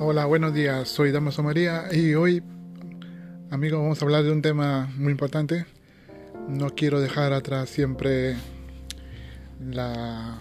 Hola, 0.00 0.26
buenos 0.26 0.54
días. 0.54 0.88
Soy 0.88 1.10
Damaso 1.10 1.42
María 1.42 1.86
y 1.90 2.14
hoy, 2.14 2.40
amigos, 3.50 3.80
vamos 3.80 4.00
a 4.00 4.04
hablar 4.04 4.22
de 4.22 4.30
un 4.30 4.42
tema 4.42 4.88
muy 4.96 5.10
importante. 5.10 5.66
No 6.48 6.70
quiero 6.70 7.00
dejar 7.00 7.32
atrás 7.32 7.68
siempre 7.68 8.36
la, 9.60 10.38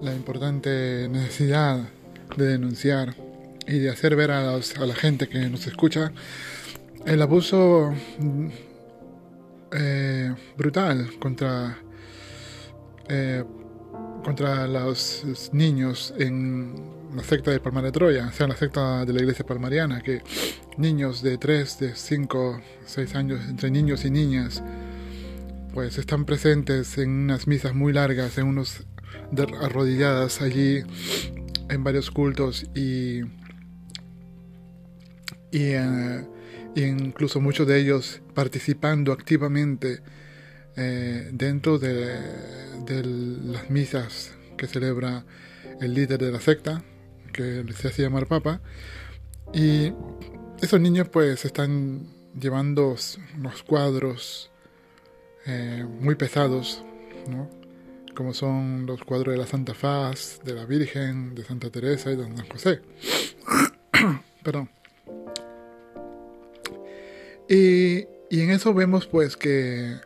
la 0.00 0.14
importante 0.14 1.08
necesidad 1.10 1.88
de 2.36 2.46
denunciar 2.46 3.16
y 3.66 3.80
de 3.80 3.90
hacer 3.90 4.14
ver 4.14 4.30
a, 4.30 4.56
la 4.56 4.94
gente 4.94 5.28
que 5.28 5.40
nos 5.48 5.66
escucha 5.66 6.12
el 7.04 7.20
abuso 7.20 7.92
eh, 9.72 10.32
brutal 10.56 11.18
contra 11.18 11.78
eh, 13.08 13.42
contra 14.22 14.66
los 14.66 15.50
niños 15.52 16.14
en 16.18 16.74
la 17.14 17.22
secta 17.22 17.50
de 17.50 17.60
Palmar 17.60 17.84
de 17.84 17.92
Troya, 17.92 18.28
o 18.28 18.32
sea, 18.32 18.46
la 18.46 18.56
secta 18.56 19.04
de 19.04 19.12
la 19.12 19.20
iglesia 19.20 19.44
palmariana, 19.44 20.00
que 20.00 20.22
niños 20.76 21.22
de 21.22 21.38
3, 21.38 21.78
de 21.78 21.94
5, 21.94 22.60
6 22.86 23.14
años, 23.14 23.40
entre 23.48 23.70
niños 23.70 24.04
y 24.04 24.10
niñas, 24.10 24.62
pues 25.74 25.98
están 25.98 26.24
presentes 26.24 26.98
en 26.98 27.10
unas 27.10 27.46
misas 27.46 27.74
muy 27.74 27.92
largas, 27.92 28.38
en 28.38 28.46
unos 28.46 28.86
arrodilladas 29.60 30.40
allí 30.40 30.82
en 31.68 31.84
varios 31.84 32.10
cultos 32.10 32.66
y, 32.74 33.22
y 35.50 35.72
eh, 35.72 36.26
incluso 36.76 37.40
muchos 37.40 37.66
de 37.66 37.80
ellos 37.80 38.22
participando 38.34 39.12
activamente 39.12 40.00
eh, 40.76 41.28
dentro 41.32 41.78
de, 41.78 42.18
las 43.44 43.70
misas 43.70 44.32
que 44.56 44.66
celebra 44.66 45.24
el 45.80 45.94
líder 45.94 46.18
de 46.18 46.32
la 46.32 46.40
secta, 46.40 46.82
que 47.32 47.64
se 47.74 47.88
hace 47.88 48.02
llamar 48.02 48.26
Papa, 48.26 48.60
y 49.52 49.92
esos 50.60 50.80
niños 50.80 51.08
pues 51.08 51.44
están 51.44 52.06
llevando 52.38 52.96
unos 53.38 53.62
cuadros 53.62 54.50
eh, 55.46 55.86
muy 56.00 56.14
pesados, 56.14 56.82
como 58.14 58.32
son 58.32 58.86
los 58.86 59.04
cuadros 59.04 59.34
de 59.34 59.40
la 59.40 59.46
Santa 59.46 59.74
Faz, 59.74 60.40
de 60.44 60.54
la 60.54 60.64
Virgen, 60.64 61.34
de 61.34 61.44
Santa 61.44 61.70
Teresa 61.70 62.10
y 62.12 62.16
de 62.16 62.24
San 62.24 62.48
José. 62.48 62.80
Perdón. 64.42 64.70
Y, 67.48 68.06
y 68.30 68.40
en 68.40 68.50
eso 68.50 68.72
vemos 68.72 69.06
pues 69.06 69.36
que 69.36 69.96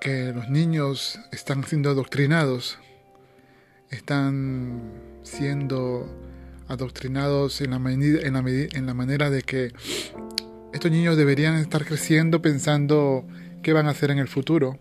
que 0.00 0.32
los 0.32 0.48
niños 0.48 1.20
están 1.30 1.64
siendo 1.64 1.90
adoctrinados, 1.90 2.78
están 3.90 4.92
siendo 5.22 6.08
adoctrinados 6.68 7.60
en 7.60 7.70
la, 7.70 7.76
en 7.76 8.32
la, 8.32 8.40
en 8.40 8.86
la 8.86 8.94
manera 8.94 9.28
de 9.30 9.42
que 9.42 9.72
estos 10.72 10.90
niños 10.90 11.16
deberían 11.16 11.56
estar 11.56 11.84
creciendo 11.84 12.40
pensando 12.40 13.26
qué 13.62 13.72
van 13.72 13.86
a 13.86 13.90
hacer 13.90 14.10
en 14.10 14.18
el 14.18 14.28
futuro. 14.28 14.78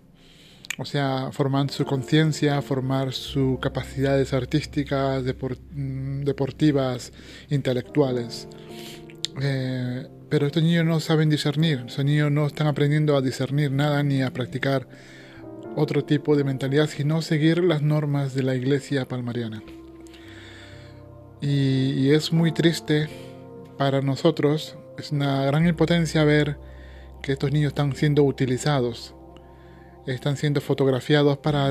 O 0.78 0.86
sea, 0.86 1.32
formar 1.34 1.70
su 1.72 1.84
conciencia, 1.84 2.62
formar 2.62 3.12
sus 3.12 3.60
capacidades 3.60 4.34
artísticas, 4.34 5.24
mm, 5.24 6.22
deportivas, 6.24 7.12
intelectuales. 7.50 8.48
Eh, 9.42 10.08
pero 10.30 10.48
estos 10.48 10.64
niños 10.64 10.86
no 10.86 11.00
saben 11.00 11.30
discernir, 11.30 11.84
estos 11.88 12.06
niños 12.06 12.32
no 12.32 12.46
están 12.46 12.68
aprendiendo 12.68 13.18
a 13.18 13.22
discernir 13.22 13.72
nada 13.72 14.04
ni 14.04 14.22
a 14.22 14.32
practicar 14.32 14.88
otro 15.76 16.04
tipo 16.04 16.36
de 16.36 16.44
mentalidad, 16.44 16.88
sino 16.88 17.22
seguir 17.22 17.64
las 17.64 17.82
normas 17.82 18.34
de 18.34 18.44
la 18.44 18.56
iglesia 18.56 19.08
palmariana. 19.08 19.64
Y, 21.42 22.12
es 22.12 22.34
muy 22.34 22.52
triste 22.52 23.08
para 23.78 24.02
nosotros, 24.02 24.78
es 24.98 25.12
una 25.12 25.46
gran 25.46 25.66
impotencia 25.68 26.24
ver 26.24 26.58
que 27.22 27.32
estos 27.32 27.52
niños 27.52 27.70
están 27.70 27.96
siendo 27.96 28.24
utilizados, 28.24 29.16
están 30.06 30.36
siendo 30.36 30.60
fotografiados 30.60 31.38
para 31.38 31.68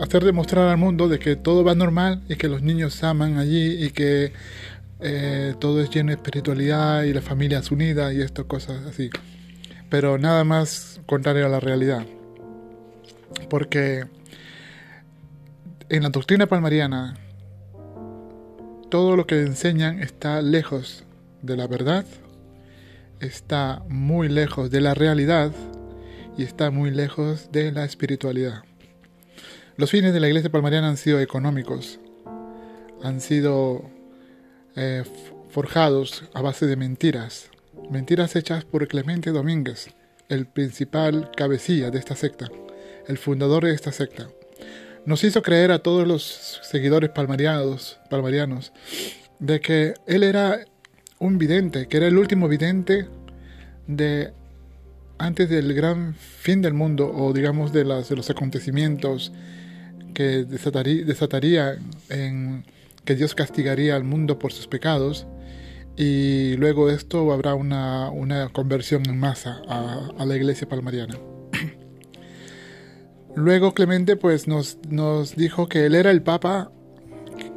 hacer 0.00 0.24
demostrar 0.24 0.68
al 0.68 0.78
mundo 0.78 1.08
de 1.08 1.18
que 1.18 1.36
todo 1.36 1.62
va 1.62 1.74
normal 1.74 2.22
y 2.28 2.36
que 2.36 2.48
los 2.48 2.62
niños 2.62 3.04
aman 3.04 3.38
allí 3.38 3.84
y 3.84 3.90
que 3.90 4.32
eh, 5.02 5.54
todo 5.58 5.80
es 5.80 5.90
lleno 5.90 6.10
de 6.10 6.14
espiritualidad 6.14 7.02
y 7.02 7.12
la 7.12 7.22
familia 7.22 7.58
es 7.58 7.70
unida 7.70 8.12
y 8.12 8.20
estas 8.20 8.44
cosas 8.44 8.86
así. 8.86 9.10
Pero 9.90 10.16
nada 10.16 10.44
más 10.44 11.00
contrario 11.06 11.46
a 11.46 11.48
la 11.48 11.60
realidad. 11.60 12.06
Porque 13.50 14.04
en 15.88 16.02
la 16.02 16.08
doctrina 16.10 16.46
palmariana 16.46 17.14
todo 18.90 19.16
lo 19.16 19.26
que 19.26 19.40
enseñan 19.40 20.00
está 20.00 20.40
lejos 20.42 21.04
de 21.42 21.56
la 21.56 21.66
verdad, 21.66 22.04
está 23.20 23.82
muy 23.88 24.28
lejos 24.28 24.70
de 24.70 24.80
la 24.80 24.94
realidad 24.94 25.50
y 26.36 26.44
está 26.44 26.70
muy 26.70 26.90
lejos 26.90 27.50
de 27.52 27.72
la 27.72 27.84
espiritualidad. 27.84 28.64
Los 29.76 29.90
fines 29.90 30.12
de 30.12 30.20
la 30.20 30.28
iglesia 30.28 30.50
palmariana 30.50 30.88
han 30.88 30.96
sido 30.96 31.20
económicos, 31.20 31.98
han 33.02 33.20
sido 33.20 33.90
eh, 34.76 35.04
forjados 35.50 36.24
a 36.34 36.42
base 36.42 36.66
de 36.66 36.76
mentiras, 36.76 37.50
mentiras 37.90 38.36
hechas 38.36 38.64
por 38.64 38.86
Clemente 38.88 39.30
Domínguez, 39.30 39.90
el 40.28 40.46
principal 40.46 41.30
cabecilla 41.36 41.90
de 41.90 41.98
esta 41.98 42.16
secta, 42.16 42.48
el 43.06 43.18
fundador 43.18 43.64
de 43.64 43.74
esta 43.74 43.92
secta. 43.92 44.28
Nos 45.04 45.24
hizo 45.24 45.42
creer 45.42 45.72
a 45.72 45.80
todos 45.80 46.06
los 46.06 46.60
seguidores 46.62 47.10
palmarianos, 47.10 47.98
palmarianos 48.08 48.72
de 49.38 49.60
que 49.60 49.94
él 50.06 50.22
era 50.22 50.64
un 51.18 51.38
vidente, 51.38 51.88
que 51.88 51.96
era 51.96 52.06
el 52.06 52.16
último 52.16 52.48
vidente 52.48 53.08
de 53.86 54.32
antes 55.18 55.48
del 55.48 55.74
gran 55.74 56.14
fin 56.14 56.62
del 56.62 56.74
mundo 56.74 57.12
o 57.12 57.32
digamos 57.32 57.72
de, 57.72 57.84
los 57.84 58.30
acontecimientos 58.30 59.32
que 60.14 60.44
desataría 60.44 61.78
en 62.08 62.64
que 63.04 63.14
Dios 63.14 63.34
castigaría 63.34 63.96
al 63.96 64.04
mundo 64.04 64.38
por 64.38 64.52
sus 64.52 64.66
pecados 64.68 65.26
y 65.96 66.56
luego 66.56 66.90
esto 66.90 67.32
habrá 67.32 67.54
una, 67.54 68.10
conversión 68.52 69.02
en 69.08 69.18
masa 69.18 69.62
a, 69.68 70.24
la 70.24 70.36
iglesia 70.36 70.68
palmariana. 70.68 71.18
luego 73.36 73.74
Clemente 73.74 74.16
pues 74.16 74.48
nos, 74.48 74.78
nos 74.88 75.36
dijo 75.36 75.68
que 75.68 75.86
él 75.86 75.94
era 75.94 76.10
el 76.10 76.22
papa 76.22 76.72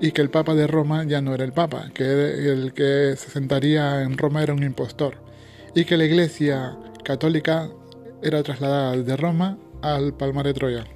y 0.02 0.12
que 0.12 0.22
el 0.22 0.30
papa 0.30 0.56
de 0.56 0.68
Roma 0.68 1.04
ya 1.06 1.22
no 1.22 1.34
era 1.34 1.46
el 1.46 1.54
papa, 1.54 1.90
que 1.94 2.04
el 2.04 2.74
que 2.74 3.16
se 3.16 3.30
sentaría 3.30 4.02
en 4.02 4.18
Roma 4.18 4.44
era 4.44 4.54
un 4.54 4.64
impostor 4.64 5.16
y 5.74 5.86
que 5.86 5.98
la 5.98 6.06
iglesia 6.06 6.78
católica 7.04 7.70
era 8.22 8.44
trasladada 8.44 8.98
de 8.98 9.18
Roma 9.18 9.58
al 9.82 10.16
Palmar 10.16 10.46
de 10.46 10.54
Troya. 10.54 10.95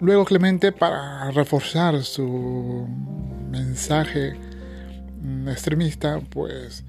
Luego 0.00 0.24
Clemente, 0.24 0.70
para 0.70 1.30
reforzar 1.32 2.04
su 2.04 2.86
mensaje 3.50 4.36
mm, 5.20 5.48
extremista, 5.48 6.20
pues 6.30 6.84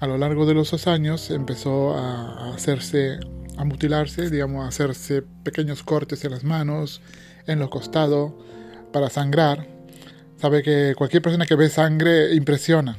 a 0.00 0.06
lo 0.06 0.16
largo 0.16 0.46
de 0.46 0.54
los 0.54 0.86
años 0.86 1.30
empezó 1.30 1.94
a 1.94 2.54
hacerse, 2.54 3.18
a 3.58 3.64
mutilarse, 3.64 4.30
digamos, 4.30 4.64
a 4.64 4.68
hacerse 4.68 5.22
pequeños 5.42 5.82
cortes 5.82 6.24
en 6.24 6.30
las 6.30 6.44
manos, 6.44 7.02
en 7.46 7.58
los 7.58 7.68
costados, 7.68 8.32
para 8.90 9.10
sangrar. 9.10 9.66
Sabe 10.36 10.62
que 10.62 10.94
cualquier 10.96 11.22
persona 11.22 11.44
que 11.44 11.56
ve 11.56 11.68
sangre 11.68 12.34
impresiona. 12.34 12.96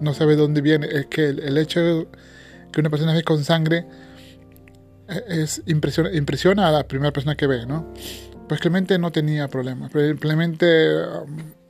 No 0.00 0.14
sabe 0.14 0.36
dónde 0.36 0.60
viene. 0.60 0.86
Es 0.86 1.06
que 1.06 1.30
el, 1.30 1.58
hecho 1.58 1.80
de 1.80 2.08
que 2.72 2.80
una 2.80 2.90
persona 2.90 3.12
ve 3.12 3.24
con 3.24 3.42
sangre 3.42 3.86
eh, 5.08 5.22
es 5.28 5.62
impresiona, 5.66 6.12
impresiona 6.12 6.68
a 6.68 6.72
la 6.72 6.86
primera 6.86 7.12
persona 7.12 7.36
que 7.36 7.46
ve, 7.46 7.66
¿no? 7.66 7.92
Pues 8.52 8.60
Clemente 8.60 8.98
no 8.98 9.10
tenía 9.10 9.48
problemas. 9.48 9.90
Clemente 10.20 11.06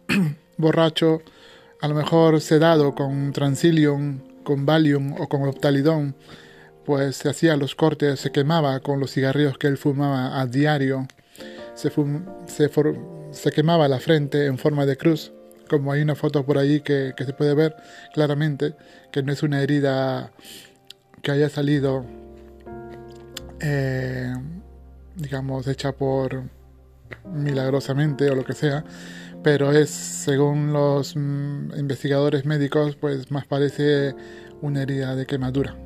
um, 0.08 0.34
borracho, 0.58 1.22
a 1.80 1.86
lo 1.86 1.94
mejor 1.94 2.40
sedado 2.40 2.92
con 2.96 3.32
Transilium, 3.32 4.18
con 4.42 4.66
Valium 4.66 5.12
o 5.20 5.28
con 5.28 5.46
Optalidón, 5.46 6.16
pues 6.84 7.14
se 7.14 7.28
hacía 7.28 7.56
los 7.56 7.76
cortes, 7.76 8.18
se 8.18 8.32
quemaba 8.32 8.80
con 8.80 8.98
los 8.98 9.12
cigarrillos 9.12 9.58
que 9.58 9.68
él 9.68 9.78
fumaba 9.78 10.40
a 10.40 10.46
diario, 10.46 11.06
se, 11.76 11.92
se, 12.48 13.52
quemaba 13.52 13.86
la 13.86 14.00
frente 14.00 14.46
en 14.46 14.58
forma 14.58 14.84
de 14.84 14.96
cruz, 14.96 15.30
como 15.70 15.92
hay 15.92 16.02
una 16.02 16.16
foto 16.16 16.44
por 16.44 16.58
ahí 16.58 16.80
que, 16.80 17.14
se 17.16 17.32
puede 17.32 17.54
ver 17.54 17.76
claramente, 18.12 18.74
que 19.12 19.22
no 19.22 19.32
es 19.32 19.44
una 19.44 19.62
herida 19.62 20.32
que 21.22 21.30
haya 21.30 21.48
salido, 21.48 22.04
eh, 23.60 24.34
digamos, 25.14 25.68
hecha 25.68 25.92
por 25.92 26.42
milagrosamente 27.24 28.30
o 28.30 28.34
lo 28.34 28.44
que 28.44 28.54
sea, 28.54 28.84
pero 29.42 29.72
es, 29.72 29.90
según 29.90 30.72
los 30.72 31.16
mm, 31.16 31.78
investigadores 31.78 32.44
médicos, 32.44 32.96
pues 32.96 33.30
más 33.30 33.46
parece 33.46 34.14
una 34.60 34.82
herida 34.82 35.16
de 35.16 35.26
quemadura. 35.26 35.76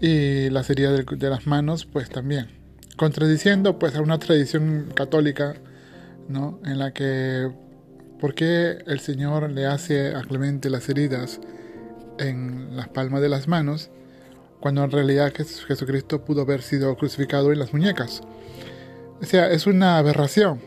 Y 0.00 0.50
la 0.50 0.64
herida 0.68 0.92
de, 0.92 1.30
las 1.30 1.46
manos, 1.46 1.86
pues 1.86 2.10
también. 2.10 2.48
Contradiciendo 2.96 3.78
pues 3.78 3.94
a 3.94 4.00
una 4.00 4.18
tradición 4.18 4.92
católica, 4.94 5.54
¿no? 6.28 6.60
En 6.64 6.78
la 6.78 6.92
que 6.92 7.50
¿Por 8.24 8.34
qué 8.34 8.78
el 8.86 9.00
Señor 9.00 9.50
le 9.50 9.66
hace 9.66 10.14
a 10.14 10.22
Clemente 10.22 10.70
las 10.70 10.88
heridas 10.88 11.40
en 12.18 12.74
las 12.74 12.88
palmas 12.88 13.20
de 13.20 13.28
las 13.28 13.48
manos 13.48 13.90
cuando 14.60 14.82
en 14.82 14.90
realidad 14.92 15.30
Jesucristo 15.34 16.24
pudo 16.24 16.40
haber 16.40 16.62
sido 16.62 16.96
crucificado 16.96 17.52
en 17.52 17.58
las 17.58 17.74
muñecas? 17.74 18.22
Es 19.32 19.66
una 19.66 19.98
aberración. 19.98 20.60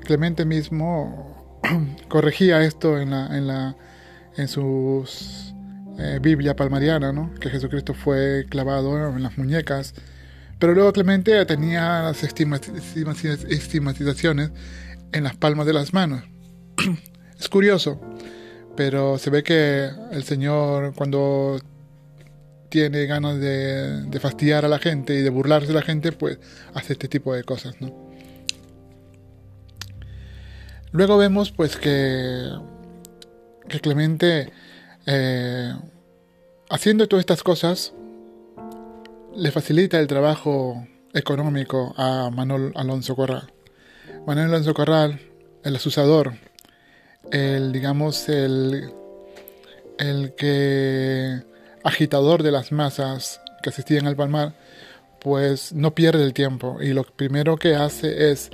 Clemente 0.00 0.44
mismo 0.44 1.60
corregía 2.08 2.62
esto 2.62 2.98
en 2.98 3.10
la, 3.10 3.36
en 3.36 3.46
la 3.46 3.76
en 4.36 4.48
eh, 5.98 6.18
Biblia 6.22 6.56
palmariana, 6.56 7.12
¿no? 7.12 7.34
que 7.34 7.50
Jesucristo 7.50 7.92
fue 7.94 8.46
clavado 8.48 9.14
en 9.14 9.22
las 9.22 9.36
muñecas. 9.36 9.94
Pero 10.58 10.72
luego 10.74 10.92
Clemente 10.92 11.44
tenía 11.44 12.00
las 12.02 12.22
estigmatizaciones 12.22 14.52
en 15.12 15.24
las 15.24 15.36
palmas 15.36 15.66
de 15.66 15.74
las 15.74 15.92
manos. 15.92 16.24
es 17.38 17.48
curioso, 17.48 18.00
pero 18.76 19.18
se 19.18 19.30
ve 19.30 19.42
que 19.42 19.90
el 20.10 20.24
Señor 20.24 20.94
cuando 20.94 21.58
tiene 22.72 23.04
ganas 23.04 23.38
de, 23.38 24.18
fastidiar 24.18 24.64
a 24.64 24.68
la 24.68 24.78
gente 24.78 25.14
y 25.14 25.20
de 25.20 25.28
burlarse 25.28 25.68
de 25.68 25.74
la 25.74 25.82
gente, 25.82 26.10
pues 26.10 26.38
hace 26.72 26.94
este 26.94 27.06
tipo 27.06 27.34
de 27.34 27.44
cosas. 27.44 27.74
Luego 30.90 31.18
vemos 31.18 31.52
pues 31.52 31.76
que, 31.76 32.50
que 33.68 33.78
Clemente, 33.78 34.50
eh, 35.04 35.74
haciendo 36.70 37.06
todas 37.08 37.20
estas 37.20 37.42
cosas, 37.42 37.92
le 39.36 39.50
facilita 39.50 40.00
el 40.00 40.06
trabajo 40.06 40.86
económico 41.12 41.92
a 41.98 42.30
Manuel 42.30 42.72
Alonso 42.74 43.14
Corral. 43.14 43.52
Manuel 44.26 44.46
Alonso 44.46 44.72
Corral, 44.72 45.20
el 45.62 45.76
asusador, 45.76 46.32
el, 47.30 47.70
digamos, 47.70 48.30
el, 48.30 48.94
el 49.98 50.34
que 50.34 51.51
agitador 51.84 52.42
de 52.42 52.52
las 52.52 52.72
masas 52.72 53.40
que 53.62 53.70
asistían 53.70 54.06
al 54.06 54.16
palmar, 54.16 54.54
pues 55.20 55.72
no 55.72 55.94
pierde 55.94 56.24
el 56.24 56.34
tiempo 56.34 56.78
y 56.80 56.92
lo 56.92 57.04
primero 57.04 57.56
que 57.56 57.74
hace 57.74 58.30
es 58.30 58.50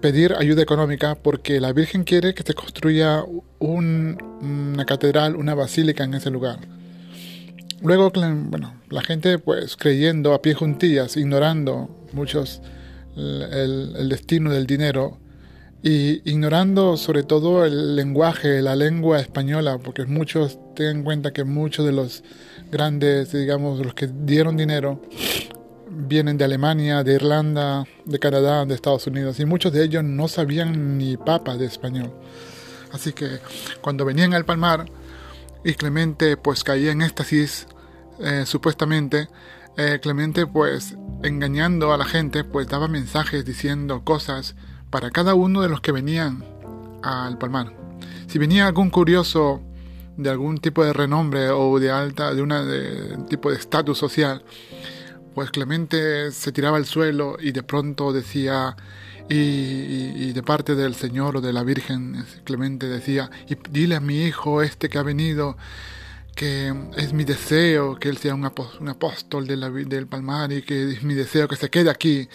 pedir 0.00 0.34
ayuda 0.34 0.62
económica 0.62 1.16
porque 1.16 1.60
la 1.60 1.72
Virgen 1.72 2.04
quiere 2.04 2.34
que 2.34 2.42
se 2.42 2.54
construya 2.54 3.24
una 3.58 4.84
catedral, 4.86 5.36
una 5.36 5.54
basílica 5.54 6.04
en 6.04 6.14
ese 6.14 6.30
lugar. 6.30 6.60
Luego, 7.82 8.10
bueno, 8.10 8.74
la 8.88 9.02
gente 9.02 9.38
pues 9.38 9.76
creyendo 9.76 10.32
a 10.32 10.42
pie 10.42 10.54
juntillas, 10.54 11.16
ignorando 11.16 11.90
muchos 12.12 12.62
el, 13.16 13.94
el 13.96 14.08
destino 14.08 14.50
del 14.50 14.66
dinero, 14.66 15.18
y 15.82 16.28
ignorando 16.28 16.96
sobre 16.96 17.22
todo 17.22 17.64
el 17.64 17.94
lenguaje, 17.94 18.60
la 18.60 18.74
lengua 18.74 19.20
española, 19.20 19.78
porque 19.78 20.04
muchos, 20.04 20.58
tengan 20.74 20.96
en 20.96 21.04
cuenta 21.04 21.32
que 21.32 21.44
muchos 21.44 21.86
de 21.86 21.92
los 21.92 22.24
grandes, 22.70 23.32
digamos, 23.32 23.78
los 23.78 23.94
que 23.94 24.06
dieron 24.06 24.56
dinero, 24.56 25.00
vienen 25.88 26.36
de 26.36 26.44
Alemania, 26.44 27.02
de 27.02 27.14
Irlanda, 27.14 27.84
de 28.04 28.18
Canadá, 28.18 28.64
de 28.64 28.74
Estados 28.74 29.06
Unidos, 29.06 29.40
y 29.40 29.46
muchos 29.46 29.72
de 29.72 29.84
ellos 29.84 30.04
no 30.04 30.28
sabían 30.28 30.98
ni 30.98 31.16
papa 31.16 31.56
de 31.56 31.66
español. 31.66 32.12
Así 32.92 33.12
que 33.12 33.38
cuando 33.80 34.04
venían 34.04 34.34
al 34.34 34.44
palmar 34.44 34.86
y 35.64 35.74
Clemente 35.74 36.36
pues 36.36 36.64
caía 36.64 36.92
en 36.92 37.02
éxtasis, 37.02 37.66
eh, 38.20 38.44
supuestamente, 38.46 39.28
eh, 39.76 39.98
Clemente 40.00 40.46
pues 40.46 40.96
engañando 41.22 41.92
a 41.92 41.98
la 41.98 42.04
gente 42.04 42.44
pues 42.44 42.68
daba 42.68 42.88
mensajes 42.88 43.44
diciendo 43.44 44.04
cosas 44.04 44.54
para 44.90 45.10
cada 45.10 45.34
uno 45.34 45.62
de 45.62 45.68
los 45.68 45.80
que 45.80 45.92
venían 45.92 46.44
al 47.02 47.38
palmar. 47.38 47.74
Si 48.28 48.38
venía 48.38 48.66
algún 48.66 48.90
curioso 48.90 49.62
de 50.16 50.30
algún 50.30 50.58
tipo 50.58 50.84
de 50.84 50.92
renombre 50.92 51.50
o 51.50 51.78
de 51.78 51.90
alta, 51.90 52.34
de 52.34 52.42
un 52.42 53.26
tipo 53.28 53.50
de 53.50 53.56
estatus 53.56 53.98
social, 53.98 54.44
pues 55.34 55.50
Clemente 55.50 56.30
se 56.32 56.52
tiraba 56.52 56.76
al 56.76 56.86
suelo 56.86 57.36
y 57.40 57.52
de 57.52 57.62
pronto 57.62 58.12
decía, 58.12 58.76
y, 59.28 60.32
de 60.32 60.42
parte 60.42 60.74
del 60.74 60.94
Señor 60.94 61.36
o 61.36 61.40
de 61.40 61.52
la 61.52 61.62
Virgen, 61.62 62.24
Clemente 62.44 62.86
decía, 62.86 63.30
y 63.48 63.56
dile 63.70 63.96
a 63.96 64.00
mi 64.00 64.24
hijo 64.24 64.62
este 64.62 64.88
que 64.88 64.98
ha 64.98 65.02
venido, 65.02 65.56
que 66.34 66.72
es 66.96 67.12
mi 67.12 67.24
deseo 67.24 67.96
que 67.96 68.08
él 68.08 68.18
sea 68.18 68.34
un, 68.34 68.44
apóstol 68.44 69.46
del 69.46 70.06
Palmar 70.06 70.52
y 70.52 70.62
que 70.62 70.92
es 70.92 71.02
mi 71.02 71.14
deseo 71.14 71.48
que 71.48 71.56
se 71.56 71.70
quede 71.70 71.90
aquí 71.90 72.28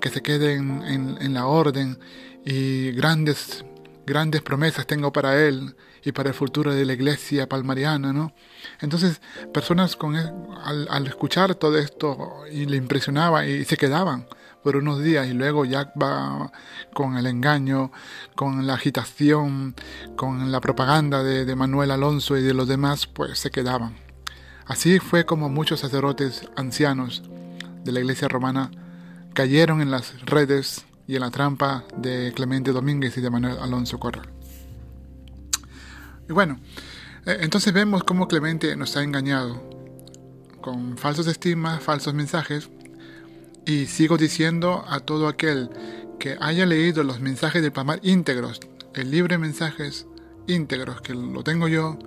que 0.00 0.10
se 0.10 0.22
queden 0.22 0.82
en, 1.20 1.34
la 1.34 1.46
orden 1.46 1.98
y 2.44 2.92
grandes, 2.92 3.64
grandes 4.06 4.42
promesas 4.42 4.86
tengo 4.86 5.12
para 5.12 5.40
él 5.44 5.74
y 6.04 6.12
para 6.12 6.30
el 6.30 6.34
futuro 6.34 6.72
de 6.72 6.84
la 6.84 6.92
iglesia 6.92 7.48
palmariana, 7.48 8.12
¿no? 8.12 8.32
Entonces, 8.80 9.20
personas 9.52 9.96
con, 9.96 10.16
e, 10.16 10.32
al, 10.64 11.06
escuchar 11.06 11.54
todo 11.54 11.78
esto 11.78 12.44
y 12.50 12.66
le 12.66 12.76
impresionaba 12.76 13.46
y 13.46 13.64
se 13.64 13.76
quedaban 13.76 14.26
por 14.62 14.76
unos 14.76 15.02
días 15.02 15.28
y 15.28 15.32
luego 15.32 15.64
ya 15.64 15.92
va 16.00 16.50
con 16.92 17.16
el 17.16 17.26
engaño, 17.26 17.92
con 18.34 18.66
la 18.66 18.74
agitación, 18.74 19.74
con 20.16 20.50
la 20.50 20.60
propaganda 20.60 21.22
de, 21.22 21.44
de 21.44 21.56
Manuel 21.56 21.90
Alonso 21.90 22.36
y 22.36 22.42
de 22.42 22.54
los 22.54 22.68
demás, 22.68 23.06
pues 23.06 23.38
se 23.38 23.50
quedaban. 23.50 23.96
Así 24.66 24.98
fue 24.98 25.24
como 25.24 25.48
muchos 25.48 25.80
sacerdotes 25.80 26.48
ancianos 26.56 27.22
de 27.84 27.92
la 27.92 28.00
iglesia 28.00 28.28
romana 28.28 28.70
cayeron 29.32 29.80
en 29.80 29.90
las 29.90 30.20
redes 30.26 30.84
y 31.06 31.14
en 31.14 31.20
la 31.22 31.30
trampa 31.30 31.84
de 31.96 32.32
Clemente 32.34 32.72
Domínguez 32.72 33.16
y 33.16 33.20
de 33.20 33.30
Manuel 33.30 33.56
Alonso 33.58 33.98
Corral. 33.98 34.37
Y 36.28 36.32
bueno, 36.32 36.60
eh, 37.24 37.38
entonces 37.40 37.72
vemos 37.72 38.04
cómo 38.04 38.28
Clemente 38.28 38.76
nos 38.76 38.96
ha 38.96 39.02
engañado 39.02 39.62
con 40.60 40.98
falsos 40.98 41.26
estigmas, 41.26 41.82
falsos 41.82 42.14
mensajes, 42.14 42.68
y 43.64 43.86
sigo 43.86 44.16
diciendo 44.16 44.84
a 44.88 45.00
todo 45.00 45.28
aquel 45.28 45.70
que 46.18 46.36
haya 46.40 46.66
leído 46.66 47.04
los 47.04 47.20
mensajes 47.20 47.62
del 47.62 47.72
Pamar 47.72 48.00
íntegros, 48.02 48.60
el 48.94 49.10
libro 49.10 49.34
de 49.34 49.38
mensajes 49.38 50.06
íntegros, 50.46 51.00
que 51.00 51.14
lo 51.14 51.42
tengo 51.44 51.68
yo, 51.68 51.98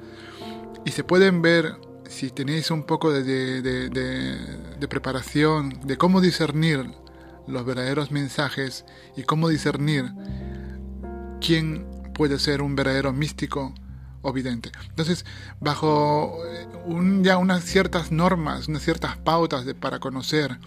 y 0.85 0.91
se 0.91 1.03
pueden 1.03 1.41
ver 1.41 1.77
si 2.09 2.29
tenéis 2.29 2.71
un 2.71 2.83
poco 2.83 3.11
de, 3.11 3.23
de, 3.23 3.89
de 3.89 4.87
preparación, 4.87 5.79
de 5.85 5.97
cómo 5.97 6.19
discernir 6.19 6.91
los 7.47 7.65
verdaderos 7.65 8.11
mensajes 8.11 8.85
y 9.15 9.23
cómo 9.23 9.47
discernir 9.47 10.11
quién 11.39 11.87
puede 12.13 12.37
ser 12.37 12.61
un 12.61 12.75
verdadero 12.75 13.13
místico 13.13 13.73
o 14.21 14.33
vidente. 14.33 14.71
Entonces, 14.89 15.25
bajo 15.59 16.37
eh, 16.45 16.67
ya 17.21 17.37
unas 17.37 17.63
ciertas 17.63 18.11
normas, 18.11 18.67
unas 18.67 18.83
ciertas 18.83 19.17
pautas 19.17 19.65
de, 19.65 19.75
para 19.75 19.99
conocer, 19.99 20.59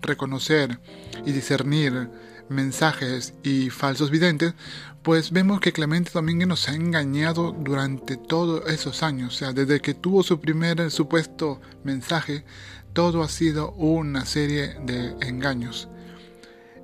reconocer 0.00 0.78
y 1.24 1.32
discernir 1.32 2.10
mensajes 2.48 3.34
y 3.42 3.70
falsos 3.70 4.10
videntes, 4.10 4.54
pues 5.02 5.32
vemos 5.32 5.60
que 5.60 5.72
Clemente 5.72 6.10
Domínguez 6.14 6.48
nos 6.48 6.68
ha 6.68 6.74
engañado 6.74 7.52
durante 7.52 8.16
todos 8.16 8.68
esos 8.70 9.02
años. 9.02 9.34
O 9.34 9.38
sea, 9.38 9.52
desde 9.52 9.80
que 9.80 9.94
tuvo 9.94 10.22
su 10.22 10.40
primer 10.40 10.90
supuesto 10.90 11.60
mensaje, 11.82 12.44
todo 12.92 13.22
ha 13.22 13.28
sido 13.28 13.72
una 13.72 14.26
serie 14.26 14.76
de 14.84 15.16
engaños. 15.20 15.88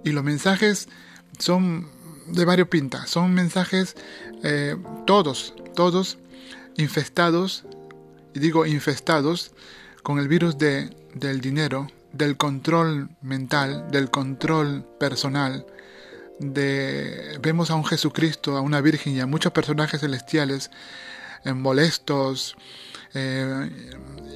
Y 0.04 0.10
los 0.10 0.24
mensajes 0.24 0.88
son 1.38 1.88
de 2.30 2.44
varios 2.44 2.68
pintas, 2.68 3.10
son 3.10 3.32
mensajes 3.34 3.96
eh, 4.42 4.76
todos, 5.06 5.54
todos 5.74 6.18
infestados, 6.76 7.64
y 8.34 8.40
digo 8.40 8.66
infestados, 8.66 9.52
con 10.02 10.18
el 10.18 10.28
virus 10.28 10.58
de, 10.58 10.90
del 11.14 11.40
dinero, 11.40 11.88
del 12.12 12.36
control 12.36 13.10
mental, 13.20 13.90
del 13.90 14.10
control 14.10 14.84
personal. 14.98 15.66
De, 16.38 17.38
vemos 17.42 17.70
a 17.70 17.74
un 17.74 17.84
Jesucristo, 17.84 18.56
a 18.56 18.60
una 18.60 18.80
Virgen 18.80 19.14
y 19.14 19.20
a 19.20 19.26
muchos 19.26 19.52
personajes 19.52 20.00
celestiales 20.00 20.70
eh, 21.44 21.52
molestos, 21.52 22.56
eh, 23.14 23.70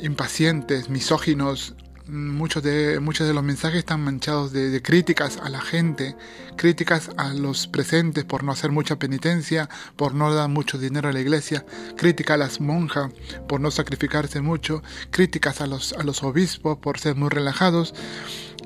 impacientes, 0.02 0.88
misóginos, 0.88 1.75
muchos 2.09 2.62
de, 2.62 3.00
muchos 3.00 3.26
de 3.26 3.35
los 3.35 3.44
mensajes 3.44 3.80
están 3.80 4.02
manchados 4.02 4.52
de, 4.52 4.82
críticas 4.82 5.38
a 5.42 5.49
la 5.49 5.61
gente, 5.61 6.16
críticas 6.56 7.11
a 7.16 7.32
los 7.32 7.66
presentes 7.66 8.25
por 8.25 8.44
no 8.44 8.52
hacer 8.52 8.71
mucha 8.71 8.97
penitencia, 8.97 9.68
por 9.97 10.14
no 10.14 10.35
dar 10.35 10.49
mucho 10.49 10.78
dinero 10.78 11.09
a 11.09 11.12
la 11.12 11.21
iglesia, 11.21 11.64
críticas 11.97 12.35
a 12.35 12.38
las 12.38 12.61
monjas 12.61 13.12
por 13.49 13.61
no 13.61 13.71
sacrificarse 13.71 14.40
mucho, 14.40 14.82
críticas 15.11 15.61
a 15.61 15.66
los, 15.66 15.92
a 15.92 16.02
los 16.02 16.23
obispos 16.23 16.78
por 16.78 16.99
ser 16.99 17.16
muy 17.16 17.28
relajados. 17.28 17.94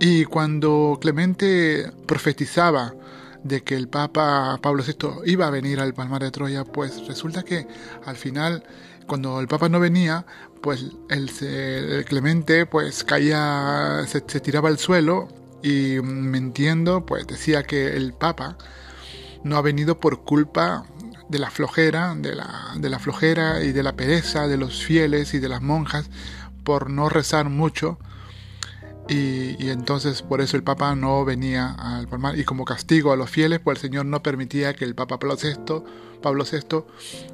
Y 0.00 0.24
cuando 0.24 0.98
Clemente 1.00 1.90
profetizaba 2.06 2.94
de 3.44 3.62
que 3.62 3.76
el 3.76 3.88
Papa 3.88 4.58
Pablo 4.60 4.82
VI 4.82 5.30
iba 5.30 5.46
a 5.46 5.50
venir 5.50 5.80
al 5.80 5.94
Palmar 5.94 6.22
de 6.22 6.30
Troya, 6.30 6.64
pues 6.64 7.06
resulta 7.06 7.44
que 7.44 7.66
al 8.04 8.16
final 8.16 8.64
cuando 9.06 9.40
el 9.40 9.48
Papa 9.48 9.68
no 9.68 9.80
venía, 9.80 10.26
pues 10.66 10.84
el, 11.10 12.04
Clemente 12.06 12.66
pues 12.66 13.04
caía, 13.04 14.04
se, 14.08 14.20
tiraba 14.20 14.68
al 14.68 14.78
suelo 14.78 15.28
y 15.62 16.00
mintiendo 16.02 17.06
pues 17.06 17.24
decía 17.24 17.62
que 17.62 17.96
el 17.96 18.12
Papa 18.12 18.58
no 19.44 19.58
ha 19.58 19.62
venido 19.62 20.00
por 20.00 20.24
culpa 20.24 20.84
de 21.28 21.38
la 21.38 21.52
flojera, 21.52 22.16
de 22.16 22.34
la, 22.34 22.72
de 22.78 22.90
la 22.90 22.98
flojera 22.98 23.62
y 23.62 23.70
de 23.70 23.84
la 23.84 23.94
pereza 23.94 24.48
de 24.48 24.56
los 24.56 24.84
fieles 24.84 25.34
y 25.34 25.38
de 25.38 25.48
las 25.48 25.62
monjas 25.62 26.10
por 26.64 26.90
no 26.90 27.08
rezar 27.08 27.48
mucho. 27.48 28.00
Y, 29.08 29.68
entonces 29.70 30.22
por 30.22 30.40
eso 30.40 30.56
el 30.56 30.64
Papa 30.64 30.96
no 30.96 31.24
venía 31.24 31.76
al 31.78 32.08
Palmar. 32.08 32.36
Y 32.36 32.42
como 32.42 32.64
castigo 32.64 33.12
a 33.12 33.16
los 33.16 33.30
fieles, 33.30 33.60
pues 33.60 33.78
el 33.78 33.82
Señor 33.82 34.06
no 34.06 34.20
permitía 34.20 34.74
que 34.74 34.84
el 34.84 34.96
Papa 34.96 35.20
Pablo 35.20 35.36
VI, 35.40 35.84
Pablo 36.20 36.44
VI 36.44 36.82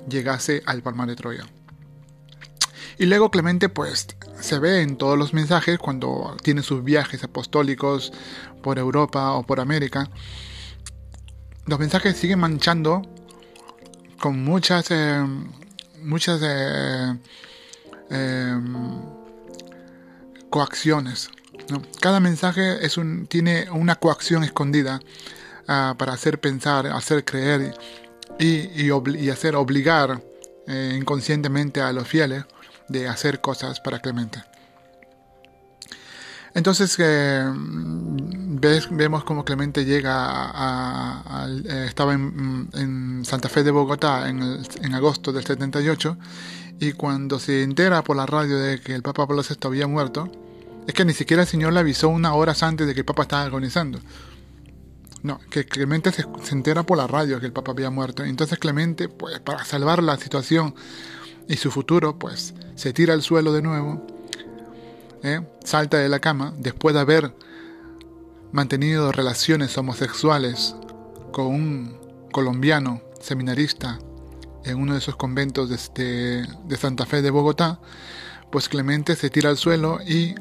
llegase 0.06 0.62
al 0.66 0.82
Palmar 0.82 1.08
de 1.08 1.16
Troya. 1.16 1.46
Y 3.02 3.06
luego 3.06 3.32
Clemente 3.32 3.68
pues 3.68 4.06
se 4.40 4.61
ve 4.61 4.80
en 4.80 4.97
todos 4.97 5.18
los 5.18 5.35
mensajes 5.35 5.76
cuando 5.76 6.37
tiene 6.40 6.62
sus 6.62 6.85
viajes 6.85 7.25
apostólicos 7.25 8.12
por 8.62 8.78
Europa 8.78 9.32
o 9.32 9.42
por 9.42 9.59
América. 9.59 10.09
Los 11.66 11.80
mensajes 11.80 12.16
siguen 12.16 12.38
manchando 12.38 13.02
con 14.21 14.44
muchas 14.44 14.87
eh, 14.92 15.21
muchas 16.00 16.42
eh, 16.44 17.18
em, 18.11 19.00
coacciones. 20.49 21.28
Cada 22.00 22.21
mensaje 22.21 22.87
es 22.87 22.99
un, 22.99 23.26
tiene 23.26 23.68
una 23.73 23.97
coacción 23.97 24.44
escondida 24.44 25.00
ah, 25.66 25.97
para 25.99 26.12
hacer 26.12 26.40
pensar, 26.40 26.87
hacer 26.87 27.25
creer 27.25 27.75
y, 28.38 29.28
hacer 29.28 29.56
obligar 29.56 30.23
eh, 30.68 30.97
inconscientemente 30.97 31.80
a 31.80 31.92
los 31.92 32.06
fieles 32.06 32.44
de 32.88 33.08
hacer 33.08 33.40
cosas 33.40 33.80
para 33.80 34.00
Clemente. 34.00 34.42
Entonces 36.54 36.94
eh, 36.98 37.50
ves, 37.54 38.88
vemos 38.90 39.24
como 39.24 39.44
Clemente 39.44 39.84
llega 39.84 40.12
a, 40.14 41.48
eh, 41.48 41.86
estaba 41.88 42.12
en, 42.12 43.22
Santa 43.24 43.48
Fe 43.48 43.62
de 43.62 43.70
Bogotá 43.70 44.28
en, 44.28 44.60
en, 44.82 44.94
agosto 44.94 45.32
del 45.32 45.44
78 45.44 46.18
y 46.78 46.92
cuando 46.92 47.38
se 47.38 47.62
entera 47.62 48.02
por 48.02 48.16
la 48.16 48.26
radio 48.26 48.58
de 48.58 48.80
que 48.80 48.94
el 48.94 49.02
Papa 49.02 49.26
Pablo 49.26 49.42
VI 49.48 49.56
había 49.66 49.86
muerto, 49.86 50.30
es 50.86 50.92
que 50.92 51.04
ni 51.04 51.14
siquiera 51.14 51.42
el 51.42 51.48
Señor 51.48 51.72
le 51.72 51.80
avisó 51.80 52.08
una 52.08 52.34
hora 52.34 52.54
antes 52.60 52.86
de 52.86 52.92
que 52.92 53.00
el 53.00 53.06
Papa 53.06 53.22
estaba 53.22 53.44
agonizando. 53.44 54.00
No, 55.22 55.38
que 55.50 55.64
Clemente 55.64 56.10
se, 56.10 56.26
se 56.42 56.54
entera 56.54 56.82
por 56.82 56.98
la 56.98 57.06
radio 57.06 57.40
que 57.40 57.46
el 57.46 57.52
Papa 57.52 57.72
había 57.72 57.88
muerto. 57.88 58.24
Entonces 58.24 58.58
Clemente, 58.58 59.08
pues 59.08 59.38
para 59.40 59.64
salvar 59.64 60.02
la 60.02 60.18
situación 60.18 60.74
y 61.48 61.56
su 61.56 61.70
futuro, 61.70 62.18
pues 62.18 62.52
se 62.74 62.92
tira 62.92 63.14
al 63.14 63.22
suelo 63.22 63.52
de 63.52 63.62
nuevo, 63.62 64.06
¿eh? 65.22 65.40
salta 65.64 65.98
de 65.98 66.08
la 66.08 66.20
cama 66.20 66.54
después 66.58 66.94
de 66.94 67.00
haber 67.00 67.34
mantenido 68.52 69.12
relaciones 69.12 69.76
homosexuales 69.78 70.76
con 71.32 71.46
un 71.46 71.98
colombiano 72.32 73.00
seminarista 73.20 73.98
en 74.64 74.78
uno 74.78 74.92
de 74.92 74.98
esos 74.98 75.16
conventos 75.16 75.68
de, 75.68 75.74
este, 75.76 76.76
Santa 76.76 77.06
Fe 77.06 77.22
de 77.22 77.30
Bogotá, 77.30 77.80
pues 78.50 78.68
Clemente 78.68 79.16
se 79.16 79.30
tira 79.30 79.50
al 79.50 79.56
suelo 79.56 79.98
y 80.06 80.34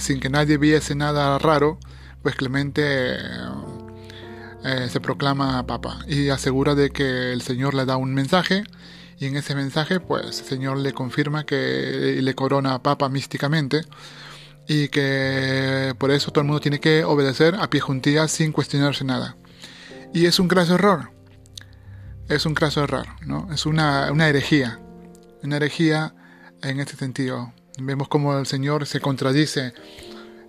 sin 0.00 0.20
que 0.20 0.30
nadie 0.30 0.56
viese 0.56 0.94
nada 0.94 1.38
raro, 1.38 1.78
pues 2.22 2.34
Clemente 2.34 3.16
eh, 4.64 4.88
se 4.90 5.00
proclama 5.00 5.64
papa 5.66 6.00
y 6.08 6.30
asegura 6.30 6.74
de 6.74 6.90
que 6.90 7.32
el 7.32 7.42
Señor 7.42 7.74
le 7.74 7.84
da 7.84 7.96
un 7.96 8.12
mensaje 8.14 8.64
y 9.20 9.26
en 9.26 9.36
ese 9.36 9.54
mensaje 9.54 10.00
pues 10.00 10.40
el 10.40 10.46
Señor 10.46 10.78
le 10.78 10.92
confirma 10.92 11.44
que 11.44 12.18
le 12.22 12.34
corona 12.34 12.82
papa 12.82 13.08
místicamente 13.08 13.82
y 14.68 14.88
que 14.88 15.94
por 15.98 16.10
eso 16.10 16.30
todo 16.30 16.42
el 16.42 16.46
mundo 16.46 16.60
tiene 16.60 16.78
que 16.78 17.02
obedecer 17.02 17.54
a 17.56 17.70
pie 17.70 17.80
juntillas 17.80 18.30
sin 18.30 18.52
cuestionarse 18.52 19.04
nada. 19.04 19.36
Y 20.12 20.26
es 20.26 20.38
un 20.38 20.46
graso 20.46 20.74
error. 20.74 21.10
Es 22.28 22.44
un 22.44 22.52
graso 22.52 22.84
error, 22.84 23.06
¿no? 23.24 23.48
Es 23.50 23.64
una, 23.64 24.12
una 24.12 24.28
herejía. 24.28 24.78
Una 25.42 25.56
herejía 25.56 26.14
en 26.62 26.80
este 26.80 26.96
sentido. 26.96 27.54
Vemos 27.78 28.08
cómo 28.08 28.38
el 28.38 28.46
Señor 28.46 28.86
se 28.86 29.00
contradice 29.00 29.72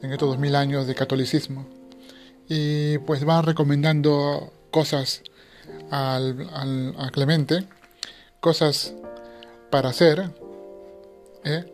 en 0.02 0.12
estos 0.12 0.30
dos 0.30 0.38
mil 0.38 0.56
años 0.56 0.86
de 0.86 0.96
catolicismo. 0.96 1.66
Y 2.50 2.98
pues 3.00 3.28
va 3.28 3.42
recomendando 3.42 4.52
cosas 4.70 5.24
al, 5.92 6.50
al, 6.54 6.96
a 7.00 7.10
Clemente 7.12 7.66
cosas 8.40 8.94
para 9.70 9.90
hacer 9.90 10.32
¿eh? 11.44 11.66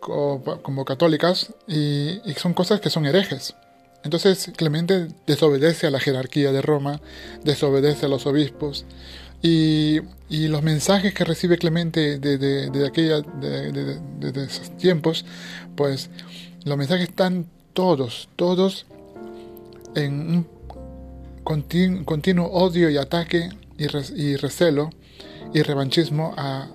como, 0.00 0.84
católicas 0.84 1.52
y, 1.66 2.20
son 2.36 2.54
cosas 2.54 2.80
que 2.80 2.90
son 2.90 3.06
herejes. 3.06 3.54
Entonces 4.02 4.52
Clemente 4.56 5.08
desobedece 5.26 5.86
a 5.86 5.90
la 5.90 6.00
jerarquía 6.00 6.52
de 6.52 6.60
Roma, 6.60 7.00
desobedece 7.42 8.06
a 8.06 8.08
los 8.08 8.26
obispos 8.26 8.84
y, 9.42 10.00
los 10.30 10.62
mensajes 10.62 11.14
que 11.14 11.24
recibe 11.24 11.58
Clemente 11.58 12.18
de, 12.18 12.38
de, 12.38 12.86
aquella, 12.86 13.20
de, 13.20 14.44
esos 14.44 14.76
tiempos, 14.76 15.24
pues 15.76 16.10
los 16.64 16.76
mensajes 16.76 17.08
están 17.08 17.46
todos, 17.72 18.28
todos 18.36 18.86
en 19.94 20.44
un 21.44 22.04
continuo 22.04 22.46
odio 22.48 22.90
y 22.90 22.96
ataque 22.96 23.50
y 23.78 24.36
recelo 24.36 24.90
y 25.54 25.62
revanchismo 25.62 26.34
a, 26.36 26.68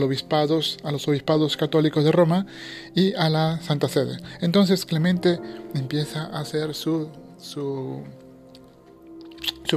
obispados, 0.00 0.78
a 0.82 0.90
los 0.90 1.06
obispados 1.06 1.56
católicos 1.56 2.02
de 2.02 2.10
Roma 2.10 2.46
y 2.94 3.14
a 3.14 3.28
la 3.28 3.60
Santa 3.60 3.88
Sede. 3.88 4.16
Entonces 4.40 4.84
Clemente 4.86 5.38
empieza 5.74 6.24
a 6.24 6.40
hacer 6.40 6.74
su, 6.74 7.08
su, 7.38 8.02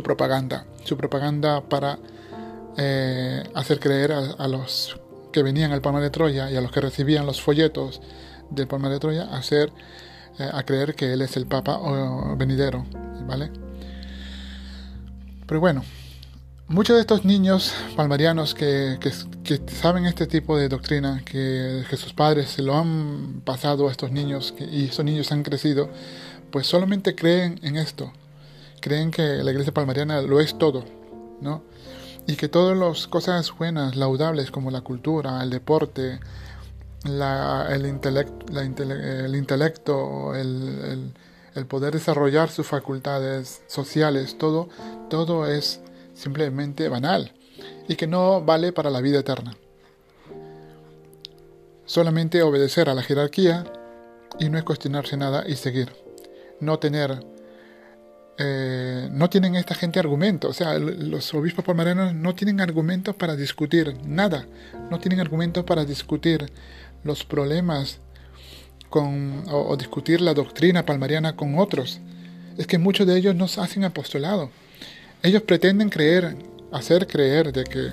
propaganda, 0.01 0.65
su 0.85 0.97
propaganda 0.97 1.61
para 1.61 1.99
eh, 2.77 3.43
hacer 3.53 3.79
creer 3.79 4.13
a, 4.13 4.47
los 4.47 4.97
que 5.33 5.43
venían 5.43 5.73
al 5.73 5.81
Palmar 5.81 6.01
de 6.01 6.09
Troya 6.09 6.49
y 6.49 6.55
a 6.55 6.61
los 6.61 6.71
que 6.71 6.81
recibían 6.81 7.25
los 7.25 7.41
folletos 7.41 8.01
del 8.49 8.67
Palmar 8.67 8.91
de 8.91 8.99
Troya, 8.99 9.23
hacer, 9.35 9.73
eh, 10.39 10.49
a 10.51 10.63
creer 10.63 10.95
que 10.95 11.11
él 11.11 11.21
es 11.21 11.35
el 11.35 11.47
Papa 11.47 11.79
o 11.79 12.37
venidero, 12.37 12.85
¿vale? 13.27 13.51
Pero 15.47 15.59
bueno, 15.59 15.83
Muchos 16.67 16.95
de 16.95 17.01
estos 17.01 17.25
niños 17.25 17.75
palmarianos 17.95 18.55
que, 18.55 18.97
saben 19.67 20.07
este 20.07 20.25
tipo 20.25 20.57
de 20.57 20.67
doctrina, 20.67 21.21
que, 21.23 21.85
sus 21.95 22.11
padres 22.13 22.49
se 22.49 22.63
lo 22.63 22.75
han 22.75 23.41
pasado 23.45 23.87
a 23.87 23.91
estos 23.91 24.11
niños 24.11 24.55
y 24.57 24.85
estos 24.85 25.05
niños 25.05 25.31
han 25.31 25.43
crecido, 25.43 25.89
pues 26.49 26.65
solamente 26.65 27.13
creen 27.13 27.59
en 27.61 27.75
esto. 27.75 28.11
Creen 28.81 29.11
que 29.11 29.21
la 29.21 29.51
iglesia 29.51 29.75
palmariana 29.75 30.23
lo 30.23 30.39
es 30.39 30.57
todo, 30.57 30.83
¿no? 31.39 31.61
Y 32.25 32.35
que 32.35 32.49
todas 32.49 32.75
las 32.75 33.05
cosas 33.05 33.55
buenas, 33.55 33.95
laudables 33.95 34.49
como 34.49 34.71
la 34.71 34.81
cultura, 34.81 35.43
el 35.43 35.51
deporte, 35.51 36.19
el, 37.05 37.85
intelecto, 37.85 38.59
el, 38.59 39.35
intelecto 39.35 40.33
el, 40.33 41.13
el 41.53 41.65
poder 41.67 41.93
desarrollar 41.93 42.49
sus 42.49 42.65
facultades 42.65 43.61
sociales, 43.67 44.39
todo, 44.39 44.67
todo 45.11 45.45
es 45.45 45.79
simplemente 46.15 46.89
banal 46.89 47.31
y 47.87 47.95
que 47.95 48.07
no 48.07 48.41
vale 48.41 48.73
para 48.73 48.89
la 48.89 49.01
vida 49.01 49.19
eterna. 49.19 49.55
Solamente 51.85 52.41
obedecer 52.41 52.89
a 52.89 52.95
la 52.95 53.03
jerarquía 53.03 53.65
y 54.39 54.49
no 54.49 54.57
es 54.57 54.63
cuestionarse 54.63 55.17
nada 55.17 55.43
y 55.47 55.55
seguir. 55.55 55.91
No 56.59 56.79
tener, 56.79 57.23
eh, 58.37 59.07
no 59.11 59.29
tienen 59.29 59.55
esta 59.55 59.75
gente 59.75 59.99
argumentos, 59.99 60.49
o 60.49 60.53
sea, 60.53 60.79
los 60.79 61.33
obispos 61.33 61.63
palmarianos 61.63 62.15
no 62.15 62.33
tienen 62.33 62.61
argumentos 62.61 63.15
para 63.15 63.35
discutir 63.35 63.95
nada, 64.05 64.47
no 64.89 64.99
tienen 64.99 65.19
argumentos 65.19 65.63
para 65.65 65.85
discutir 65.85 66.51
los 67.03 67.23
problemas 67.23 67.99
con, 68.89 69.43
o 69.51 69.75
discutir 69.77 70.21
la 70.21 70.33
doctrina 70.33 70.85
palmariana 70.85 71.35
con 71.35 71.59
otros. 71.59 71.99
Es 72.57 72.67
que 72.67 72.77
muchos 72.77 73.05
de 73.05 73.17
ellos 73.17 73.35
no 73.35 73.45
hacen 73.45 73.83
apostolado 73.83 74.49
ellos 75.23 75.41
pretenden 75.41 75.89
creer, 75.89 76.35
hacer 76.71 77.07
creer 77.07 77.51
de 77.51 77.63
que, 77.63 77.91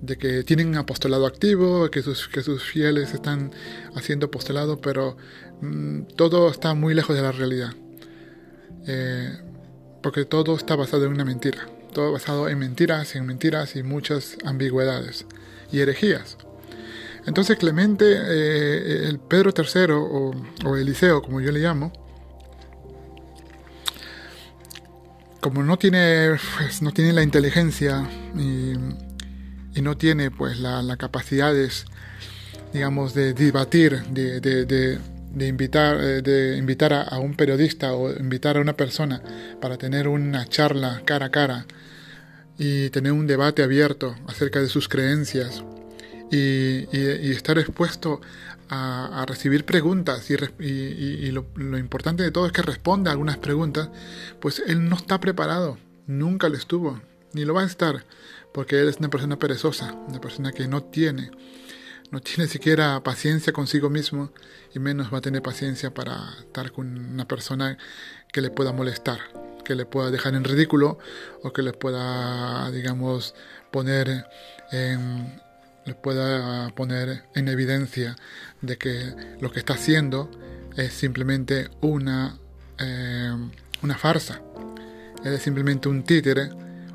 de 0.00 0.16
que 0.16 0.44
tienen 0.44 0.76
apostolado 0.76 1.26
activo, 1.26 1.90
que 1.90 2.02
sus, 2.02 2.28
que 2.28 2.42
sus 2.42 2.62
fieles 2.62 3.12
están 3.12 3.52
haciendo 3.94 4.26
apostolado, 4.26 4.80
pero 4.80 5.16
mm, 5.60 6.02
todo 6.16 6.50
está 6.50 6.74
muy 6.74 6.94
lejos 6.94 7.16
de 7.16 7.22
la 7.22 7.32
realidad. 7.32 7.72
Eh, 8.86 9.38
porque 10.02 10.24
todo 10.24 10.56
está 10.56 10.76
basado 10.76 11.04
en 11.04 11.12
una 11.12 11.24
mentira. 11.24 11.68
Todo 11.92 12.12
basado 12.12 12.48
en 12.48 12.58
mentiras, 12.58 13.14
en 13.16 13.26
mentiras 13.26 13.76
y 13.76 13.82
muchas 13.82 14.36
ambigüedades 14.44 15.26
y 15.72 15.80
herejías. 15.80 16.38
Entonces 17.26 17.58
Clemente, 17.58 18.04
eh, 18.06 19.08
el 19.08 19.18
Pedro 19.18 19.52
III 19.56 19.92
o, 19.92 20.30
o 20.64 20.76
Eliseo, 20.76 21.20
como 21.20 21.40
yo 21.40 21.52
le 21.52 21.60
llamo, 21.60 21.92
como 25.40 25.62
no 25.62 25.78
tiene, 25.78 26.36
pues, 26.56 26.82
no 26.82 26.92
tiene 26.92 27.12
la 27.12 27.22
inteligencia 27.22 28.08
y, 28.36 28.74
no 29.80 29.96
tiene 29.96 30.30
pues 30.30 30.58
la, 30.58 30.82
la 30.82 30.98
capacidades, 30.98 31.86
digamos, 32.74 33.14
de 33.14 33.32
debatir, 33.32 34.02
de, 34.10 34.40
de, 34.40 35.46
invitar, 35.46 35.96
eh, 35.98 36.20
de 36.20 36.58
invitar 36.58 36.92
a, 36.92 37.18
un 37.18 37.34
periodista 37.34 37.94
o 37.94 38.10
invitar 38.10 38.58
a 38.58 38.60
una 38.60 38.76
persona 38.76 39.22
para 39.58 39.78
tener 39.78 40.06
una 40.06 40.46
charla 40.46 41.00
cara 41.06 41.26
a 41.26 41.30
cara 41.30 41.66
y 42.58 42.90
tener 42.90 43.12
un 43.12 43.26
debate 43.26 43.62
abierto 43.62 44.16
acerca 44.26 44.60
de 44.60 44.68
sus 44.68 44.86
creencias 44.86 45.64
y, 46.30 47.30
estar 47.30 47.58
expuesto 47.58 48.20
a, 48.70 49.24
recibir 49.26 49.64
preguntas 49.64 50.30
y, 50.30 51.30
lo, 51.32 51.44
importante 51.78 52.22
de 52.22 52.30
todo 52.30 52.46
es 52.46 52.52
que 52.52 52.62
responda 52.62 53.10
algunas 53.10 53.36
preguntas, 53.38 53.90
pues 54.40 54.62
él 54.64 54.88
no 54.88 54.96
está 54.96 55.18
preparado, 55.18 55.76
nunca 56.06 56.48
lo 56.48 56.56
estuvo, 56.56 57.00
ni 57.32 57.44
lo 57.44 57.54
va 57.54 57.62
a 57.62 57.66
estar, 57.66 58.06
porque 58.54 58.80
él 58.80 58.88
es 58.88 58.98
una 58.98 59.10
persona 59.10 59.38
perezosa, 59.38 59.94
una 60.08 60.20
persona 60.20 60.52
que 60.52 60.68
no 60.68 60.84
tiene, 60.84 61.32
no 62.12 62.20
tiene 62.20 62.46
siquiera 62.46 63.02
paciencia 63.02 63.52
consigo 63.52 63.90
mismo 63.90 64.32
y 64.72 64.78
menos 64.78 65.12
va 65.12 65.18
a 65.18 65.22
tener 65.22 65.42
paciencia 65.42 65.92
para 65.92 66.34
estar 66.38 66.70
con 66.70 66.96
una 66.96 67.26
persona 67.26 67.76
que 68.32 68.40
le 68.40 68.50
pueda 68.50 68.72
molestar, 68.72 69.18
que 69.64 69.74
le 69.74 69.84
pueda 69.84 70.12
dejar 70.12 70.34
en 70.36 70.44
ridículo 70.44 70.98
o 71.42 71.52
que 71.52 71.62
le 71.62 71.72
pueda, 71.72 72.70
digamos, 72.70 73.34
poner 73.72 74.26
en, 74.70 75.40
le 75.86 75.94
pueda 75.94 76.68
poner 76.70 77.24
en 77.34 77.48
evidencia 77.48 78.16
de 78.60 78.76
que 78.76 79.14
lo 79.40 79.50
que 79.50 79.58
está 79.58 79.74
haciendo 79.74 80.30
es 80.76 80.92
simplemente 80.92 81.68
una, 81.80 82.38
eh, 82.78 83.34
una 83.82 83.96
farsa. 83.96 84.40
Es 85.24 85.42
simplemente 85.42 85.88
un 85.88 86.02
títere, 86.02 86.50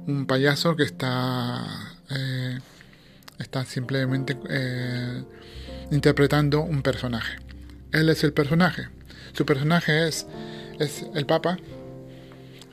un 0.07 0.25
payaso 0.25 0.75
que 0.75 0.83
está, 0.83 1.63
eh, 2.09 2.59
está 3.39 3.65
simplemente 3.65 4.37
eh, 4.49 5.23
interpretando 5.91 6.61
un 6.61 6.81
personaje. 6.81 7.37
Él 7.91 8.09
es 8.09 8.23
el 8.23 8.33
personaje. 8.33 8.89
Su 9.33 9.45
personaje 9.45 10.07
es, 10.07 10.27
es 10.79 11.05
el 11.13 11.25
Papa 11.25 11.57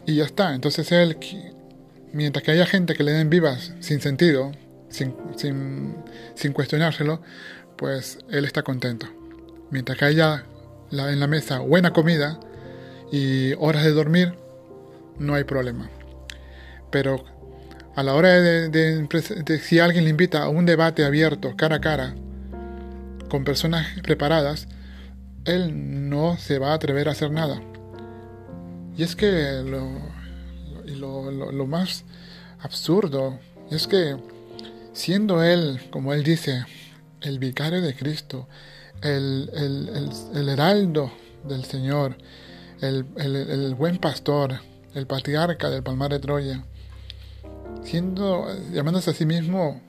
y 0.06 0.16
ya 0.16 0.24
está. 0.24 0.54
Entonces 0.54 0.90
él, 0.92 1.16
mientras 2.12 2.44
que 2.44 2.52
haya 2.52 2.66
gente 2.66 2.94
que 2.94 3.02
le 3.02 3.12
den 3.12 3.30
vivas 3.30 3.72
sin 3.80 4.00
sentido, 4.00 4.52
sin, 4.92 6.52
cuestionárselo, 6.52 7.20
pues 7.76 8.18
él 8.30 8.44
está 8.44 8.62
contento. 8.62 9.06
Mientras 9.70 9.98
que 9.98 10.04
haya 10.04 10.44
en 10.90 11.20
la 11.20 11.26
mesa 11.26 11.58
buena 11.60 11.92
comida 11.92 12.38
y 13.10 13.54
horas 13.54 13.84
de 13.84 13.92
dormir, 13.92 14.34
no 15.18 15.34
hay 15.34 15.44
problema. 15.44 15.90
Pero 16.90 17.24
a 17.94 18.02
la 18.02 18.14
hora 18.14 18.30
de, 18.40 19.08
si 19.62 19.78
alguien 19.78 20.04
le 20.04 20.10
invita 20.10 20.42
a 20.42 20.48
un 20.48 20.66
debate 20.66 21.04
abierto, 21.04 21.56
cara 21.56 21.76
a 21.76 21.80
cara, 21.80 22.14
con 23.28 23.44
personas 23.44 23.86
preparadas, 24.02 24.68
él 25.44 26.08
no 26.10 26.36
se 26.36 26.58
va 26.58 26.72
a 26.72 26.74
atrever 26.74 27.08
a 27.08 27.12
hacer 27.12 27.30
nada. 27.30 27.60
Y 28.96 29.02
es 29.02 29.16
que 29.16 29.62
lo 30.94 31.66
más 31.66 32.04
absurdo 32.60 33.38
es 33.70 33.86
que 33.86 34.16
siendo 34.92 35.42
Él, 35.42 35.80
como 35.90 36.12
Él 36.12 36.22
dice, 36.22 36.64
el 37.20 37.38
vicario 37.38 37.80
de 37.80 37.94
Cristo, 37.94 38.48
el, 39.02 40.48
heraldo 40.48 41.12
del 41.44 41.64
Señor, 41.64 42.16
el, 42.80 43.74
buen 43.74 43.98
pastor, 43.98 44.60
el 44.94 45.06
patriarca 45.06 45.70
del 45.70 45.82
Palmar 45.82 46.10
de 46.10 46.20
Troya, 46.20 46.64
siendo, 47.82 48.48
llamándose 48.72 49.10
a 49.10 49.14
sí 49.14 49.26
mismo, 49.26 49.80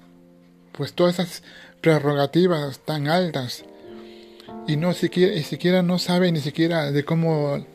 pues 0.72 0.93
todas 0.93 1.19
esas 1.19 1.43
prerrogativas 1.81 2.79
tan 2.79 3.07
altas, 3.07 3.65
y 4.67 4.77
no 4.77 4.93
siquiera, 4.93 5.36
ni 5.36 5.43
siquiera 5.43 5.83
no 5.83 6.00
sabe 6.00 6.31
ni 6.31 6.39
siquiera 6.39 6.91
de 6.91 7.03
cómo, 7.03 7.65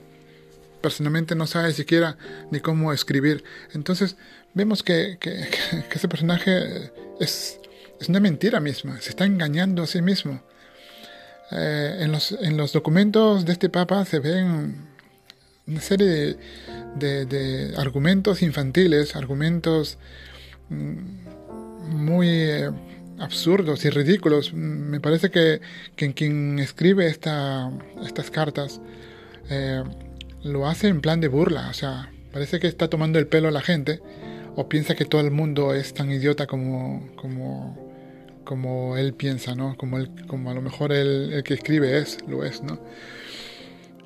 personalmente 0.81 1.35
no 1.35 1.47
sabe 1.47 1.73
siquiera 1.73 2.17
ni 2.51 2.61
cómo 2.61 2.93
escribir. 2.93 3.45
Entonces, 3.75 4.17
vemos 4.55 4.83
que, 4.83 5.19
que, 5.21 5.49
ese 5.93 6.09
personaje 6.09 6.91
es, 7.21 7.61
una 8.09 8.21
mentira 8.21 8.61
misma, 8.61 9.01
se 9.01 9.11
está 9.11 9.25
engañando 9.25 9.83
a 9.83 9.87
sí 9.87 10.03
mismo. 10.03 10.43
Eh, 11.51 11.99
en, 12.01 12.13
los, 12.13 12.33
en, 12.33 12.57
los, 12.57 12.73
documentos 12.73 13.45
de 13.47 13.53
este 13.53 13.71
Papa 13.71 14.05
se 14.05 14.19
ven 14.19 14.87
una 15.67 15.81
serie 15.81 16.37
de, 16.97 17.27
de, 17.27 17.75
argumentos 17.77 18.43
infantiles, 18.43 19.17
argumentos 19.17 19.97
mm, 20.69 21.97
muy 21.97 22.29
eh, 22.29 22.71
absurdos 23.19 23.85
y 23.85 23.91
ridículos. 23.91 24.53
Me 24.53 25.01
parece 25.01 25.31
que, 25.31 25.61
quien 26.15 26.59
escribe 26.59 27.07
esta, 27.07 27.71
estas 28.05 28.31
cartas 28.31 28.81
eh, 29.51 29.83
lo 30.43 30.69
hace 30.69 30.89
en 30.89 31.01
plan 31.01 31.21
de 31.21 31.29
burla, 31.29 31.69
o 31.69 31.75
sea, 31.75 32.11
parece 32.33 32.61
que 32.61 32.67
está 32.67 32.89
tomando 32.89 33.19
el 33.19 33.27
pelo 33.27 33.49
a 33.49 33.51
la 33.51 33.61
gente 33.61 34.01
o 34.61 34.69
piensa 34.69 34.97
que 34.97 35.05
todo 35.05 35.21
el 35.21 35.31
mundo 35.31 35.73
es 35.73 35.95
tan 35.95 36.11
idiota 36.11 36.49
como, 36.49 37.09
como, 37.15 37.79
como 38.45 38.97
él 38.97 39.15
piensa, 39.15 39.55
¿no? 39.55 39.77
Como, 39.77 39.99
él, 39.99 40.11
como 40.27 40.51
a 40.51 40.55
lo 40.55 40.61
mejor 40.61 40.91
el 40.91 41.45
que 41.45 41.55
escribe 41.55 41.97
es, 41.97 42.19
lo 42.27 42.45
es, 42.45 42.61
¿no? 42.65 42.81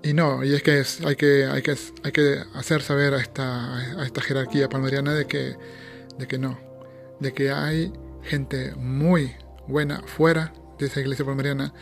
Y 0.02 0.12
no, 0.12 0.44
y 0.44 0.52
es 0.52 0.62
que, 0.62 0.78
es, 0.78 1.00
hay, 1.06 1.16
que, 1.16 1.46
hay, 1.46 1.62
que, 1.62 1.74
hay 2.02 2.12
que 2.12 2.42
hacer 2.54 2.82
saber 2.82 3.14
a 3.14 3.20
esta, 3.22 3.98
a 3.98 4.04
esta 4.04 4.20
jerarquía 4.20 4.68
palmariana 4.68 5.14
de 5.14 5.24
que, 5.24 5.56
de 6.18 6.26
que 6.26 6.36
no, 6.36 6.58
de 7.18 7.32
que 7.32 7.50
hay 7.50 7.90
gente 8.22 8.74
muy 8.76 9.32
buena 9.66 10.02
fuera 10.02 10.52
de 10.78 10.84
esa 10.84 11.00
iglesia 11.00 11.24
palmariana 11.24 11.72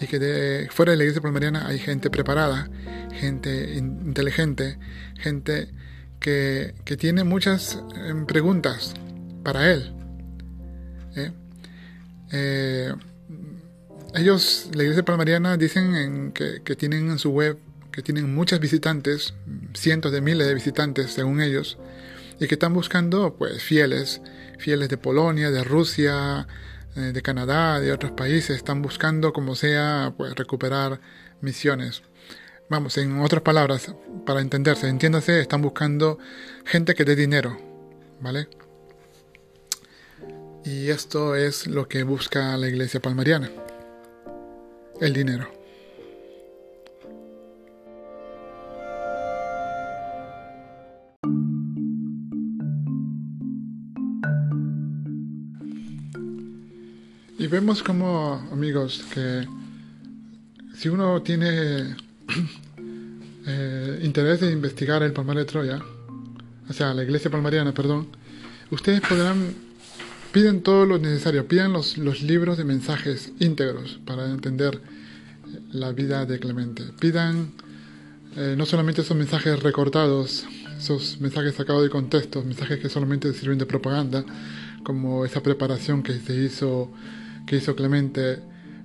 y 0.00 0.06
que 0.06 0.20
de, 0.20 0.68
fuera 0.70 0.92
de 0.92 0.98
la 0.98 1.02
iglesia 1.02 1.20
palmariana 1.20 1.66
hay 1.66 1.80
gente 1.80 2.10
preparada, 2.10 2.70
gente 3.12 3.74
inteligente, 3.74 4.78
gente 5.18 5.72
que, 6.20 6.74
tiene 6.98 7.24
muchas 7.24 7.82
em, 7.96 8.26
preguntas 8.26 8.94
para 9.42 9.70
él. 9.72 9.92
¿eh? 11.16 11.32
Eh, 12.32 12.94
ellos, 14.14 14.68
la 14.74 14.82
iglesia 14.82 15.04
palmariana, 15.04 15.56
dicen 15.56 16.32
que, 16.32 16.62
que, 16.62 16.76
tienen 16.76 17.10
en 17.10 17.18
su 17.18 17.30
web 17.30 17.58
que 17.90 18.02
tienen 18.02 18.34
muchas 18.34 18.60
visitantes, 18.60 19.34
cientos 19.74 20.12
de 20.12 20.20
miles 20.20 20.46
de 20.46 20.54
visitantes 20.54 21.10
según 21.12 21.40
ellos, 21.40 21.78
y 22.38 22.46
que 22.46 22.54
están 22.54 22.72
buscando 22.72 23.34
pues 23.34 23.62
fieles, 23.62 24.22
fieles 24.58 24.88
de 24.88 24.96
Polonia, 24.96 25.50
de 25.50 25.64
Rusia, 25.64 26.46
eh, 26.96 27.12
de 27.12 27.22
Canadá, 27.22 27.80
de 27.80 27.92
otros 27.92 28.12
países, 28.12 28.56
están 28.56 28.82
buscando 28.82 29.32
como 29.32 29.54
sea 29.54 30.14
pues 30.16 30.34
recuperar 30.34 31.00
misiones. 31.40 32.02
Vamos, 32.70 32.96
en 32.98 33.20
otras 33.20 33.42
palabras, 33.42 33.92
para 34.24 34.40
entenderse, 34.40 34.86
entiéndase, 34.86 35.40
están 35.40 35.60
buscando 35.60 36.18
gente 36.64 36.94
que 36.94 37.04
dé 37.04 37.16
dinero, 37.16 37.58
¿vale? 38.20 38.46
Y 40.64 40.88
esto 40.88 41.34
es 41.34 41.66
lo 41.66 41.88
que 41.88 42.04
busca 42.04 42.56
la 42.56 42.68
iglesia 42.68 43.00
palmariana, 43.00 43.50
el 45.00 45.12
dinero. 45.12 45.50
Y 57.36 57.48
vemos 57.48 57.82
como, 57.82 58.34
amigos, 58.52 59.02
que 59.12 59.44
si 60.76 60.88
uno 60.88 61.20
tiene 61.20 61.96
eh, 63.46 64.00
interés 64.02 64.40
de 64.40 64.50
investigar 64.52 65.02
el 65.02 65.12
Palmar 65.12 65.36
de 65.36 65.44
Troya, 65.44 65.80
o 66.68 66.72
sea, 66.72 66.94
la 66.94 67.02
iglesia 67.02 67.30
palmariana, 67.30 67.72
perdón, 67.72 68.08
ustedes 68.70 69.00
podrán, 69.00 69.54
piden 70.32 70.62
todo 70.62 70.86
lo 70.86 70.98
necesario, 70.98 71.48
pidan 71.48 71.72
los, 71.72 71.98
los 71.98 72.22
libros 72.22 72.58
de 72.58 72.64
mensajes 72.64 73.32
íntegros 73.40 73.98
para 74.04 74.26
entender 74.30 74.80
la 75.72 75.92
vida 75.92 76.26
de 76.26 76.38
Clemente. 76.38 76.84
Pidan 77.00 77.52
eh, 78.36 78.54
no 78.56 78.66
solamente 78.66 79.00
esos 79.00 79.16
mensajes 79.16 79.60
recortados, 79.60 80.46
esos 80.78 81.20
mensajes 81.20 81.54
sacados 81.54 81.82
de 81.82 81.90
contexto, 81.90 82.42
mensajes 82.44 82.78
que 82.78 82.88
solamente 82.88 83.32
sirven 83.32 83.58
de 83.58 83.66
propaganda, 83.66 84.24
como 84.84 85.24
esa 85.24 85.42
preparación 85.42 86.02
que 86.02 86.18
se 86.20 86.36
hizo, 86.36 86.90
que 87.46 87.56
hizo 87.56 87.74
Clemente 87.74 88.38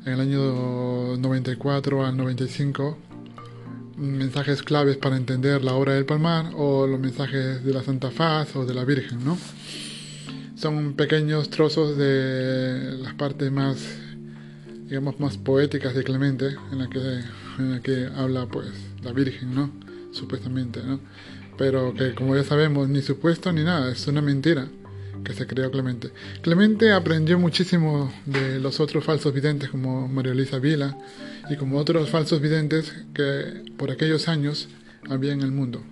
en 0.05 0.13
el 0.13 0.19
año 0.19 1.17
94 1.17 2.05
al 2.05 2.17
95 2.17 2.97
mensajes 3.97 4.61
claves 4.63 4.97
para 4.97 5.17
entender 5.17 5.63
la 5.63 5.73
obra 5.73 5.93
del 5.93 6.05
Palmar 6.05 6.51
o 6.55 6.87
los 6.87 6.99
mensajes 6.99 7.63
de 7.63 7.73
la 7.73 7.83
Santa 7.83 8.11
Faz 8.11 8.55
o 8.55 8.65
de 8.65 8.73
la 8.73 8.83
Virgen, 8.83 9.23
¿no? 9.23 9.37
Son 10.55 10.93
pequeños 10.93 11.49
trozos 11.49 11.97
de 11.97 12.97
las 12.99 13.13
partes 13.13 13.51
más, 13.51 13.77
digamos, 14.87 15.19
más 15.19 15.37
poéticas 15.37 15.95
de 15.95 16.03
Clemente, 16.03 16.55
en 16.71 16.79
la 16.79 16.89
que, 16.89 16.99
en 17.59 17.71
la 17.71 17.79
que 17.81 18.09
habla, 18.15 18.45
pues, 18.47 18.67
la 19.03 19.11
Virgen, 19.11 19.53
¿no? 19.53 19.71
Supuestamente, 20.11 20.81
¿no? 20.83 20.99
Pero 21.57 21.93
que, 21.93 22.13
como 22.15 22.35
ya 22.35 22.43
sabemos, 22.43 22.89
ni 22.89 23.01
supuesto 23.01 23.51
ni 23.51 23.63
nada, 23.63 23.91
es 23.91 24.07
una 24.07 24.21
mentira 24.21 24.67
que 25.25 25.33
se 25.33 25.45
creó 25.45 25.69
Clemente. 25.71 26.11
Clemente 26.41 26.93
aprendió 26.93 27.37
muchísimo 27.37 28.13
de 28.25 28.59
los 28.59 28.79
otros 28.79 29.03
falsos 29.03 29.33
videntes 29.33 29.69
como 29.69 30.07
María 30.07 30.33
Luisa 30.33 30.59
Vila 30.59 30.97
y 31.49 31.57
como 31.57 31.77
otros 31.77 32.09
falsos 32.09 32.39
videntes 32.39 32.93
que 33.13 33.63
por 33.77 33.91
aquellos 33.91 34.29
años 34.29 34.69
había 35.09 35.33
en 35.33 35.41
el 35.41 35.51
mundo. 35.51 35.83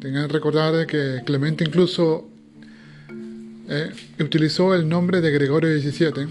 Tengan 0.00 0.28
que 0.28 0.32
recordar 0.32 0.86
que 0.86 1.22
Clemente 1.24 1.64
incluso 1.64 2.28
eh, 3.68 3.90
utilizó 4.20 4.74
el 4.74 4.88
nombre 4.88 5.20
de 5.20 5.32
Gregorio 5.32 5.76
XVII 5.80 6.28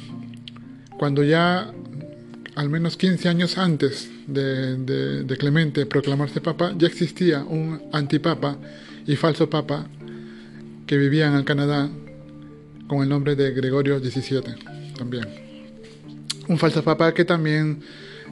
cuando 0.98 1.24
ya 1.24 1.74
al 2.56 2.70
menos 2.70 2.96
15 2.96 3.28
años 3.28 3.58
antes 3.58 4.10
de, 4.28 5.26
Clemente 5.38 5.86
proclamarse 5.86 6.40
papa, 6.40 6.74
ya 6.78 6.88
existía 6.88 7.44
un 7.44 7.82
antipapa 7.92 8.58
y 9.06 9.16
falso 9.18 9.50
papa 9.50 9.88
que 10.86 10.98
vivía 10.98 11.28
en 11.28 11.44
Canadá 11.44 11.90
con 12.88 13.02
el 13.02 13.10
nombre 13.10 13.36
de 13.36 13.52
Gregorio 13.52 14.00
XVII 14.00 14.42
también. 14.98 15.26
Un 16.48 16.58
falso 16.58 16.84
papa 16.84 17.14
que 17.14 17.26
también 17.26 17.82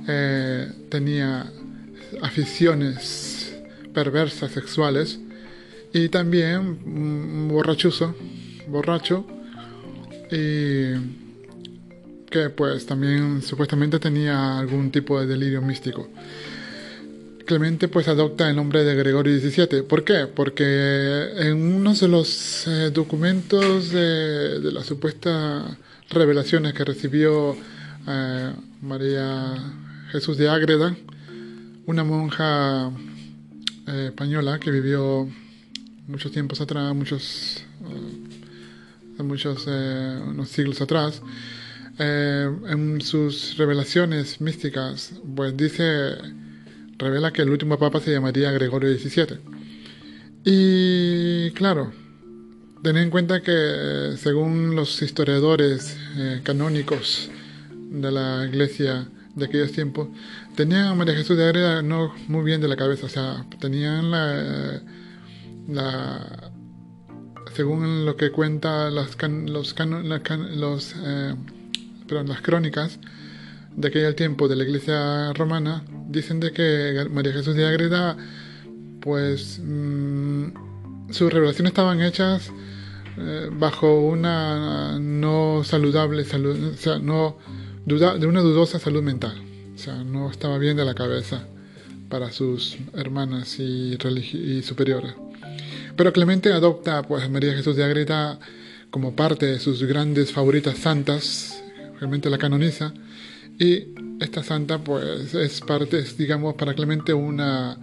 eh, 0.07 0.71
tenía 0.89 1.51
aficiones 2.21 3.55
perversas 3.93 4.51
sexuales 4.51 5.19
y 5.93 6.09
también 6.09 7.47
borrachuzo, 7.47 8.15
borracho 8.67 9.25
y 10.31 10.93
que 12.29 12.49
pues 12.49 12.85
también 12.85 13.41
supuestamente 13.41 13.99
tenía 13.99 14.57
algún 14.57 14.91
tipo 14.91 15.19
de 15.19 15.27
delirio 15.27 15.61
místico. 15.61 16.09
Clemente 17.45 17.89
pues 17.89 18.07
adopta 18.07 18.49
el 18.49 18.55
nombre 18.55 18.83
de 18.83 18.95
Gregorio 18.95 19.37
XVII. 19.37 19.81
¿Por 19.81 20.05
qué? 20.05 20.27
Porque 20.33 21.29
en 21.37 21.75
uno 21.75 21.93
de 21.93 22.07
los 22.07 22.65
eh, 22.67 22.89
documentos 22.89 23.91
de, 23.91 24.71
las 24.71 24.85
supuestas 24.85 25.75
revelaciones 26.09 26.73
que 26.73 26.85
recibió 26.85 27.57
eh, 28.07 28.53
María 28.81 29.55
Jesús 30.11 30.37
de 30.37 30.47
Ágreda, 30.49 30.95
una 31.85 32.05
monja 32.05 32.91
eh, 33.87 34.05
española 34.07 34.57
que 34.59 34.71
vivió 34.71 35.27
muchos 36.07 36.31
tiempos 36.31 36.61
atrás, 36.61 36.95
muchos, 36.95 37.65
muchos 39.17 39.67
unos 39.67 40.49
siglos 40.49 40.79
atrás, 40.81 41.21
en 41.97 43.01
sus 43.01 43.57
revelaciones 43.57 44.41
místicas, 44.41 45.13
pues 45.35 45.55
dice, 45.55 46.15
revela 47.03 47.31
que 47.31 47.41
el 47.41 47.49
último 47.49 47.77
papa 47.77 47.99
se 47.99 48.11
llamaría 48.11 48.51
Gregorio 48.51 48.97
XVII. 48.97 49.39
Y 50.45 51.51
claro, 51.51 51.91
ten 52.81 52.97
en 52.97 53.09
cuenta 53.09 53.41
que 53.41 54.15
según 54.17 54.75
los 54.75 55.01
historiadores 55.01 55.97
eh, 56.17 56.41
canónicos 56.43 57.29
de 57.71 58.11
la 58.11 58.45
iglesia 58.45 59.07
de 59.35 59.45
aquellos 59.45 59.71
tiempos, 59.71 60.09
tenían 60.55 60.87
a 60.87 60.95
María 60.95 61.15
Jesús 61.15 61.37
de 61.37 61.45
Agreda 61.45 61.81
no 61.81 62.13
muy 62.27 62.43
bien 62.43 62.61
de 62.61 62.67
la 62.67 62.75
cabeza, 62.75 63.05
o 63.05 63.09
sea, 63.09 63.45
tenían 63.59 64.11
la, 64.11 64.81
la 65.67 66.51
según 67.55 68.05
lo 68.05 68.15
que 68.15 68.31
cuenta 68.31 68.89
los, 68.89 69.15
los, 69.15 69.75
eh, 71.03 71.35
pero 72.07 72.23
las 72.23 72.41
crónicas 72.41 72.99
de 73.75 73.87
aquel 73.87 74.15
tiempo 74.15 74.47
de 74.47 74.55
la 74.55 74.63
iglesia 74.63 75.33
romana 75.33 75.83
dicen 76.09 76.39
de 76.39 76.51
que 76.51 77.07
María 77.09 77.33
Jesús 77.33 77.55
de 77.55 77.65
Agreda, 77.65 78.17
pues 79.01 79.59
mm, 79.63 81.11
sus 81.11 81.31
revelaciones 81.31 81.71
estaban 81.71 82.01
hechas 82.01 82.51
eh, 83.17 83.49
bajo 83.51 83.99
una 84.01 84.99
no 84.99 85.63
saludable 85.63 86.23
salud, 86.25 86.73
o 86.73 86.77
sea, 86.77 86.99
no 86.99 87.37
de 87.85 88.27
una 88.27 88.41
dudosa 88.41 88.79
salud 88.79 89.03
mental, 89.03 89.41
o 89.75 89.77
sea, 89.77 90.03
no 90.03 90.31
estaba 90.31 90.57
bien 90.57 90.77
de 90.77 90.85
la 90.85 90.93
cabeza 90.93 91.43
para 92.09 92.31
sus 92.31 92.77
hermanas 92.93 93.59
y, 93.59 93.97
y 94.33 94.61
superiores. 94.61 95.13
Pero 95.95 96.13
Clemente 96.13 96.51
adopta 96.51 97.03
pues 97.03 97.23
a 97.23 97.29
María 97.29 97.53
Jesús 97.53 97.75
de 97.75 97.83
Agreda 97.83 98.39
como 98.89 99.15
parte 99.15 99.45
de 99.47 99.59
sus 99.59 99.83
grandes 99.83 100.31
favoritas 100.31 100.77
santas 100.77 101.61
realmente 101.99 102.29
la 102.29 102.37
canoniza. 102.37 102.93
Y 103.59 103.87
esta 104.19 104.43
santa, 104.43 104.79
pues, 104.79 105.33
es 105.33 105.61
parte, 105.61 106.03
digamos, 106.17 106.55
para 106.55 106.73
Clemente 106.73 107.13
una 107.13 107.77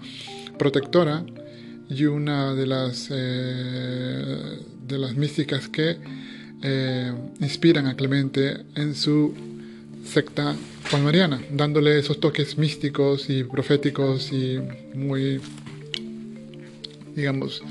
protectora 0.58 1.24
y 1.88 2.04
una 2.04 2.54
de 2.54 2.66
las, 2.66 3.08
eh, 3.10 4.58
de 4.86 4.98
las 4.98 5.14
místicas 5.16 5.68
que 5.68 5.96
eh, 6.62 7.12
inspiran 7.40 7.86
a 7.86 7.94
Clemente 7.94 8.64
en 8.74 8.94
su 8.94 9.34
secta 10.04 10.54
palmariana, 10.90 11.40
dándole 11.50 11.98
esos 11.98 12.20
toques 12.20 12.58
místicos 12.58 13.28
y 13.30 13.44
proféticos 13.44 14.32
y 14.32 14.58
muy, 14.94 15.40
digamos, 17.14 17.62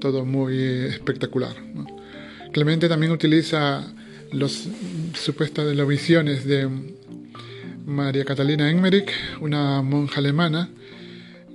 todo 0.00 0.24
muy 0.24 0.58
espectacular. 0.62 1.54
Clemente 2.52 2.88
también 2.88 3.12
utiliza 3.12 3.86
los 4.32 4.68
supuestas 5.14 5.74
las 5.74 5.86
visiones 5.86 6.44
de 6.44 6.68
María 7.86 8.24
Catalina 8.24 8.68
Emmerich, 8.68 9.12
una 9.40 9.80
monja 9.80 10.18
alemana 10.18 10.68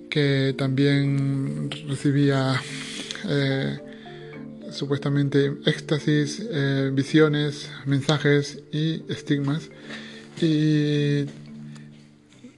que 0.10 0.56
también 0.58 1.70
recibía 1.88 2.60
eh, 3.28 3.78
supuestamente 4.72 5.58
éxtasis, 5.66 6.42
eh, 6.50 6.90
visiones, 6.94 7.70
mensajes 7.86 8.64
y 8.72 9.04
estigmas. 9.10 9.70
Y 10.42 11.26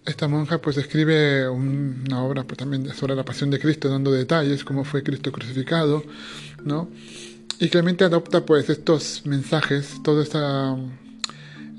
esta 0.06 0.28
monja 0.28 0.60
pues 0.60 0.78
escribe 0.78 1.50
una 1.50 2.24
obra 2.24 2.44
pues, 2.44 2.60
también 2.60 2.88
sobre 2.94 3.16
la 3.16 3.26
pasión 3.26 3.50
de 3.50 3.60
Cristo, 3.60 3.90
dando 3.90 4.12
detalles, 4.12 4.64
cómo 4.64 4.84
fue 4.84 5.02
Cristo 5.02 5.32
crucificado, 5.32 6.04
¿no? 6.64 6.92
Y 7.60 7.70
Clemente 7.70 8.04
adopta 8.04 8.46
pues 8.46 8.70
estos 8.70 9.26
mensajes, 9.26 9.96
todos 10.04 10.28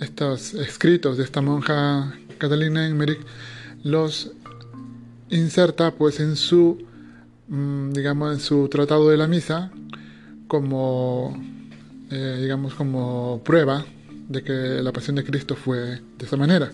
estos 0.00 0.54
escritos 0.54 1.16
de 1.16 1.24
esta 1.24 1.40
monja 1.40 2.14
Catalina 2.38 2.86
Emmerich, 2.86 3.20
los 3.82 4.32
inserta 5.30 5.92
pues 5.92 6.20
en 6.20 6.36
su, 6.36 6.84
mm, 7.48 7.92
digamos, 7.92 8.34
en 8.34 8.40
su 8.40 8.68
tratado 8.68 9.08
de 9.10 9.16
la 9.16 9.26
misa 9.26 9.70
como, 10.46 11.40
eh, 12.10 12.38
digamos, 12.40 12.74
como 12.74 13.42
prueba 13.44 13.84
de 14.28 14.42
que 14.42 14.52
la 14.52 14.92
pasión 14.92 15.16
de 15.16 15.24
Cristo 15.24 15.56
fue 15.56 15.78
de 16.18 16.26
esa 16.26 16.36
manera. 16.36 16.70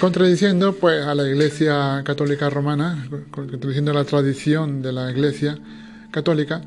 Contradiciendo 0.00 0.74
pues 0.74 1.04
a 1.04 1.14
la 1.14 1.28
Iglesia 1.28 2.02
Católica 2.04 2.50
Romana, 2.50 3.08
contradiciendo 3.30 3.92
la 3.92 4.04
tradición 4.04 4.82
de 4.82 4.92
la 4.92 5.10
Iglesia 5.10 5.58
Católica, 6.10 6.62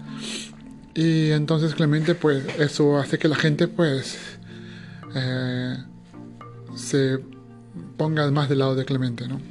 y 0.98 1.30
entonces 1.30 1.76
Clemente, 1.76 2.16
pues 2.16 2.44
eso 2.58 2.98
hace 2.98 3.20
que 3.20 3.28
la 3.28 3.36
gente, 3.36 3.68
pues, 3.68 4.18
eh, 5.18 5.78
se 6.76 7.20
ponga 7.98 8.30
más 8.32 8.50
del 8.50 8.60
lado 8.60 8.76
de 8.76 8.86
Clemente, 8.86 9.28
¿no? 9.28 9.42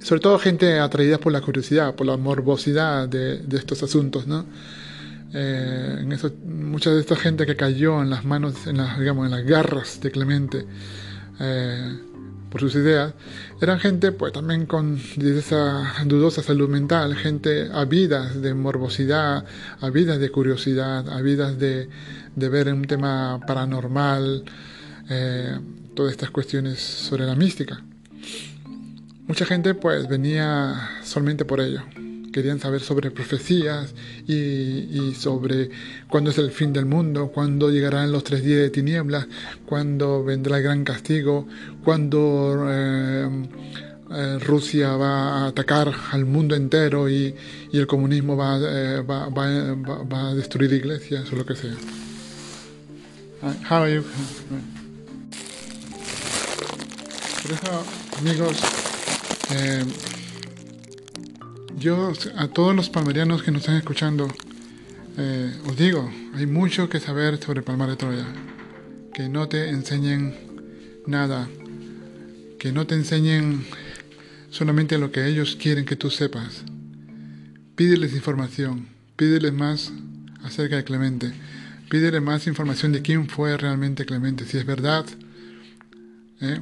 Sobre 0.00 0.20
todo 0.20 0.38
gente 0.38 0.80
atraída 0.80 1.18
por 1.18 1.32
la 1.32 1.40
curiosidad, 1.40 1.94
por 1.94 2.06
la 2.06 2.16
morbosidad 2.16 3.08
de, 3.08 3.44
estos 3.52 3.82
asuntos, 3.82 4.26
¿no? 4.26 4.44
Eh, 5.32 6.04
mucha 6.44 6.90
de 6.90 7.00
esta 7.00 7.16
gente 7.16 7.46
que 7.46 7.56
cayó 7.56 8.02
en 8.02 8.10
las 8.10 8.24
manos, 8.24 8.66
en 8.66 8.78
las, 8.78 8.98
digamos, 8.98 9.26
en 9.26 9.30
las 9.30 9.44
garras 9.44 10.00
de 10.00 10.10
Clemente, 10.10 10.66
eh, 11.40 11.98
por 12.50 12.60
sus 12.60 12.74
ideas, 12.74 13.14
eran 13.62 13.80
gente 13.80 14.12
pues 14.12 14.32
también 14.32 14.66
con 14.66 15.00
esa 15.16 15.94
dudosa 16.04 16.42
salud 16.42 16.68
mental, 16.68 17.14
gente 17.16 17.70
habidas 17.72 18.42
de 18.42 18.52
morbosidad, 18.52 19.46
habidas 19.80 20.18
de 20.18 20.30
curiosidad, 20.30 21.08
habidas 21.08 21.58
de, 21.58 21.88
de 22.36 22.48
ver 22.48 22.72
un 22.72 22.84
tema 22.84 23.40
paranormal, 23.46 24.44
eh, 25.08 25.58
todas 25.94 26.12
estas 26.12 26.30
cuestiones 26.30 26.78
sobre 26.80 27.24
la 27.24 27.34
mística. 27.34 27.82
Mucha 29.26 29.44
gente 29.46 29.74
pues 29.74 30.08
venía 30.08 30.90
solamente 31.02 31.44
por 31.44 31.60
ello 31.60 31.82
querían 32.32 32.58
saber 32.58 32.80
sobre 32.80 33.10
profecías 33.10 33.94
y, 34.26 35.14
sobre 35.14 35.70
cuándo 36.08 36.30
es 36.30 36.38
el 36.38 36.50
fin 36.50 36.72
del 36.72 36.86
mundo, 36.86 37.28
cuándo 37.28 37.70
llegarán 37.70 38.10
los 38.10 38.24
tres 38.24 38.42
días 38.42 38.60
de 38.60 38.70
tinieblas, 38.70 39.26
cuándo 39.66 40.24
vendrá 40.24 40.56
el 40.56 40.62
gran 40.64 40.84
castigo, 40.84 41.46
cuándo 41.84 42.66
eh, 42.68 43.28
eh, 44.10 44.38
Rusia 44.40 44.96
va 44.96 45.44
a 45.44 45.46
atacar 45.48 45.92
al 46.10 46.24
mundo 46.24 46.56
entero 46.56 47.08
y, 47.08 47.34
el 47.72 47.86
comunismo 47.86 48.34
eh, 48.34 49.00
va, 49.02 49.28
va, 49.28 50.30
a 50.30 50.34
destruir 50.34 50.72
iglesias 50.72 51.32
o 51.32 51.36
lo 51.36 51.46
que 51.46 51.54
sea. 51.54 51.74
How 53.42 53.82
are 53.82 53.92
you? 53.92 54.04
Por 57.42 57.50
eso, 57.50 57.84
amigos, 58.18 58.56
yo 61.76 62.12
a 62.36 62.46
todos 62.46 62.76
los 62.76 62.88
palmerianos 62.88 63.42
que 63.42 63.50
nos 63.50 63.62
están 63.62 63.78
escuchando, 63.78 64.32
eh, 65.18 65.52
os 65.66 65.76
digo, 65.76 66.08
hay 66.36 66.46
mucho 66.46 66.88
que 66.88 67.00
saber 67.00 67.42
sobre 67.42 67.62
Palmar 67.62 67.90
de 67.90 67.96
Troya. 67.96 68.26
Que 69.12 69.28
no 69.28 69.48
te 69.48 69.70
enseñen 69.70 70.36
nada, 71.08 71.48
que 72.60 72.70
no 72.70 72.86
te 72.86 72.94
enseñen 72.94 73.66
solamente 74.50 74.98
lo 74.98 75.10
que 75.10 75.26
ellos 75.26 75.56
quieren 75.56 75.84
que 75.84 75.96
tú 75.96 76.10
sepas. 76.10 76.62
Pídeles 77.74 78.12
información, 78.12 78.86
pídeles 79.16 79.52
más 79.52 79.92
acerca 80.44 80.76
de 80.76 80.84
Clemente. 80.84 81.32
Pídele 81.92 82.22
más 82.22 82.46
información 82.46 82.90
de 82.92 83.02
quién 83.02 83.28
fue 83.28 83.54
realmente 83.58 84.06
Clemente, 84.06 84.46
si 84.46 84.56
es 84.56 84.64
verdad. 84.64 85.04
¿eh? 86.40 86.58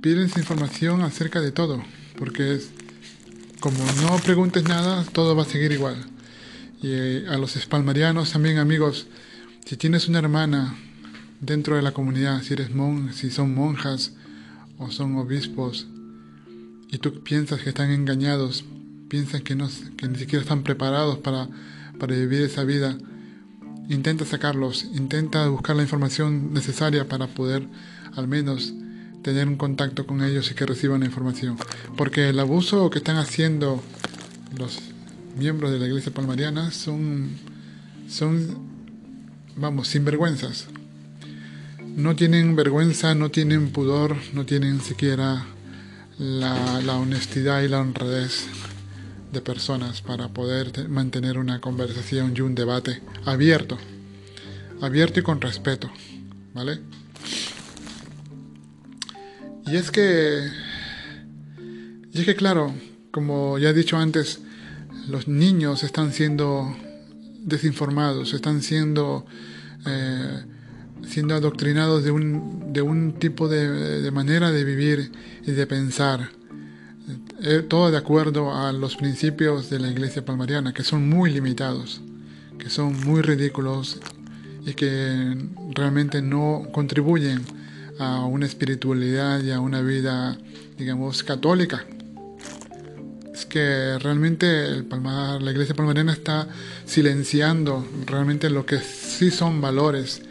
Pídense 0.00 0.40
información 0.40 1.02
acerca 1.02 1.40
de 1.40 1.52
todo, 1.52 1.80
porque 2.18 2.56
es, 2.56 2.72
como 3.60 3.78
no 4.02 4.16
preguntes 4.18 4.64
nada, 4.64 5.04
todo 5.04 5.36
va 5.36 5.42
a 5.42 5.46
seguir 5.46 5.70
igual. 5.70 5.94
Y 6.82 6.88
eh, 6.90 7.26
a 7.28 7.38
los 7.38 7.54
espalmarianos 7.54 8.32
también, 8.32 8.58
amigos, 8.58 9.06
si 9.64 9.76
tienes 9.76 10.08
una 10.08 10.18
hermana 10.18 10.74
dentro 11.40 11.76
de 11.76 11.82
la 11.82 11.92
comunidad, 11.92 12.42
si 12.42 12.54
eres 12.54 12.74
mon, 12.74 13.12
si 13.12 13.30
son 13.30 13.54
monjas 13.54 14.10
o 14.76 14.90
son 14.90 15.14
obispos, 15.18 15.86
y 16.90 16.98
tú 16.98 17.22
piensas 17.22 17.60
que 17.60 17.68
están 17.68 17.92
engañados, 17.92 18.64
piensas 19.08 19.42
que, 19.42 19.54
no, 19.54 19.70
que 19.96 20.08
ni 20.08 20.18
siquiera 20.18 20.42
están 20.42 20.64
preparados 20.64 21.18
para, 21.18 21.48
para 21.98 22.14
vivir 22.14 22.42
esa 22.42 22.64
vida, 22.64 22.96
intenta 23.88 24.24
sacarlos, 24.24 24.84
intenta 24.84 25.48
buscar 25.48 25.76
la 25.76 25.82
información 25.82 26.52
necesaria 26.52 27.08
para 27.08 27.26
poder 27.26 27.66
al 28.14 28.28
menos 28.28 28.72
tener 29.22 29.48
un 29.48 29.56
contacto 29.56 30.06
con 30.06 30.22
ellos 30.22 30.50
y 30.50 30.54
que 30.54 30.66
reciban 30.66 31.00
la 31.00 31.06
información. 31.06 31.56
Porque 31.96 32.28
el 32.28 32.38
abuso 32.38 32.90
que 32.90 32.98
están 32.98 33.16
haciendo 33.16 33.82
los 34.56 34.78
miembros 35.36 35.70
de 35.70 35.78
la 35.78 35.86
iglesia 35.86 36.12
palmariana 36.12 36.70
son, 36.70 37.30
son 38.08 38.58
vamos, 39.56 39.88
sinvergüenzas. 39.88 40.66
No 41.96 42.14
tienen 42.14 42.56
vergüenza, 42.56 43.14
no 43.14 43.30
tienen 43.30 43.70
pudor, 43.70 44.16
no 44.32 44.44
tienen 44.44 44.80
siquiera 44.80 45.46
la, 46.18 46.80
la 46.82 46.96
honestidad 46.96 47.62
y 47.62 47.68
la 47.68 47.80
honradez 47.80 48.46
de 49.32 49.40
personas 49.40 50.02
para 50.02 50.28
poder 50.28 50.88
mantener 50.88 51.38
una 51.38 51.60
conversación 51.60 52.34
y 52.36 52.40
un 52.40 52.54
debate 52.54 53.02
abierto, 53.24 53.78
abierto 54.80 55.20
y 55.20 55.22
con 55.22 55.40
respeto, 55.40 55.90
¿vale? 56.54 56.80
Y 59.66 59.76
es 59.76 59.90
que, 59.90 60.48
y 62.12 62.18
es 62.20 62.24
que 62.24 62.36
claro, 62.36 62.72
como 63.10 63.58
ya 63.58 63.70
he 63.70 63.74
dicho 63.74 63.96
antes, 63.96 64.40
los 65.08 65.26
niños 65.26 65.82
están 65.82 66.12
siendo 66.12 66.76
desinformados, 67.46 68.34
están 68.34 68.62
siendo, 68.62 69.24
eh, 69.86 70.44
siendo 71.06 71.34
adoctrinados 71.34 72.04
de 72.04 72.10
un, 72.10 72.72
de 72.72 72.82
un 72.82 73.14
tipo 73.18 73.48
de, 73.48 74.02
de, 74.02 74.10
manera 74.10 74.50
de 74.50 74.64
vivir 74.64 75.12
y 75.46 75.52
de 75.52 75.66
pensar. 75.66 76.30
Eh, 77.42 77.62
todo 77.68 77.90
de 77.90 77.98
acuerdo 77.98 78.54
a 78.54 78.72
los 78.72 78.96
principios 78.96 79.68
de 79.68 79.78
la 79.78 79.90
iglesia 79.90 80.24
palmariana, 80.24 80.72
que 80.72 80.82
son 80.82 81.06
muy 81.06 81.30
limitados, 81.30 82.00
que 82.58 82.70
son 82.70 82.98
muy 83.04 83.20
ridículos 83.20 84.00
y 84.64 84.72
que 84.72 85.36
realmente 85.74 86.22
no 86.22 86.68
contribuyen 86.72 87.42
a 87.98 88.24
una 88.24 88.46
espiritualidad 88.46 89.42
y 89.42 89.50
a 89.50 89.60
una 89.60 89.82
vida, 89.82 90.38
digamos, 90.78 91.22
católica. 91.22 91.84
Es 93.34 93.44
que 93.44 93.98
realmente 93.98 94.82
la 94.82 95.50
iglesia 95.50 95.74
palmariana 95.74 96.14
está 96.14 96.48
silenciando 96.86 97.86
realmente 98.06 98.48
lo 98.48 98.64
que 98.64 98.78
sí 98.78 99.30
son 99.30 99.60
valores 99.60 100.22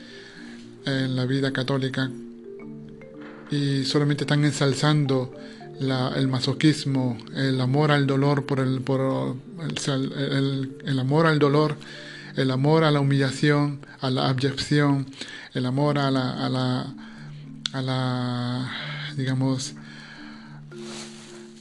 en 0.88 1.16
la 1.16 1.26
vida 1.26 1.54
católica 1.54 2.10
y 3.52 3.86
solamente 3.86 4.24
están 4.24 4.44
ensalzando 4.44 5.32
la, 5.80 6.14
el 6.16 6.28
masoquismo, 6.28 7.18
el 7.36 7.60
amor 7.60 7.92
al 7.92 8.08
dolor 8.08 8.46
por 8.46 8.60
el, 8.60 8.82
por 8.82 9.36
el, 9.62 10.14
el, 10.14 10.78
el, 10.86 11.00
amor 11.00 11.28
al 11.28 11.40
dolor, 11.40 11.76
el 12.36 12.52
amor 12.52 12.84
a 12.84 12.92
la 12.92 13.00
humillación, 13.00 13.80
a 14.02 14.10
la 14.10 14.30
abyección, 14.30 15.06
el 15.54 15.66
amor 15.66 16.00
a 16.00 16.12
la, 16.12 16.46
a 16.46 16.50
la 16.50 16.94
a 17.76 17.82
la, 17.82 18.72
digamos, 19.18 19.74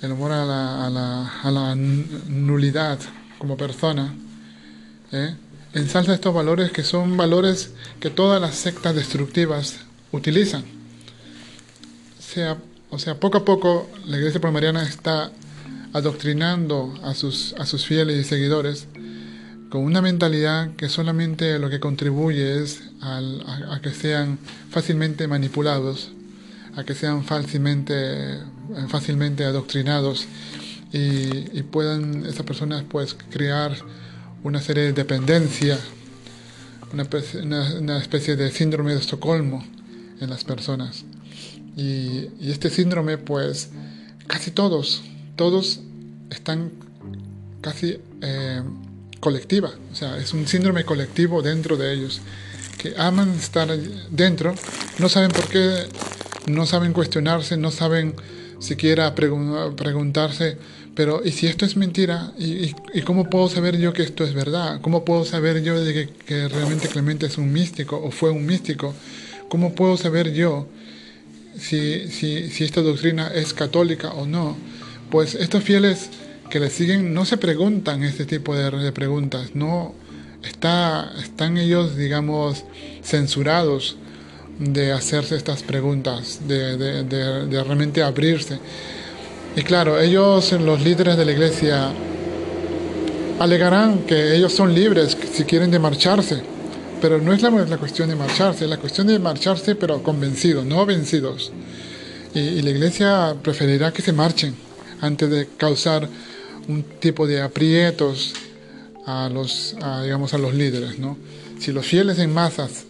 el 0.00 0.12
amor 0.12 0.30
a 0.30 0.44
la, 0.44 0.86
a 0.86 0.90
la, 0.90 1.40
a 1.42 1.50
la 1.50 1.74
nulidad 1.74 3.00
como 3.36 3.56
persona, 3.56 4.14
¿eh? 5.10 5.34
ensalza 5.72 6.14
estos 6.14 6.32
valores 6.32 6.70
que 6.70 6.84
son 6.84 7.16
valores 7.16 7.72
que 7.98 8.10
todas 8.10 8.40
las 8.40 8.54
sectas 8.54 8.94
destructivas 8.94 9.80
utilizan. 10.12 10.64
Sea, 12.20 12.58
o 12.94 12.98
sea 12.98 13.18
poco 13.18 13.38
a 13.38 13.44
poco 13.44 13.90
la 14.06 14.16
iglesia 14.16 14.40
palmariana 14.40 14.84
está 14.84 15.32
adoctrinando 15.92 16.94
a 17.02 17.14
sus, 17.14 17.54
a 17.58 17.66
sus 17.66 17.84
fieles 17.84 18.16
y 18.16 18.24
seguidores 18.24 18.86
con 19.68 19.82
una 19.82 20.00
mentalidad 20.00 20.76
que 20.76 20.88
solamente 20.88 21.58
lo 21.58 21.68
que 21.68 21.80
contribuye 21.80 22.62
es 22.62 22.84
a, 23.00 23.80
que 23.82 23.90
sean 23.90 24.38
fácilmente 24.70 25.26
manipulados, 25.26 26.12
a 26.76 26.84
que 26.84 26.94
sean 26.94 27.24
fácilmente, 27.24 28.38
fácilmente 28.86 29.44
adoctrinados 29.44 30.28
y, 30.92 31.62
puedan 31.64 32.24
esas 32.24 32.46
personas 32.46 32.84
pues 32.88 33.16
crear 33.30 33.76
una 34.44 34.60
serie 34.60 34.84
de 34.84 34.92
dependencia, 34.92 35.76
una, 36.92 37.98
especie 37.98 38.36
de 38.36 38.52
síndrome 38.52 38.92
de 38.92 39.00
Estocolmo 39.00 39.64
en 40.20 40.30
las 40.30 40.44
personas. 40.44 41.04
Y, 41.76 42.28
este 42.40 42.70
síndrome 42.70 43.18
pues 43.18 43.70
casi 44.26 44.50
todos, 44.50 45.02
todos 45.36 45.80
están 46.30 46.72
casi... 47.60 47.98
Eh, 48.22 48.62
colectiva, 49.24 49.72
o 49.90 49.96
sea, 49.96 50.18
es 50.18 50.34
un 50.34 50.46
síndrome 50.46 50.84
colectivo 50.84 51.40
dentro 51.40 51.78
de 51.78 51.94
ellos, 51.94 52.20
que 52.76 52.92
aman 52.98 53.30
estar 53.30 53.74
dentro, 54.10 54.54
no 54.98 55.08
saben 55.08 55.30
por 55.30 55.48
qué, 55.48 55.86
no 56.46 56.66
saben 56.66 56.92
cuestionarse, 56.92 57.56
no 57.56 57.70
saben 57.70 58.14
siquiera 58.58 59.14
preguntarse, 59.14 60.58
pero 60.94 61.22
¿y 61.24 61.32
si 61.32 61.46
esto 61.46 61.64
es 61.64 61.74
mentira? 61.74 62.32
¿Y, 62.38 62.74
¿Y, 62.92 63.00
cómo 63.02 63.30
puedo 63.30 63.48
saber 63.48 63.78
yo 63.78 63.94
que 63.94 64.02
esto 64.02 64.24
es 64.24 64.34
verdad? 64.34 64.82
¿Cómo 64.82 65.06
puedo 65.06 65.24
saber 65.24 65.62
yo 65.62 65.80
de 65.80 65.94
que, 65.94 66.08
que 66.26 66.48
realmente 66.48 66.88
Clemente 66.88 67.24
es 67.24 67.38
un 67.38 67.50
místico 67.50 67.96
o 67.96 68.10
fue 68.10 68.30
un 68.30 68.44
místico? 68.44 68.94
¿Cómo 69.48 69.74
puedo 69.74 69.96
saber 69.96 70.34
yo 70.34 70.68
si, 71.58 72.08
si, 72.08 72.64
esta 72.64 72.82
doctrina 72.82 73.28
es 73.34 73.54
católica 73.54 74.12
o 74.12 74.26
no? 74.26 74.56
Pues 75.10 75.34
estos 75.34 75.62
fieles 75.62 76.10
que 76.50 76.60
le 76.60 76.70
siguen 76.70 77.14
no 77.14 77.24
se 77.24 77.36
preguntan 77.36 78.02
este 78.02 78.24
tipo 78.24 78.54
de, 78.54 78.92
preguntas, 78.92 79.54
no 79.54 79.94
está, 80.42 81.12
están 81.22 81.58
ellos, 81.58 81.96
digamos, 81.96 82.64
censurados 83.02 83.96
de 84.58 84.92
hacerse 84.92 85.36
estas 85.36 85.62
preguntas, 85.62 86.40
de, 86.46 86.76
de, 86.76 87.04
de, 87.04 87.64
realmente 87.64 88.02
abrirse. 88.02 88.58
Y 89.56 89.62
claro, 89.62 90.00
ellos, 90.00 90.52
los 90.52 90.80
líderes 90.82 91.16
de 91.16 91.24
la 91.24 91.32
iglesia, 91.32 91.92
alegarán 93.38 94.00
que 94.00 94.34
ellos 94.36 94.52
son 94.52 94.74
libres 94.74 95.16
si 95.32 95.44
quieren 95.44 95.70
de 95.70 95.78
marcharse, 95.78 96.53
pero 97.04 97.20
no 97.20 97.34
es 97.34 97.42
la, 97.42 97.50
la 97.50 97.76
cuestión 97.76 98.08
de 98.08 98.16
marcharse, 98.16 98.64
es 98.64 98.70
la 98.70 98.78
cuestión 98.78 99.06
de 99.08 99.18
marcharse 99.18 99.74
pero 99.74 100.02
convencidos, 100.02 100.64
no 100.64 100.86
vencidos. 100.86 101.52
Y, 102.32 102.62
la 102.62 102.70
iglesia 102.70 103.36
preferirá 103.42 103.92
que 103.92 104.00
se 104.00 104.14
marchen 104.14 104.54
antes 105.02 105.28
de 105.28 105.48
causar 105.58 106.08
un 106.66 106.82
tipo 107.00 107.26
de 107.26 107.42
aprietos 107.42 108.32
a 109.04 109.28
los, 109.28 109.76
digamos, 110.02 110.32
a 110.32 110.38
los 110.38 110.54
líderes. 110.54 110.98
¿no? 110.98 111.18
Si 111.58 111.72
los 111.72 111.84
fieles 111.84 112.18
en 112.20 112.32
masas 112.32 112.84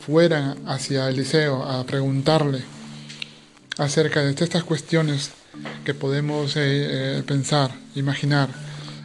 fueran 0.00 0.56
hacia 0.66 1.10
Eliseo 1.10 1.64
a 1.64 1.84
preguntarle 1.84 2.62
acerca 3.76 4.22
de 4.22 4.30
estas 4.30 4.64
cuestiones 4.64 5.32
que 5.84 5.92
podemos 5.92 6.56
eh, 6.56 6.60
eh, 7.18 7.22
pensar, 7.26 7.70
imaginar, 7.94 8.48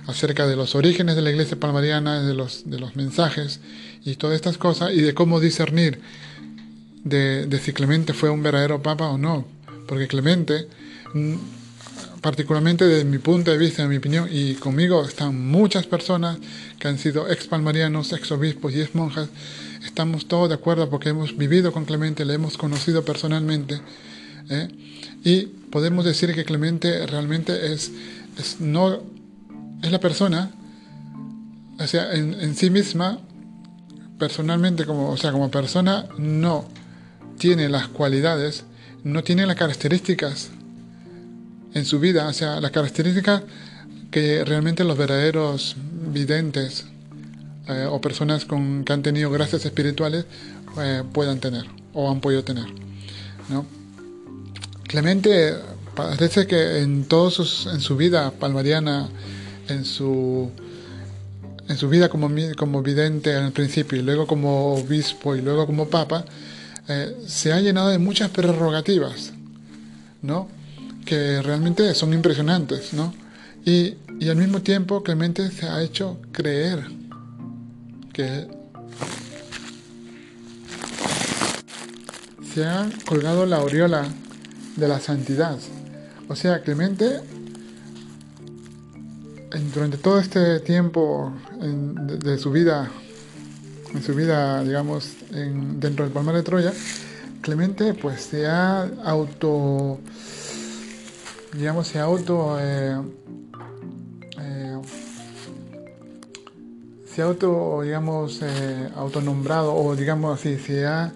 acerca 0.08 0.48
de 0.48 0.56
los 0.56 0.76
orígenes 0.76 1.16
de 1.16 1.22
la 1.22 1.32
iglesia 1.32 1.60
palmariana, 1.60 2.22
de 2.22 2.34
los, 2.34 2.70
de 2.70 2.80
los 2.80 2.96
mensajes 2.96 3.60
y 4.04 4.16
todas 4.16 4.36
estas 4.36 4.58
cosas, 4.58 4.92
y 4.94 5.02
de 5.02 5.14
cómo 5.14 5.40
discernir 5.40 6.02
de, 7.04 7.46
de 7.46 7.60
si 7.60 7.74
Clemente 7.74 8.14
fue 8.14 8.30
un 8.30 8.44
verdadero 8.44 8.82
papa 8.82 9.08
o 9.10 9.18
no, 9.18 9.46
porque 9.88 10.08
Clemente 10.08 10.68
particularmente 12.24 12.86
desde 12.86 13.04
mi 13.04 13.18
punto 13.18 13.52
de 13.52 13.58
vista, 13.58 13.84
en 13.84 13.90
mi 13.90 13.98
opinión, 13.98 14.30
y 14.32 14.54
conmigo 14.56 15.06
están 15.06 15.38
muchas 15.52 15.86
personas 15.86 16.38
que 16.80 16.88
han 16.88 16.98
sido 16.98 17.30
ex 17.30 17.48
palmarianos, 17.48 18.14
ex 18.14 18.32
obispos 18.32 18.74
y 18.74 18.82
ex 18.82 18.96
monjas, 18.96 19.28
estamos 19.86 20.26
todos 20.30 20.48
de 20.48 20.56
acuerdo 20.56 20.90
porque 20.90 21.10
hemos 21.10 21.38
vivido 21.38 21.74
con 21.74 21.84
Clemente, 21.84 22.24
le 22.24 22.36
hemos 22.36 22.58
conocido 22.58 23.04
personalmente, 23.04 23.82
¿eh? 24.50 24.70
y 25.26 25.48
podemos 25.70 26.06
decir 26.06 26.34
que 26.34 26.46
Clemente 26.46 27.06
realmente 27.08 27.74
es, 27.74 27.92
es, 28.40 28.62
no, 28.62 29.04
es 29.84 29.92
la 29.92 30.00
persona, 30.00 30.50
o 31.80 31.88
sea, 31.88 32.14
en, 32.14 32.56
sí 32.56 32.70
misma, 32.70 33.20
personalmente, 34.18 34.86
como, 34.86 35.10
o 35.10 35.18
sea, 35.18 35.32
como 35.32 35.52
persona, 35.52 36.06
no 36.18 36.66
tiene 37.38 37.70
las 37.70 37.90
cualidades, 37.90 38.64
no 39.04 39.24
tiene 39.24 39.46
las 39.46 39.58
características 39.58 40.50
en 41.74 41.86
su 41.86 42.00
vida, 42.00 42.28
o 42.28 42.34
sea, 42.34 42.62
las 42.62 42.72
características 42.72 43.44
que 44.10 44.46
realmente 44.46 44.84
los 44.84 44.98
verdaderos 44.98 45.76
videntes 46.14 46.86
eh, 47.68 47.88
o 47.90 48.00
personas 48.00 48.46
con, 48.46 48.84
que 48.86 48.94
han 48.94 49.02
tenido 49.02 49.32
gracias 49.32 49.66
espirituales 49.66 50.26
eh, 50.80 51.04
puedan 51.12 51.40
tener 51.40 51.66
o 51.94 52.10
han 52.12 52.22
podido 52.22 52.44
tener. 52.44 52.66
¿no? 53.50 53.66
Clemente 54.84 55.56
parece 55.96 56.46
que 56.46 56.80
en, 56.80 57.06
todos 57.06 57.68
en 57.72 57.82
su 57.82 57.98
vida 57.98 58.32
palmariana, 58.32 59.10
en 59.68 59.86
su, 59.86 60.50
en 61.68 61.78
su 61.78 61.90
vida 61.90 62.10
como, 62.10 62.30
como 62.58 62.82
vidente 62.82 63.36
al 63.36 63.52
principio 63.52 64.00
y 64.00 64.02
luego 64.02 64.28
como 64.28 64.76
obispo 64.76 65.36
y 65.36 65.42
luego 65.42 65.66
como 65.66 65.88
papa, 65.88 66.26
eh, 66.88 67.16
se 67.26 67.54
ha 67.54 67.60
llenado 67.60 67.90
de 67.90 67.98
muchas 67.98 68.30
prerrogativas, 68.30 69.34
¿no? 70.22 70.48
que 71.06 71.42
realmente 71.42 71.94
son 71.96 72.14
impresionantes. 72.14 72.94
¿no? 72.94 73.14
Y, 73.66 73.96
y 74.20 74.30
al 74.30 74.38
mismo 74.38 74.62
tiempo 74.62 75.04
Clemente 75.04 75.50
se 75.52 75.68
ha 75.68 75.82
hecho 75.82 76.20
creer 76.32 76.86
que 78.12 78.48
se 82.54 82.66
ha 82.66 82.88
colgado 83.06 83.46
la 83.46 83.58
aureola 83.58 84.08
de 84.76 84.88
la 84.88 85.00
santidad. 85.00 85.58
O 86.28 86.36
sea, 86.36 86.62
Clemente, 86.62 87.22
durante 89.74 89.98
todo 89.98 90.20
este 90.20 90.60
tiempo 90.62 91.34
de, 91.60 92.38
su 92.38 92.52
vida, 92.52 92.90
en 93.94 94.04
su 94.04 94.16
vida, 94.16 94.64
digamos, 94.64 95.14
dentro 95.32 96.06
del 96.06 96.14
Palmar 96.14 96.36
de 96.36 96.44
Troya, 96.44 96.74
Clemente 97.44 97.94
pues 97.94 98.22
se 98.22 98.48
ha 98.48 98.84
auto, 99.04 100.00
digamos, 101.52 101.90
se 101.90 102.00
ha 102.00 102.04
auto, 102.04 102.58
eh, 102.58 102.98
eh, 104.40 104.78
se 107.06 107.22
ha 107.22 107.26
auto, 107.26 107.82
digamos, 107.84 108.40
eh, 108.42 108.90
autonombrado 108.96 109.76
o 109.76 109.94
digamos 109.94 110.40
así, 110.40 110.58
se 110.58 110.86
ha 110.86 111.12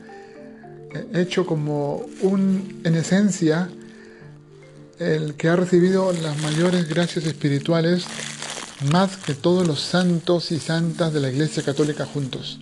hecho 1.14 1.46
como 1.46 2.06
un, 2.22 2.82
en 2.84 2.96
esencia, 2.96 3.70
el 5.00 5.36
que 5.36 5.50
ha 5.50 5.56
recibido 5.56 6.12
las 6.12 6.42
mayores 6.42 6.88
gracias 6.90 7.26
espirituales 7.26 8.06
más 8.92 9.18
que 9.18 9.34
todos 9.34 9.68
los 9.68 9.80
santos 9.82 10.52
y 10.52 10.60
santas 10.60 11.14
de 11.14 11.20
la 11.20 11.30
Iglesia 11.30 11.64
Católica 11.64 12.06
juntos. 12.06 12.60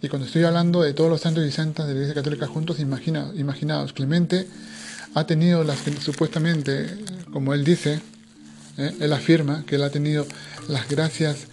Y 0.00 0.08
cuando 0.08 0.26
estoy 0.26 0.44
hablando 0.44 0.82
de 0.82 0.94
todos 0.94 1.10
los 1.10 1.20
santos 1.20 1.46
y 1.46 1.52
santas 1.52 1.86
de 1.86 1.94
la 1.94 2.00
Iglesia 2.00 2.14
Católica 2.14 2.46
juntos, 2.46 2.80
imagina, 2.80 3.30
imaginaos, 3.34 3.92
Clemente 3.92 4.46
ha 5.14 5.26
tenido 5.26 5.62
las 5.62 5.80
que 5.80 5.92
supuestamente, 6.00 6.86
como 7.32 7.54
él 7.54 7.64
dice, 7.64 8.00
eh, 8.78 8.96
él 9.00 9.12
afirma 9.12 9.64
que 9.64 9.76
él 9.76 9.82
ha 9.82 9.90
tenido 9.90 10.26
las 10.68 10.88
gracias 10.88 11.46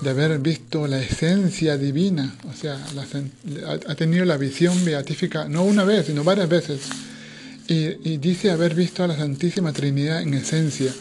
de 0.00 0.10
haber 0.10 0.38
visto 0.40 0.86
la 0.88 1.00
esencia 1.00 1.76
divina, 1.76 2.34
o 2.50 2.56
sea, 2.56 2.76
ha 3.88 3.94
tenido 3.94 4.24
la 4.24 4.36
visión 4.36 4.84
beatífica 4.84 5.46
no 5.48 5.62
una 5.62 5.84
vez, 5.84 6.06
sino 6.06 6.24
varias 6.24 6.48
veces. 6.48 6.80
Y, 7.68 8.16
dice 8.18 8.50
haber 8.50 8.74
visto 8.74 9.04
a 9.04 9.06
la 9.06 9.16
Santísima 9.16 9.72
Trinidad 9.72 10.22
en 10.22 10.34
esencia, 10.34 10.92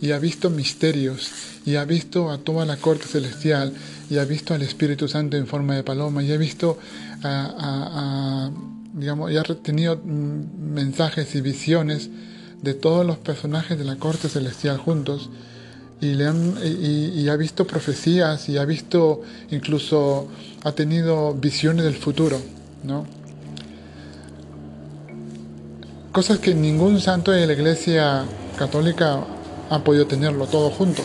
y 0.00 0.12
ha 0.12 0.18
visto 0.18 0.50
misterios, 0.50 1.30
y 1.64 1.76
ha 1.76 1.84
visto 1.84 2.30
a 2.30 2.38
toda 2.38 2.66
la 2.66 2.76
corte 2.76 3.06
celestial, 3.06 3.72
y 4.10 4.18
ha 4.18 4.24
visto 4.24 4.54
al 4.54 4.62
Espíritu 4.62 5.08
Santo 5.08 5.36
en 5.36 5.46
forma 5.46 5.74
de 5.74 5.82
paloma, 5.82 6.22
y 6.22 6.32
ha 6.32 6.36
visto 6.36 6.78
a, 7.22 8.50
digamos, 8.92 9.32
y 9.32 9.36
ha 9.36 9.42
tenido 9.42 9.96
mm, 9.96 10.72
mensajes 10.72 11.34
y 11.34 11.40
visiones 11.40 12.10
de 12.62 12.74
todos 12.74 13.04
los 13.04 13.18
personajes 13.18 13.78
de 13.78 13.84
la 13.84 13.96
corte 13.96 14.28
celestial 14.28 14.78
juntos 14.78 15.30
y, 16.00 16.14
le 16.14 16.26
han, 16.26 16.54
y, 16.62 17.28
ha 17.28 17.36
visto 17.36 17.66
profecías 17.66 18.48
y 18.48 18.56
ha 18.56 18.64
visto 18.64 19.22
incluso 19.50 20.28
ha 20.64 20.72
tenido 20.72 21.34
visiones 21.34 21.84
del 21.84 21.94
futuro, 21.94 22.40
¿no? 22.82 23.06
Cosas 26.14 26.38
que 26.38 26.54
ningún 26.54 27.00
santo 27.00 27.32
de 27.32 27.44
la 27.44 27.54
Iglesia 27.54 28.24
Católica 28.56 29.18
ha 29.68 29.78
podido 29.80 30.06
tenerlo 30.06 30.46
todo 30.46 30.70
junto. 30.70 31.02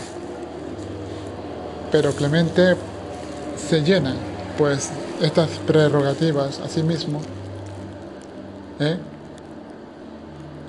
Pero 1.91 2.11
Clemente 2.11 2.75
se 3.57 3.81
llena, 3.81 4.13
pues, 4.55 4.91
estas 5.19 5.49
prerrogativas 5.65 6.59
a 6.59 6.69
sí 6.69 6.83
mismo. 6.83 7.21
¿eh? 8.79 8.97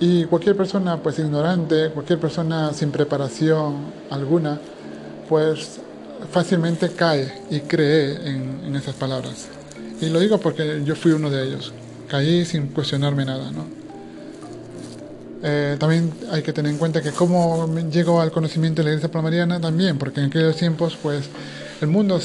Y 0.00 0.24
cualquier 0.24 0.56
persona 0.56 0.96
pues 0.96 1.18
ignorante, 1.18 1.90
cualquier 1.90 2.18
persona 2.18 2.72
sin 2.72 2.90
preparación 2.92 3.92
alguna, 4.08 4.58
pues 5.28 5.80
fácilmente 6.32 6.88
cae 6.92 7.42
y 7.50 7.60
cree 7.60 8.26
en, 8.26 8.74
esas 8.74 8.94
palabras. 8.94 9.48
Y 10.00 10.08
lo 10.08 10.18
digo 10.18 10.38
porque 10.38 10.80
yo 10.82 10.96
fui 10.96 11.12
uno 11.12 11.28
de 11.28 11.46
ellos. 11.46 11.74
Caí 12.08 12.46
sin 12.46 12.68
cuestionarme 12.68 13.26
nada, 13.26 13.50
¿no? 13.50 13.79
Eh, 15.42 15.76
también 15.78 16.12
hay 16.30 16.42
que 16.42 16.52
tener 16.52 16.70
en 16.70 16.78
cuenta 16.78 17.00
que 17.00 17.12
cómo 17.12 17.66
llegó 17.90 18.20
al 18.20 18.30
conocimiento 18.30 18.82
de 18.82 18.84
la 18.84 18.90
iglesia 18.90 19.10
palmariana 19.10 19.60
también, 19.60 19.98
porque 19.98 20.20
en 20.20 20.26
aquellos 20.26 20.56
tiempos 20.56 20.98
pues 21.02 21.28
el 21.80 21.88
mundo 21.88 22.20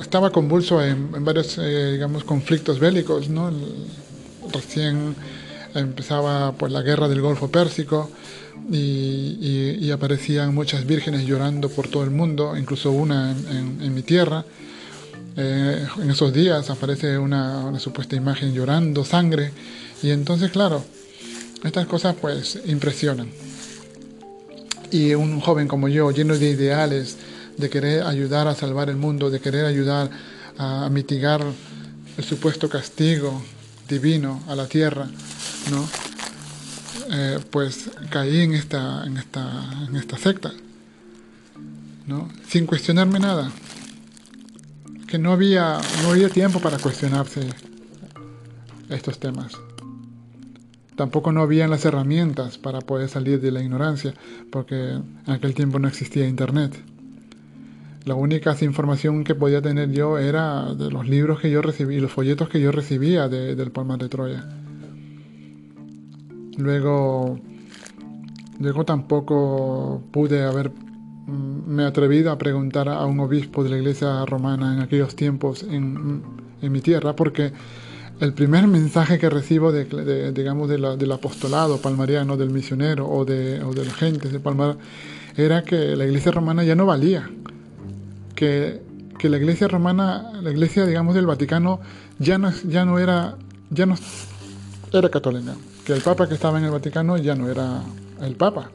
estaba 0.00 0.30
convulso 0.30 0.82
en, 0.82 1.24
varios, 1.24 1.58
eh, 1.58 1.92
digamos, 1.92 2.24
conflictos 2.24 2.78
bélicos, 2.78 3.28
¿no? 3.28 3.50
Recién 4.52 5.14
empezaba 5.74 6.52
pues 6.52 6.72
la 6.72 6.82
guerra 6.82 7.08
del 7.08 7.20
Golfo 7.20 7.48
Pérsico 7.48 8.10
y, 8.70 9.90
aparecían 9.90 10.54
muchas 10.54 10.86
vírgenes 10.86 11.26
llorando 11.26 11.68
por 11.68 11.88
todo 11.88 12.04
el 12.04 12.10
mundo, 12.10 12.56
incluso 12.56 12.92
una 12.92 13.32
en, 13.32 13.92
mi 13.92 14.02
tierra. 14.02 14.44
Eh, 15.36 15.86
en 16.00 16.10
esos 16.10 16.32
días 16.32 16.70
aparece 16.70 17.18
una, 17.18 17.78
supuesta 17.78 18.16
imagen 18.16 18.52
llorando 18.52 19.04
sangre 19.04 19.52
y 20.02 20.10
entonces 20.10 20.50
claro, 20.50 20.84
estas 21.64 21.86
cosas 21.86 22.16
pues 22.20 22.58
impresionan. 22.66 23.28
Y 24.90 25.14
un 25.14 25.40
joven 25.40 25.68
como 25.68 25.88
yo, 25.88 26.10
lleno 26.10 26.36
de 26.36 26.50
ideales, 26.50 27.16
de 27.56 27.70
querer 27.70 28.02
ayudar 28.02 28.48
a 28.48 28.54
salvar 28.54 28.88
el 28.90 28.96
mundo, 28.96 29.30
de 29.30 29.40
querer 29.40 29.66
ayudar 29.66 30.10
a 30.58 30.88
mitigar 30.90 31.44
el 32.16 32.24
supuesto 32.24 32.68
castigo 32.68 33.42
divino 33.88 34.42
a 34.48 34.54
la 34.56 34.66
tierra, 34.66 35.08
¿no? 35.70 35.88
Eh, 37.12 37.38
pues 37.50 37.90
caí 38.08 38.40
en 38.40 38.54
esta, 38.54 39.04
en 39.04 39.16
esta, 39.16 39.84
en 39.88 39.96
esta 39.96 40.16
secta, 40.16 40.52
¿no? 42.06 42.28
Sin 42.48 42.66
cuestionarme 42.66 43.18
nada. 43.18 43.50
Que 45.06 45.18
no 45.18 45.32
había, 45.32 45.80
no 46.02 46.10
había 46.10 46.28
tiempo 46.28 46.60
para 46.60 46.78
cuestionarse 46.78 47.40
estos 48.88 49.18
temas. 49.18 49.52
Tampoco 51.00 51.32
no 51.32 51.40
habían 51.40 51.70
las 51.70 51.86
herramientas 51.86 52.58
para 52.58 52.82
poder 52.82 53.08
salir 53.08 53.40
de 53.40 53.50
la 53.50 53.62
ignorancia, 53.62 54.12
porque 54.52 54.74
en 54.74 55.32
aquel 55.32 55.54
tiempo 55.54 55.78
no 55.78 55.88
existía 55.88 56.28
internet. 56.28 56.76
La 58.04 58.14
única 58.14 58.54
información 58.60 59.24
que 59.24 59.34
podía 59.34 59.62
tener 59.62 59.92
yo 59.92 60.18
era 60.18 60.74
de 60.74 60.90
los 60.90 61.08
libros 61.08 61.40
que 61.40 61.50
yo 61.50 61.62
recibí, 61.62 61.98
los 62.00 62.12
folletos 62.12 62.50
que 62.50 62.60
yo 62.60 62.70
recibía 62.70 63.30
del 63.30 63.70
Palmar 63.70 63.98
de 63.98 64.10
Troya. 64.10 64.44
Luego, 66.58 67.40
luego 68.58 68.84
tampoco 68.84 70.02
pude 70.10 70.42
haber 70.42 70.70
mm, 70.70 71.66
me 71.66 71.84
atrevido 71.84 72.30
a 72.30 72.36
preguntar 72.36 72.90
a 72.90 73.06
un 73.06 73.20
obispo 73.20 73.64
de 73.64 73.70
la 73.70 73.78
iglesia 73.78 74.26
romana 74.26 74.74
en 74.74 74.80
aquellos 74.80 75.16
tiempos 75.16 75.62
en, 75.62 76.22
mi 76.60 76.82
tierra, 76.82 77.16
porque 77.16 77.54
el 78.20 78.32
primer 78.34 78.66
mensaje 78.66 79.18
que 79.18 79.30
recibo 79.30 79.72
de, 79.72 80.32
digamos 80.32 80.68
del 80.68 81.12
apostolado 81.12 81.78
palmariano, 81.78 82.36
del 82.36 82.50
misionero 82.50 83.08
o 83.08 83.24
de, 83.24 83.62
o 83.62 83.72
de 83.72 83.84
la 83.84 83.92
gente 83.92 84.28
de 84.28 84.40
Palmar, 84.40 84.76
era 85.36 85.62
que 85.62 85.96
la 85.96 86.04
iglesia 86.04 86.30
romana 86.30 86.62
ya 86.62 86.74
no 86.74 86.86
valía, 86.86 87.30
que, 88.34 88.82
que 89.18 89.28
la 89.28 89.38
iglesia 89.38 89.68
romana, 89.68 90.32
la 90.42 90.50
iglesia 90.50 90.86
digamos 90.86 91.14
del 91.14 91.26
Vaticano 91.26 91.80
ya 92.18 92.36
no, 92.36 92.52
ya 92.68 92.84
no 92.84 92.98
era, 92.98 93.36
ya 93.70 93.86
no 93.86 93.96
era 94.92 95.08
católica 95.08 95.54
que 95.84 95.92
el 95.94 96.02
Papa 96.02 96.28
que 96.28 96.34
estaba 96.34 96.58
en 96.58 96.64
el 96.64 96.70
Vaticano 96.70 97.16
ya 97.16 97.34
no 97.34 97.48
era 97.48 97.82
el 98.20 98.36
Papa 98.36 98.70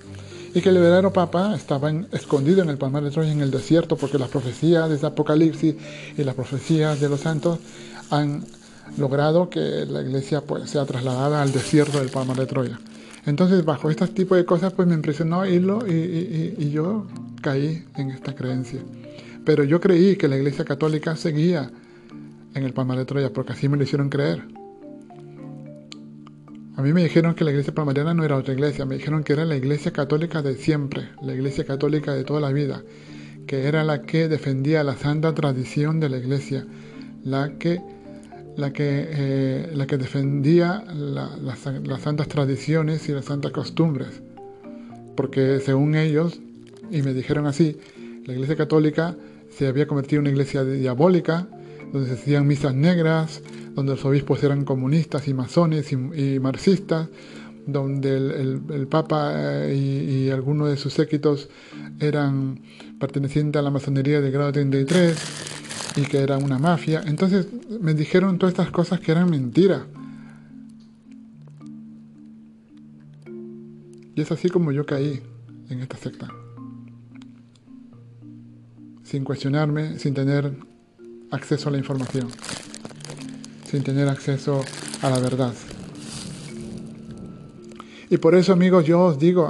y 0.53 0.61
que 0.61 0.69
el 0.69 0.75
verdadero 0.79 1.13
Papa 1.13 1.53
estaba 1.55 1.91
escondido 2.11 2.63
en 2.63 2.69
el 2.69 2.77
Palmar 2.77 3.03
de 3.03 3.11
Troya 3.11 3.31
en 3.31 3.41
el 3.41 3.51
desierto 3.51 3.95
porque 3.95 4.17
las 4.17 4.29
profecías 4.29 4.89
de 4.89 5.07
Apocalipsis 5.07 5.75
y 6.17 6.23
las 6.23 6.33
profecías 6.33 6.99
de 6.99 7.09
los 7.09 7.19
santos 7.19 7.59
han 8.09 8.43
logrado 8.97 9.49
que 9.49 9.85
la 9.87 10.01
iglesia 10.01 10.41
pues, 10.41 10.69
sea 10.69 10.85
trasladada 10.85 11.41
al 11.41 11.51
desierto 11.51 11.99
del 11.99 12.09
Palmar 12.09 12.37
de 12.37 12.45
Troya. 12.45 12.79
Entonces, 13.25 13.65
bajo 13.65 13.89
este 13.89 14.07
tipo 14.07 14.35
de 14.35 14.45
cosas, 14.45 14.73
pues 14.73 14.87
me 14.87 14.93
impresionó 14.93 15.45
irlo 15.45 15.85
y, 15.87 16.55
y 16.57 16.69
yo 16.71 17.07
caí 17.41 17.85
en 17.95 18.11
esta 18.11 18.35
creencia. 18.35 18.81
Pero 19.43 19.63
yo 19.63 19.79
creí 19.79 20.15
que 20.15 20.27
la 20.27 20.37
iglesia 20.37 20.65
católica 20.65 21.15
seguía 21.15 21.71
en 22.53 22.63
el 22.63 22.73
Palmar 22.73 22.97
de 22.97 23.05
Troya 23.05 23.31
porque 23.31 23.53
así 23.53 23.67
me 23.67 23.77
lo 23.77 23.83
hicieron 23.83 24.09
creer. 24.09 24.43
A 26.77 26.81
mí 26.81 26.91
me 26.91 27.03
dijeron 27.03 27.35
que 27.35 27.45
la 27.45 27.51
iglesia 27.51 27.73
palmariana 27.73 28.13
no 28.13 28.25
era 28.25 28.35
otra 28.35 28.53
iglesia, 28.53 28.85
me 28.85 28.95
dijeron 28.95 29.23
que 29.23 29.31
era 29.31 29.45
la 29.45 29.55
iglesia 29.55 29.91
católica 29.93 30.41
de 30.41 30.55
siempre, 30.55 31.09
la 31.21 31.33
iglesia 31.33 31.63
católica 31.63 32.13
de 32.13 32.25
toda 32.25 32.41
la 32.41 32.51
vida, 32.51 32.83
que 33.47 33.67
era 33.67 33.85
la 33.85 34.01
que 34.01 34.27
defendía 34.27 34.83
la 34.83 34.97
santa 34.97 35.33
tradición 35.33 36.01
de 36.01 36.09
la 36.09 36.17
iglesia, 36.17 36.67
la 37.23 37.57
que, 37.57 37.81
la 38.57 38.71
que, 38.71 39.07
eh, 39.09 39.71
la 39.73 39.85
que 39.87 39.97
defendía 39.97 40.83
las 40.93 41.99
santas 42.01 42.27
tradiciones 42.27 43.07
y 43.09 43.11
las 43.11 43.25
santas 43.25 43.51
costumbres. 43.51 44.21
Porque 45.15 45.59
según 45.59 45.95
ellos, 45.95 46.39
y 46.91 47.01
me 47.01 47.13
dijeron 47.13 47.47
así, 47.47 47.77
la 48.25 48.33
iglesia 48.33 48.55
católica 48.55 49.15
se 49.49 49.67
había 49.67 49.87
convertido 49.87 50.19
en 50.19 50.23
una 50.23 50.29
iglesia 50.31 50.63
diabólica, 50.63 51.47
donde 51.91 52.09
se 52.09 52.15
hacían 52.15 52.47
misas 52.47 52.73
negras, 52.73 53.41
donde 53.73 53.93
los 53.93 54.05
obispos 54.05 54.43
eran 54.43 54.65
comunistas 54.65 55.27
y 55.27 55.33
masones 55.33 55.91
y, 55.91 56.39
marxistas, 56.39 57.09
donde 57.67 58.17
el, 58.17 58.87
Papa 58.87 59.31
eh, 59.35 59.75
y, 59.75 60.29
algunos 60.29 60.69
de 60.69 60.77
sus 60.77 60.93
séquitos 60.93 61.49
eran 61.99 62.59
pertenecientes 62.99 63.59
a 63.59 63.63
la 63.63 63.71
masonería 63.71 64.21
del 64.21 64.31
grado 64.31 64.51
33 64.51 65.64
y 65.95 66.03
que 66.03 66.19
era 66.19 66.37
una 66.37 66.59
mafia. 66.59 67.01
Entonces 67.05 67.47
me 67.81 67.93
dijeron 67.93 68.37
todas 68.37 68.53
estas 68.53 68.71
cosas 68.71 68.99
que 68.99 69.11
eran 69.11 69.29
mentiras. 69.29 69.83
Y 74.15 74.21
es 74.21 74.31
así 74.31 74.49
como 74.49 74.71
yo 74.71 74.85
caí 74.85 75.21
en 75.69 75.79
esta 75.79 75.97
secta. 75.97 76.29
Sin 79.03 79.23
cuestionarme, 79.23 79.99
sin 79.99 80.13
tener 80.13 80.57
acceso 81.31 81.69
a 81.69 81.71
la 81.71 81.77
información, 81.77 82.27
sin 83.69 83.83
tener 83.83 84.07
acceso 84.07 84.63
a 85.01 85.09
la 85.09 85.19
verdad. 85.19 85.53
Y 88.09 88.17
por 88.17 88.35
eso, 88.35 88.53
amigos, 88.53 88.85
yo 88.85 89.01
os 89.01 89.19
digo, 89.19 89.47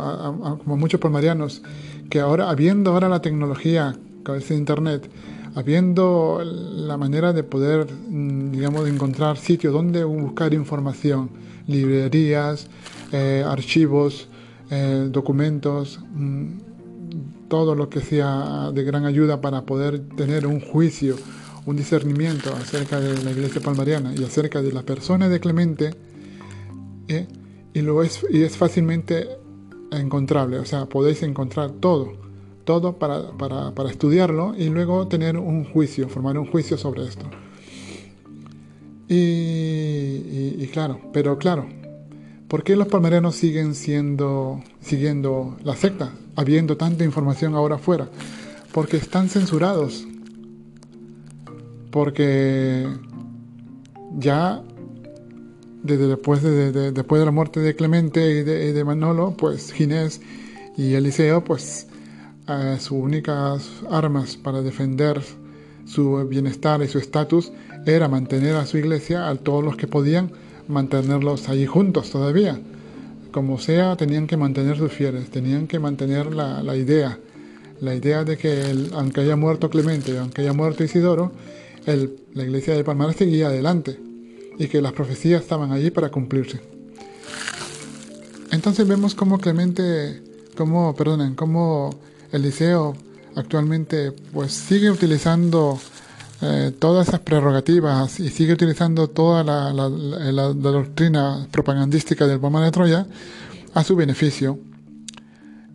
como 0.64 0.78
muchos 0.78 1.00
palmarianos, 1.00 1.62
que 2.10 2.20
ahora, 2.20 2.50
habiendo 2.50 2.91
ahora 2.91 3.10
la 3.10 3.22
tecnología, 3.22 3.98
que 4.24 4.38
es 4.38 4.50
Internet, 4.52 5.10
habiendo 5.56 6.41
la 6.43 6.97
manera 6.97 7.34
de 7.34 7.43
poder, 7.43 7.88
mm, 7.91 8.51
digamos, 8.51 8.88
encontrar 8.88 9.38
sitios 9.38 9.74
donde 9.74 10.03
buscar 10.03 10.53
información, 10.53 11.30
librerías, 11.68 12.68
eh, 13.12 13.43
archivos, 13.45 14.28
eh, 14.70 15.08
documentos, 15.10 15.99
mm, 16.14 17.47
todo 17.47 17.76
lo 17.76 17.89
que 17.89 18.01
sea 18.01 18.72
de 18.74 18.84
gran 18.84 19.06
ayuda 19.06 19.39
para 19.39 19.62
poder 19.62 19.99
tener 20.16 20.45
un 20.45 20.60
juicio 20.60 21.16
un 21.66 21.76
discernimiento 21.76 22.53
acerca 22.53 22.99
de 22.99 23.24
la 23.24 23.32
iglesia 23.32 23.62
palmariana 23.62 24.14
y 24.16 24.24
acerca 24.24 24.62
de 24.62 24.72
la 24.72 24.84
persona 24.84 25.30
de 25.30 25.39
Clemente, 25.39 25.95
¿eh? 27.08 27.28
y, 27.74 27.82
lo 27.82 28.03
es, 28.03 28.26
y 28.30 28.43
es 28.43 28.56
fácilmente 28.56 29.28
encontrable, 29.91 30.60
o 30.60 30.66
sea, 30.66 30.86
podéis 30.86 31.24
encontrar 31.24 31.72
todo, 31.72 32.14
todo 32.66 32.97
para, 32.97 33.32
para, 33.32 33.72
para 33.72 33.89
estudiarlo 33.89 34.53
y 34.57 34.70
luego 34.70 35.07
tener 35.07 35.38
un 35.38 35.63
juicio, 35.63 36.09
formar 36.09 36.38
un 36.38 36.47
juicio 36.47 36.78
sobre 36.78 37.05
esto. 37.05 37.26
Y, 39.07 40.68
claro, 40.68 40.99
pero 41.13 41.38
claro, 41.38 41.68
¿por 42.47 42.63
qué 42.63 42.76
los 42.76 42.88
palmarianos 42.88 43.36
siguen 43.36 43.76
siendo, 43.76 44.63
siguiendo 44.82 45.57
la 45.63 45.76
secta, 45.76 46.11
habiendo 46.36 46.76
tanta 46.76 47.03
información 47.03 47.55
ahora 47.55 47.76
afuera? 47.76 48.09
Porque 48.72 48.97
están 48.97 49.30
censurados, 49.30 50.07
porque 51.91 52.88
ya 54.18 54.63
desde 55.84 56.07
después 56.07 56.41
de, 56.41 56.91
después 56.91 57.20
de 57.20 57.26
la 57.26 57.32
muerte 57.32 57.59
de 57.59 57.76
Clemente 57.76 58.39
y 58.39 58.43
de, 58.43 58.84
Manolo, 58.84 59.36
pues 59.38 59.72
Ginés 59.72 60.20
y 60.76 60.95
Eliseo, 60.95 61.43
pues 61.43 61.88
sus 62.80 62.91
únicas 62.91 63.70
armas 63.89 64.38
para 64.38 64.62
defender 64.62 65.22
su 65.86 66.28
bienestar 66.28 66.82
y 66.82 66.88
su 66.88 67.00
estatus 67.00 67.52
era 67.86 68.08
mantener 68.08 68.56
a 68.56 68.66
su 68.66 68.78
iglesia, 68.78 69.30
a 69.30 69.36
todos 69.36 69.64
los 69.64 69.76
que 69.76 69.88
podían, 69.88 70.32
mantenerlos 70.68 71.50
allí 71.50 71.66
juntos 71.66 72.10
todavía. 72.10 72.60
Como 73.32 73.60
sea, 73.60 73.96
tenían 73.96 74.28
que 74.28 74.38
mantener 74.38 74.78
sus 74.78 74.91
fieles, 74.91 75.30
tenían 75.30 75.68
que 75.68 75.80
mantener 75.80 76.34
la, 76.34 76.76
idea, 76.76 77.20
la 77.82 77.93
idea 77.93 78.24
de 78.24 78.38
que 78.38 78.64
aunque 78.93 79.22
haya 79.22 79.36
muerto 79.36 79.70
Clemente, 79.70 80.18
aunque 80.18 80.41
haya 80.41 80.54
muerto 80.54 80.84
Isidoro, 80.84 81.32
la 81.86 82.43
iglesia 82.43 82.76
de 82.76 82.84
Palmar 82.84 83.14
seguía 83.14 83.48
adelante 83.48 84.00
y 84.58 84.68
que 84.68 84.82
las 84.82 84.93
profecías 84.93 85.41
estaban 85.41 85.72
allí 85.72 85.91
para 85.91 86.10
cumplirse. 86.10 86.62
Entonces 88.52 88.88
vemos 88.88 89.14
cómo 89.14 89.38
Clemente, 89.38 90.22
cómo, 90.56 90.96
perdonen, 90.96 91.36
cómo 91.36 92.00
Eliseo 92.36 92.96
actualmente 93.36 94.12
pues 94.12 94.54
sigue 94.54 94.90
utilizando 94.90 95.80
eh, 96.42 96.72
todas 96.78 97.08
esas 97.08 97.22
prerrogativas 97.22 98.20
y 98.20 98.30
sigue 98.30 98.54
utilizando 98.54 99.10
toda 99.10 99.44
la, 99.44 99.72
doctrina 100.54 101.48
propagandística 101.52 102.28
del 102.28 102.40
Palmar 102.40 102.64
de 102.66 102.72
Troya 102.72 103.08
a 103.74 103.84
su 103.84 103.96
beneficio. 103.96 104.60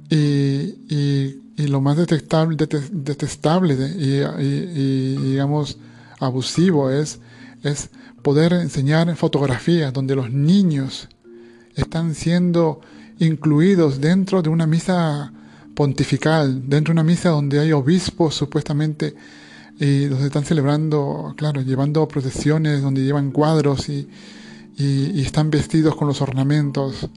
Y, 0.08 1.38
lo 1.56 1.82
más 1.82 1.98
detestable, 1.98 2.56
detestable 2.56 3.74
y 3.74 5.16
digamos, 5.16 5.76
abusivo 6.18 6.90
es, 6.90 7.20
es 7.62 7.90
poder 8.22 8.54
enseñar 8.54 9.14
fotografías 9.14 9.92
donde 9.92 10.16
los 10.16 10.30
niños 10.30 11.08
están 11.76 12.14
siendo 12.14 12.80
incluidos 13.18 14.00
dentro 14.00 14.40
de 14.40 14.48
una 14.48 14.66
misa 14.66 15.32
pontifical, 15.80 16.68
dentro 16.68 16.92
de 16.92 17.00
una 17.00 17.10
misa 17.10 17.30
donde 17.30 17.58
hay 17.58 17.72
obispos 17.72 18.34
supuestamente 18.34 19.14
y 19.78 20.04
donde 20.04 20.26
están 20.26 20.44
celebrando, 20.44 21.32
claro, 21.38 21.62
llevando 21.62 22.06
procesiones, 22.06 22.82
donde 22.82 23.02
llevan 23.02 23.30
cuadros 23.30 23.88
y, 23.88 24.06
y, 24.76 25.22
están 25.22 25.50
vestidos 25.50 25.96
con 25.96 26.06
los 26.06 26.20
ornamentos, 26.20 27.08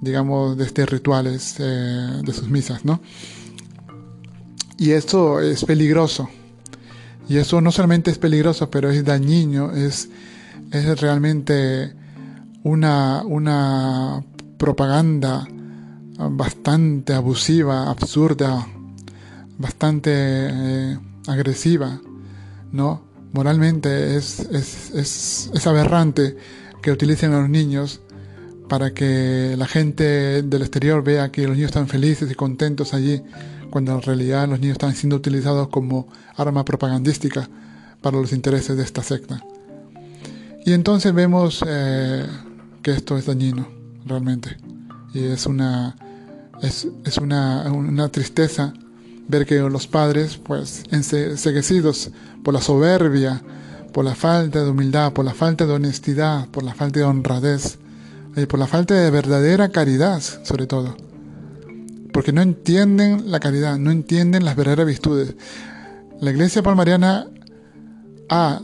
digamos, 0.00 0.58
de 0.58 0.64
este 0.64 0.86
rituales 0.86 1.54
eh, 1.60 2.20
de 2.24 2.32
sus 2.32 2.48
misas, 2.48 2.84
¿no? 2.84 3.00
Y 4.76 4.90
esto 4.90 5.40
es 5.40 5.64
peligroso, 5.64 6.28
y 7.28 7.36
eso 7.36 7.60
no 7.60 7.70
solamente 7.70 8.10
es 8.10 8.18
peligroso, 8.18 8.72
pero 8.72 8.90
es 8.90 9.04
dañino, 9.04 9.70
es, 9.70 10.08
es 10.72 11.00
realmente 11.00 11.94
una, 12.64 13.22
una 13.24 14.24
propaganda 14.58 15.46
bastante 16.28 17.14
abusiva, 17.14 17.90
absurda, 17.90 18.66
bastante 19.58 20.10
eh, 20.12 20.98
agresiva, 21.26 22.00
¿no? 22.72 23.02
Moralmente 23.32 24.16
es, 24.16 24.40
es, 24.40 25.50
es, 25.54 25.66
aberrante 25.66 26.36
que 26.82 26.90
utilicen 26.90 27.32
a 27.32 27.40
los 27.40 27.48
niños 27.48 28.00
para 28.68 28.92
que 28.92 29.54
la 29.56 29.66
gente 29.66 30.42
del 30.42 30.62
exterior 30.62 31.04
vea 31.04 31.30
que 31.30 31.46
los 31.46 31.56
niños 31.56 31.68
están 31.68 31.86
felices 31.86 32.30
y 32.30 32.34
contentos 32.34 32.92
allí 32.92 33.22
cuando 33.70 33.92
en 33.92 34.02
realidad 34.02 34.48
los 34.48 34.58
niños 34.60 34.74
están 34.74 34.94
siendo 34.94 35.16
utilizados 35.16 35.68
como 35.68 36.08
arma 36.36 36.64
propagandística 36.64 37.48
para 38.00 38.18
los 38.18 38.32
intereses 38.32 38.76
de 38.76 38.82
esta 38.82 39.02
secta. 39.02 39.44
Y 40.64 40.72
entonces 40.72 41.14
vemos 41.14 41.64
eh, 41.66 42.26
que 42.82 42.92
esto 42.92 43.16
es 43.16 43.26
dañino, 43.26 43.68
realmente. 44.04 44.56
Y 45.14 45.24
es 45.24 45.46
una, 45.46 45.96
es, 46.62 47.18
una, 47.18 48.08
tristeza 48.10 48.72
ver 49.28 49.46
que 49.46 49.60
los 49.60 49.86
padres, 49.86 50.38
pues, 50.38 50.84
enseguecidos 50.90 52.10
por 52.42 52.54
la 52.54 52.60
soberbia, 52.60 53.42
por 53.92 54.04
la 54.04 54.14
falta 54.14 54.62
de 54.62 54.70
humildad, 54.70 55.12
por 55.12 55.24
la 55.24 55.34
falta 55.34 55.66
de 55.66 55.72
honestidad, 55.72 56.48
por 56.48 56.62
la 56.62 56.74
falta 56.74 57.00
de 57.00 57.04
honradez, 57.04 57.78
y 58.36 58.46
por 58.46 58.60
la 58.60 58.66
falta 58.66 58.94
de 58.94 59.10
verdadera 59.10 59.70
caridad, 59.70 60.20
sobre 60.20 60.66
todo, 60.66 60.96
porque 62.12 62.32
no 62.32 62.42
entienden 62.42 63.30
la 63.30 63.40
caridad, 63.40 63.78
no 63.78 63.90
entienden 63.90 64.44
las 64.44 64.56
verdaderas 64.56 64.86
virtudes. 64.86 65.34
La 66.20 66.30
iglesia 66.30 66.62
palmariana 66.62 67.26
ha 68.28 68.60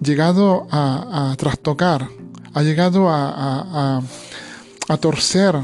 llegado 0.00 0.66
a, 0.70 1.34
trastocar, 1.36 2.08
ha 2.54 2.62
llegado 2.62 3.08
a, 3.10 4.00
a, 4.88 4.96
torcer 4.98 5.56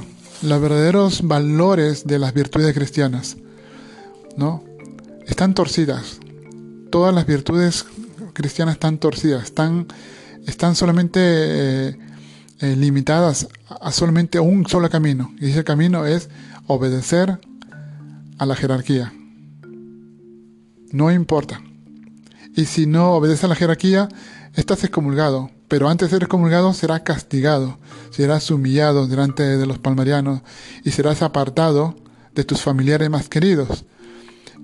los 0.43 0.61
verdaderos 0.61 1.23
valores 1.23 2.07
de 2.07 2.19
las 2.19 2.35
virtudes 2.35 2.75
cristianas. 2.75 3.37
¿no? 4.37 4.65
Están 5.27 5.55
torcidas. 5.55 6.21
Todas 6.91 7.15
las 7.15 7.27
virtudes 7.27 7.87
cristianas 8.33 8.75
están 8.75 8.99
torcidas, 8.99 9.45
están, 9.45 9.87
están 10.47 10.75
solamente 10.75 11.21
eh, 11.21 11.99
eh, 12.61 12.77
limitadas 12.77 13.49
a 13.69 13.91
solamente 13.93 14.39
un 14.39 14.67
solo 14.67 14.89
camino. 14.91 15.33
Y 15.41 15.51
ese 15.51 15.65
camino 15.65 16.07
es 16.07 16.29
obedecer 16.67 17.39
a 18.39 18.47
la 18.47 18.55
jerarquía. 18.55 19.13
No 20.93 21.11
importa. 21.11 21.61
Y 22.55 22.67
si 22.67 22.87
no 22.87 23.15
obedeces 23.15 23.45
a 23.45 23.49
la 23.49 23.57
jerarquía, 23.57 24.09
estás 24.55 24.85
excomulgado, 24.85 25.51
pero 25.75 25.89
antes 25.89 26.09
de 26.09 26.15
ser 26.15 26.23
excomulgado 26.23 26.73
será 26.73 27.03
castigado, 27.03 27.79
serás 28.11 28.49
humillado 28.53 29.09
delante 29.09 29.43
de 29.43 29.67
los 29.67 29.81
palmarianos 29.81 30.43
y 30.85 30.93
serás 30.93 31.21
apartado 31.21 31.97
de 32.33 32.45
tus 32.45 32.63
familiares 32.63 33.11
más 33.11 33.29
queridos. 33.29 33.85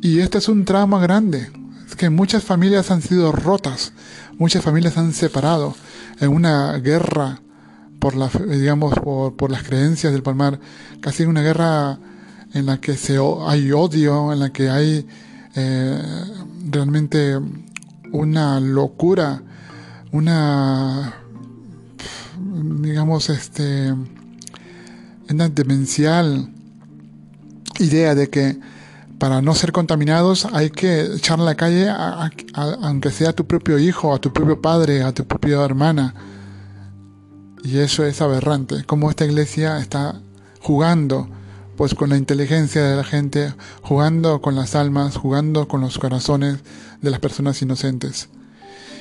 Y 0.00 0.20
este 0.20 0.38
es 0.38 0.48
un 0.48 0.64
trauma 0.64 1.00
grande, 1.00 1.50
es 1.84 1.96
que 1.96 2.10
muchas 2.10 2.44
familias 2.44 2.92
han 2.92 3.02
sido 3.02 3.32
rotas, 3.32 3.92
muchas 4.38 4.62
familias 4.62 4.98
han 4.98 5.12
separado 5.12 5.74
en 6.20 6.28
una 6.28 6.74
guerra 6.74 7.40
por 7.98 8.14
las 8.14 9.62
creencias 9.64 10.12
del 10.12 10.22
Palmar, 10.22 10.60
casi 11.00 11.24
una 11.24 11.42
guerra 11.42 11.98
en 12.54 12.66
la 12.66 12.80
que 12.80 12.96
hay 13.48 13.72
odio, 13.72 14.32
en 14.32 14.38
la 14.38 14.52
que 14.52 14.70
hay 14.70 15.08
eh, 15.56 16.02
realmente 16.70 17.36
una 18.12 18.60
locura, 18.60 19.42
una, 20.12 21.14
digamos, 22.36 23.30
este, 23.30 23.94
una 25.30 25.48
demencial 25.48 26.50
idea 27.78 28.14
de 28.14 28.28
que 28.28 28.58
para 29.18 29.42
no 29.42 29.54
ser 29.54 29.72
contaminados 29.72 30.46
hay 30.46 30.70
que 30.70 31.02
echar 31.02 31.40
a 31.40 31.44
la 31.44 31.54
calle 31.54 31.88
aunque 32.54 33.10
sea 33.10 33.30
a 33.30 33.32
tu 33.34 33.46
propio 33.46 33.78
hijo, 33.78 34.14
a 34.14 34.18
tu 34.18 34.32
propio 34.32 34.60
padre, 34.60 35.02
a 35.02 35.12
tu 35.12 35.26
propia 35.26 35.62
hermana. 35.62 36.14
Y 37.62 37.78
eso 37.78 38.04
es 38.06 38.22
aberrante, 38.22 38.84
como 38.84 39.10
esta 39.10 39.26
iglesia 39.26 39.78
está 39.78 40.20
jugando 40.60 41.28
pues 41.76 41.94
con 41.94 42.10
la 42.10 42.16
inteligencia 42.16 42.82
de 42.82 42.96
la 42.96 43.04
gente, 43.04 43.54
jugando 43.82 44.40
con 44.40 44.54
las 44.54 44.74
almas, 44.74 45.16
jugando 45.16 45.68
con 45.68 45.80
los 45.82 45.98
corazones 45.98 46.58
de 47.00 47.10
las 47.10 47.20
personas 47.20 47.60
inocentes. 47.62 48.28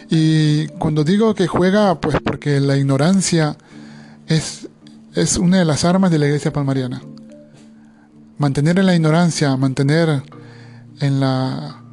Y 0.10 0.68
cuando 0.80 1.04
digo 1.04 1.36
que 1.36 1.48
juega, 1.48 2.02
pues 2.02 2.18
porque 2.24 2.60
la 2.60 2.78
ignorancia 2.78 3.58
es, 4.28 4.68
es 5.14 5.38
una 5.38 5.60
de 5.60 5.66
las 5.66 5.86
armas 5.86 6.10
de 6.10 6.18
la 6.18 6.26
iglesia 6.26 6.52
palmariana. 6.52 7.02
Mantener 8.40 8.80
en 8.80 8.88
la 8.88 8.96
ignorancia, 8.96 9.56
mantener 9.56 10.24
en 11.00 11.20
la, 11.20 11.84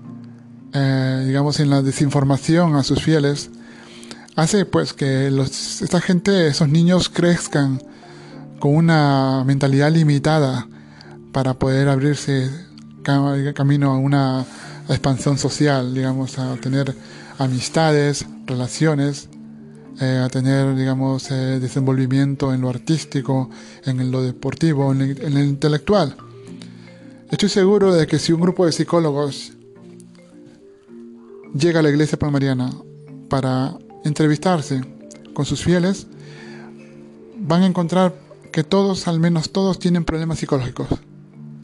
eh, 0.73 1.25
digamos, 1.27 1.61
en 1.61 1.69
la 1.69 1.83
desinformación 1.83 2.77
a 2.77 2.85
sus 2.85 3.03
fieles, 3.03 3.51
hace 4.35 4.65
pues 4.65 4.95
que 4.95 5.31
los, 5.31 5.83
esta 5.83 6.01
gente, 6.01 6.47
esos 6.47 6.69
niños 6.69 7.11
crezcan 7.11 7.83
con 8.61 8.75
una 8.75 9.45
mentalidad 9.45 9.91
limitada 9.93 10.67
para 11.33 11.55
poder 11.55 11.89
abrirse 11.89 12.51
camino 13.55 13.93
a 13.93 13.99
una 13.99 14.45
expansión 14.89 15.37
social, 15.37 15.95
digamos, 15.95 16.39
a 16.39 16.57
tener 16.57 16.95
amistades, 17.39 18.27
relaciones, 18.47 19.29
eh, 20.01 20.21
a 20.23 20.29
tener, 20.29 20.75
digamos, 20.75 21.31
eh, 21.31 21.59
desenvolvimiento 21.59 22.53
en 22.53 22.61
lo 22.61 22.69
artístico, 22.69 23.49
en 23.85 24.11
lo 24.11 24.23
deportivo, 24.23 24.93
en, 24.93 25.01
en 25.01 25.35
lo 25.35 25.41
intelectual. 25.41 26.17
Estoy 27.31 27.49
seguro 27.49 27.95
de 27.95 28.07
que 28.07 28.19
si 28.19 28.33
un 28.33 28.41
grupo 28.41 28.67
de 28.67 28.73
psicólogos 28.73 29.53
llega 31.55 31.81
a 31.81 31.83
la 31.83 31.91
iglesia 31.91 32.19
palmariana 32.19 32.71
para 33.29 33.77
entrevistarse 34.05 34.83
con 35.33 35.45
sus 35.45 35.63
fieles, 35.63 36.07
van 37.39 37.63
a 37.63 37.67
encontrar 37.67 38.15
que 38.53 38.65
todos, 38.65 39.09
al 39.09 39.21
menos 39.21 39.51
todos, 39.51 39.79
tienen 39.79 40.05
problemas 40.05 40.39
psicológicos. 40.39 40.89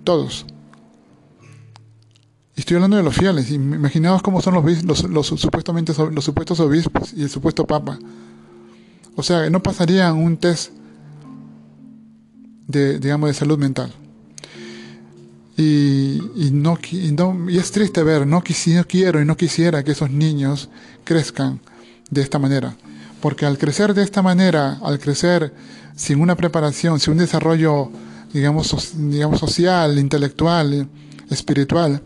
Todos. 0.05 0.47
Estoy 2.55 2.77
hablando 2.77 2.97
de 2.97 3.03
los 3.03 3.17
fieles. 3.17 3.51
Imaginaos 3.51 4.23
cómo 4.23 4.43
son 4.43 4.55
los, 4.55 5.05
los, 5.05 5.27
supuestamente, 5.27 5.93
los 6.11 6.25
supuestos 6.25 6.61
obispos 6.61 7.13
y 7.15 7.23
el 7.23 7.31
supuesto 7.31 7.67
papa. 7.67 7.99
O 9.17 9.23
sea, 9.23 9.49
no 9.51 9.63
pasarían 9.63 10.17
un 10.17 10.37
test 10.37 10.73
de, 12.67 12.99
digamos, 12.99 13.29
de 13.29 13.35
salud 13.35 13.59
mental. 13.59 13.93
Y, 15.57 16.21
y, 16.35 16.51
no, 16.53 16.79
y, 16.91 17.59
es 17.59 17.73
triste 17.73 18.03
ver, 18.03 18.27
no, 18.27 18.43
no 18.43 18.85
quiero 18.87 19.21
y 19.21 19.25
no 19.25 19.37
quisiera 19.37 19.83
que 19.85 19.93
esos 19.93 20.11
niños 20.11 20.69
crezcan 21.05 21.61
de 22.11 22.23
esta 22.23 22.39
manera. 22.39 22.77
Porque 23.21 23.47
al 23.47 23.59
crecer 23.59 23.95
de 23.95 24.03
esta 24.03 24.23
manera, 24.23 24.79
al 24.83 24.99
crecer 24.99 25.55
sin 25.95 26.21
una 26.21 26.37
preparación, 26.37 27.01
sin 27.01 27.13
un 27.13 27.19
desarrollo, 27.19 27.91
digamos, 28.33 28.93
digamos 28.97 29.41
social, 29.41 29.99
intelectual, 29.99 30.89
espiritual, 31.31 32.03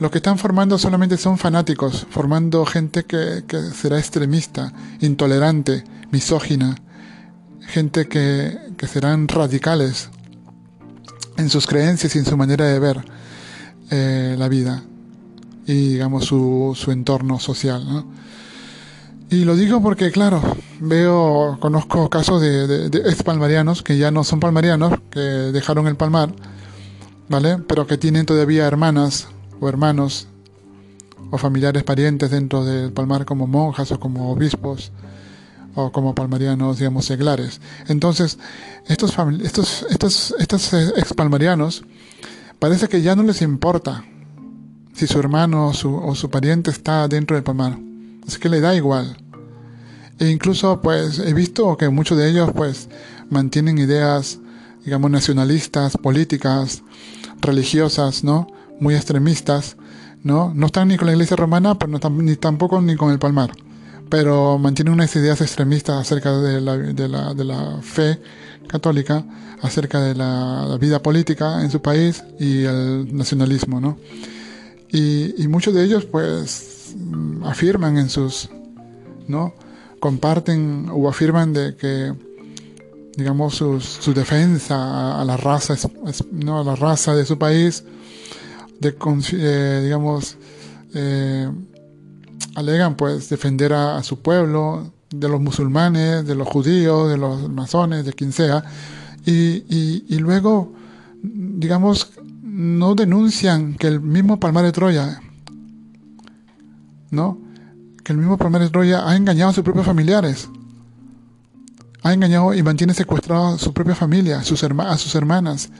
lo 0.00 0.10
que 0.10 0.18
están 0.18 0.38
formando 0.38 0.78
solamente 0.78 1.16
son 1.18 1.38
fanáticos, 1.38 2.06
formando 2.10 2.64
gente 2.64 3.04
que, 3.04 3.44
será 3.74 3.98
extremista, 3.98 4.72
intolerante, 5.00 5.84
misógina, 6.10 6.74
gente 7.60 8.08
que, 8.08 8.58
que 8.76 8.86
serán 8.86 9.28
radicales 9.28 10.08
en 11.36 11.50
sus 11.50 11.66
creencias 11.66 12.16
y 12.16 12.18
en 12.18 12.24
su 12.24 12.36
manera 12.36 12.64
de 12.64 12.78
ver 12.78 13.04
eh, 13.90 14.36
la 14.38 14.48
vida 14.48 14.82
y 15.66 15.90
digamos 15.90 16.24
su, 16.24 16.76
su 16.76 16.90
entorno 16.92 17.38
social. 17.38 18.06
Y 19.30 19.44
lo 19.44 19.54
digo 19.54 19.80
porque, 19.80 20.10
claro, 20.10 20.42
veo, 20.80 21.58
conozco 21.60 22.08
casos 22.10 22.40
de, 22.40 22.86
ex 22.86 23.22
palmarianos 23.22 23.82
que 23.82 23.96
ya 23.96 24.10
no 24.10 24.24
son 24.24 24.40
palmarianos, 24.40 24.98
que 25.10 25.20
dejaron 25.20 25.86
el 25.86 25.96
palmar, 25.96 26.32
¿vale? 27.28 27.58
Pero 27.58 27.86
que 27.86 27.98
tienen 27.98 28.26
todavía 28.26 28.66
hermanas 28.66 29.28
o 29.60 29.68
hermanos 29.68 30.26
o 31.30 31.38
familiares 31.38 31.84
parientes 31.84 32.30
dentro 32.30 32.64
del 32.64 32.92
palmar 32.92 33.24
como 33.24 33.46
monjas 33.46 33.92
o 33.92 34.00
como 34.00 34.32
obispos 34.32 34.90
o 35.74 35.92
como 35.92 36.14
palmarianos, 36.14 36.78
digamos, 36.78 37.04
seglares. 37.04 37.60
Entonces, 37.86 38.38
estos, 38.86 39.14
estos, 39.42 39.86
estos, 39.90 40.34
estos 40.38 40.72
ex 40.72 41.14
palmarianos 41.14 41.84
parece 42.58 42.88
que 42.88 43.02
ya 43.02 43.14
no 43.14 43.22
les 43.22 43.42
importa 43.42 44.04
si 44.94 45.06
su 45.06 45.18
hermano 45.20 45.68
o 45.68 45.74
su, 45.74 45.94
o 45.94 46.14
su 46.14 46.28
pariente 46.30 46.70
está 46.70 47.06
dentro 47.06 47.36
del 47.36 47.44
palmar 47.44 47.78
es 48.26 48.38
que 48.38 48.48
le 48.48 48.60
da 48.60 48.74
igual. 48.74 49.16
E 50.18 50.28
incluso 50.28 50.80
pues 50.80 51.18
he 51.18 51.32
visto 51.34 51.76
que 51.76 51.88
muchos 51.88 52.18
de 52.18 52.28
ellos 52.28 52.50
pues 52.54 52.88
mantienen 53.30 53.78
ideas, 53.78 54.38
digamos, 54.84 55.10
nacionalistas, 55.10 55.96
políticas, 55.96 56.82
religiosas, 57.40 58.22
¿no? 58.24 58.46
Muy 58.80 58.94
extremistas, 58.94 59.76
¿no? 60.22 60.52
No 60.54 60.66
están 60.66 60.88
ni 60.88 60.96
con 60.96 61.06
la 61.06 61.12
iglesia 61.12 61.36
romana, 61.36 61.78
pero 61.78 61.90
no 61.90 61.96
están, 61.98 62.16
ni 62.24 62.36
tampoco 62.36 62.80
ni 62.80 62.96
con 62.96 63.12
el 63.12 63.18
palmar. 63.18 63.52
Pero 64.08 64.58
mantienen 64.58 64.94
unas 64.94 65.14
ideas 65.14 65.40
extremistas 65.40 66.00
acerca 66.00 66.32
de 66.38 66.60
la, 66.60 66.76
de 66.76 67.08
la, 67.08 67.34
de 67.34 67.44
la 67.44 67.78
fe 67.82 68.18
católica, 68.66 69.24
acerca 69.62 70.00
de 70.00 70.14
la, 70.14 70.76
vida 70.80 71.02
política 71.02 71.62
en 71.62 71.70
su 71.70 71.82
país 71.82 72.22
y 72.38 72.64
el 72.64 73.14
nacionalismo, 73.14 73.80
¿no? 73.80 73.98
Y, 74.92 75.46
muchos 75.48 75.74
de 75.74 75.84
ellos 75.84 76.04
pues 76.04 76.94
afirman 77.44 77.98
en 77.98 78.08
sus, 78.08 78.48
¿no? 79.28 79.54
Comparten 80.00 80.88
o 80.92 81.08
afirman 81.08 81.52
de 81.52 81.76
que, 81.76 82.12
digamos, 83.16 83.54
su 83.56 84.14
defensa 84.14 85.20
a, 85.20 85.24
la 85.24 85.36
raza, 85.36 85.76
¿no? 86.32 86.60
A 86.60 86.64
la 86.64 86.76
raza 86.76 87.14
de 87.14 87.24
su 87.24 87.38
país, 87.38 87.84
de, 88.80 88.96
eh, 89.32 89.80
digamos, 89.84 90.36
eh, 90.94 91.50
alegan 92.56 92.96
pues 92.96 93.28
defender 93.28 93.72
a, 93.72 94.02
su 94.02 94.20
pueblo, 94.20 94.92
de 95.10 95.28
los 95.28 95.40
musulmanes, 95.40 96.26
de 96.26 96.34
los 96.34 96.48
judíos, 96.48 97.08
de 97.08 97.16
los 97.16 97.48
masones, 97.48 98.04
de 98.04 98.12
quien 98.12 98.32
sea, 98.32 98.64
y, 99.24 99.64
y, 99.68 100.04
y 100.08 100.18
luego, 100.18 100.72
digamos, 101.22 102.12
no 102.42 102.94
denuncian 102.94 103.74
que 103.74 103.86
el 103.86 104.00
mismo 104.00 104.40
Palmar 104.40 104.64
de 104.64 104.72
Troya 104.72 105.20
¿no? 107.10 107.38
Que 108.04 108.12
el 108.12 108.18
mismo 108.18 108.38
Palmar 108.38 108.62
de 108.62 108.70
Troya 108.70 109.08
ha 109.08 109.16
engañado 109.16 109.50
a 109.50 109.54
sus 109.54 109.64
propios 109.64 109.86
familiares. 109.86 110.48
Ha 112.02 112.14
engañado 112.14 112.54
y 112.54 112.62
mantiene 112.62 112.94
secuestrado 112.94 113.54
a 113.54 113.58
su 113.58 113.74
propia 113.74 113.94
familia, 113.94 114.38
a 114.38 114.44
sus, 114.44 114.62
a 114.62 114.98
sus 114.98 115.14
hermanas. 115.14 115.70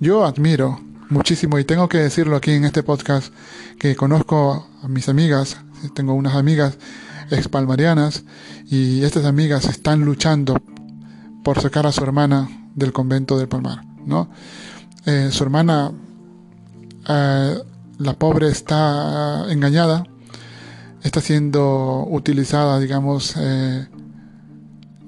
Yo 0.00 0.24
admiro 0.24 0.78
muchísimo, 1.10 1.58
y 1.58 1.64
tengo 1.64 1.88
que 1.88 1.98
decirlo 1.98 2.36
aquí 2.36 2.52
en 2.52 2.64
este 2.64 2.84
podcast, 2.84 3.32
que 3.80 3.96
conozco 3.96 4.68
a 4.80 4.86
mis 4.86 5.08
amigas, 5.08 5.56
tengo 5.94 6.14
unas 6.14 6.36
amigas 6.36 6.78
expalmarianas, 7.32 8.22
y 8.66 9.02
estas 9.02 9.24
amigas 9.24 9.64
están 9.64 10.04
luchando 10.04 10.56
por 11.42 11.60
sacar 11.60 11.84
a 11.84 11.90
su 11.90 12.04
hermana 12.04 12.48
del 12.76 12.92
convento 12.92 13.36
del 13.38 13.48
Palmar, 13.48 13.84
¿no? 14.06 14.30
Eh, 15.04 15.30
su 15.32 15.42
hermana 15.42 15.90
eh, 17.08 17.58
la 17.98 18.12
pobre 18.14 18.50
está 18.50 19.50
engañada, 19.50 20.04
está 21.02 21.20
siendo 21.20 22.06
utilizada, 22.08 22.78
digamos, 22.78 23.34
eh, 23.36 23.88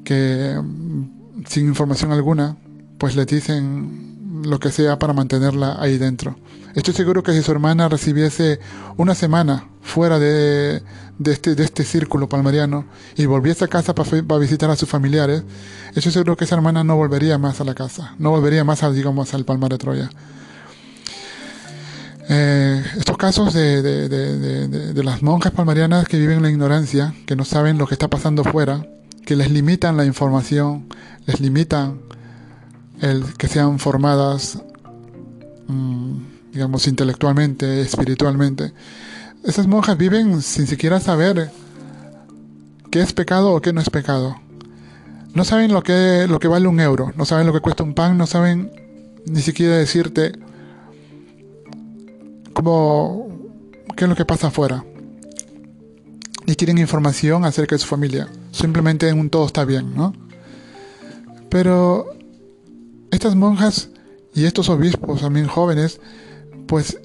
que 0.02 0.60
mm, 0.60 1.44
sin 1.46 1.68
información 1.68 2.10
alguna, 2.10 2.56
pues 2.98 3.14
le 3.14 3.24
dicen 3.24 4.09
lo 4.44 4.58
que 4.58 4.70
sea 4.70 4.98
para 4.98 5.12
mantenerla 5.12 5.76
ahí 5.80 5.98
dentro. 5.98 6.36
Estoy 6.74 6.94
seguro 6.94 7.22
que 7.22 7.32
si 7.32 7.42
su 7.42 7.50
hermana 7.50 7.88
recibiese 7.88 8.60
una 8.96 9.14
semana 9.14 9.68
fuera 9.82 10.18
de, 10.18 10.82
este, 11.24 11.54
de 11.54 11.64
este 11.64 11.84
círculo 11.84 12.28
palmariano 12.28 12.84
y 13.16 13.26
volviese 13.26 13.64
a 13.64 13.68
casa 13.68 13.94
para, 13.94 14.38
visitar 14.38 14.70
a 14.70 14.76
sus 14.76 14.88
familiares, 14.88 15.42
estoy 15.94 16.12
seguro 16.12 16.36
que 16.36 16.44
esa 16.44 16.54
hermana 16.54 16.84
no 16.84 16.96
volvería 16.96 17.38
más 17.38 17.60
a 17.60 17.64
la 17.64 17.74
casa, 17.74 18.14
no 18.18 18.30
volvería 18.30 18.62
más, 18.62 18.82
a, 18.82 18.90
digamos, 18.90 19.34
al 19.34 19.44
Palmar 19.44 19.70
de 19.70 19.78
Troya. 19.78 20.10
Eh, 22.32 22.84
estos 22.96 23.16
casos 23.16 23.52
de, 23.52 23.82
de, 23.82 25.02
las 25.02 25.22
monjas 25.22 25.52
palmarianas 25.52 26.06
que 26.06 26.16
viven 26.16 26.36
en 26.36 26.42
la 26.42 26.50
ignorancia, 26.50 27.12
que 27.26 27.34
no 27.34 27.44
saben 27.44 27.78
lo 27.78 27.88
que 27.88 27.94
está 27.94 28.06
pasando 28.06 28.44
fuera, 28.44 28.86
que 29.26 29.34
les 29.34 29.50
limitan 29.50 29.96
la 29.96 30.04
información, 30.04 30.86
les 31.26 31.40
limitan 31.40 31.98
el 33.00 33.34
que 33.34 33.48
sean 33.48 33.78
formadas, 33.78 34.62
mm, 35.66 36.16
digamos, 36.52 36.86
intelectualmente, 36.86 37.80
espiritualmente. 37.80 38.72
Esas 39.44 39.66
monjas 39.66 39.96
viven 39.96 40.42
sin 40.42 40.66
siquiera 40.66 41.00
saber 41.00 41.50
qué 42.90 43.00
es 43.00 43.12
pecado 43.12 43.54
o 43.54 43.60
qué 43.60 43.72
no 43.72 43.80
es 43.80 43.88
pecado. 43.90 44.36
No 45.34 45.44
saben 45.44 45.72
lo 45.72 45.82
que, 45.82 46.26
lo 46.28 46.40
que 46.40 46.48
vale 46.48 46.66
un 46.66 46.80
euro, 46.80 47.12
no 47.16 47.24
saben 47.24 47.46
lo 47.46 47.52
que 47.52 47.60
cuesta 47.60 47.84
un 47.84 47.94
pan, 47.94 48.18
no 48.18 48.26
saben 48.26 48.70
ni 49.26 49.40
siquiera 49.40 49.76
decirte 49.76 50.32
como 52.52 53.28
qué 53.96 54.04
es 54.04 54.08
lo 54.08 54.16
que 54.16 54.24
pasa 54.24 54.48
afuera. 54.48 54.84
Y 56.46 56.56
quieren 56.56 56.78
información 56.78 57.44
acerca 57.44 57.76
de 57.76 57.78
su 57.78 57.86
familia. 57.86 58.28
Simplemente 58.50 59.08
en 59.08 59.20
un 59.20 59.30
todo 59.30 59.46
está 59.46 59.64
bien, 59.64 59.94
¿no? 59.94 60.12
Pero 61.48 62.19
estas 63.10 63.34
monjas 63.36 63.88
y 64.34 64.44
estos 64.44 64.68
obispos 64.68 65.20
también 65.20 65.46
jóvenes, 65.46 66.00
pues 66.66 66.98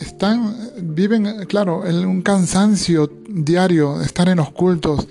están, 0.00 0.56
viven, 0.80 1.46
claro, 1.46 1.86
en 1.86 2.06
un 2.06 2.22
cansancio 2.22 3.10
diario, 3.28 4.00
estar 4.00 4.28
en 4.28 4.38
los 4.38 4.50
cultos 4.50 5.08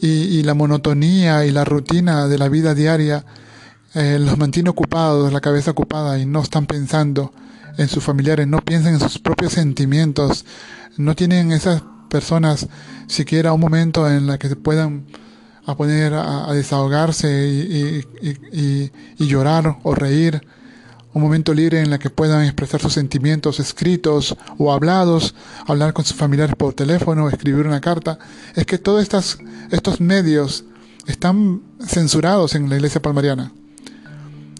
y, 0.00 0.42
la 0.42 0.54
monotonía 0.54 1.46
y 1.46 1.50
la 1.50 1.64
rutina 1.64 2.28
de 2.28 2.36
la 2.36 2.48
vida 2.48 2.74
diaria 2.74 3.24
eh, 3.94 4.18
los 4.20 4.36
mantiene 4.36 4.68
ocupados, 4.70 5.32
la 5.32 5.40
cabeza 5.40 5.70
ocupada 5.70 6.18
y 6.18 6.26
no 6.26 6.42
están 6.42 6.66
pensando 6.66 7.32
en 7.78 7.88
sus 7.88 8.04
familiares, 8.04 8.46
no 8.46 8.58
piensan 8.58 8.94
en 8.94 9.00
sus 9.00 9.18
propios 9.18 9.52
sentimientos, 9.52 10.44
no 10.96 11.14
tienen 11.14 11.52
esas 11.52 11.82
personas 12.10 12.68
siquiera 13.06 13.52
un 13.52 13.60
momento 13.60 14.08
en 14.10 14.26
la 14.26 14.38
que 14.38 14.48
se 14.48 14.56
puedan 14.56 15.06
a 15.66 15.76
poner 15.76 16.12
a, 16.14 16.52
desahogarse 16.52 17.28
y, 17.48 18.90
llorar 19.18 19.78
o 19.82 19.94
reír, 19.94 20.46
un 21.12 21.22
momento 21.22 21.54
libre 21.54 21.80
en 21.80 21.90
la 21.90 21.98
que 21.98 22.10
puedan 22.10 22.44
expresar 22.44 22.80
sus 22.80 22.92
sentimientos 22.92 23.60
escritos 23.60 24.36
o 24.58 24.72
hablados, 24.72 25.34
hablar 25.66 25.92
con 25.92 26.04
sus 26.04 26.16
familiares 26.16 26.56
por 26.56 26.74
teléfono, 26.74 27.28
escribir 27.28 27.66
una 27.66 27.80
carta, 27.80 28.18
es 28.54 28.66
que 28.66 28.78
todos 28.78 29.02
estas, 29.02 29.38
estos 29.70 30.00
medios 30.00 30.64
están 31.06 31.62
censurados 31.86 32.54
en 32.56 32.68
la 32.68 32.76
iglesia 32.76 33.00
palmariana. 33.00 33.52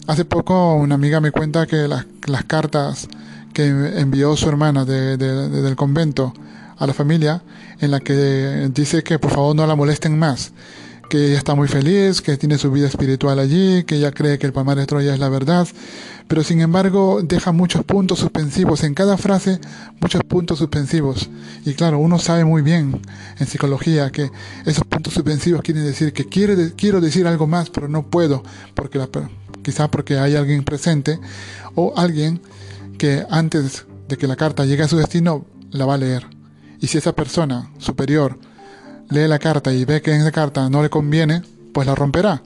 Hace 0.07 0.23
poco 0.23 0.75
una 0.75 0.95
amiga 0.95 1.19
me 1.19 1.31
cuenta 1.31 1.65
que 1.65 1.87
las 1.87 2.43
cartas 2.45 3.09
que 3.53 3.65
envió 3.67 4.35
su 4.37 4.47
hermana 4.47 4.85
del 4.85 5.75
convento 5.75 6.33
a 6.77 6.87
la 6.87 6.93
familia, 6.93 7.41
en 7.79 7.91
la 7.91 7.99
que 7.99 8.69
dice 8.73 9.03
que 9.03 9.19
por 9.19 9.31
favor 9.31 9.55
no 9.55 9.65
la 9.65 9.75
molesten 9.75 10.17
más, 10.17 10.51
que 11.09 11.27
ella 11.27 11.37
está 11.37 11.55
muy 11.55 11.67
feliz, 11.67 12.21
que 12.21 12.37
tiene 12.37 12.57
su 12.57 12.71
vida 12.71 12.87
espiritual 12.87 13.39
allí, 13.39 13.83
que 13.83 13.95
ella 13.95 14.11
cree 14.11 14.37
que 14.37 14.45
el 14.45 14.53
Palmar 14.53 14.77
de 14.77 14.85
Troya 14.85 15.13
es 15.13 15.19
la 15.19 15.29
verdad, 15.29 15.67
pero 16.27 16.43
sin 16.43 16.61
embargo 16.61 17.21
deja 17.23 17.51
muchos 17.51 17.83
puntos 17.83 18.19
suspensivos, 18.19 18.83
en 18.83 18.93
cada 18.93 19.17
frase 19.17 19.59
muchos 20.01 20.23
puntos 20.23 20.59
suspensivos. 20.59 21.29
Y 21.65 21.73
claro, 21.73 21.99
uno 21.99 22.19
sabe 22.19 22.45
muy 22.45 22.61
bien 22.61 23.01
en 23.39 23.47
psicología 23.47 24.11
que 24.11 24.31
esos 24.65 24.85
puntos 24.85 25.13
suspensivos 25.13 25.61
quieren 25.61 25.83
decir 25.83 26.13
que 26.13 26.25
quiero 26.25 27.01
decir 27.01 27.27
algo 27.27 27.47
más, 27.47 27.69
pero 27.69 27.87
no 27.87 28.07
puedo, 28.07 28.43
porque 28.73 28.97
la, 28.97 29.09
quizá 29.61 29.89
porque 29.89 30.17
hay 30.17 30.35
alguien 30.35 30.63
presente 30.63 31.19
o 31.75 31.93
alguien 31.97 32.41
que 32.97 33.25
antes 33.29 33.85
de 34.07 34.17
que 34.17 34.27
la 34.27 34.35
carta 34.35 34.65
llegue 34.65 34.83
a 34.83 34.87
su 34.87 34.97
destino 34.97 35.45
la 35.71 35.85
va 35.85 35.95
a 35.95 35.97
leer. 35.97 36.27
Y 36.79 36.87
si 36.87 36.97
esa 36.97 37.13
persona 37.13 37.71
superior 37.77 38.37
lee 39.09 39.27
la 39.27 39.39
carta 39.39 39.73
y 39.73 39.85
ve 39.85 40.01
que 40.01 40.13
en 40.13 40.21
esa 40.21 40.31
carta 40.31 40.69
no 40.69 40.81
le 40.81 40.89
conviene, 40.89 41.41
pues 41.73 41.87
la 41.87 41.95
romperá. 41.95 42.41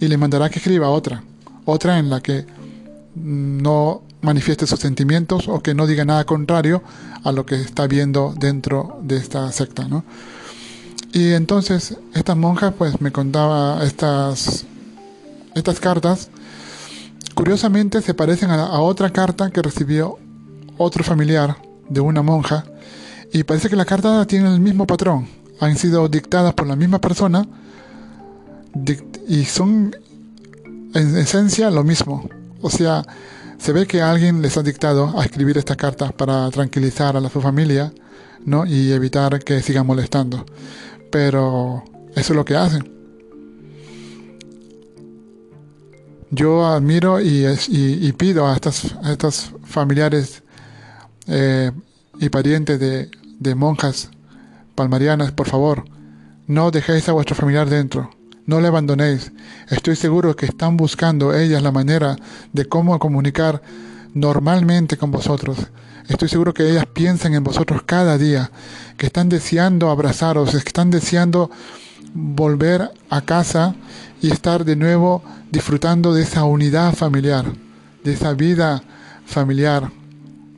Y 0.00 0.08
le 0.08 0.16
mandará 0.16 0.50
que 0.50 0.58
escriba 0.58 0.90
otra, 0.90 1.22
otra 1.64 1.98
en 1.98 2.10
la 2.10 2.20
que 2.20 2.46
no 3.14 4.02
manifieste 4.22 4.66
sus 4.66 4.80
sentimientos 4.80 5.48
o 5.48 5.60
que 5.60 5.74
no 5.74 5.86
diga 5.86 6.04
nada 6.04 6.24
contrario 6.24 6.82
a 7.22 7.32
lo 7.32 7.46
que 7.46 7.60
está 7.60 7.86
viendo 7.86 8.34
dentro 8.36 8.98
de 9.02 9.16
esta 9.16 9.50
secta, 9.52 9.86
¿no? 9.86 10.04
Y 11.12 11.32
entonces 11.32 11.96
estas 12.12 12.36
monjas 12.36 12.74
pues 12.76 13.00
me 13.00 13.12
contaba 13.12 13.84
estas 13.84 14.66
estas 15.54 15.78
cartas, 15.78 16.30
curiosamente 17.34 18.02
se 18.02 18.14
parecen 18.14 18.50
a, 18.50 18.80
otra 18.80 19.10
carta 19.10 19.50
que 19.50 19.62
recibió 19.62 20.18
otro 20.76 21.04
familiar 21.04 21.56
de 21.88 22.00
una 22.00 22.22
monja 22.22 22.64
y 23.32 23.44
parece 23.44 23.68
que 23.68 23.76
las 23.76 23.86
cartas 23.86 24.26
tienen 24.26 24.52
el 24.52 24.60
mismo 24.60 24.86
patrón, 24.86 25.28
han 25.60 25.76
sido 25.76 26.08
dictadas 26.08 26.54
por 26.54 26.66
la 26.66 26.76
misma 26.76 27.00
persona 27.00 27.46
y 29.28 29.44
son 29.44 29.94
en 30.94 31.16
esencia 31.16 31.70
lo 31.70 31.84
mismo. 31.84 32.28
O 32.60 32.70
sea, 32.70 33.04
se 33.58 33.72
ve 33.72 33.86
que 33.86 34.02
alguien 34.02 34.42
les 34.42 34.56
ha 34.56 34.62
dictado 34.62 35.18
a 35.18 35.24
escribir 35.24 35.58
estas 35.58 35.76
cartas 35.76 36.12
para 36.12 36.50
tranquilizar 36.50 37.16
a 37.16 37.28
su 37.28 37.40
familia 37.40 37.92
¿no? 38.44 38.66
y 38.66 38.92
evitar 38.92 39.38
que 39.40 39.62
sigan 39.62 39.86
molestando. 39.86 40.44
Pero 41.10 41.84
eso 42.14 42.32
es 42.32 42.36
lo 42.36 42.44
que 42.44 42.56
hacen. 42.56 42.94
yo 46.34 46.66
admiro 46.66 47.20
y, 47.20 48.12
pido 48.16 48.46
a 48.46 48.56
estos 48.56 49.52
familiares 49.64 50.42
eh, 51.26 51.70
y 52.18 52.28
parientes 52.28 52.80
de, 52.80 53.54
monjas 53.54 54.10
palmarianas, 54.74 55.32
por 55.32 55.48
favor, 55.48 55.84
no 56.46 56.70
dejéis 56.70 57.08
a 57.08 57.12
vuestro 57.12 57.34
familiar 57.34 57.68
dentro, 57.68 58.10
no 58.46 58.60
le 58.60 58.68
abandonéis. 58.68 59.32
Estoy 59.70 59.96
seguro 59.96 60.36
que 60.36 60.46
están 60.46 60.76
buscando 60.76 61.34
ellas 61.34 61.62
la 61.62 61.72
manera 61.72 62.16
de 62.52 62.66
cómo 62.66 62.98
comunicar 62.98 63.62
normalmente 64.12 64.96
con 64.96 65.10
vosotros. 65.10 65.58
Estoy 66.08 66.28
seguro 66.28 66.52
que 66.52 66.68
ellas 66.68 66.86
piensan 66.86 67.34
en 67.34 67.44
vosotros 67.44 67.82
cada 67.84 68.18
día, 68.18 68.50
que 68.98 69.06
están 69.06 69.28
deseando 69.28 69.90
abrazaros, 69.90 70.50
que 70.50 70.58
están 70.58 70.90
deseando 70.90 71.50
volver 72.12 72.90
a 73.10 73.22
casa 73.22 73.74
y 74.20 74.30
estar 74.30 74.64
de 74.64 74.76
nuevo 74.76 75.22
disfrutando 75.50 76.12
de 76.14 76.22
esa 76.22 76.44
unidad 76.44 76.94
familiar, 76.94 77.46
de 78.04 78.12
esa 78.12 78.34
vida 78.34 78.82
familiar, 79.24 79.90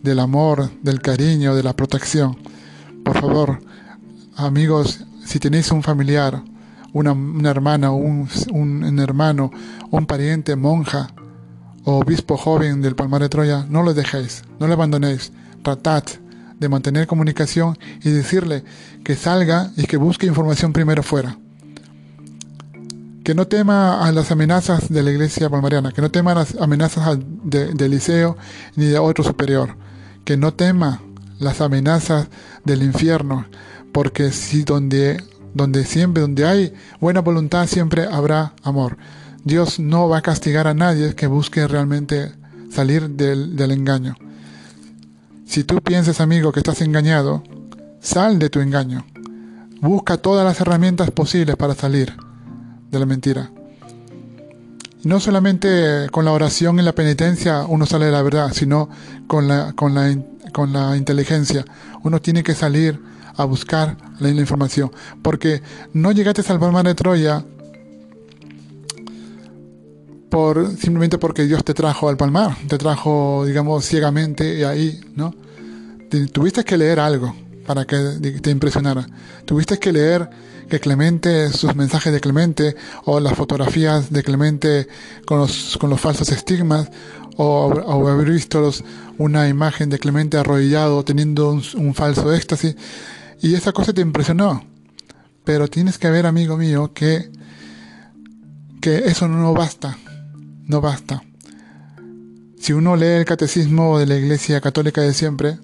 del 0.02 0.18
amor, 0.18 0.70
del 0.82 1.00
cariño, 1.00 1.54
de 1.54 1.62
la 1.62 1.74
protección. 1.74 2.36
Por 3.04 3.18
favor, 3.20 3.60
amigos, 4.36 5.00
si 5.24 5.38
tenéis 5.38 5.70
un 5.70 5.82
familiar, 5.82 6.42
una, 6.92 7.10
hermana, 7.50 7.90
un, 7.90 8.28
hermano, 8.98 9.50
un 9.90 10.06
pariente, 10.06 10.56
monja 10.56 11.08
o 11.84 11.98
obispo 11.98 12.36
joven 12.36 12.82
del 12.82 12.96
Palmar 12.96 13.22
de 13.22 13.28
Troya, 13.28 13.66
no 13.68 13.82
lo 13.82 13.94
dejéis, 13.94 14.44
no 14.58 14.66
lo 14.66 14.74
abandonéis. 14.74 15.32
Tratad 15.62 16.04
de 16.58 16.68
mantener 16.68 17.06
comunicación 17.06 17.78
y 18.02 18.10
decirle 18.10 18.64
que 19.04 19.16
salga 19.16 19.72
y 19.76 19.84
que 19.84 19.96
busque 19.96 20.26
información 20.26 20.72
primero 20.72 21.02
fuera 21.02 21.38
que 23.26 23.34
no 23.34 23.48
tema 23.48 24.06
a 24.06 24.12
las 24.12 24.30
amenazas 24.30 24.88
de 24.88 25.02
la 25.02 25.10
iglesia 25.10 25.50
palmariana, 25.50 25.90
que 25.90 26.00
no 26.00 26.12
tema 26.12 26.30
a 26.30 26.36
las 26.36 26.54
amenazas 26.60 27.18
de, 27.42 27.74
de 27.74 27.86
Eliseo 27.86 28.36
ni 28.76 28.84
de 28.84 29.00
otro 29.00 29.24
superior, 29.24 29.74
que 30.24 30.36
no 30.36 30.54
tema 30.54 31.02
las 31.40 31.60
amenazas 31.60 32.28
del 32.64 32.84
infierno, 32.84 33.46
porque 33.96 34.30
si 34.30 34.62
donde, 34.62 35.24
donde 35.54 35.86
siempre, 35.86 36.20
donde 36.20 36.44
hay 36.44 36.74
buena 37.00 37.22
voluntad, 37.22 37.66
siempre 37.66 38.04
habrá 38.04 38.52
amor. 38.62 38.98
Dios 39.42 39.80
no 39.80 40.06
va 40.06 40.18
a 40.18 40.20
castigar 40.20 40.66
a 40.66 40.74
nadie 40.74 41.14
que 41.14 41.26
busque 41.26 41.66
realmente 41.66 42.30
salir 42.70 43.08
del, 43.08 43.56
del 43.56 43.70
engaño. 43.70 44.14
Si 45.46 45.64
tú 45.64 45.80
piensas, 45.80 46.20
amigo, 46.20 46.52
que 46.52 46.60
estás 46.60 46.82
engañado, 46.82 47.42
sal 47.98 48.38
de 48.38 48.50
tu 48.50 48.60
engaño. 48.60 49.06
Busca 49.80 50.18
todas 50.18 50.44
las 50.44 50.60
herramientas 50.60 51.10
posibles 51.10 51.56
para 51.56 51.74
salir 51.74 52.14
de 52.90 52.98
la 52.98 53.06
mentira. 53.06 53.50
no 55.04 55.20
solamente 55.20 56.08
con 56.10 56.26
la 56.26 56.32
oración 56.32 56.78
y 56.78 56.82
la 56.82 56.94
penitencia 56.94 57.64
uno 57.66 57.86
sale 57.86 58.04
de 58.04 58.12
la 58.12 58.20
verdad, 58.20 58.52
sino 58.52 58.90
con 59.26 59.48
la, 59.48 59.72
con 59.72 59.94
la, 59.94 60.14
con 60.52 60.74
la 60.74 60.98
inteligencia. 60.98 61.64
Uno 62.02 62.20
tiene 62.20 62.42
que 62.42 62.54
salir 62.54 63.15
a 63.36 63.44
buscar 63.44 63.96
la, 64.18 64.28
información. 64.30 64.90
Porque 65.22 65.62
no 65.92 66.12
llegaste 66.12 66.42
al 66.50 66.58
mar 66.58 66.86
de 66.86 66.94
Troya 66.94 67.44
por 70.30 70.76
simplemente 70.76 71.18
porque 71.18 71.44
Dios 71.44 71.64
te 71.64 71.72
trajo 71.72 72.08
al 72.08 72.16
palmar, 72.16 72.56
te 72.68 72.78
trajo, 72.78 73.44
digamos, 73.46 73.84
ciegamente 73.84 74.58
y 74.58 74.64
ahí, 74.64 75.00
¿no? 75.14 75.34
Tuviste 76.32 76.64
que 76.64 76.76
leer 76.76 77.00
algo 77.00 77.34
para 77.66 77.84
que 77.84 77.96
te 78.40 78.50
impresionara. 78.50 79.06
Tuviste 79.44 79.78
que 79.78 79.92
leer 79.92 80.28
que 80.68 80.80
Clemente, 80.80 81.50
sus 81.50 81.74
mensajes 81.74 82.12
de 82.12 82.20
Clemente, 82.20 82.76
o 83.04 83.20
las 83.20 83.34
fotografías 83.34 84.12
de 84.12 84.22
Clemente 84.22 84.88
con 85.24 85.38
los, 85.38 85.76
con 85.78 85.90
los 85.90 86.00
falsos 86.00 86.30
estigmas, 86.30 86.90
o, 87.36 88.10
haber 88.10 88.30
visto 88.30 88.70
una 89.18 89.48
imagen 89.48 89.90
de 89.90 89.98
Clemente 89.98 90.38
arrodillado 90.38 91.04
teniendo 91.04 91.50
un, 91.50 91.94
falso 91.94 92.32
éxtasis, 92.32 92.76
y 93.40 93.54
esa 93.54 93.72
cosa 93.72 93.92
te 93.92 94.00
impresionó. 94.00 94.64
Pero 95.44 95.68
tienes 95.68 95.98
que 95.98 96.10
ver, 96.10 96.26
amigo 96.26 96.56
mío, 96.56 96.92
que, 96.92 97.30
que 98.80 98.96
eso 99.06 99.28
no 99.28 99.52
basta, 99.54 99.96
no 100.64 100.80
basta. 100.80 101.22
Si 102.58 102.72
uno 102.72 102.96
lee 102.96 103.18
el 103.18 103.24
catecismo 103.24 103.98
de 103.98 104.06
la 104.06 104.16
Iglesia 104.16 104.60
Católica 104.60 105.00
de 105.00 105.14
siempre, 105.14 105.58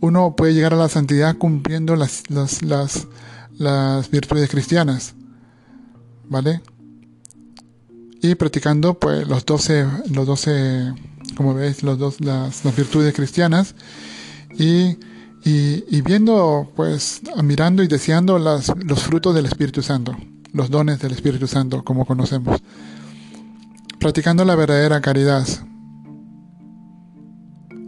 uno 0.00 0.36
puede 0.36 0.54
llegar 0.54 0.74
a 0.74 0.76
la 0.76 0.88
santidad 0.88 1.36
cumpliendo 1.36 1.96
las, 1.96 2.30
las, 2.30 2.62
las, 2.62 4.10
virtudes 4.10 4.50
cristianas, 4.50 5.14
¿vale? 6.28 6.60
Y 8.22 8.34
practicando 8.34 8.98
pues 8.98 9.26
los 9.26 9.44
12, 9.44 9.86
los 10.10 10.26
12 10.26 10.94
como 11.36 11.54
veis, 11.54 11.82
los 11.82 11.98
dos, 11.98 12.20
las, 12.20 12.62
virtudes 12.76 13.14
cristianas 13.14 13.74
y, 14.58 14.98
y, 15.44 16.00
viendo, 16.00 16.70
pues, 16.74 17.20
mirando 17.42 17.82
y 17.82 17.86
deseando 17.86 18.38
las, 18.38 18.72
los 18.82 19.02
frutos 19.02 19.34
del 19.34 19.44
Espíritu 19.44 19.82
Santo, 19.82 20.16
los 20.52 20.70
dones 20.70 21.00
del 21.00 21.12
Espíritu 21.12 21.46
Santo, 21.46 21.84
como 21.84 22.06
conocemos. 22.06 22.62
Practicando 23.98 24.44
la 24.44 24.54
verdadera 24.54 25.00
caridad, 25.02 25.46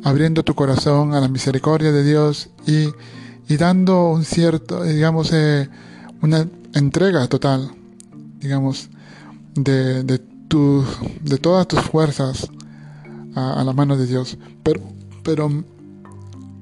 abriendo 0.05 0.43
tu 0.43 0.55
corazón 0.55 1.15
a 1.15 1.21
la 1.21 1.29
misericordia 1.29 1.93
de 1.93 2.05
Dios 2.05 2.51
y, 2.67 3.57
dando 3.57 4.11
un 4.11 4.25
cierto, 4.25 4.83
digamos, 4.83 5.33
eh, 5.33 5.69
una 6.21 6.47
entrega 6.75 7.27
total, 7.27 7.71
digamos, 8.39 8.91
de, 9.55 10.03
de, 10.05 10.21
de 11.23 11.39
todas 11.39 11.67
tus 11.69 11.81
fuerzas 11.81 12.49
a, 13.35 13.63
la 13.65 13.73
mano 13.73 13.97
de 13.97 14.07
Dios. 14.07 14.37
Pero, 14.63 14.81
pero 15.23 15.51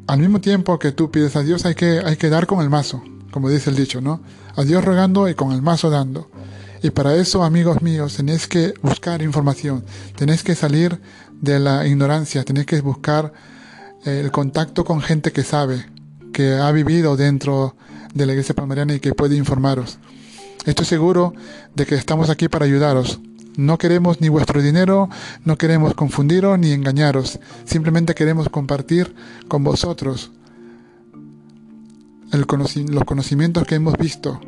al 0.07 0.19
mismo 0.19 0.41
tiempo 0.41 0.79
que 0.79 0.93
tú 0.93 1.11
pides 1.11 1.37
a 1.37 1.43
Dios 1.43 1.65
hay 1.65 1.75
que, 1.75 2.01
hay 2.05 2.17
que 2.17 2.29
dar 2.29 2.47
con 2.47 2.61
el 2.61 2.71
mazo, 2.71 3.03
como 3.31 3.49
dice 3.49 3.71
el 3.71 3.77
dicho, 3.77 4.01
¿no? 4.01 4.21
A 4.57 4.63
Dios 4.63 4.85
rogando 4.85 5.29
y 5.29 5.35
con 5.35 5.53
el 5.53 5.63
mazo 5.63 5.91
dando. 5.91 6.31
Y 6.83 6.91
para 6.91 7.17
eso, 7.17 7.43
amigos 7.43 7.81
míos, 7.81 8.17
tenéis 8.17 8.47
que 8.47 8.75
buscar 8.83 9.23
información, 9.23 9.85
tenéis 10.17 10.43
que 10.43 10.55
salir 10.55 11.01
de 11.41 11.59
la 11.59 11.87
ignorancia, 11.87 12.45
tenéis 12.45 12.67
que 12.67 12.81
buscar 12.81 13.33
eh, 14.05 14.21
el 14.23 14.31
contacto 14.31 14.85
con 14.85 15.01
gente 15.01 15.33
que 15.33 15.43
sabe, 15.43 15.87
que 16.33 16.55
ha 16.55 16.71
vivido 16.73 17.17
dentro 17.17 17.75
de 18.13 18.27
la 18.27 18.33
iglesia 18.33 18.55
palmariana 18.55 18.95
y 18.95 19.01
que 19.01 19.15
puede 19.15 19.37
informaros. 19.37 19.99
Estoy 20.67 20.87
seguro 20.87 21.33
de 21.75 21.87
que 21.87 21.95
estamos 21.95 22.29
aquí 22.31 22.49
para 22.49 22.67
ayudaros. 22.67 23.21
No 23.57 23.79
queremos 23.79 24.21
ni 24.21 24.29
vuestro 24.29 24.61
dinero, 24.63 25.09
no 25.45 25.57
queremos 25.57 25.95
confundiros 25.95 26.59
ni 26.59 26.73
engañaros. 26.73 27.39
Simplemente 27.65 28.15
queremos 28.15 28.49
compartir 28.49 29.15
con 29.49 29.63
vosotros 29.63 30.33
los 32.33 33.05
conocimientos 33.05 33.65
que 33.65 33.77
hemos 33.77 33.97
visto 33.97 34.41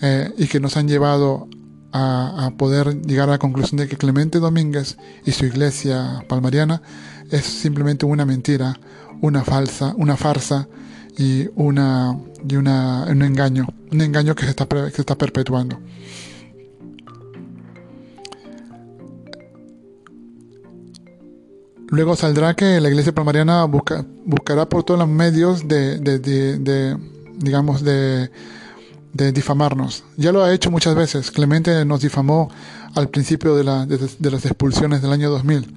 eh, 0.00 0.32
y 0.38 0.46
que 0.46 0.60
nos 0.60 0.76
han 0.76 0.88
llevado 0.88 1.48
a, 1.92 2.52
poder 2.56 3.02
llegar 3.02 3.28
a 3.28 3.32
la 3.32 3.38
conclusión 3.38 3.78
de 3.78 3.88
que 3.88 3.96
Clemente 3.96 4.38
Domínguez 4.38 4.96
y 5.26 5.32
su 5.32 5.44
iglesia 5.44 6.24
palmariana 6.28 6.80
es 7.30 7.44
simplemente 7.44 8.06
una 8.06 8.24
mentira, 8.24 8.80
una 9.20 9.44
falsa, 9.44 9.94
una 9.96 10.16
farsa 10.16 10.68
y, 11.18 11.48
una, 11.54 12.18
y 12.48 12.56
una, 12.56 13.04
un 13.04 13.22
engaño, 13.22 13.66
un 13.90 14.00
engaño 14.00 14.34
que 14.34 14.44
se 14.44 14.50
está, 14.50 14.66
que 14.66 14.90
se 14.90 15.02
está 15.02 15.16
perpetuando. 15.16 15.78
Luego 21.92 22.16
saldrá 22.16 22.54
que 22.54 22.80
la 22.80 22.88
iglesia 22.88 23.14
palmariana 23.14 23.64
busca, 23.66 24.02
buscará 24.24 24.66
por 24.66 24.82
todos 24.82 24.98
los 24.98 25.08
medios 25.10 25.68
de, 25.68 25.98
digamos, 27.36 27.84
de 27.84 28.30
difamarnos. 29.12 30.02
Ya 30.16 30.32
lo 30.32 30.42
ha 30.42 30.54
hecho 30.54 30.70
muchas 30.70 30.94
veces. 30.94 31.30
Clemente 31.30 31.84
nos 31.84 32.00
difamó 32.00 32.50
al 32.94 33.10
principio 33.10 33.54
de, 33.56 33.62
de, 34.18 34.30
las 34.30 34.46
expulsiones 34.46 35.02
del 35.02 35.12
año 35.12 35.28
2000. 35.28 35.74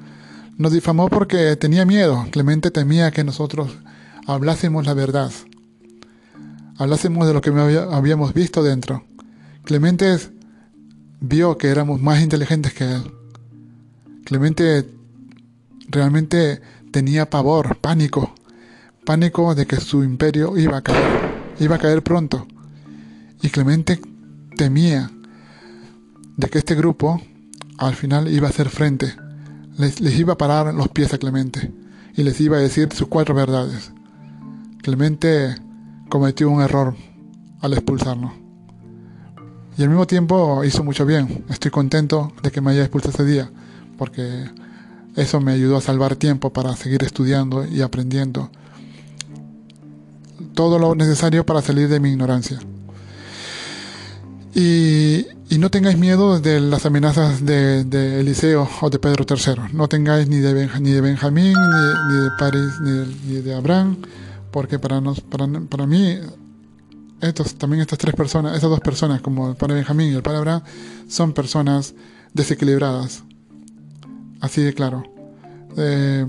Nos 0.58 0.72
difamó 0.72 1.10
porque 1.10 1.58
tenía 1.58 1.84
miedo. 1.84 2.26
Clemente 2.32 2.72
temía 2.72 3.12
que 3.12 3.26
nosotros 3.26 3.76
hablásemos 4.26 4.86
la 4.86 4.94
verdad. 4.94 5.34
Hablásemos 6.78 7.28
de 7.28 7.34
lo 7.34 7.42
que 7.42 7.50
habíamos 7.50 8.34
visto 8.34 8.64
dentro. 8.64 9.04
Clemente 9.66 10.18
vio 11.20 11.58
que 11.58 11.68
éramos 11.68 12.02
más 12.02 12.22
inteligentes 12.22 12.74
que 12.74 12.86
él. 12.86 13.12
Clemente 14.24 14.95
realmente 15.88 16.62
tenía 16.92 17.30
pavor, 17.30 17.78
pánico, 17.78 18.34
pánico 19.06 19.56
de 19.56 19.66
que 19.66 19.78
su 19.78 20.04
imperio 20.04 20.58
iba 20.58 20.78
a 20.78 20.82
caer, 20.82 21.54
iba 21.60 21.76
a 21.76 21.80
caer 21.80 22.04
pronto. 22.04 22.48
Y 23.42 23.50
Clemente 23.50 24.00
temía 24.58 25.12
de 26.38 26.50
que 26.50 26.58
este 26.58 26.76
grupo 26.76 27.22
al 27.78 27.96
final 27.96 28.28
iba 28.28 28.48
a 28.48 28.50
hacer 28.50 28.70
frente, 28.70 29.16
les, 29.78 30.00
iba 30.02 30.34
a 30.34 30.38
parar 30.38 30.74
los 30.74 30.90
pies 30.90 31.14
a 31.14 31.18
Clemente 31.18 31.72
y 32.16 32.24
les 32.24 32.40
iba 32.40 32.58
a 32.58 32.62
decir 32.62 32.90
sus 32.94 33.08
cuatro 33.08 33.36
verdades. 33.36 33.92
Clemente 34.82 35.56
cometió 36.10 36.50
un 36.50 36.62
error 36.62 36.96
al 37.62 37.74
expulsarnos. 37.74 38.34
Y 39.78 39.84
al 39.84 39.90
mismo 39.90 40.08
tiempo 40.08 40.64
hizo 40.64 40.84
mucho 40.86 41.06
bien. 41.06 41.44
Estoy 41.50 41.72
contento 41.72 42.32
de 42.42 42.52
que 42.52 42.62
me 42.62 42.72
haya 42.72 42.84
expulsado 42.84 43.12
ese 43.14 43.26
día, 43.26 43.52
porque 43.98 44.46
eso 45.16 45.40
me 45.40 45.54
ayudó 45.54 45.78
a 45.78 45.82
salvar 45.82 46.16
tiempo 46.16 46.52
para 46.52 46.76
seguir 46.76 47.04
estudiando 47.04 47.66
y 47.66 47.82
aprendiendo 47.82 48.50
todo 50.54 50.80
lo 50.80 50.96
necesario 50.96 51.46
para 51.46 51.62
salir 51.62 51.88
de 51.88 52.00
mi 52.00 52.10
ignorancia. 52.10 52.60
Y, 54.54 55.28
no 55.60 55.70
tengáis 55.70 55.98
miedo 55.98 56.40
de 56.40 56.60
las 56.60 56.86
amenazas 56.86 57.46
de, 57.46 57.82
Eliseo 58.20 58.70
o 58.82 58.90
de 58.90 59.00
Pedro 59.00 59.26
III. 59.28 59.74
No 59.74 59.88
tengáis 59.88 60.28
ni 60.28 60.38
de, 60.38 60.70
ni 60.80 60.92
de 60.92 61.02
Benjamín, 61.02 61.54
ni, 61.54 62.16
de 62.16 62.30
París, 62.38 62.74
ni 62.82 63.42
de, 63.42 63.56
Abraham, 63.56 63.98
porque 64.52 64.80
para, 64.80 65.02
nos, 65.02 65.22
para, 65.22 65.48
para 65.48 65.86
mí, 65.86 66.20
estos, 67.22 67.56
también 67.56 67.82
estas 67.82 68.00
tres 68.00 68.16
personas, 68.16 68.56
estas 68.56 68.70
dos 68.70 68.82
personas, 68.82 69.22
como 69.22 69.50
el 69.50 69.56
padre 69.56 69.76
Benjamín 69.76 70.12
y 70.12 70.16
el 70.16 70.24
padre 70.24 70.40
Abraham, 70.40 70.62
son 71.08 71.34
personas 71.34 71.94
desequilibradas. 72.34 73.24
Así 74.46 74.62
de 74.62 74.74
claro. 74.74 75.04
Eh, 75.76 76.26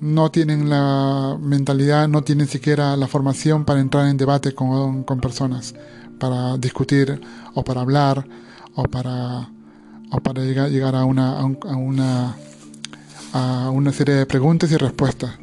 no 0.00 0.32
tienen 0.32 0.68
la 0.68 1.38
mentalidad, 1.40 2.08
no 2.08 2.22
tienen 2.22 2.48
siquiera 2.48 2.96
la 2.96 3.06
formación 3.06 3.64
para 3.64 3.78
entrar 3.78 4.08
en 4.08 4.16
debate 4.16 4.52
con, 4.52 5.04
con 5.04 5.20
personas 5.20 5.74
para 6.18 6.56
discutir 6.56 7.20
o 7.54 7.62
para 7.62 7.82
hablar 7.82 8.26
o 8.74 8.82
para, 8.84 9.48
o 10.10 10.20
para 10.20 10.42
llegar, 10.42 10.96
a, 10.96 11.04
una, 11.04 11.38
a, 11.38 11.44
una, 11.44 12.36
a 13.32 13.70
una 13.70 13.92
serie 13.92 14.14
de 14.14 14.26
preguntas 14.26 14.72
y 14.72 14.76
respuestas. 14.76 15.38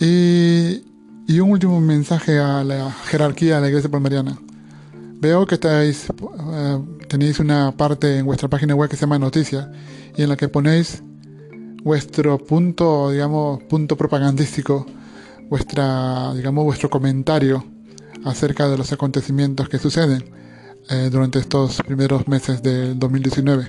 Y, 0.00 0.82
y 1.28 1.40
un 1.40 1.50
último 1.50 1.80
mensaje 1.80 2.38
a 2.38 2.64
la 2.64 2.90
jerarquía 2.90 3.56
de 3.56 3.60
la 3.60 3.68
Iglesia 3.68 3.90
Palmariana. 3.90 4.38
Veo 5.20 5.44
que 5.44 5.56
uh, 5.56 6.98
tenéis 7.06 7.40
una 7.40 7.76
parte 7.76 8.16
en 8.16 8.24
vuestra 8.24 8.48
página 8.48 8.74
web 8.74 8.88
que 8.88 8.96
se 8.96 9.02
llama 9.02 9.18
Noticias 9.18 9.68
y 10.16 10.22
en 10.22 10.30
la 10.30 10.36
que 10.38 10.48
ponéis 10.48 11.02
vuestro 11.82 12.38
punto, 12.38 13.10
digamos, 13.10 13.62
punto 13.64 13.98
propagandístico, 13.98 14.86
vuestra, 15.50 16.32
digamos, 16.32 16.64
vuestro 16.64 16.88
comentario 16.88 17.62
acerca 18.24 18.66
de 18.66 18.78
los 18.78 18.92
acontecimientos 18.92 19.68
que 19.68 19.78
suceden 19.78 20.24
eh, 20.88 21.10
durante 21.12 21.38
estos 21.38 21.82
primeros 21.82 22.26
meses 22.26 22.62
del 22.62 22.98
2019. 22.98 23.68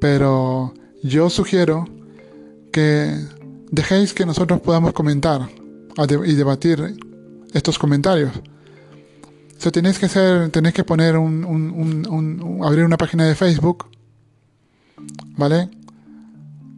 Pero 0.00 0.72
yo 1.02 1.28
sugiero 1.28 1.86
que 2.72 3.14
dejéis 3.70 4.14
que 4.14 4.24
nosotros 4.24 4.60
podamos 4.60 4.94
comentar 4.94 5.50
y 6.24 6.34
debatir 6.34 6.96
estos 7.52 7.78
comentarios 7.78 8.32
So, 9.58 9.72
tenéis 9.72 9.98
que 9.98 10.06
hacer, 10.06 10.50
tenéis 10.50 10.74
que 10.74 10.84
poner 10.84 11.16
un, 11.16 11.44
un, 11.44 12.60
abrir 12.64 12.84
una 12.84 12.96
página 12.96 13.24
de 13.24 13.34
Facebook, 13.34 13.86
¿vale? 15.36 15.70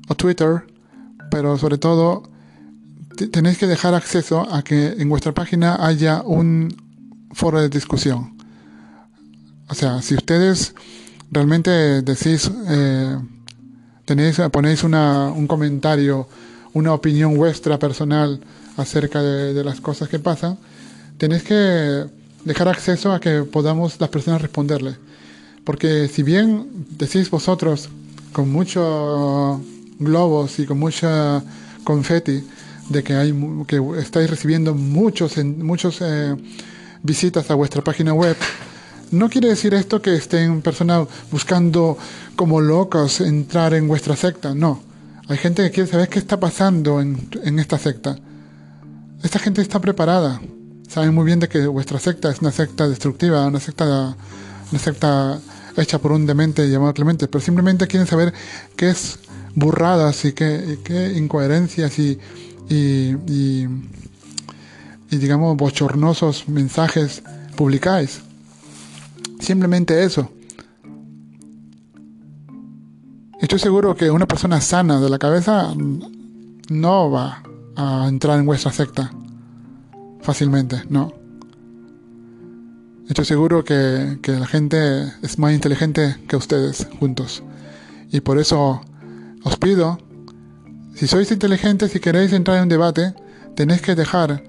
O 0.09 0.14
Twitter, 0.14 0.64
pero 1.31 1.59
sobre 1.59 1.79
todo 1.79 2.22
tenéis 3.33 3.59
que 3.59 3.66
dejar 3.66 3.95
acceso 3.95 4.47
a 4.53 4.62
que 4.62 4.95
en 4.99 5.09
vuestra 5.09 5.33
página 5.35 5.85
haya 5.85 6.22
un 6.22 6.74
foro 7.33 7.61
de 7.61 7.68
discusión. 7.68 8.37
O 9.68 9.74
sea, 9.74 10.01
si 10.01 10.14
ustedes 10.14 10.74
realmente 11.31 12.03
decís, 12.03 12.51
eh, 12.68 13.18
tenéis, 14.05 14.41
ponéis 14.53 14.85
una, 14.85 15.33
un 15.33 15.49
comentario, 15.49 16.29
una 16.74 16.95
opinión 16.95 17.37
vuestra 17.37 17.79
personal 17.79 18.41
acerca 18.76 19.20
de 19.20 19.64
las 19.64 19.81
cosas 19.81 20.09
que 20.09 20.20
pasan, 20.20 20.59
tenéis 21.18 21.43
que 21.43 22.17
dejar 22.45 22.68
acceso 22.68 23.12
a 23.12 23.20
que 23.20 23.43
podamos 23.43 24.01
las 24.01 24.09
personas 24.09 24.43
responderle. 24.43 24.97
Porque 25.64 26.09
si 26.09 26.22
bien 26.22 26.86
decís 26.91 27.30
vosotros 27.30 27.89
con 28.32 28.51
muchos 28.51 29.61
globos 29.99 30.59
y 30.59 30.66
con 30.66 30.78
mucha 30.78 31.43
confeti 31.84 32.45
de 32.89 33.03
que 33.03 33.14
hay 33.14 33.34
que 33.66 33.82
estáis 33.99 34.30
recibiendo 34.30 34.74
muchos 34.74 35.36
muchos 35.45 35.99
eh, 36.01 36.34
visitas 37.03 37.51
a 37.51 37.55
vuestra 37.55 37.82
página 37.82 38.14
web, 38.14 38.36
no 39.11 39.28
quiere 39.28 39.49
decir 39.49 39.74
esto 39.74 40.01
que 40.01 40.14
estén 40.14 40.62
personas 40.62 41.07
buscando 41.30 41.99
como 42.36 42.61
locos 42.61 43.20
entrar 43.20 43.74
en 43.74 43.89
vuestra 43.89 44.16
secta, 44.16 44.55
no. 44.55 44.82
Hay 45.28 45.36
gente 45.36 45.62
que 45.64 45.70
quiere 45.70 45.91
saber 45.91 46.09
qué 46.09 46.18
está 46.18 46.41
pasando 46.41 47.01
en, 47.03 47.28
en 47.45 47.59
esta 47.59 47.76
secta. 47.76 48.18
Esta 49.22 49.39
gente 49.39 49.61
está 49.61 49.80
preparada 49.80 50.41
saben 50.89 51.14
muy 51.14 51.24
bien 51.24 51.39
de 51.39 51.49
que 51.49 51.66
vuestra 51.66 51.99
secta 51.99 52.30
es 52.30 52.41
una 52.41 52.51
secta 52.51 52.89
destructiva, 52.89 53.47
una 53.47 53.61
secta, 53.61 54.16
una 54.70 54.80
secta 54.80 55.39
hecha 55.76 55.99
por 55.99 56.12
un 56.12 56.26
demente 56.26 56.68
llamado 56.68 56.95
Clemente, 56.95 57.28
pero 57.28 57.45
simplemente 57.45 57.86
quieren 57.86 58.07
saber 58.07 58.32
qué 58.74 58.91
es 58.91 59.18
burradas 59.55 60.24
y 60.24 60.32
qué, 60.32 60.78
qué 60.82 61.12
incoherencias 61.16 61.99
y, 61.99 62.18
y, 62.68 63.14
y, 63.26 63.68
y, 65.11 65.16
digamos 65.16 65.57
bochornosos 65.57 66.49
mensajes 66.49 67.22
publicáis. 67.57 68.22
Simplemente 69.41 70.03
eso. 70.03 70.30
Estoy 73.41 73.61
seguro 73.61 73.95
que 73.95 74.11
una 74.11 74.26
persona 74.26 74.61
sana 74.61 75.01
de 75.01 75.09
la 75.09 75.18
cabeza 75.18 75.72
no 76.70 77.11
va 77.11 77.43
a 77.76 78.07
entrar 78.09 78.39
en 78.39 78.47
vuestra 78.47 78.72
secta 78.72 79.12
fácilmente, 80.29 80.83
no. 80.91 81.14
Estoy 83.09 83.24
seguro 83.24 83.64
que, 83.64 84.18
que 84.20 84.33
la 84.33 84.47
gente 84.47 85.11
es 85.22 85.39
más 85.39 85.55
inteligente 85.55 86.18
que 86.29 86.37
ustedes 86.37 86.87
juntos. 87.01 87.43
Y 88.12 88.20
por 88.20 88.39
eso 88.39 88.83
os 89.43 89.57
pido, 89.57 89.99
si 90.95 91.07
sois 91.07 91.33
inteligentes 91.33 91.97
y 91.97 92.01
queréis 92.01 92.35
entrar 92.35 92.59
en 92.59 92.64
un 92.64 92.68
debate, 92.68 93.14
tenéis 93.57 93.81
que 93.81 93.95
dejar 93.95 94.43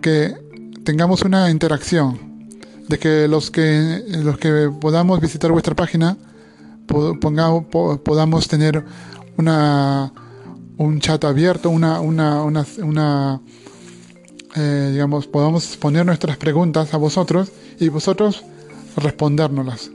que 0.00 0.34
tengamos 0.84 1.20
una 1.20 1.50
interacción, 1.50 2.48
de 2.88 2.98
que 2.98 3.28
los 3.28 3.50
que, 3.50 4.02
los 4.24 4.38
que 4.38 4.70
podamos 4.80 5.20
visitar 5.20 5.52
vuestra 5.52 5.74
página 5.74 6.16
pongamos, 7.20 7.66
podamos 8.02 8.48
tener 8.48 8.82
una, 9.36 10.14
un 10.78 10.98
chat 10.98 11.22
abierto, 11.24 11.68
una, 11.68 12.00
una, 12.00 12.42
una 12.42 13.42
eh, 14.56 14.90
digamos, 14.92 15.26
podamos 15.26 15.76
poner 15.76 16.04
nuestras 16.06 16.36
preguntas 16.36 16.92
a 16.94 16.96
vosotros 16.96 17.52
y 17.78 17.88
vosotros 17.88 18.42
respondérnoslas. 18.96 19.90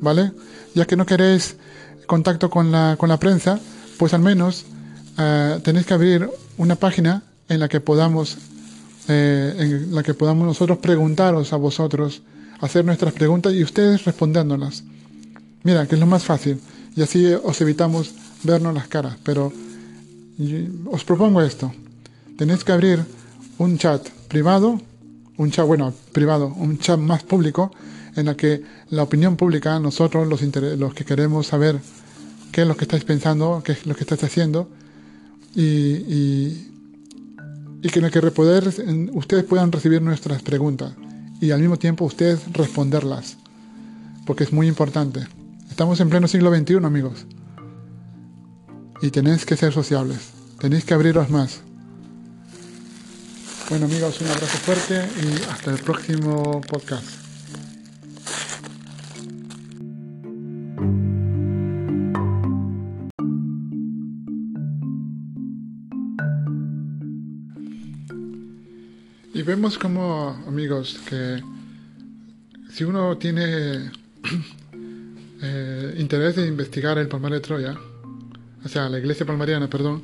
¿Vale? 0.00 0.32
Ya 0.74 0.86
que 0.86 0.96
no 0.96 1.06
queréis 1.06 1.56
contacto 2.06 2.50
con 2.50 2.72
la, 2.72 2.96
con 2.98 3.08
la 3.08 3.18
prensa, 3.18 3.60
pues 3.98 4.14
al 4.14 4.20
menos 4.20 4.64
eh, 5.18 5.60
tenéis 5.62 5.86
que 5.86 5.94
abrir 5.94 6.28
una 6.56 6.76
página 6.76 7.22
en 7.48 7.60
la 7.60 7.68
que 7.68 7.80
podamos 7.80 8.38
eh, 9.06 9.54
en 9.58 9.94
la 9.94 10.02
que 10.02 10.14
podamos 10.14 10.46
nosotros 10.46 10.78
preguntaros 10.78 11.52
a 11.52 11.56
vosotros, 11.56 12.22
hacer 12.60 12.86
nuestras 12.86 13.12
preguntas 13.12 13.52
y 13.52 13.62
ustedes 13.62 14.04
respondérnoslas. 14.04 14.82
Mira, 15.62 15.86
que 15.86 15.96
es 15.96 16.00
lo 16.00 16.06
más 16.06 16.24
fácil 16.24 16.58
y 16.96 17.02
así 17.02 17.26
os 17.34 17.60
evitamos 17.60 18.14
vernos 18.42 18.72
las 18.72 18.88
caras. 18.88 19.16
Pero 19.22 19.52
os 20.90 21.04
propongo 21.04 21.42
esto. 21.42 21.72
Tenéis 22.38 22.64
que 22.64 22.72
abrir 22.72 23.04
un 23.58 23.78
chat 23.78 24.08
privado, 24.28 24.80
un 25.36 25.50
chat, 25.50 25.66
bueno, 25.66 25.92
privado, 26.12 26.48
un 26.48 26.78
chat 26.78 26.98
más 26.98 27.22
público, 27.22 27.72
en 28.16 28.26
la 28.26 28.36
que 28.36 28.62
la 28.90 29.02
opinión 29.02 29.36
pública, 29.36 29.78
nosotros 29.80 30.28
los, 30.28 30.40
los 30.78 30.94
que 30.94 31.04
queremos 31.04 31.46
saber 31.46 31.80
qué 32.52 32.62
es 32.62 32.68
lo 32.68 32.76
que 32.76 32.84
estáis 32.84 33.04
pensando, 33.04 33.62
qué 33.64 33.72
es 33.72 33.86
lo 33.86 33.94
que 33.94 34.02
estáis 34.02 34.22
haciendo, 34.24 34.68
y 35.56 36.70
que 37.90 37.98
en 37.98 38.04
el 38.06 38.10
que 38.10 38.20
poder, 38.30 38.72
ustedes 39.12 39.44
puedan 39.44 39.70
recibir 39.70 40.02
nuestras 40.02 40.42
preguntas 40.42 40.94
y 41.40 41.50
al 41.50 41.60
mismo 41.60 41.78
tiempo 41.78 42.04
ustedes 42.04 42.40
responderlas, 42.52 43.36
porque 44.26 44.44
es 44.44 44.52
muy 44.52 44.66
importante. 44.68 45.26
Estamos 45.68 46.00
en 46.00 46.08
pleno 46.08 46.26
siglo 46.28 46.54
XXI, 46.54 46.76
amigos, 46.76 47.26
y 49.02 49.10
tenéis 49.10 49.44
que 49.44 49.56
ser 49.56 49.72
sociables, 49.72 50.30
tenéis 50.58 50.84
que 50.84 50.94
abriros 50.94 51.28
más. 51.30 51.60
Bueno 53.70 53.86
amigos, 53.86 54.20
un 54.20 54.28
abrazo 54.28 54.58
fuerte 54.58 55.08
y 55.22 55.42
hasta 55.50 55.70
el 55.70 55.78
próximo 55.78 56.60
podcast. 56.60 57.24
Y 69.32 69.42
vemos 69.42 69.78
como, 69.78 70.28
amigos, 70.46 71.00
que 71.08 71.42
si 72.70 72.84
uno 72.84 73.16
tiene 73.16 73.90
eh, 75.42 75.94
interés 75.96 76.36
de 76.36 76.46
investigar 76.46 76.98
el 76.98 77.08
palmar 77.08 77.32
de 77.32 77.40
Troya, 77.40 77.78
o 78.62 78.68
sea, 78.68 78.90
la 78.90 78.98
iglesia 78.98 79.24
palmariana, 79.24 79.68
perdón, 79.68 80.02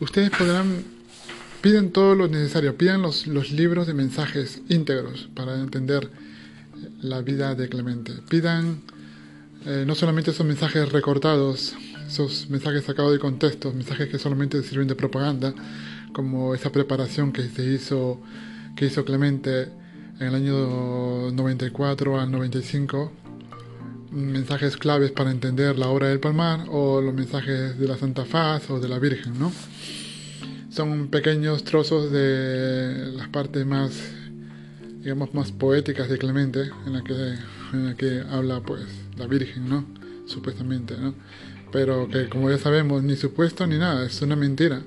ustedes 0.00 0.30
podrán, 0.30 0.97
piden 1.60 1.92
todo 1.92 2.14
lo 2.14 2.28
necesario, 2.28 2.76
pidan 2.76 3.02
los, 3.02 3.26
los 3.26 3.50
libros 3.50 3.86
de 3.86 3.94
mensajes 3.94 4.62
íntegros 4.68 5.28
para 5.34 5.54
entender 5.60 6.10
la 7.00 7.22
vida 7.22 7.54
de 7.54 7.68
Clemente. 7.68 8.12
Pidan 8.28 8.82
eh, 9.66 9.84
no 9.86 9.94
solamente 9.94 10.30
esos 10.30 10.46
mensajes 10.46 10.90
recortados, 10.92 11.74
esos 12.06 12.48
mensajes 12.48 12.84
sacados 12.84 13.12
de 13.12 13.18
contexto, 13.18 13.72
mensajes 13.72 14.08
que 14.08 14.18
solamente 14.18 14.62
sirven 14.62 14.88
de 14.88 14.94
propaganda, 14.94 15.52
como 16.12 16.54
esa 16.54 16.70
preparación 16.70 17.32
que 17.32 17.48
se 17.48 17.64
hizo, 17.64 18.20
que 18.76 18.86
hizo 18.86 19.04
Clemente 19.04 19.68
en 20.20 20.26
el 20.26 20.34
año 20.34 21.30
94 21.32 22.20
al 22.20 22.30
95, 22.30 23.12
mensajes 24.10 24.76
claves 24.76 25.10
para 25.10 25.30
entender 25.30 25.78
la 25.78 25.88
obra 25.88 26.08
del 26.08 26.18
Palmar 26.20 26.66
o 26.70 27.00
los 27.00 27.14
mensajes 27.14 27.78
de 27.78 27.86
la 27.86 27.96
Santa 27.96 28.24
Faz 28.24 28.70
o 28.70 28.80
de 28.80 28.88
la 28.88 28.98
Virgen, 28.98 29.38
¿no? 29.38 29.52
Son 30.70 31.08
pequeños 31.08 31.64
trozos 31.64 32.12
de 32.12 33.12
las 33.14 33.28
partes 33.28 33.64
más, 33.64 33.92
digamos, 35.02 35.32
más 35.32 35.50
poéticas 35.50 36.08
de 36.08 36.18
Clemente, 36.18 36.70
en 36.86 36.92
la 36.92 37.02
que, 37.02 37.14
en 37.72 37.86
la 37.86 37.94
que 37.94 38.22
habla, 38.30 38.60
pues, 38.60 38.82
la 39.16 39.26
Virgen, 39.26 39.68
¿no? 39.68 39.86
Supuestamente, 40.26 40.96
¿no? 40.98 41.14
Pero 41.72 42.08
que, 42.08 42.28
como 42.28 42.50
ya 42.50 42.58
sabemos, 42.58 43.02
ni 43.02 43.16
supuesto 43.16 43.66
ni 43.66 43.78
nada, 43.78 44.06
es 44.06 44.20
una 44.20 44.36
mentira 44.36 44.82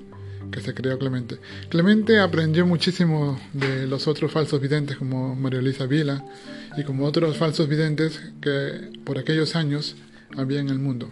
que 0.51 0.61
se 0.61 0.73
creó 0.73 0.99
Clemente. 0.99 1.37
Clemente 1.69 2.19
aprendió 2.19 2.65
muchísimo 2.65 3.39
de 3.53 3.87
los 3.87 4.07
otros 4.07 4.31
falsos 4.31 4.61
videntes 4.61 4.97
como 4.97 5.35
María 5.35 5.61
Luisa 5.61 5.85
Vila 5.87 6.23
y 6.77 6.83
como 6.83 7.05
otros 7.05 7.37
falsos 7.37 7.67
videntes 7.67 8.21
que 8.41 8.91
por 9.03 9.17
aquellos 9.17 9.55
años 9.55 9.95
había 10.37 10.59
en 10.59 10.69
el 10.69 10.79
mundo. 10.79 11.09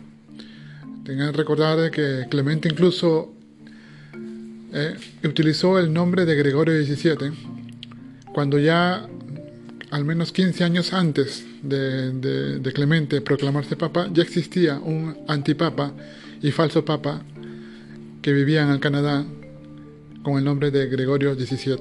Tengan 1.06 1.32
que 1.32 1.38
recordar 1.38 1.90
que 1.90 2.28
Clemente 2.30 2.70
incluso 2.70 3.34
eh, 4.74 4.96
utilizó 5.24 5.80
el 5.80 5.92
nombre 5.92 6.26
de 6.26 6.36
Gregorio 6.36 6.74
XVII 6.84 7.32
cuando 8.34 8.60
ya 8.60 9.08
al 9.92 10.06
menos 10.06 10.32
15 10.32 10.64
años 10.64 10.94
antes 10.94 11.46
de, 11.64 12.72
Clemente 12.74 13.22
proclamarse 13.22 13.76
papa 13.76 14.10
ya 14.14 14.24
existía 14.24 14.78
un 14.80 15.18
antipapa 15.28 15.92
y 16.42 16.52
falso 16.52 16.86
papa 16.86 17.22
que 18.22 18.32
vivía 18.32 18.62
en 18.62 18.70
el 18.70 18.80
Canadá 18.80 19.26
con 20.24 20.38
el 20.38 20.44
nombre 20.44 20.72
de 20.72 20.88
Gregorio 20.88 21.36
XVII 21.36 21.78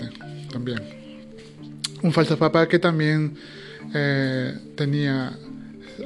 también. 0.51 0.80
Un 2.03 2.12
falso 2.12 2.39
papa 2.39 2.68
que 2.68 2.78
también 2.78 3.34
eh, 3.95 4.55
tenía 4.76 5.36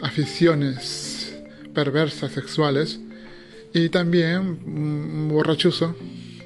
aficiones 0.02 1.34
perversas 1.74 2.32
sexuales 2.32 2.98
y 3.74 3.88
también 3.88 5.28
borrachuzo, 5.28 5.94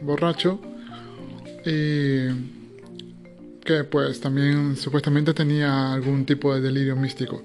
borracho 0.06 0.60
y 1.64 2.28
que 3.64 3.84
pues 3.84 4.20
también 4.20 4.76
supuestamente 4.76 5.34
tenía 5.34 5.92
algún 5.92 6.24
tipo 6.24 6.54
de 6.54 6.60
delirio 6.60 6.96
místico. 6.96 7.42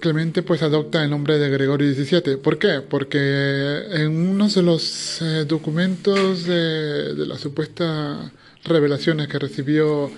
Clemente 0.00 0.42
pues 0.42 0.62
adopta 0.62 1.02
el 1.02 1.10
nombre 1.10 1.38
de 1.38 1.50
Gregorio 1.50 1.92
XVII. 1.92 2.36
¿Por 2.36 2.58
qué? 2.58 2.80
Porque 2.88 3.82
en 3.90 4.16
uno 4.16 4.48
de 4.48 4.62
los 4.62 5.20
eh, 5.20 5.44
documentos 5.46 6.44
de, 6.44 7.26
las 7.26 7.40
supuestas 7.40 8.30
revelaciones 8.64 9.26
que 9.26 9.38
recibió 9.38 10.10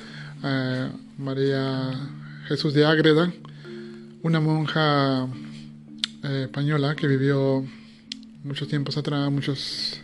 eh, 0.44 0.88
María 1.16 1.90
Jesús 2.48 2.74
de 2.74 2.84
Ágreda, 2.84 3.32
una 4.22 4.40
monja 4.40 5.26
eh, 6.24 6.42
española 6.44 6.94
que 6.94 7.06
vivió 7.06 7.64
muchos 8.44 8.68
tiempos 8.68 8.96
atrás, 8.96 9.30
muchos, 9.30 10.00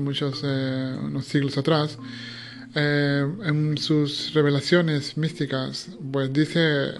muchos 0.00 0.42
unos 0.42 1.26
siglos 1.26 1.58
atrás, 1.58 1.98
en 2.74 3.78
sus 3.78 4.34
revelaciones 4.34 5.16
místicas, 5.16 5.90
pues 6.12 6.32
dice 6.32 6.92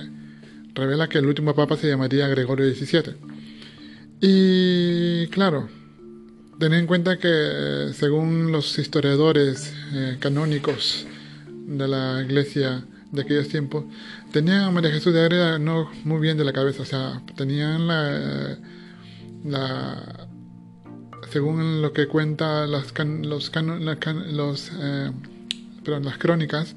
revela 0.78 1.08
que 1.08 1.18
el 1.18 1.26
último 1.26 1.54
papa 1.54 1.76
se 1.76 1.88
llamaría 1.88 2.28
Gregorio 2.28 2.72
XVII. 2.72 3.16
Y 4.20 5.26
claro, 5.28 5.68
ten 6.58 6.72
en 6.72 6.86
cuenta 6.86 7.18
que 7.18 7.90
según 7.94 8.52
los 8.52 8.78
historiadores 8.78 9.74
eh, 9.92 10.16
canónicos 10.20 11.06
de 11.48 11.88
la 11.88 12.22
iglesia 12.22 12.84
de 13.10 13.22
aquellos 13.22 13.48
tiempos, 13.48 13.84
tenían 14.32 14.62
a 14.62 14.70
María 14.70 14.90
Jesús 14.90 15.14
de 15.14 15.20
Agreda 15.20 15.58
no 15.58 15.90
muy 16.04 16.20
bien 16.20 16.38
de 16.38 16.44
la 16.44 16.52
cabeza, 16.52 16.82
o 16.82 16.86
sea, 16.86 17.22
tenían 17.36 17.88
la 17.88 18.58
según 21.30 21.82
lo 21.82 21.92
que 21.92 22.06
cuenta 22.06 22.66
los, 22.66 22.92
los, 22.98 23.52
los 24.32 24.72
eh, 24.80 25.12
las 25.86 26.18
crónicas, 26.18 26.74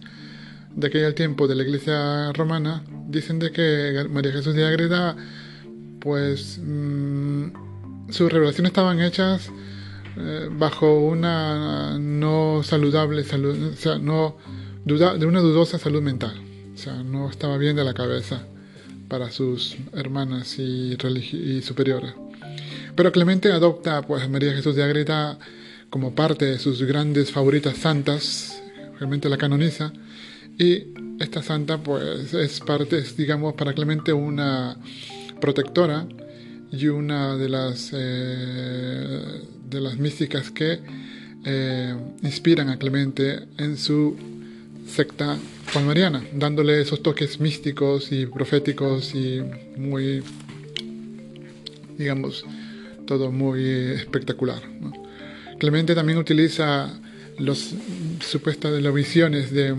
de 0.75 0.87
aquel 0.87 1.13
tiempo 1.15 1.47
de 1.47 1.55
la 1.55 1.63
iglesia 1.63 2.31
romana 2.33 2.83
dicen 3.07 3.39
de 3.39 3.51
que 3.51 4.05
María 4.09 4.31
Jesús 4.31 4.55
de 4.55 4.65
Agreda 4.65 5.15
pues 5.99 6.59
mm, 6.63 8.09
sus 8.09 8.31
revelaciones 8.31 8.69
estaban 8.69 9.01
hechas 9.01 9.51
eh, 10.17 10.49
bajo 10.51 10.99
una 10.99 11.97
no 11.99 12.61
saludable 12.63 13.23
salud, 13.23 13.73
o 13.73 13.75
sea, 13.75 13.97
no 13.97 14.37
duda, 14.85 15.17
de 15.17 15.25
una 15.25 15.39
dudosa 15.39 15.77
salud 15.77 16.01
mental, 16.01 16.41
o 16.73 16.77
sea, 16.77 17.03
no 17.03 17.29
estaba 17.29 17.57
bien 17.57 17.75
de 17.75 17.83
la 17.83 17.93
cabeza 17.93 18.45
para 19.07 19.29
sus 19.31 19.77
hermanas 19.93 20.57
y, 20.57 20.97
y 21.33 21.61
superiores. 21.61 22.13
Pero 23.01 23.11
Clemente 23.11 23.51
adopta 23.51 24.03
pues 24.03 24.21
a 24.21 24.27
María 24.27 24.53
Jesús 24.53 24.75
de 24.75 24.83
Agreda 24.83 25.39
como 25.89 26.13
parte 26.13 26.45
de 26.45 26.59
sus 26.59 26.83
grandes 26.83 27.31
favoritas 27.31 27.75
santas, 27.75 28.61
realmente 28.99 29.27
la 29.27 29.39
canoniza, 29.39 29.91
y 30.59 30.83
esta 31.19 31.41
santa 31.41 31.81
pues 31.81 32.31
es 32.35 32.59
parte, 32.59 33.03
digamos, 33.17 33.55
para 33.55 33.73
Clemente 33.73 34.13
una 34.13 34.77
protectora 35.39 36.05
y 36.71 36.89
una 36.89 37.37
de 37.37 37.49
las, 37.49 37.89
eh, 37.91 39.41
de 39.67 39.81
las 39.81 39.97
místicas 39.97 40.51
que 40.51 40.81
eh, 41.43 41.95
inspiran 42.21 42.69
a 42.69 42.77
Clemente 42.77 43.47
en 43.57 43.77
su 43.77 44.15
secta 44.85 45.39
palmariana, 45.73 46.23
dándole 46.33 46.79
esos 46.79 47.01
toques 47.01 47.39
místicos 47.39 48.11
y 48.11 48.27
proféticos 48.27 49.15
y 49.15 49.41
muy, 49.75 50.21
digamos, 51.97 52.45
todo 53.11 53.29
muy 53.29 53.67
espectacular. 53.67 54.61
Clemente 55.59 55.93
también 55.93 56.17
utiliza 56.17 56.97
los 57.39 57.75
supuestas 58.21 58.81
las 58.81 58.93
visiones 58.93 59.51
de 59.51 59.75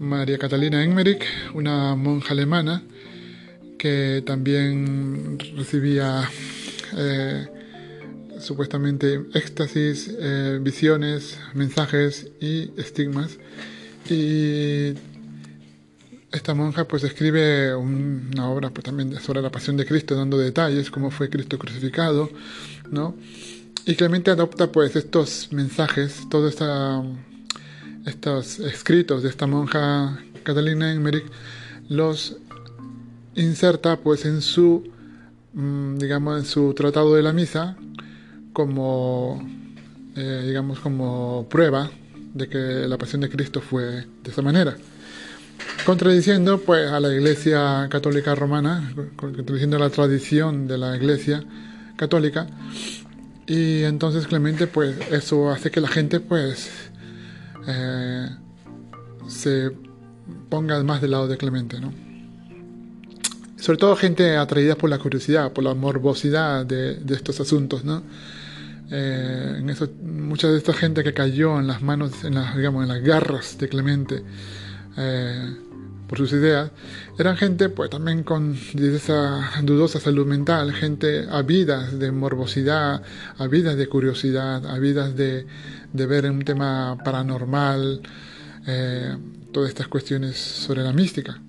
María 0.00 0.36
Catalina 0.36 0.82
Emmerich, 0.82 1.24
una 1.54 1.94
monja 1.94 2.32
alemana 2.32 2.82
que 3.78 4.24
también 4.26 5.38
recibía 5.56 6.28
eh, 6.96 7.46
supuestamente 8.40 9.20
éxtasis, 9.34 10.10
eh, 10.18 10.58
visiones, 10.60 11.38
mensajes 11.54 12.32
y 12.40 12.72
estigmas. 12.76 13.38
Y 14.10 14.94
esta 16.32 16.54
monja 16.54 16.86
pues 16.86 17.04
escribe 17.04 17.74
una 17.74 18.50
obra 18.50 18.70
pues, 18.70 18.84
también 18.84 19.18
sobre 19.20 19.40
la 19.42 19.50
pasión 19.50 19.76
de 19.76 19.86
Cristo, 19.86 20.14
dando 20.14 20.38
detalles, 20.38 20.90
cómo 20.90 21.10
fue 21.10 21.30
Cristo 21.30 21.58
crucificado, 21.58 22.30
¿no? 22.90 23.14
Y 23.86 23.94
claramente 23.94 24.30
adopta 24.30 24.70
pues 24.70 24.96
estos 24.96 25.48
mensajes, 25.52 26.28
toda 26.28 26.50
esta 26.50 27.02
estos 28.06 28.58
escritos 28.60 29.22
de 29.22 29.28
esta 29.28 29.46
monja 29.46 30.18
Catalina 30.42 30.92
Emmerich 30.92 31.24
los 31.88 32.36
inserta 33.34 33.96
pues 33.98 34.24
en 34.24 34.40
su 34.40 34.90
mm, 35.52 35.98
digamos 35.98 36.38
en 36.38 36.46
su 36.46 36.74
tratado 36.74 37.14
de 37.14 37.22
la 37.22 37.32
misa 37.32 37.76
como 38.52 39.46
eh, 40.16 40.44
digamos 40.46 40.80
como 40.80 41.46
prueba 41.50 41.90
de 42.34 42.48
que 42.48 42.58
la 42.58 42.98
pasión 42.98 43.20
de 43.20 43.28
Cristo 43.28 43.60
fue 43.60 43.84
de 43.84 44.30
esa 44.30 44.42
manera 44.42 44.76
contradiciendo 45.84 46.60
pues 46.60 46.90
a 46.90 47.00
la 47.00 47.12
iglesia 47.12 47.88
católica 47.90 48.34
romana 48.34 48.92
contradiciendo 49.16 49.78
la 49.78 49.90
tradición 49.90 50.66
de 50.66 50.78
la 50.78 50.96
iglesia 50.96 51.44
católica 51.96 52.46
y 53.46 53.82
entonces 53.84 54.26
Clemente 54.26 54.66
pues 54.66 54.96
eso 55.10 55.50
hace 55.50 55.70
que 55.70 55.80
la 55.80 55.88
gente 55.88 56.20
pues 56.20 56.70
eh, 57.66 58.28
se 59.26 59.70
ponga 60.48 60.82
más 60.82 61.00
del 61.00 61.12
lado 61.12 61.28
de 61.28 61.36
Clemente, 61.36 61.80
¿no? 61.80 61.92
Sobre 63.56 63.78
todo 63.78 63.96
gente 63.96 64.36
atraída 64.36 64.76
por 64.76 64.88
la 64.88 64.98
curiosidad, 64.98 65.52
por 65.52 65.64
la 65.64 65.74
morbosidad 65.74 66.64
de, 66.64 67.02
estos 67.10 67.40
asuntos, 67.40 67.84
¿no? 67.84 68.02
Eh, 68.90 69.56
en 69.58 70.28
mucha 70.28 70.48
de 70.48 70.56
esta 70.56 70.72
gente 70.72 71.02
que 71.02 71.12
cayó 71.12 71.58
en 71.58 71.66
las 71.66 71.82
manos, 71.82 72.24
en 72.24 72.36
las, 72.36 72.56
digamos, 72.56 72.82
en 72.82 72.88
las 72.88 73.02
garras 73.02 73.58
de 73.58 73.68
Clemente, 73.68 74.22
eh, 74.96 75.56
por 76.08 76.18
sus 76.18 76.32
ideas, 76.32 76.70
eran 77.18 77.36
gente 77.36 77.68
pues 77.68 77.90
también 77.90 78.22
con 78.22 78.56
esa 78.74 79.50
dudosa 79.62 80.00
salud 80.00 80.26
mental, 80.26 80.72
gente 80.72 81.26
habidas 81.30 81.98
de 81.98 82.10
morbosidad, 82.10 83.02
habidas 83.36 83.76
de 83.76 83.86
curiosidad, 83.88 84.66
habidas 84.66 85.14
de, 85.16 85.46
de 85.92 86.06
ver 86.06 86.30
un 86.30 86.44
tema 86.44 86.96
paranormal, 87.04 88.00
eh, 88.66 89.16
todas 89.52 89.68
estas 89.68 89.88
cuestiones 89.88 90.36
sobre 90.36 90.82
la 90.82 90.92
mística. 90.92 91.40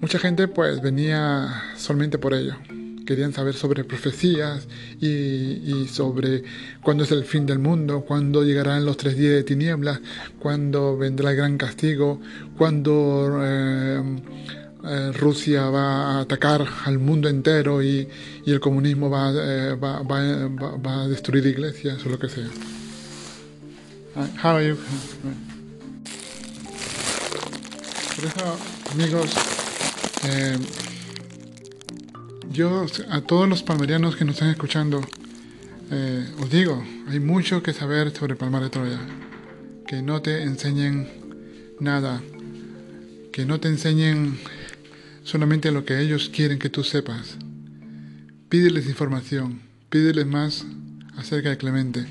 Mucha 0.00 0.18
gente 0.18 0.48
pues 0.48 0.82
venía 0.82 1.62
solamente 1.76 2.18
por 2.18 2.34
ello. 2.34 2.56
Querían 3.06 3.32
saber 3.32 3.54
sobre 3.54 3.84
profecías 3.84 4.66
y, 5.00 5.86
sobre 5.88 6.42
cuándo 6.82 7.04
es 7.04 7.12
el 7.12 7.24
fin 7.24 7.46
del 7.46 7.58
mundo, 7.58 8.02
cuándo 8.02 8.42
llegarán 8.42 8.84
los 8.84 8.96
tres 8.96 9.16
días 9.16 9.34
de 9.34 9.42
tinieblas, 9.44 10.00
cuándo 10.38 10.96
vendrá 10.96 11.30
el 11.30 11.36
gran 11.36 11.58
castigo, 11.58 12.20
cuándo 12.56 13.40
eh, 13.42 14.02
eh, 14.86 15.12
Rusia 15.12 15.70
va 15.70 16.18
a 16.18 16.20
atacar 16.20 16.66
al 16.84 16.98
mundo 16.98 17.28
entero 17.28 17.82
y, 17.82 18.08
el 18.46 18.60
comunismo 18.60 19.08
va, 19.08 19.32
eh, 19.34 19.74
va, 19.74 20.02
va, 20.02 21.02
a 21.02 21.08
destruir 21.08 21.46
iglesias 21.46 22.04
o 22.04 22.08
lo 22.08 22.18
que 22.18 22.28
sea. 22.28 22.48
How 24.42 24.56
are 24.56 24.68
you? 24.68 24.76
Por 28.14 28.24
eso, 28.26 28.56
amigos, 28.92 29.30
yo 32.54 32.86
a 33.10 33.20
todos 33.20 33.48
los 33.48 33.64
palmarianos 33.64 34.14
que 34.14 34.24
nos 34.24 34.36
están 34.36 34.50
escuchando, 34.50 35.04
eh, 35.90 36.24
os 36.38 36.48
digo, 36.50 36.82
hay 37.08 37.18
mucho 37.18 37.62
que 37.62 37.72
saber 37.72 38.12
sobre 38.16 38.36
Palmar 38.36 38.62
de 38.62 38.70
Troya. 38.70 39.00
Que 39.86 40.02
no 40.02 40.22
te 40.22 40.42
enseñen 40.42 41.08
nada, 41.80 42.22
que 43.32 43.44
no 43.44 43.58
te 43.58 43.68
enseñen 43.68 44.38
solamente 45.24 45.72
lo 45.72 45.84
que 45.84 46.00
ellos 46.00 46.30
quieren 46.30 46.60
que 46.60 46.70
tú 46.70 46.84
sepas. 46.84 47.36
Pídeles 48.48 48.86
información, 48.86 49.60
pídeles 49.90 50.26
más 50.26 50.64
acerca 51.16 51.50
de 51.50 51.58
Clemente, 51.58 52.06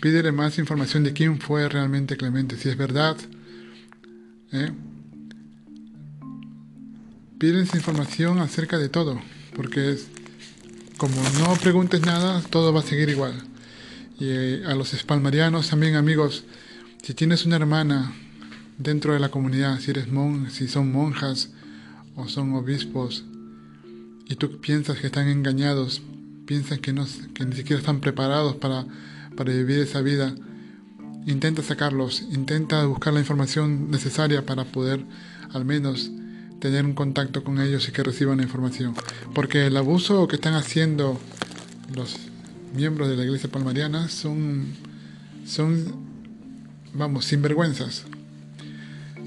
pídeles 0.00 0.32
más 0.32 0.58
información 0.58 1.04
de 1.04 1.12
quién 1.12 1.38
fue 1.38 1.68
realmente 1.68 2.16
Clemente, 2.16 2.56
si 2.56 2.70
es 2.70 2.78
verdad. 2.78 3.16
¿eh? 4.52 4.72
Pídense 7.38 7.76
información 7.76 8.38
acerca 8.38 8.78
de 8.78 8.88
todo, 8.88 9.20
porque 9.54 9.92
es, 9.92 10.08
como 10.96 11.14
no 11.38 11.54
preguntes 11.56 12.00
nada, 12.02 12.40
todo 12.42 12.72
va 12.72 12.80
a 12.80 12.84
seguir 12.84 13.08
igual. 13.08 13.34
Y 14.18 14.28
eh, 14.28 14.62
a 14.66 14.74
los 14.74 14.94
espalmarianos 14.94 15.70
también, 15.70 15.96
amigos, 15.96 16.44
si 17.02 17.14
tienes 17.14 17.44
una 17.44 17.56
hermana 17.56 18.14
dentro 18.78 19.12
de 19.12 19.20
la 19.20 19.30
comunidad, 19.30 19.80
si 19.80 19.90
eres 19.90 20.08
mon, 20.08 20.50
si 20.50 20.68
son 20.68 20.92
monjas 20.92 21.50
o 22.14 22.28
son 22.28 22.54
obispos, 22.54 23.24
y 24.28 24.36
tú 24.36 24.60
piensas 24.60 24.98
que 24.98 25.08
están 25.08 25.28
engañados, 25.28 26.02
piensas 26.46 26.78
que, 26.78 26.92
no, 26.92 27.06
que 27.34 27.44
ni 27.44 27.56
siquiera 27.56 27.80
están 27.80 28.00
preparados 28.00 28.56
para, 28.56 28.86
para 29.36 29.52
vivir 29.52 29.80
esa 29.80 30.00
vida, 30.00 30.34
intenta 31.26 31.62
sacarlos, 31.62 32.22
intenta 32.32 32.84
buscar 32.86 33.12
la 33.12 33.20
información 33.20 33.90
necesaria 33.90 34.44
para 34.44 34.64
poder 34.64 35.04
al 35.52 35.64
menos 35.64 36.10
tener 36.62 36.84
un 36.84 36.94
contacto 36.94 37.42
con 37.42 37.60
ellos 37.60 37.88
y 37.88 37.92
que 37.92 38.04
reciban 38.04 38.36
la 38.36 38.44
información. 38.44 38.94
Porque 39.34 39.66
el 39.66 39.76
abuso 39.76 40.28
que 40.28 40.36
están 40.36 40.54
haciendo 40.54 41.20
los 41.92 42.14
miembros 42.72 43.08
de 43.08 43.16
la 43.16 43.24
iglesia 43.24 43.50
palmariana 43.50 44.08
son, 44.08 44.66
son 45.44 45.92
vamos, 46.94 47.24
sinvergüenzas. 47.24 48.04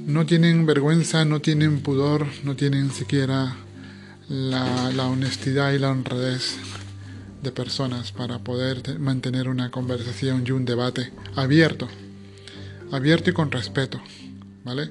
No 0.07 0.25
tienen 0.25 0.65
vergüenza, 0.65 1.25
no 1.25 1.41
tienen 1.41 1.81
pudor, 1.81 2.25
no 2.45 2.55
tienen 2.55 2.91
siquiera 2.91 3.57
la, 4.29 4.91
la 4.91 5.05
honestidad 5.07 5.73
y 5.73 5.79
la 5.79 5.91
honradez 5.91 6.55
de 7.43 7.51
personas 7.51 8.13
para 8.13 8.39
poder 8.39 8.97
mantener 8.97 9.49
una 9.49 9.71
conversación 9.71 10.45
y 10.47 10.51
un 10.51 10.63
debate 10.63 11.11
abierto, 11.35 11.89
abierto 12.93 13.29
y 13.29 13.33
con 13.33 13.51
respeto, 13.51 13.99
¿vale? 14.63 14.89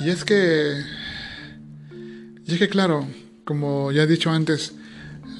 Y 0.00 0.10
es 0.10 0.24
que, 0.24 0.80
y 2.46 2.52
es 2.52 2.58
que 2.58 2.68
claro, 2.68 3.06
como 3.44 3.90
ya 3.90 4.04
he 4.04 4.06
dicho 4.06 4.30
antes, 4.30 4.74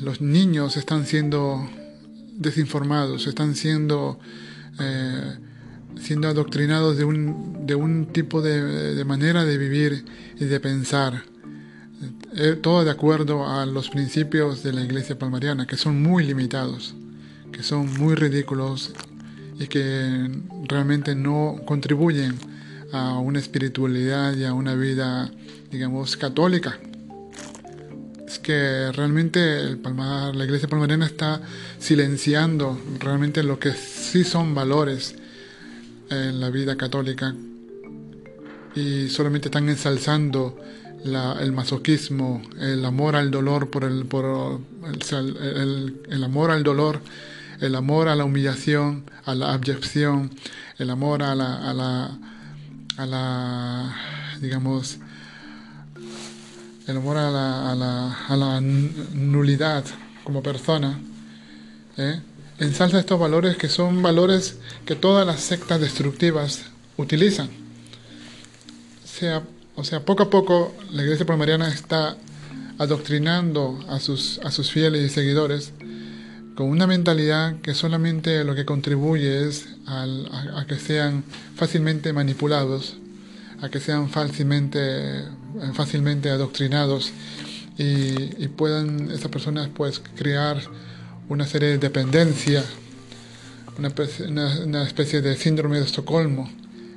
los 0.01 0.21
niños 0.21 0.77
están 0.77 1.07
siendo 1.07 1.69
desinformados, 2.33 3.27
están 3.29 3.55
siendo, 3.55 4.19
eh, 4.81 5.37
siendo 6.01 6.29
adoctrinados 6.29 6.97
de 6.97 7.05
un, 7.05 7.67
de 7.67 7.77
un 7.77 8.07
tipo 8.07 8.43
de, 8.43 8.95
de, 8.95 9.05
manera 9.05 9.45
de 9.45 9.59
vivir 9.59 10.05
y 10.39 10.45
de 10.47 10.59
pensar, 10.59 11.23
eh, 12.35 12.59
todo 12.61 12.85
de 12.85 12.91
acuerdo 12.91 13.47
a 13.49 13.65
los 13.65 13.91
principios 13.91 14.63
de 14.63 14.73
la 14.73 14.83
iglesia 14.83 15.19
palmariana, 15.19 15.67
que 15.67 15.77
son 15.77 16.03
muy 16.03 16.25
limitados, 16.25 16.95
que 17.53 17.63
son 17.63 17.93
muy 17.99 18.17
ridículos 18.17 18.93
y 19.59 19.67
que 19.67 20.31
realmente 20.69 21.15
no 21.15 21.61
contribuyen 21.65 22.37
a 22.93 23.19
una 23.19 23.39
espiritualidad 23.39 24.35
y 24.37 24.45
a 24.45 24.53
una 24.53 24.75
vida, 24.75 25.31
digamos, 25.71 26.17
católica. 26.17 26.79
Es 28.27 28.39
que 28.39 28.93
realmente 28.93 29.61
el 29.61 29.79
Palmar, 29.79 30.37
la 30.37 30.45
iglesia 30.45 30.69
palmarena 30.69 31.07
está 31.07 31.41
silenciando 31.79 32.79
realmente 32.99 33.43
lo 33.43 33.59
que 33.59 33.73
sí 33.73 34.25
son 34.25 34.55
valores 34.55 35.15
en 36.11 36.41
la 36.41 36.51
vida 36.51 36.77
católica 36.77 37.35
y 38.75 39.09
solamente 39.09 39.49
están 39.49 39.69
ensalzando 39.69 40.57
el 41.05 41.53
masoquismo, 41.53 42.43
el 42.61 42.85
amor 42.85 43.17
al 43.17 43.31
dolor 43.31 43.71
por 43.71 43.85
el, 43.85 44.05
por 44.07 44.61
el, 44.85 46.01
el, 46.09 46.25
amor 46.25 46.51
al 46.51 46.63
dolor, 46.63 47.01
el 47.61 47.75
amor 47.75 48.09
a 48.09 48.17
la 48.17 48.25
humillación, 48.25 49.05
a 49.25 49.35
la 49.35 49.53
abyección, 49.53 50.31
el 50.79 50.91
amor 50.91 51.23
a 51.23 51.35
la, 51.35 51.71
a 51.71 51.73
la 51.73 52.19
a 52.99 53.07
la, 53.07 53.97
digamos, 54.41 54.99
el 56.87 56.97
amor 56.97 57.17
a 57.17 57.31
la, 57.31 57.71
a 57.71 57.75
la, 57.77 58.27
a 58.27 58.37
la 58.37 58.61
nulidad 58.61 59.85
como 60.25 60.43
persona, 60.43 60.99
¿eh? 61.97 62.21
ensalza 62.59 62.99
estos 62.99 63.21
valores 63.21 63.57
que 63.57 63.69
son 63.69 64.03
valores 64.03 64.59
que 64.85 64.97
todas 64.97 65.25
las 65.25 65.41
sectas 65.41 65.81
destructivas 65.81 66.65
utilizan. 66.97 67.49
sea, 69.05 69.45
o 69.77 69.85
sea, 69.85 70.05
poco 70.05 70.25
a 70.25 70.31
poco 70.31 70.75
la 70.91 71.03
iglesia 71.05 71.25
palmariana 71.25 71.69
está 71.69 72.17
adoctrinando 72.79 73.79
a 73.89 74.01
sus, 74.01 74.41
a 74.43 74.51
sus 74.51 74.73
fieles 74.73 75.09
y 75.09 75.15
seguidores 75.15 75.73
con 76.57 76.67
una 76.67 76.89
mentalidad 76.89 77.61
que 77.61 77.75
solamente 77.75 78.43
lo 78.43 78.57
que 78.57 78.65
contribuye 78.65 79.47
es 79.47 79.69
a, 79.89 80.65
que 80.67 80.77
sean 80.77 81.25
fácilmente 81.57 82.13
manipulados, 82.13 82.97
a 83.61 83.69
que 83.69 83.81
sean 83.81 84.11
fácilmente, 84.11 85.25
fácilmente 85.75 86.31
adoctrinados 86.31 87.13
y, 87.79 88.49
puedan 88.49 89.11
esas 89.11 89.31
personas 89.31 89.69
pues 89.69 90.01
crear 90.17 90.61
una 91.29 91.47
serie 91.47 91.71
de 91.71 91.79
dependencia, 91.79 92.65
una, 93.79 94.83
especie 94.85 95.23
de 95.23 95.37
síndrome 95.37 95.79
de 95.79 95.85
Estocolmo 95.85 96.51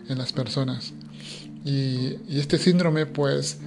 en 0.09 0.17
las 0.17 0.33
personas. 0.33 0.93
Y, 1.63 2.17
este 2.29 2.57
síndrome 2.57 3.05
pues 3.05 3.59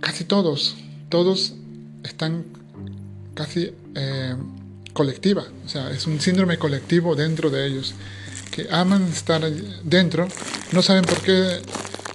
casi 0.00 0.24
todos, 0.24 0.76
todos 1.08 1.54
están 2.02 2.44
casi... 3.34 3.72
Eh, 3.94 4.36
colectiva, 4.96 5.44
o 5.64 5.68
sea, 5.68 5.90
es 5.90 6.06
un 6.06 6.18
síndrome 6.20 6.56
colectivo 6.56 7.14
dentro 7.14 7.50
de 7.50 7.66
ellos, 7.66 7.94
que 8.50 8.66
aman 8.70 9.04
estar 9.04 9.42
dentro, 9.84 10.28
no 10.72 10.82
saben 10.82 11.04
por 11.04 11.20
qué, 11.22 11.60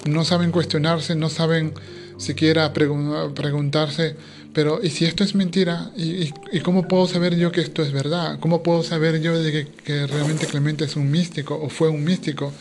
no 0.06 0.26
saben 0.26 0.52
cuestionarse, 0.52 1.16
no 1.16 1.30
saben 1.30 1.74
siquiera 2.18 2.72
preguntarse, 2.74 4.16
pero 4.54 4.82
¿y 4.84 4.90
si 4.90 5.06
esto 5.06 5.24
es 5.24 5.34
mentira? 5.34 5.92
¿Y, 5.96 6.30
cómo 6.62 6.88
puedo 6.88 7.08
saber 7.08 7.36
yo 7.38 7.52
que 7.52 7.62
esto 7.62 7.84
es 7.84 7.92
verdad? 7.92 8.38
¿Cómo 8.40 8.64
puedo 8.64 8.84
saber 8.84 9.22
yo 9.22 9.38
de 9.42 9.68
que, 9.84 10.08
realmente 10.08 10.46
Clemente 10.46 10.86
es 10.86 10.96
un 10.96 11.10
místico 11.10 11.56
o 11.56 11.70
fue 11.70 11.90
un 11.90 12.04
místico? 12.04 12.52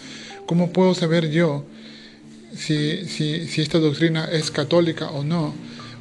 ¿Cómo 0.47 0.73
puedo 0.73 0.95
saber 0.95 1.31
yo 1.31 1.65
si, 2.55 3.07
si, 3.07 3.61
esta 3.61 3.79
doctrina 3.79 4.27
es 4.27 4.51
católica 4.51 5.11
o 5.11 5.25
no? 5.25 5.55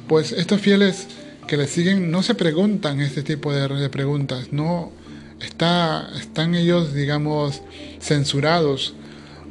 Pues 0.08 0.32
estos 0.32 0.60
fieles 0.60 1.06
que 1.48 1.56
le 1.56 1.66
siguen 1.66 2.10
no 2.10 2.22
se 2.22 2.34
preguntan 2.34 3.00
este 3.00 3.22
tipo 3.22 3.52
de, 3.52 3.88
preguntas, 3.88 4.52
no 4.52 4.92
está, 5.40 6.10
están 6.18 6.54
ellos, 6.54 6.94
digamos, 6.94 7.62
censurados 8.00 8.94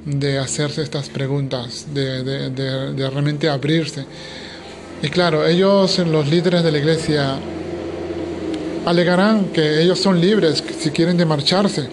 de 0.06 0.40
hacerse 0.40 0.82
estas 0.82 1.10
preguntas, 1.10 1.88
de, 1.94 2.95
realmente 2.98 3.49
abrirse. 3.49 4.06
Y 5.02 5.10
claro, 5.10 5.48
ellos, 5.48 5.99
los 5.99 6.28
líderes 6.30 6.64
de 6.64 6.72
la 6.72 6.78
iglesia, 6.78 7.38
alegarán 8.86 9.45
que 9.45 9.82
ellos 9.82 9.99
son 9.99 10.20
libres 10.20 10.64
si 10.78 10.90
quieren 10.91 11.18
de 11.18 11.26
marcharse, 11.26 11.90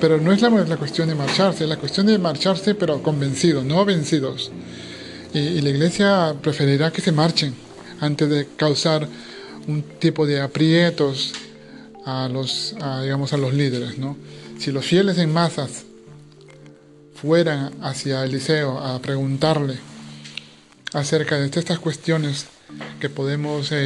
pero 0.00 0.18
no 0.18 0.32
es 0.32 0.42
la, 0.42 0.76
cuestión 0.76 1.08
de 1.08 1.14
marcharse, 1.14 1.64
es 1.64 1.70
la 1.70 1.76
cuestión 1.76 2.06
de 2.06 2.18
marcharse 2.18 2.74
pero 2.74 3.02
convencidos, 3.02 3.64
no 3.64 3.84
vencidos. 3.84 4.50
Y, 5.32 5.60
la 5.60 5.70
iglesia 5.70 6.34
preferirá 6.42 6.90
que 6.90 7.00
se 7.00 7.12
marchen 7.12 7.54
antes 8.00 8.28
de 8.28 8.48
causar 8.56 9.06
un 9.68 9.82
tipo 9.98 10.26
de 10.26 10.40
aprietos 10.40 11.32
a 12.04 12.28
los, 12.28 12.74
digamos, 13.02 13.32
a 13.32 13.36
los 13.36 13.54
líderes. 13.54 13.98
¿no? 13.98 14.16
Si 14.58 14.72
los 14.72 14.84
fieles 14.84 15.18
en 15.18 15.32
masas 15.32 15.84
fueran 17.14 17.72
hacia 17.82 18.24
Eliseo 18.24 18.78
a 18.78 19.00
preguntarle 19.00 19.78
acerca 20.92 21.38
de 21.38 21.46
estas 21.46 21.78
cuestiones 21.78 22.46
que 23.00 23.08
podemos 23.08 23.72
eh, 23.72 23.76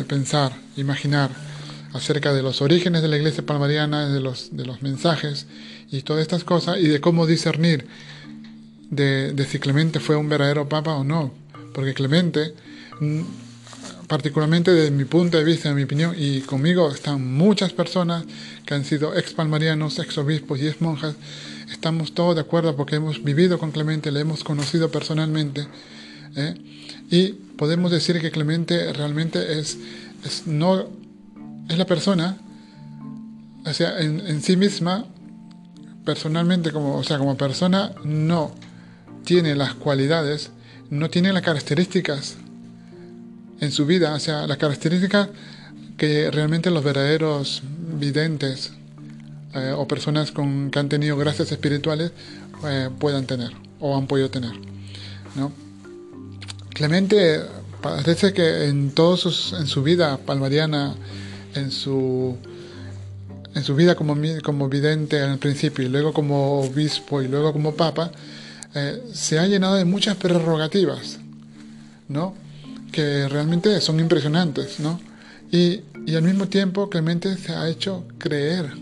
eh, 0.00 0.04
pensar, 0.06 0.52
imaginar, 0.76 1.30
acerca 1.92 2.32
de 2.32 2.42
los 2.42 2.60
orígenes 2.62 3.02
de 3.02 3.08
la 3.08 3.16
iglesia 3.16 3.44
palmariana, 3.44 4.08
de 4.08 4.20
los, 4.20 4.56
de 4.56 4.64
los 4.64 4.82
mensajes 4.82 5.46
y 5.90 6.02
todas 6.02 6.22
estas 6.22 6.44
cosas, 6.44 6.78
y 6.78 6.88
de 6.88 7.00
cómo 7.00 7.26
discernir 7.26 7.86
de, 8.90 9.32
de 9.32 9.44
si 9.46 9.58
Clemente 9.58 10.00
fue 10.00 10.16
un 10.16 10.28
verdadero 10.28 10.68
papa 10.68 10.94
o 10.94 11.04
no. 11.04 11.32
Porque 11.74 11.94
Clemente, 11.94 12.54
mm, 13.00 13.22
particularmente 14.08 14.72
desde 14.72 14.90
mi 14.90 15.04
punto 15.04 15.36
de 15.36 15.44
vista, 15.44 15.68
en 15.68 15.76
mi 15.76 15.82
opinión, 15.82 16.14
y 16.16 16.40
conmigo 16.40 16.90
están 16.90 17.36
muchas 17.36 17.72
personas 17.74 18.24
que 18.64 18.74
han 18.74 18.84
sido 18.84 19.16
ex 19.16 19.34
palmarianos, 19.34 19.98
ex 19.98 20.16
obispos 20.16 20.58
y 20.60 20.66
ex 20.66 20.80
monjas, 20.80 21.14
estamos 21.70 22.14
todos 22.14 22.34
de 22.34 22.40
acuerdo 22.40 22.74
porque 22.74 22.96
hemos 22.96 23.22
vivido 23.22 23.58
con 23.58 23.70
Clemente, 23.70 24.10
le 24.10 24.20
hemos 24.20 24.42
conocido 24.42 24.90
personalmente, 24.90 25.68
¿eh? 26.36 26.54
y 27.10 27.32
podemos 27.58 27.90
decir 27.90 28.18
que 28.20 28.30
Clemente 28.30 28.92
realmente 28.94 29.58
es, 29.58 29.76
es 30.24 30.46
no 30.46 30.88
es 31.68 31.76
la 31.76 31.84
persona, 31.84 32.38
o 33.66 33.72
sea, 33.74 34.00
en, 34.00 34.26
en, 34.26 34.40
sí 34.40 34.56
misma, 34.56 35.04
personalmente, 36.06 36.72
como, 36.72 36.96
o 36.96 37.04
sea, 37.04 37.18
como 37.18 37.36
persona, 37.36 37.92
no 38.04 38.54
tiene 39.24 39.54
las 39.54 39.74
cualidades, 39.74 40.50
no 40.88 41.10
tiene 41.10 41.34
las 41.34 41.42
características 41.42 42.38
en 43.60 43.72
su 43.72 43.86
vida, 43.86 44.14
o 44.14 44.20
sea, 44.20 44.46
las 44.46 44.58
características 44.58 45.28
que 45.96 46.30
realmente 46.30 46.70
los 46.70 46.84
verdaderos 46.84 47.62
videntes 47.98 48.72
eh, 49.54 49.72
o 49.76 49.88
personas 49.88 50.30
con, 50.30 50.70
que 50.70 50.78
han 50.78 50.88
tenido 50.88 51.16
gracias 51.16 51.50
espirituales 51.50 52.12
eh, 52.66 52.88
puedan 52.98 53.26
tener 53.26 53.50
o 53.80 53.96
han 53.96 54.06
podido 54.06 54.30
tener. 54.30 54.52
¿no? 55.34 55.52
Clemente 56.70 57.40
parece 57.80 58.32
que 58.32 58.66
en 58.66 58.92
todos 58.92 59.54
en 59.58 59.66
su 59.66 59.82
vida 59.82 60.18
palmariana 60.18 60.94
en 61.54 61.70
su, 61.70 62.36
en 63.54 63.64
su 63.64 63.74
vida 63.74 63.94
como, 63.94 64.16
como 64.42 64.68
vidente 64.68 65.22
en 65.22 65.30
el 65.30 65.38
principio 65.38 65.84
y 65.84 65.88
luego 65.88 66.12
como 66.12 66.60
obispo 66.60 67.22
y 67.22 67.28
luego 67.28 67.52
como 67.52 67.74
papa, 67.74 68.10
eh, 68.74 69.02
se 69.12 69.38
ha 69.38 69.46
llenado 69.46 69.74
de 69.76 69.84
muchas 69.84 70.16
prerrogativas, 70.16 71.18
¿no? 72.08 72.34
Que 72.92 73.28
realmente 73.28 73.80
son 73.80 74.00
impresionantes, 74.00 74.80
¿no? 74.80 75.00
Y, 75.50 75.82
y 76.06 76.14
al 76.14 76.22
mismo 76.22 76.48
tiempo 76.48 76.88
Clemente 76.90 77.36
se 77.36 77.52
ha 77.52 77.68
hecho 77.68 78.06
creer 78.18 78.72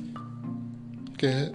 que 1.16 1.52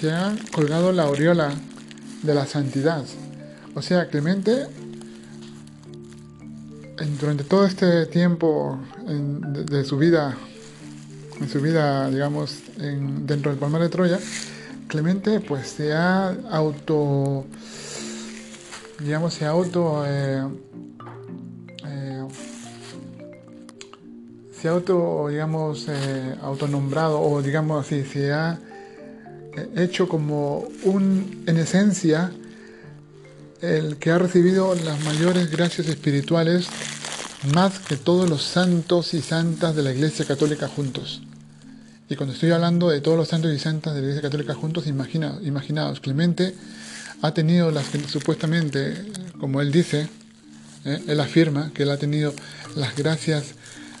se 0.00 0.10
ha 0.12 0.34
colgado 0.52 0.92
la 0.92 1.04
aureola 1.04 1.52
de 2.22 2.34
la 2.34 2.46
santidad. 2.46 3.04
O 3.74 3.82
sea, 3.82 4.08
Clemente 4.08 4.66
durante 7.20 7.44
todo 7.44 7.64
este 7.64 8.06
tiempo 8.06 8.78
de, 9.06 9.84
su 9.84 9.98
vida, 9.98 10.36
en 11.40 11.48
su 11.48 11.60
vida, 11.60 12.10
digamos, 12.10 12.56
dentro 12.76 13.50
del 13.50 13.60
Palmar 13.60 13.82
de 13.82 13.88
Troya, 13.88 14.18
Clemente 14.88 15.40
pues 15.40 15.68
se 15.68 15.92
ha 15.92 16.28
auto, 16.50 17.44
digamos, 19.00 19.34
se 19.34 19.46
auto, 19.46 20.04
eh, 20.06 20.42
eh, 21.86 22.28
auto, 24.68 25.28
digamos, 25.28 25.86
eh, 25.88 26.34
autonombrado 26.42 27.20
o 27.20 27.40
digamos 27.40 27.86
así, 27.86 28.04
se 28.04 28.32
ha 28.32 28.58
hecho 29.76 30.08
como 30.08 30.68
un, 30.84 31.44
en 31.46 31.56
esencia, 31.56 32.32
el 33.60 33.96
que 33.96 34.10
ha 34.10 34.18
recibido 34.18 34.74
las 34.74 35.02
mayores 35.04 35.50
gracias 35.50 35.88
espirituales 35.88 36.68
más 37.54 37.78
que 37.80 37.96
todos 37.96 38.28
los 38.28 38.42
santos 38.42 39.14
y 39.14 39.22
santas 39.22 39.74
de 39.74 39.82
la 39.82 39.92
Iglesia 39.92 40.24
Católica 40.24 40.68
juntos. 40.68 41.22
Y 42.08 42.16
cuando 42.16 42.34
estoy 42.34 42.50
hablando 42.52 42.88
de 42.88 43.00
todos 43.00 43.16
los 43.16 43.28
santos 43.28 43.52
y 43.52 43.58
santas 43.58 43.94
de 43.94 44.00
la 44.00 44.06
Iglesia 44.06 44.22
Católica 44.22 44.54
juntos, 44.54 44.86
imagina, 44.86 45.38
imaginaos, 45.42 46.00
Clemente 46.00 46.54
ha 47.22 47.34
tenido 47.34 47.70
las 47.70 47.86
supuestamente, 48.08 48.94
como 49.38 49.60
él 49.60 49.72
dice, 49.72 50.08
¿eh? 50.84 51.02
él 51.06 51.20
afirma 51.20 51.72
que 51.72 51.82
él 51.84 51.90
ha 51.90 51.96
tenido 51.96 52.34
las 52.76 52.96
gracias 52.96 53.54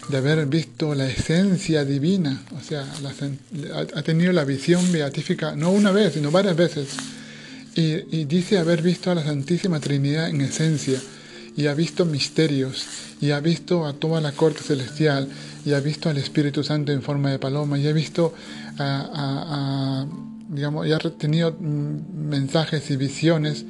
de 0.08 0.16
haber 0.16 0.46
visto 0.46 0.94
la 0.94 1.06
esencia 1.06 1.84
divina, 1.84 2.42
o 2.58 2.62
sea, 2.62 2.86
ha 3.94 4.02
tenido 4.02 4.32
la 4.32 4.44
visión 4.44 4.90
beatífica 4.90 5.54
no 5.54 5.70
una 5.70 5.92
vez, 5.92 6.14
sino 6.14 6.30
varias 6.30 6.56
veces 6.56 6.88
y, 7.78 8.24
dice 8.24 8.58
haber 8.58 8.82
visto 8.82 9.10
a 9.10 9.14
la 9.14 9.22
Santísima 9.22 9.78
Trinidad 9.78 10.28
en 10.28 10.40
esencia, 10.40 11.00
y 11.56 11.66
ha 11.66 11.74
visto 11.74 12.04
misterios, 12.04 12.86
y 13.20 13.30
ha 13.30 13.40
visto 13.40 13.86
a 13.86 13.92
toda 13.92 14.20
la 14.20 14.32
corte 14.32 14.62
celestial, 14.62 15.28
y 15.64 15.72
ha 15.72 15.80
visto 15.80 16.08
al 16.08 16.18
Espíritu 16.18 16.64
Santo 16.64 16.92
en 16.92 17.02
forma 17.02 17.30
de 17.30 17.38
paloma, 17.38 17.78
y 17.78 17.86
ha 17.86 17.92
visto 17.92 18.34
a, 18.78 20.06
digamos, 20.48 20.86
y 20.86 20.92
ha 20.92 20.98
tenido 20.98 21.52
mm, 21.52 22.28
mensajes 22.28 22.90
y 22.90 22.96
visiones 22.96 23.64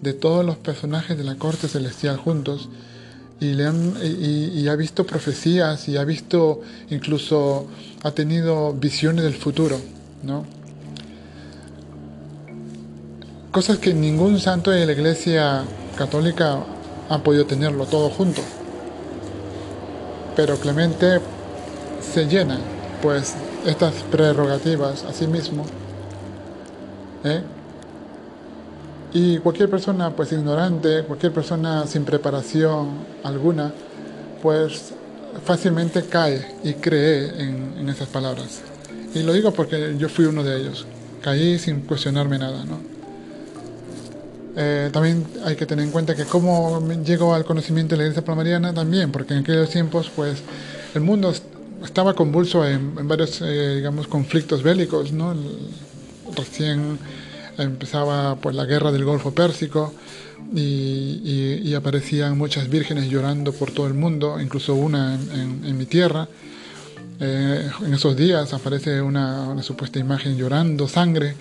de 0.00 0.12
todos 0.12 0.44
los 0.44 0.56
personajes 0.56 1.16
de 1.16 1.24
la 1.24 1.36
corte 1.36 1.68
celestial 1.68 2.16
juntos, 2.16 2.68
y, 3.40 4.68
ha 4.68 4.76
visto 4.76 5.04
profecías, 5.04 5.88
y 5.88 5.96
ha 5.96 6.04
visto 6.04 6.60
incluso, 6.90 7.66
ha 8.04 8.12
tenido 8.12 8.72
visiones 8.72 9.24
del 9.24 9.34
futuro, 9.34 9.80
¿no? 10.22 10.44
cosas 13.52 13.78
que 13.78 13.92
ningún 13.92 14.40
santo 14.40 14.70
de 14.70 14.86
la 14.86 14.92
Iglesia 14.92 15.64
Católica 15.96 16.64
ha 17.10 17.18
podido 17.22 17.44
tenerlo 17.44 17.84
todo 17.84 18.08
junto. 18.08 18.40
Pero 20.34 20.56
Clemente 20.56 21.20
se 22.00 22.24
llena, 22.24 22.58
pues, 23.02 23.34
estas 23.66 23.92
prerrogativas 24.10 25.04
a 25.04 25.12
sí 25.12 25.26
mismo. 25.26 25.66
¿Eh? 27.24 27.42
Y 29.14 29.38
cualquier 29.38 29.68
persona, 29.68 30.10
pues, 30.10 30.32
ignorante, 30.32 31.02
cualquier 31.04 31.32
persona 31.32 31.86
sin 31.86 32.04
preparación 32.04 32.88
alguna, 33.22 33.72
pues, 34.40 34.94
fácilmente 35.44 36.04
cae 36.04 36.56
y 36.64 36.74
cree 36.74 37.42
en, 37.42 37.88
esas 37.88 38.08
palabras. 38.08 38.62
Y 39.14 39.22
lo 39.22 39.32
digo 39.32 39.52
porque 39.52 39.96
yo 39.98 40.08
fui 40.08 40.24
uno 40.24 40.42
de 40.42 40.60
ellos. 40.60 40.86
Caí 41.20 41.58
sin 41.58 41.82
cuestionarme 41.82 42.38
nada, 42.38 42.64
¿no? 42.64 42.80
Eh, 44.56 44.90
también 44.92 45.26
hay 45.44 45.56
que 45.56 45.66
tener 45.66 45.84
en 45.84 45.90
cuenta 45.90 46.14
que 46.14 46.24
cómo 46.24 46.80
llegó 47.04 47.34
al 47.34 47.44
conocimiento 47.44 47.94
de 47.94 47.98
la 47.98 48.02
iglesia 48.04 48.24
palmariana 48.24 48.72
también, 48.72 49.10
porque 49.10 49.34
en 49.34 49.40
aquellos 49.40 49.70
tiempos 49.70 50.10
pues 50.14 50.42
el 50.94 51.00
mundo 51.00 51.32
estaba 51.82 52.14
convulso 52.14 52.66
en, 52.66 53.08
varios 53.08 53.40
eh, 53.40 53.76
digamos 53.76 54.06
conflictos 54.06 54.62
bélicos, 54.62 55.12
¿no? 55.12 55.34
Recién 56.36 56.98
empezaba 57.58 58.36
pues 58.36 58.54
la 58.54 58.64
guerra 58.64 58.92
del 58.92 59.04
Golfo 59.04 59.32
Pérsico 59.32 59.92
y, 60.54 61.74
aparecían 61.74 62.36
muchas 62.36 62.68
vírgenes 62.68 63.08
llorando 63.08 63.52
por 63.52 63.70
todo 63.70 63.86
el 63.86 63.94
mundo, 63.94 64.38
incluso 64.40 64.74
una 64.74 65.14
en, 65.14 65.76
mi 65.76 65.86
tierra. 65.86 66.28
Eh, 67.18 67.70
en 67.84 67.94
esos 67.94 68.16
días 68.16 68.52
aparece 68.52 69.00
una, 69.00 69.48
una 69.48 69.62
supuesta 69.62 69.98
imagen 69.98 70.36
llorando 70.36 70.88
sangre 70.88 71.34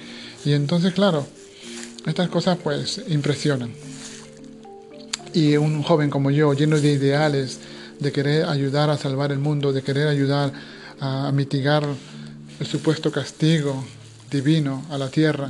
y 0.45 0.53
entonces 0.53 0.93
claro 0.93 1.25
estas 2.05 2.29
cosas 2.29 2.57
pues 2.63 3.01
impresionan. 3.09 3.71
Y 5.33 5.57
un 5.57 5.81
joven 5.83 6.09
como 6.09 6.31
yo, 6.31 6.53
lleno 6.53 6.79
de 6.79 6.91
ideales, 6.91 7.59
de 7.99 8.11
querer 8.11 8.45
ayudar 8.45 8.89
a 8.89 8.97
salvar 8.97 9.31
el 9.31 9.39
mundo, 9.39 9.71
de 9.71 9.81
querer 9.81 10.07
ayudar 10.07 10.51
a 10.99 11.31
mitigar 11.31 11.83
el 12.59 12.67
supuesto 12.67 13.11
castigo 13.11 13.83
divino 14.31 14.83
a 14.89 14.97
la 14.97 15.09
tierra, 15.09 15.49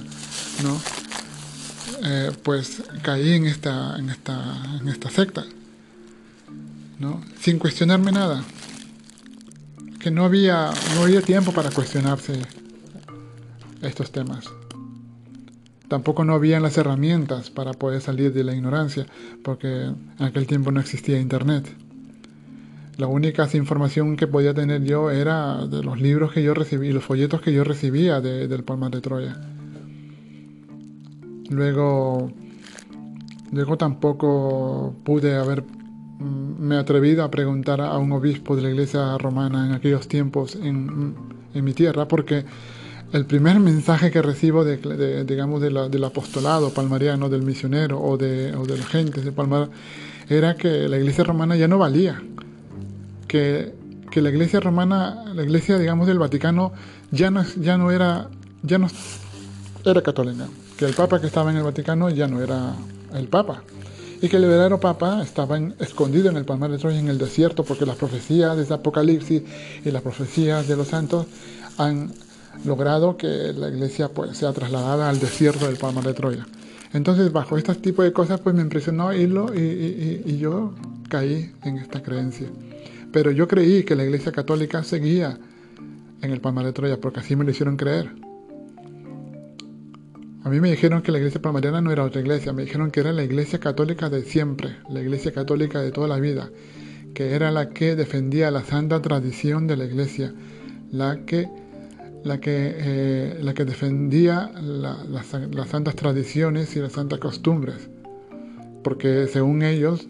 ¿no? 0.64 0.82
Eh, 2.04 2.32
pues 2.44 2.82
caí 3.04 3.34
en 3.34 3.46
esta, 3.46 3.98
en 3.98 4.10
esta, 4.10 4.78
en 4.82 4.88
esta 4.90 5.10
secta, 5.10 5.46
¿no? 7.00 7.22
Sin 7.40 7.60
cuestionarme 7.60 8.12
nada. 8.12 8.44
Que 10.00 10.10
no 10.10 10.26
había, 10.26 10.72
no 10.96 11.04
había 11.04 11.22
tiempo 11.22 11.52
para 11.52 11.70
cuestionarse 11.70 12.42
estos 13.84 14.12
temas. 14.12 14.46
Tampoco 15.88 16.24
no 16.24 16.34
habían 16.34 16.64
las 16.64 16.78
herramientas 16.78 17.52
para 17.52 17.74
poder 17.74 18.02
salir 18.02 18.34
de 18.34 18.44
la 18.44 18.56
ignorancia, 18.56 19.06
porque 19.44 19.68
en 19.68 20.24
aquel 20.24 20.48
tiempo 20.48 20.72
no 20.72 20.80
existía 20.80 21.20
Internet. 21.20 21.68
La 23.02 23.08
única 23.08 23.50
información 23.54 24.16
que 24.16 24.28
podía 24.28 24.54
tener 24.54 24.84
yo 24.84 25.10
era 25.10 25.66
de 25.66 25.82
los 25.82 26.00
libros 26.00 26.32
que 26.34 26.44
yo 26.44 26.54
recibí, 26.54 26.92
los 26.92 27.04
folletos 27.04 27.42
que 27.42 27.52
yo 27.52 27.64
recibía 27.64 28.22
del 28.22 28.64
Palmar 28.64 28.92
de 28.92 29.02
Troya. 29.02 29.42
Luego, 31.50 32.32
luego 33.52 33.76
tampoco 33.76 34.96
pude 35.04 35.36
haber 35.36 35.64
mm, 35.64 36.60
me 36.60 36.76
atrevido 36.78 37.24
a 37.24 37.32
preguntar 37.32 37.82
a 37.82 37.98
un 37.98 38.12
obispo 38.12 38.56
de 38.56 38.62
la 38.62 38.70
iglesia 38.70 39.18
romana 39.18 39.66
en 39.66 39.72
aquellos 39.74 40.08
tiempos 40.08 40.56
en, 40.56 41.16
en 41.56 41.64
mi 41.66 41.74
tierra, 41.74 42.08
porque 42.08 42.46
el 43.14 43.26
primer 43.26 43.60
mensaje 43.60 44.12
que 44.12 44.22
recibo 44.22 44.64
digamos, 44.64 45.60
del 45.60 46.04
apostolado 46.04 46.70
palmariano, 46.70 47.30
del 47.30 47.42
misionero 47.42 48.00
o 48.00 48.16
de, 48.16 48.56
o 48.56 48.64
de 48.64 48.78
la 48.78 48.86
gente 48.86 49.22
de 49.22 49.32
Palmar, 49.32 49.72
era 50.30 50.56
que 50.56 50.88
la 50.88 50.98
iglesia 50.98 51.24
romana 51.24 51.56
ya 51.56 51.68
no 51.68 51.80
valía 51.80 52.22
que, 53.32 54.22
la 54.22 54.30
iglesia 54.30 54.60
romana, 54.60 55.24
la 55.34 55.44
iglesia, 55.44 55.78
digamos, 55.78 56.06
del 56.06 56.20
Vaticano, 56.20 56.74
ya 57.12 57.32
no, 57.32 57.44
ya 57.62 57.78
no 57.78 57.92
era, 57.92 58.28
ya 58.62 58.78
no 58.78 58.88
era 59.86 60.02
católica, 60.02 60.48
que 60.78 60.86
el 60.86 60.94
papa 60.94 61.22
que 61.22 61.28
estaba 61.28 61.50
en 61.50 61.58
el 61.58 61.64
Vaticano 61.64 62.10
ya 62.10 62.28
no 62.28 62.42
era 62.42 62.76
el 63.14 63.30
papa, 63.30 63.64
y 64.22 64.28
que 64.28 64.36
el 64.36 64.44
verdadero 64.44 64.82
papa 64.82 65.24
estaba 65.24 65.58
escondido 65.80 66.30
en 66.30 66.36
el 66.36 66.44
Palmar 66.44 66.72
de 66.72 66.78
Troya, 66.78 67.00
en 67.00 67.08
el 67.08 67.18
desierto, 67.18 67.64
porque 67.64 67.86
las 67.86 67.96
profecías 67.96 68.68
de 68.68 68.74
Apocalipsis 68.74 69.44
y 69.86 69.92
las 69.92 70.02
profecías 70.02 70.68
de 70.68 70.76
los 70.76 70.90
santos 70.90 71.26
han 71.78 72.12
logrado 72.66 73.16
que 73.16 73.54
la 73.56 73.70
iglesia 73.70 74.10
pues, 74.10 74.38
sea 74.38 74.52
trasladada 74.52 75.10
al 75.10 75.20
desierto 75.20 75.68
del 75.68 75.78
Palmar 75.78 76.04
de 76.04 76.14
Troya. 76.14 76.46
Entonces, 76.94 77.32
bajo 77.32 77.58
este 77.58 77.74
tipo 77.76 78.04
de 78.04 78.12
cosas, 78.12 78.42
pues 78.42 78.54
me 78.54 78.62
impresionó 78.62 79.14
irlo 79.14 79.56
y 79.56 80.38
yo 80.38 80.74
caí 81.08 81.54
en 81.64 81.78
esta 81.78 82.04
creencia. 82.04 82.50
Pero 83.12 83.32
yo 83.32 83.48
creí 83.48 83.84
que 83.84 83.96
la 83.96 84.04
Iglesia 84.04 84.32
Católica 84.32 84.84
seguía 84.84 85.38
en 86.22 86.32
el 86.32 86.40
Palmar 86.40 86.66
de 86.66 86.74
Troya, 86.74 87.00
porque 87.00 87.20
así 87.20 87.36
me 87.36 87.44
lo 87.44 87.52
hicieron 87.52 87.78
creer. 87.78 88.12
A 90.44 90.50
mí 90.50 90.60
me 90.60 90.72
dijeron 90.72 91.04
que 91.04 91.12
la 91.12 91.20
iglesia 91.20 91.40
palmariana 91.40 91.82
no 91.82 91.92
era 91.92 92.04
otra 92.04 92.20
iglesia, 92.20 92.52
me 92.52 92.64
dijeron 92.64 92.90
que 92.90 93.00
era 93.02 93.14
la 93.14 93.24
iglesia 93.24 93.60
católica 93.60 94.10
de 94.10 94.24
siempre, 94.24 94.78
la 94.90 95.00
iglesia 95.00 95.32
católica 95.32 95.82
de 95.82 95.92
toda 95.92 96.08
la 96.08 96.20
vida, 96.20 96.50
que 97.14 97.36
era 97.36 97.52
la 97.52 97.70
que 97.70 97.96
defendía 97.96 98.50
la 98.50 98.64
santa 98.64 99.04
tradición 99.04 99.68
de 99.68 99.78
la 99.78 99.86
iglesia, 99.86 100.34
la 100.92 101.26
que, 101.26 101.48
la 102.24 102.40
que, 102.40 102.74
eh, 102.76 103.40
la 103.40 103.54
que 103.54 103.66
defendía 103.66 104.52
las 104.62 105.68
santas 105.68 105.96
tradiciones 105.96 106.76
y 106.76 106.80
las 106.80 106.94
santas 106.94 107.20
costumbres. 107.20 107.90
Porque 108.84 109.28
según 109.28 109.62
ellos, 109.62 110.08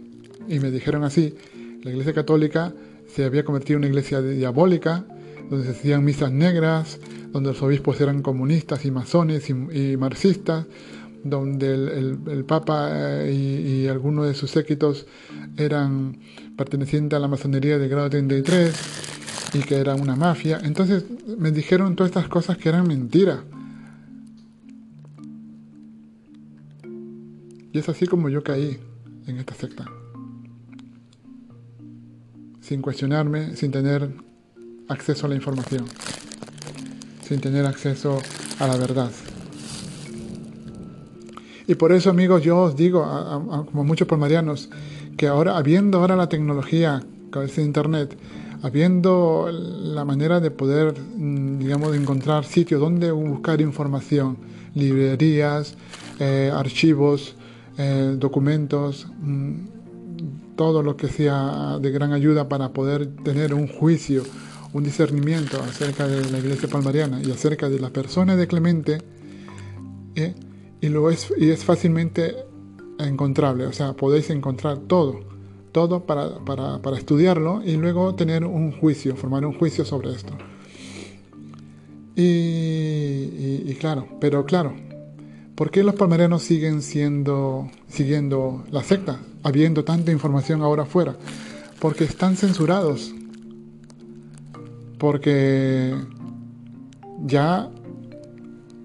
y 0.48 0.60
me 0.60 0.72
dijeron 0.72 1.04
así, 1.04 1.36
la 1.84 1.92
iglesia 1.92 2.14
católica 2.14 2.74
se 3.14 3.26
había 3.26 3.44
convertido 3.44 3.78
en 3.78 3.80
una 3.80 3.88
iglesia 3.88 4.22
diabólica, 4.22 5.06
donde 5.50 5.66
se 5.66 5.72
hacían 5.72 6.04
misas 6.04 6.32
negras, 6.32 7.00
donde 7.32 7.50
los 7.50 7.62
obispos 7.62 8.00
eran 8.00 8.22
comunistas 8.22 8.86
y 8.86 8.92
masones 8.92 9.50
y, 9.50 9.98
marxistas, 9.98 10.66
donde 11.24 11.74
el, 11.74 12.46
Papa 12.46 12.90
eh, 12.92 13.32
y, 13.34 13.88
algunos 13.88 14.28
de 14.28 14.34
sus 14.34 14.50
séquitos 14.52 15.06
eran 15.58 16.18
pertenecientes 16.58 17.18
a 17.18 17.20
la 17.20 17.28
masonería 17.28 17.78
del 17.78 17.90
grado 17.90 18.10
33 18.10 18.74
y 19.54 19.60
que 19.60 19.76
era 19.76 19.96
una 19.96 20.16
mafia. 20.16 20.60
Entonces 20.64 21.04
me 21.38 21.52
dijeron 21.52 21.96
todas 21.96 22.12
estas 22.12 22.28
cosas 22.28 22.58
que 22.58 22.70
eran 22.70 22.88
mentiras. 22.88 23.40
Y 27.74 27.80
es 27.80 27.88
así 27.88 28.08
como 28.08 28.30
yo 28.30 28.44
caí 28.44 28.80
en 29.28 29.38
esta 29.38 29.54
secta 29.54 29.86
sin 32.72 32.82
cuestionarme, 32.82 33.58
sin 33.58 33.70
tener 33.70 34.10
acceso 34.88 35.26
a 35.26 35.30
la 35.30 35.36
información, 35.36 35.84
sin 37.22 37.42
tener 37.42 37.66
acceso 37.66 38.22
a 38.60 38.66
la 38.66 38.78
verdad. 38.78 39.12
Y 41.68 41.76
por 41.76 41.92
eso, 41.92 42.10
amigos, 42.10 42.44
yo 42.44 42.58
os 42.60 42.78
digo, 42.78 43.06
como 43.66 43.84
muchos 43.84 44.08
palmarianos, 44.08 44.70
que 45.18 45.28
ahora, 45.28 45.58
habiendo 45.58 45.98
ahora 45.98 46.16
la 46.16 46.30
tecnología, 46.30 47.04
que 47.30 47.44
es 47.44 47.58
Internet, 47.58 48.18
habiendo 48.62 49.50
la 49.52 50.06
manera 50.06 50.40
de 50.40 50.52
poder, 50.52 50.94
mm, 50.98 51.60
digamos, 51.60 51.94
encontrar 51.94 52.46
sitios 52.46 52.80
donde 52.80 53.12
buscar 53.12 53.60
información, 53.60 54.38
librerías, 54.76 55.76
eh, 56.20 56.50
archivos, 56.56 57.36
eh, 57.78 58.16
documentos, 58.18 59.08
mm, 59.20 59.81
todo 60.62 60.84
lo 60.84 60.96
que 60.96 61.08
sea 61.08 61.80
de 61.82 61.90
gran 61.90 62.14
ayuda 62.14 62.48
para 62.48 62.72
poder 62.72 63.08
tener 63.24 63.56
un 63.56 63.68
juicio, 63.68 64.22
un 64.74 64.84
discernimiento 64.84 65.60
acerca 65.60 66.08
de 66.08 66.30
la 66.30 66.38
iglesia 66.38 66.70
palmariana 66.70 67.20
y 67.20 67.32
acerca 67.32 67.68
de 67.68 67.80
la 67.80 67.90
persona 67.90 68.36
de 68.36 68.46
Clemente, 68.46 69.00
¿eh? 70.14 70.36
y, 70.80 70.90
lo 70.90 71.10
es, 71.10 71.34
y 71.36 71.50
es 71.50 71.66
fácilmente 71.66 72.36
encontrable, 73.00 73.66
o 73.66 73.74
sea, 73.74 73.94
podéis 73.94 74.30
encontrar 74.30 74.78
todo, 74.82 75.22
todo 75.72 76.06
para, 76.06 76.38
para, 76.46 76.80
para 76.80 76.96
estudiarlo 76.96 77.64
y 77.66 77.76
luego 77.78 78.14
tener 78.14 78.46
un 78.46 78.72
juicio, 78.72 79.16
formar 79.16 79.44
un 79.48 79.58
juicio 79.58 79.84
sobre 79.84 80.12
esto. 80.12 80.38
Y, 82.16 83.64
y, 83.66 83.78
claro, 83.80 84.08
pero 84.20 84.46
claro, 84.46 84.76
¿por 85.62 85.70
qué 85.70 85.84
los 85.84 85.94
palmarianos 85.94 86.42
siguen 86.42 86.82
siendo, 86.82 87.70
siguiendo 87.88 88.64
la 88.72 88.82
secta? 88.82 89.20
habiendo 89.44 89.84
tanta 89.84 90.12
información 90.12 90.64
ahora 90.64 90.82
afuera? 90.82 91.16
Porque 91.80 92.04
están 92.04 92.36
censurados. 92.36 93.14
Porque 94.98 95.94
ya 97.28 97.70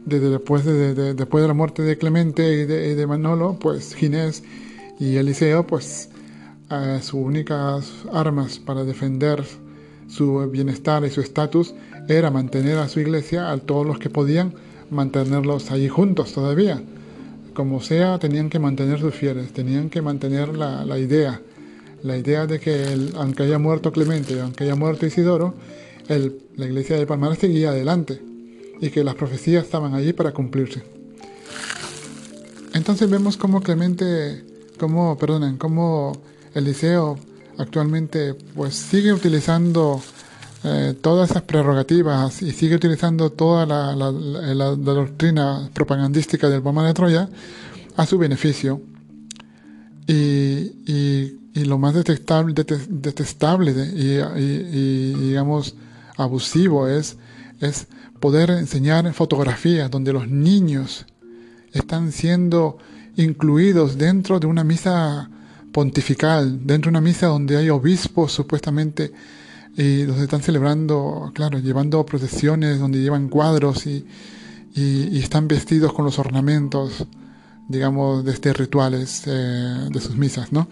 desde 0.05 0.29
después 0.29 0.67
de, 0.67 1.15
después 1.15 1.41
de 1.41 1.49
la 1.49 1.55
muerte 1.55 1.81
de 1.81 1.97
Clemente 1.97 2.47
y 2.53 2.67
de, 2.67 3.07
Manolo, 3.07 3.57
pues 3.59 3.95
Ginés 3.95 4.45
y 5.01 5.17
Eliseo, 5.17 5.67
pues 5.67 6.11
eh, 6.71 6.99
sus 7.01 7.15
únicas 7.15 7.91
armas 8.13 8.59
para 8.59 8.85
defender 8.85 9.43
su 10.09 10.47
bienestar 10.51 11.07
y 11.07 11.11
su 11.11 11.23
estatus 11.23 11.73
era 12.07 12.31
mantener 12.31 12.77
a 12.77 12.89
su 12.91 13.01
iglesia, 13.01 13.51
a 13.51 13.57
todos 13.57 13.87
los 13.87 13.99
que 13.99 14.11
podían 14.11 14.66
mantenerlos 14.91 15.71
allí 15.71 15.89
juntos 15.89 16.33
todavía 16.33 16.83
como 17.57 17.81
sea, 17.81 18.19
tenían 18.19 18.51
que 18.51 18.61
mantener 18.61 19.01
sus 19.01 19.15
fieles, 19.15 19.53
tenían 19.53 19.89
que 19.89 20.03
mantener 20.03 20.57
la, 20.57 20.85
la 20.85 20.99
idea, 20.99 21.41
la 22.03 22.17
idea 22.17 22.47
de 22.47 22.61
que 22.61 23.11
aunque 23.17 23.45
haya 23.45 23.59
muerto 23.59 23.91
Clemente, 23.91 24.39
aunque 24.41 24.65
haya 24.65 24.77
muerto 24.77 25.07
Isidoro, 25.07 25.55
el, 26.07 26.39
la 26.57 26.67
iglesia 26.67 26.97
de 26.97 27.07
Palmar 27.07 27.35
seguía 27.35 27.71
adelante 27.71 28.23
y 28.81 28.91
que 28.91 29.03
las 29.03 29.15
profecías 29.15 29.65
estaban 29.65 29.95
allí 29.95 30.13
para 30.13 30.33
cumplirse. 30.33 30.83
Entonces 32.75 33.09
vemos 33.09 33.39
cómo 33.39 33.63
Clemente, 33.63 34.45
cómo, 34.79 35.17
perdonen, 35.17 35.57
cómo 35.57 36.13
Eliseo 36.55 37.19
actualmente 37.57 38.35
pues 38.55 38.75
sigue 38.75 39.15
utilizando 39.15 40.03
eh, 40.65 40.95
todas 41.01 41.31
esas 41.31 41.43
prerrogativas 41.43 42.43
y 42.43 42.53
sigue 42.53 42.77
utilizando 42.77 43.31
toda 43.31 43.67
la, 43.67 43.95
la, 43.95 44.75
doctrina 44.75 45.71
propagandística 45.73 46.49
del 46.49 46.61
bomba 46.61 46.85
de 46.87 46.95
Troya 46.95 47.29
a 47.97 48.07
su 48.07 48.19
beneficio. 48.19 48.81
Y, 50.07 50.73
y, 50.87 51.65
lo 51.65 51.79
más 51.79 51.95
detestable, 51.95 52.53
detestable 52.55 53.73
y, 53.73 54.19
y, 54.39 55.15
digamos 55.15 55.75
abusivo 56.19 56.87
es, 56.87 57.17
es 57.61 57.87
poder 58.21 58.51
enseñar 58.51 59.11
fotografías 59.15 59.91
donde 59.91 60.13
los 60.13 60.29
niños 60.29 61.07
están 61.73 62.13
siendo 62.13 62.77
incluidos 63.17 63.97
dentro 63.97 64.39
de 64.39 64.47
una 64.47 64.65
misa 64.65 65.31
pontifical, 65.73 66.67
dentro 66.67 66.91
de 66.91 66.99
una 66.99 67.01
misa 67.01 67.27
donde 67.27 67.57
hay 67.57 67.71
obispos 67.71 68.33
supuestamente 68.33 69.13
y 69.77 70.05
los 70.05 70.19
están 70.19 70.43
celebrando, 70.43 71.31
claro, 71.35 71.59
llevando 71.59 72.05
procesiones 72.07 72.79
donde 72.79 73.01
llevan 73.01 73.29
cuadros 73.29 73.87
y, 73.87 74.07
y, 74.75 75.19
están 75.19 75.49
vestidos 75.49 75.93
con 75.93 76.07
los 76.07 76.19
ornamentos, 76.19 77.07
digamos, 77.69 78.25
de 78.25 78.33
este 78.33 78.55
rituales 78.55 79.25
eh, 79.27 79.89
de 79.91 80.01
sus 80.01 80.17
misas, 80.17 80.51
¿no? 80.51 80.69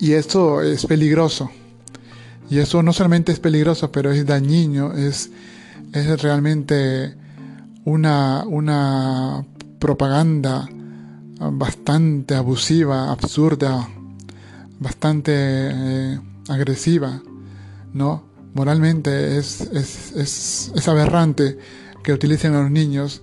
Y 0.00 0.12
eso 0.12 0.60
es 0.62 0.86
peligroso. 0.86 1.50
Y 2.48 2.58
eso 2.58 2.82
no 2.82 2.92
solamente 2.92 3.30
es 3.30 3.38
peligroso, 3.38 3.92
pero 3.92 4.10
es 4.10 4.26
dañino, 4.26 4.92
es, 4.94 5.30
es 5.92 6.22
realmente 6.22 7.14
una, 7.84 8.44
una 8.44 9.44
propaganda 9.78 10.68
bastante 11.38 12.34
abusiva, 12.34 13.12
absurda, 13.12 13.88
bastante... 14.80 15.32
Eh, 15.34 16.20
agresiva, 16.50 17.22
¿no? 17.92 18.24
Moralmente 18.54 19.38
es, 19.38 19.60
es, 19.60 20.88
aberrante 20.88 21.56
que 22.02 22.12
utilicen 22.12 22.54
a 22.54 22.62
los 22.62 22.70
niños 22.70 23.22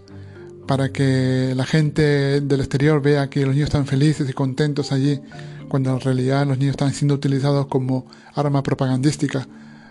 para 0.68 0.90
que 0.90 1.54
la 1.56 1.66
gente 1.66 2.40
del 2.42 2.60
exterior 2.62 3.02
vea 3.02 3.30
que 3.30 3.46
los 3.46 3.54
niños 3.54 3.68
están 3.68 3.86
felices 3.86 4.30
y 4.30 4.34
contentos 4.34 4.92
allí 4.92 5.20
cuando 5.68 5.92
en 5.92 6.00
realidad 6.00 6.48
los 6.48 6.58
niños 6.58 6.72
están 6.72 6.94
siendo 6.94 7.16
utilizados 7.16 7.68
como 7.68 8.08
arma 8.36 8.64
propagandística 8.64 9.48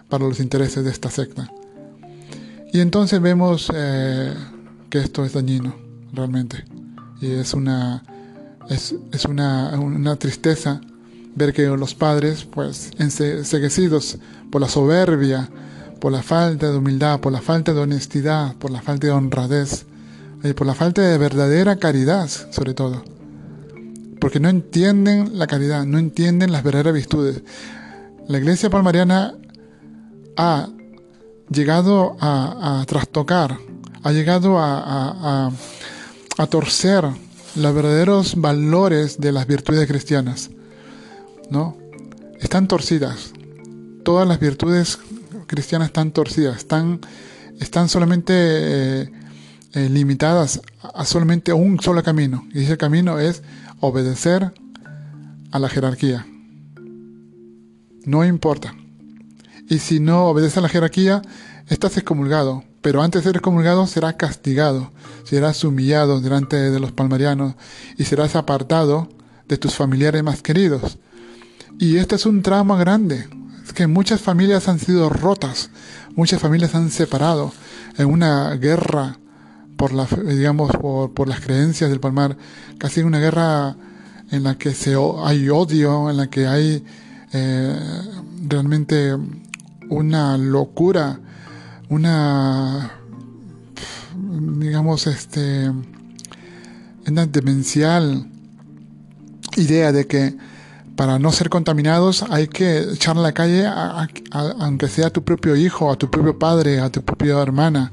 para 0.08 0.24
los 0.24 0.40
intereses 0.40 0.84
de 0.84 0.90
esta 0.90 1.10
secta. 1.10 1.50
Y 2.72 2.80
entonces 2.80 3.20
vemos 3.20 3.70
eh, 3.74 4.34
que 4.88 4.98
esto 4.98 5.24
es 5.24 5.34
dañino, 5.34 5.74
realmente. 6.12 6.64
Y 7.20 7.32
es 7.32 7.54
una, 7.54 8.02
es, 8.68 8.94
una, 9.28 9.78
una 9.78 10.16
tristeza 10.16 10.80
ver 11.36 11.52
que 11.52 11.66
los 11.66 11.94
padres, 11.94 12.44
pues, 12.50 12.90
enseguecidos 12.98 14.18
por 14.50 14.60
la 14.60 14.68
soberbia, 14.68 15.48
por 16.00 16.10
la 16.10 16.22
falta 16.22 16.70
de 16.70 16.78
humildad, 16.78 17.20
por 17.20 17.32
la 17.32 17.40
falta 17.40 17.72
de 17.72 17.80
honestidad, 17.80 18.56
por 18.56 18.70
la 18.70 18.82
falta 18.82 19.06
de 19.06 19.12
honradez, 19.12 19.86
y 20.42 20.52
por 20.52 20.66
la 20.66 20.74
falta 20.74 21.02
de 21.02 21.18
verdadera 21.18 21.76
caridad, 21.76 22.28
sobre 22.28 22.74
todo. 22.74 23.04
Porque 24.20 24.40
no 24.40 24.48
entienden 24.48 25.38
la 25.38 25.46
caridad, 25.46 25.84
no 25.84 25.98
entienden 25.98 26.52
las 26.52 26.62
verdaderas 26.62 26.94
virtudes. 26.94 27.42
La 28.28 28.38
iglesia 28.38 28.70
palmariana 28.70 29.34
ha 30.36 30.68
llegado 31.50 32.16
a, 32.20 32.84
trastocar, 32.86 33.58
ha 34.02 34.12
llegado 34.12 34.56
a, 34.58 35.50
torcer 36.50 37.04
los 37.54 37.74
verdaderos 37.74 38.36
valores 38.36 39.18
de 39.18 39.32
las 39.32 39.46
virtudes 39.46 39.86
cristianas. 39.86 40.50
¿No? 41.50 41.76
Están 42.40 42.68
torcidas. 42.68 43.32
Todas 44.04 44.26
las 44.26 44.38
virtudes 44.38 44.98
cristianas 45.46 45.88
están 45.88 46.12
torcidas, 46.12 46.58
están, 46.58 47.00
están 47.60 47.88
solamente 47.88 48.32
eh, 48.34 49.10
eh, 49.72 49.88
limitadas 49.88 50.60
a 50.82 51.04
solamente 51.04 51.52
un 51.52 51.80
solo 51.80 52.02
camino. 52.02 52.46
Y 52.52 52.64
ese 52.64 52.76
camino 52.76 53.18
es 53.18 53.42
obedecer 53.80 54.52
a 55.50 55.58
la 55.58 55.68
jerarquía. 55.68 56.26
No 58.04 58.24
importa. 58.24 58.74
Y 59.68 59.78
si 59.78 59.98
no 59.98 60.26
obedeces 60.26 60.58
a 60.58 60.60
la 60.60 60.68
jerarquía, 60.68 61.22
estás 61.68 61.96
excomulgado. 61.96 62.64
Pero 62.82 63.02
antes 63.02 63.22
de 63.22 63.30
ser 63.30 63.36
excomulgado 63.36 63.86
serás 63.88 64.14
castigado, 64.14 64.92
serás 65.24 65.64
humillado 65.64 66.20
delante 66.20 66.56
de 66.56 66.78
los 66.78 66.92
palmarianos 66.92 67.54
y 67.98 68.04
serás 68.04 68.36
apartado 68.36 69.08
de 69.48 69.58
tus 69.58 69.74
familiares 69.74 70.22
más 70.22 70.40
queridos. 70.40 70.98
Y 71.78 71.98
este 71.98 72.14
es 72.14 72.24
un 72.24 72.42
trauma 72.42 72.78
grande. 72.78 73.28
Es 73.64 73.72
que 73.72 73.86
muchas 73.86 74.20
familias 74.20 74.68
han 74.68 74.78
sido 74.78 75.10
rotas, 75.10 75.70
muchas 76.14 76.40
familias 76.40 76.74
han 76.74 76.90
separado 76.90 77.52
en 77.98 78.06
una 78.06 78.54
guerra 78.54 79.18
por 79.76 79.92
la, 79.92 80.06
digamos, 80.06 80.70
por, 80.72 81.28
las 81.28 81.40
creencias 81.40 81.90
del 81.90 82.00
Palmar, 82.00 82.38
casi 82.78 83.02
una 83.02 83.18
guerra 83.18 83.76
en 84.30 84.42
la 84.42 84.56
que 84.56 84.72
se, 84.72 84.96
hay 85.22 85.48
odio, 85.50 86.08
en 86.08 86.16
la 86.16 86.28
que 86.28 86.46
hay 86.46 86.82
eh, 87.32 87.78
realmente 88.48 89.14
una 89.90 90.38
locura, 90.38 91.20
una, 91.90 92.92
digamos, 94.58 95.06
este, 95.06 95.70
una 97.06 97.26
demencial 97.26 98.30
idea 99.56 99.92
de 99.92 100.06
que 100.06 100.36
para 100.96 101.18
no 101.18 101.30
ser 101.30 101.50
contaminados 101.50 102.24
hay 102.30 102.48
que 102.48 102.78
echar 102.78 103.16
a 103.18 103.20
la 103.20 103.32
calle 103.32 103.66
aunque 104.30 104.88
sea 104.88 105.08
a 105.08 105.10
tu 105.10 105.22
propio 105.22 105.54
hijo, 105.54 105.92
a 105.92 105.96
tu 105.96 106.10
propio 106.10 106.38
padre, 106.38 106.80
a 106.80 106.90
tu 106.90 107.02
propia 107.02 107.40
hermana. 107.40 107.92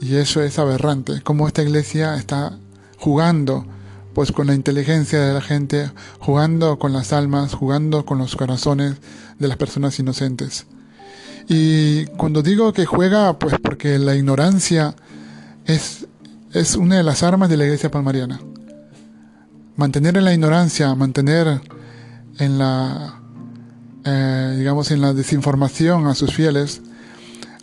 Y 0.00 0.16
eso 0.16 0.42
es 0.42 0.58
aberrante, 0.58 1.22
como 1.22 1.46
esta 1.46 1.62
iglesia 1.62 2.16
está 2.16 2.58
jugando 2.98 3.66
pues 4.14 4.32
con 4.32 4.46
la 4.46 4.54
inteligencia 4.54 5.20
de 5.20 5.34
la 5.34 5.42
gente, 5.42 5.90
jugando 6.20 6.78
con 6.78 6.92
las 6.92 7.12
almas, 7.12 7.54
jugando 7.54 8.06
con 8.06 8.18
los 8.18 8.34
corazones 8.36 8.96
de 9.38 9.48
las 9.48 9.56
personas 9.56 9.98
inocentes. 9.98 10.66
Y 11.48 12.06
cuando 12.16 12.42
digo 12.42 12.72
que 12.72 12.86
juega, 12.86 13.38
pues 13.38 13.56
porque 13.62 13.98
la 13.98 14.14
ignorancia 14.14 14.96
es, 15.66 16.06
es 16.52 16.76
una 16.76 16.96
de 16.96 17.02
las 17.02 17.22
armas 17.22 17.48
de 17.48 17.56
la 17.56 17.64
iglesia 17.64 17.90
palmariana. 17.90 18.40
Mantener 19.76 20.16
en 20.16 20.24
la 20.24 20.32
ignorancia, 20.32 20.94
mantener 20.94 21.60
en 22.38 22.58
la, 22.58 23.20
eh, 24.04 24.54
digamos, 24.58 24.90
en 24.90 25.02
la 25.02 25.12
desinformación 25.12 26.06
a 26.06 26.14
sus 26.14 26.32
fieles, 26.32 26.80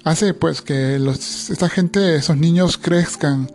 hace 0.04 0.34
pues 0.34 0.62
que 0.62 1.00
los, 1.00 1.50
esta 1.50 1.70
gente, 1.70 2.16
esos 2.16 2.38
niños 2.38 2.78
crezcan 2.78 3.50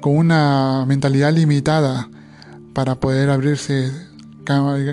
con 0.00 0.16
una 0.16 0.84
mentalidad 0.86 1.32
limitada 1.32 2.08
para 2.74 2.96
poder 2.96 3.30
abrirse 3.30 3.92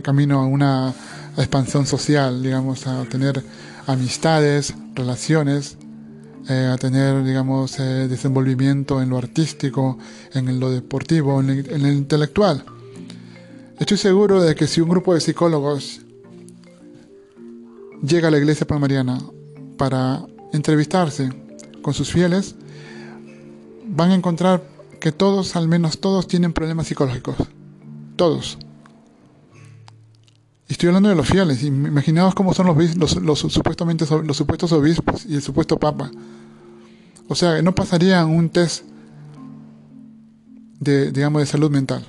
camino 0.04 0.40
a 0.40 0.46
una 0.46 0.94
expansión 1.38 1.86
social, 1.86 2.44
digamos, 2.44 2.86
a 2.88 3.04
tener 3.06 3.44
amistades, 3.88 4.74
relaciones, 4.96 5.78
eh, 6.48 6.70
a 6.72 6.78
tener, 6.78 7.24
digamos, 7.24 7.80
eh, 7.80 8.08
desenvolvimiento 8.08 9.02
en 9.02 9.10
lo 9.10 9.18
artístico, 9.18 9.98
en 10.34 10.60
lo 10.60 10.70
deportivo, 10.72 11.40
en 11.40 11.50
en 11.50 11.86
el 11.86 11.94
intelectual. 11.96 12.64
Estoy 13.80 13.98
seguro 13.98 14.42
de 14.42 14.54
que 14.54 14.68
si 14.68 14.82
un 14.82 14.90
grupo 14.90 15.14
de 15.14 15.22
psicólogos 15.22 16.02
llega 18.06 18.28
a 18.28 18.32
la 18.32 18.38
iglesia 18.38 18.68
palmariana 18.68 19.20
para 19.78 20.26
entrevistarse 20.54 21.32
con 21.82 21.94
sus 21.94 22.12
fieles, 22.12 22.56
van 23.88 24.12
a 24.12 24.16
encontrar 24.16 24.64
que 25.00 25.12
todos, 25.12 25.56
al 25.56 25.68
menos 25.68 26.00
todos, 26.00 26.28
tienen 26.28 26.54
problemas 26.54 26.88
psicológicos. 26.88 27.36
Todos. 28.16 28.60
estoy 30.70 30.88
hablando 30.88 31.10
de 31.10 31.16
los 31.16 31.28
fieles. 31.28 31.64
Imaginaos 31.64 32.36
cómo 32.36 32.54
son 32.54 32.68
los, 32.68 33.16
los, 33.16 33.40
supuestamente, 33.40 34.06
los 34.24 34.38
supuestos 34.38 34.72
obispos 34.72 35.26
y 35.26 35.36
el 35.36 35.42
supuesto 35.42 35.80
papa. 35.80 36.12
O 37.28 37.36
sea, 37.36 37.62
no 37.64 37.74
pasarían 37.74 38.30
un 38.30 38.50
test 38.50 38.86
de, 40.80 41.12
digamos, 41.12 41.42
de 41.42 41.46
salud 41.48 41.72
mental. 41.72 42.06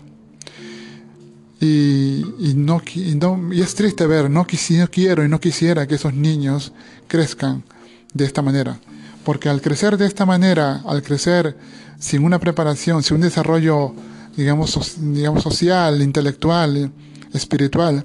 Y, 1.61 2.53
no, 2.57 2.83
y, 2.95 3.61
es 3.61 3.75
triste 3.75 4.07
ver, 4.07 4.29
no, 4.29 4.47
no 4.47 4.89
quiero 4.91 5.25
y 5.25 5.29
no 5.29 5.41
quisiera 5.41 5.87
que 5.87 5.95
esos 5.95 6.13
niños 6.13 6.73
crezcan 7.07 7.65
de 8.13 8.25
esta 8.25 8.43
manera. 8.43 8.79
Porque 9.25 9.49
al 9.49 9.63
crecer 9.63 9.97
de 9.97 10.07
esta 10.07 10.27
manera, 10.27 10.83
al 10.87 11.03
crecer 11.03 11.57
sin 11.99 12.25
una 12.25 12.39
preparación, 12.39 13.03
sin 13.03 13.17
un 13.17 13.23
desarrollo, 13.23 13.95
digamos, 14.37 14.97
digamos 14.99 15.43
social, 15.43 16.03
intelectual, 16.03 16.93
espiritual, 17.33 18.05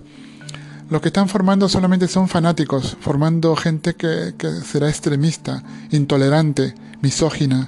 lo 0.90 1.02
que 1.02 1.10
están 1.10 1.28
formando 1.28 1.68
solamente 1.70 2.08
son 2.08 2.28
fanáticos, 2.30 2.98
formando 3.02 3.56
gente 3.56 3.96
que, 3.96 4.34
será 4.66 4.90
extremista, 4.90 5.64
intolerante, 5.92 6.74
misógina, 7.02 7.68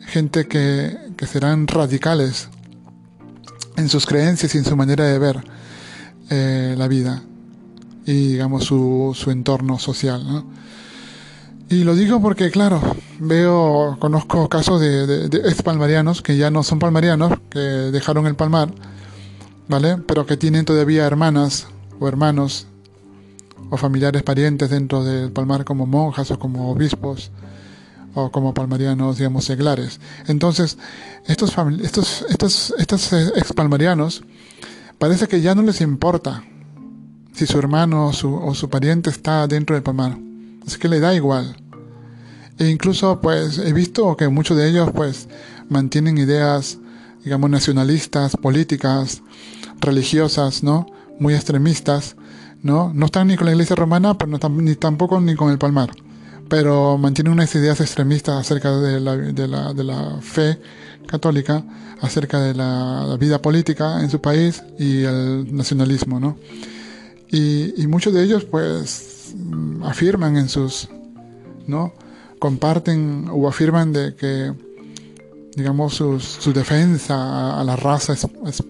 gente 0.00 0.46
que, 0.46 0.96
que 1.16 1.26
serán 1.26 1.66
radicales 1.66 2.48
en 3.78 3.88
sus 3.88 4.06
creencias 4.06 4.54
y 4.54 4.58
en 4.58 4.64
su 4.64 4.76
manera 4.76 5.04
de 5.04 5.18
ver 5.18 5.42
eh, 6.30 6.74
la 6.76 6.88
vida 6.88 7.22
y 8.04 8.32
digamos 8.32 8.64
su, 8.64 9.12
su 9.14 9.30
entorno 9.30 9.78
social. 9.78 10.44
Y 11.70 11.84
lo 11.84 11.94
digo 11.94 12.20
porque, 12.20 12.50
claro, 12.50 12.80
veo, 13.20 13.96
conozco 14.00 14.48
casos 14.48 14.80
de, 14.80 15.28
de, 15.28 15.48
ex 15.48 15.62
palmarianos 15.62 16.22
que 16.22 16.36
ya 16.36 16.50
no 16.50 16.62
son 16.62 16.78
palmarianos, 16.78 17.34
que 17.50 17.58
dejaron 17.58 18.26
el 18.26 18.34
palmar, 18.34 18.72
¿vale? 19.68 19.98
Pero 19.98 20.24
que 20.24 20.38
tienen 20.38 20.64
todavía 20.64 21.06
hermanas 21.06 21.66
o 22.00 22.08
hermanos 22.08 22.66
o 23.70 23.76
familiares 23.76 24.22
parientes 24.22 24.70
dentro 24.70 25.04
del 25.04 25.30
palmar 25.30 25.66
como 25.66 25.86
monjas 25.86 26.30
o 26.30 26.38
como 26.38 26.70
obispos 26.70 27.30
como 28.32 28.54
palmarianos, 28.54 29.18
digamos, 29.18 29.44
seglares. 29.44 30.00
Entonces, 30.26 30.78
estos, 31.26 31.54
estos, 31.82 32.24
estos, 32.28 32.74
estos 32.78 33.12
ex 33.12 33.52
palmarianos 33.52 34.22
parece 34.98 35.28
que 35.28 35.40
ya 35.40 35.54
no 35.54 35.62
les 35.62 35.80
importa 35.80 36.44
si 37.32 37.46
su 37.46 37.58
hermano 37.58 38.08
o 38.08 38.12
su, 38.12 38.34
o 38.34 38.54
su 38.54 38.68
pariente 38.68 39.10
está 39.10 39.46
dentro 39.46 39.74
del 39.74 39.82
palmar 39.82 40.18
es 40.68 40.78
que 40.78 40.88
le 40.88 41.00
da 41.00 41.14
igual. 41.14 41.56
E 42.58 42.68
incluso 42.68 43.20
pues 43.20 43.58
he 43.58 43.72
visto 43.72 44.16
que 44.16 44.28
muchos 44.28 44.56
de 44.56 44.68
ellos 44.68 44.90
pues 44.94 45.28
mantienen 45.68 46.18
ideas, 46.18 46.78
digamos, 47.24 47.50
nacionalistas, 47.50 48.36
políticas, 48.36 49.22
religiosas, 49.80 50.62
¿no? 50.62 50.86
Muy 51.18 51.34
extremistas, 51.34 52.16
¿no? 52.62 52.92
No 52.94 53.06
están 53.06 53.28
ni 53.28 53.36
con 53.36 53.46
la 53.46 53.52
iglesia 53.52 53.76
romana, 53.76 54.18
pero 54.18 54.30
no 54.30 54.48
ni 54.60 54.74
tampoco 54.74 55.20
ni 55.20 55.34
con 55.34 55.50
el 55.50 55.58
palmar. 55.58 55.90
Pero 56.48 56.96
mantienen 56.98 57.32
unas 57.32 57.54
ideas 57.54 57.80
extremistas 57.80 58.36
acerca 58.36 58.76
de 58.76 59.00
la, 59.00 59.16
de 59.16 59.48
la, 59.48 59.72
de 59.74 59.84
la 59.84 60.18
fe 60.20 60.58
católica, 61.06 61.64
acerca 62.00 62.40
de 62.40 62.54
la, 62.54 63.16
vida 63.18 63.42
política 63.42 64.00
en 64.00 64.10
su 64.10 64.20
país 64.20 64.62
y 64.78 65.02
el 65.02 65.54
nacionalismo, 65.54 66.20
¿no? 66.20 66.38
Y, 67.30 67.86
muchos 67.88 68.14
de 68.14 68.22
ellos 68.22 68.44
pues 68.44 69.34
afirman 69.84 70.36
en 70.36 70.48
sus, 70.48 70.88
¿no? 71.66 71.92
Comparten 72.38 73.26
o 73.30 73.48
afirman 73.48 73.92
de 73.92 74.14
que, 74.14 74.52
digamos, 75.56 75.94
su 75.94 76.52
defensa 76.52 77.60
a, 77.60 77.64
la 77.64 77.76
raza, 77.76 78.14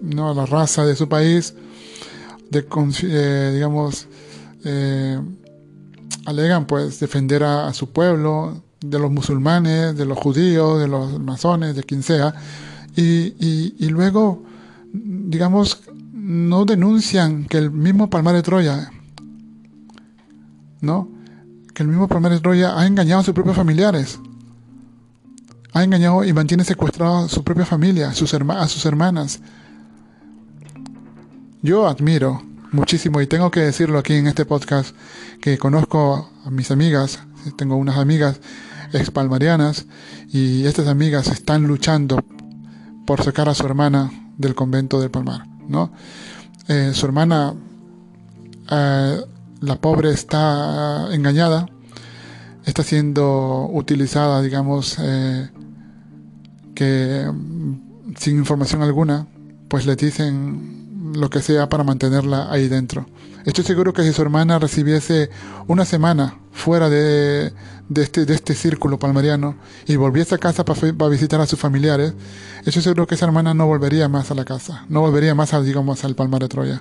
¿no? 0.01 0.31
A 0.31 0.33
la 0.33 0.45
raza 0.45 0.85
de 0.85 0.95
su 0.95 1.07
país, 1.07 1.53
de 2.49 2.65
digamos, 3.53 4.07
alegan 6.29 6.65
pues 6.65 6.99
defender 6.99 7.43
a, 7.43 7.73
su 7.73 7.89
pueblo, 7.89 8.63
de 8.81 8.99
los 8.99 9.11
musulmanes, 9.11 9.97
de 9.97 10.05
los 10.05 10.17
judíos, 10.17 10.79
de 10.79 10.87
los 10.87 11.19
masones, 11.19 11.75
de 11.75 11.83
quien 11.83 12.03
sea, 12.03 12.33
y, 12.95 13.33
y, 13.77 13.89
luego, 13.89 14.43
digamos, 14.93 15.81
no 16.13 16.65
denuncian 16.65 17.45
que 17.45 17.57
el 17.57 17.71
mismo 17.71 18.09
Palmar 18.09 18.35
de 18.35 18.43
Troya, 18.43 18.91
¿no? 20.81 21.09
Que 21.73 21.83
el 21.83 21.89
mismo 21.89 22.07
Palmar 22.07 22.31
de 22.31 22.39
Troya 22.39 22.79
ha 22.79 22.85
engañado 22.85 23.21
a 23.21 23.23
sus 23.23 23.33
propios 23.33 23.55
familiares, 23.55 24.19
ha 25.73 25.83
engañado 25.83 26.23
y 26.23 26.33
mantiene 26.33 26.63
secuestrado 26.63 27.25
a 27.25 27.29
su 27.29 27.43
propia 27.43 27.65
familia, 27.65 28.13
sus, 28.13 28.33
a 28.33 28.67
sus 28.67 28.85
hermanas. 28.85 29.39
Yo 31.61 31.87
admiro 31.87 32.48
muchísimo 32.71 33.21
y 33.21 33.27
tengo 33.27 33.51
que 33.51 33.61
decirlo 33.61 33.99
aquí 33.99 34.13
en 34.13 34.27
este 34.27 34.45
podcast 34.45 34.95
que 35.41 35.57
conozco 35.57 36.29
a 36.45 36.49
mis 36.51 36.71
amigas, 36.71 37.19
tengo 37.57 37.75
unas 37.75 37.97
amigas 37.97 38.39
expalmarianas 38.93 39.85
y 40.31 40.65
estas 40.65 40.87
amigas 40.87 41.27
están 41.27 41.67
luchando 41.67 42.23
por 43.05 43.23
sacar 43.23 43.49
a 43.49 43.55
su 43.55 43.65
hermana 43.65 44.11
del 44.37 44.55
convento 44.55 44.99
del 44.99 45.11
Palmar, 45.11 45.47
¿no? 45.67 45.91
Eh, 46.67 46.91
su 46.93 47.05
hermana, 47.05 47.53
eh, 48.69 49.21
la 49.61 49.75
pobre, 49.81 50.11
está 50.11 51.07
engañada, 51.11 51.67
está 52.65 52.83
siendo 52.83 53.67
utilizada, 53.71 54.41
digamos, 54.41 54.97
eh, 54.99 55.49
que 56.75 57.29
mm, 57.31 58.15
sin 58.17 58.37
información 58.37 58.83
alguna, 58.83 59.27
pues 59.67 59.85
le 59.85 59.95
dicen 59.95 60.78
lo 61.13 61.29
que 61.29 61.41
sea 61.41 61.69
para 61.69 61.83
mantenerla 61.83 62.51
ahí 62.51 62.67
dentro. 62.67 63.05
Estoy 63.45 63.63
seguro 63.63 63.93
que 63.93 64.03
si 64.03 64.13
su 64.13 64.21
hermana 64.21 64.59
recibiese 64.59 65.29
una 65.67 65.85
semana 65.85 66.37
fuera 66.51 66.89
de, 66.89 67.53
este, 67.95 68.25
de 68.25 68.35
este 68.35 68.53
círculo 68.53 68.99
palmariano 68.99 69.55
y 69.87 69.95
volviese 69.95 70.35
a 70.35 70.37
casa 70.37 70.65
para, 70.65 71.09
visitar 71.09 71.39
a 71.39 71.45
sus 71.45 71.59
familiares, 71.59 72.13
estoy 72.65 72.81
seguro 72.81 73.07
que 73.07 73.15
esa 73.15 73.25
hermana 73.25 73.53
no 73.53 73.65
volvería 73.65 74.09
más 74.09 74.29
a 74.31 74.35
la 74.35 74.45
casa, 74.45 74.85
no 74.89 75.01
volvería 75.01 75.35
más, 75.35 75.53
a, 75.53 75.61
digamos, 75.61 76.03
al 76.03 76.15
Palmar 76.15 76.41
de 76.41 76.49
Troya. 76.49 76.79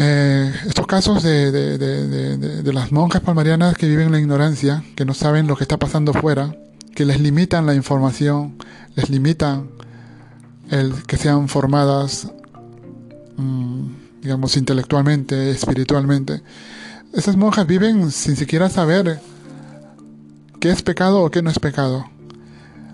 Eh, 0.00 0.52
estos 0.66 0.86
casos 0.86 1.24
de, 1.24 1.50
de, 1.50 2.72
las 2.72 2.92
monjas 2.92 3.20
palmarianas 3.20 3.76
que 3.76 3.88
viven 3.88 4.06
en 4.06 4.12
la 4.12 4.20
ignorancia, 4.20 4.84
que 4.94 5.04
no 5.04 5.12
saben 5.12 5.48
lo 5.48 5.56
que 5.56 5.64
está 5.64 5.76
pasando 5.76 6.12
fuera, 6.12 6.54
que 6.94 7.04
les 7.04 7.20
limitan 7.20 7.66
la 7.66 7.74
información, 7.74 8.56
les 8.94 9.10
limitan 9.10 9.68
el 10.70 11.02
que 11.04 11.16
sean 11.16 11.48
formadas, 11.48 12.30
mm, 13.36 13.86
digamos, 14.22 14.56
intelectualmente, 14.56 15.50
espiritualmente. 15.50 16.42
Esas 17.12 17.36
monjas 17.36 17.66
viven 17.66 18.10
sin 18.10 18.36
siquiera 18.36 18.68
saber 18.68 19.20
qué 20.60 20.70
es 20.70 20.82
pecado 20.82 21.22
o 21.22 21.30
qué 21.30 21.42
no 21.42 21.50
es 21.50 21.58
pecado. 21.58 22.04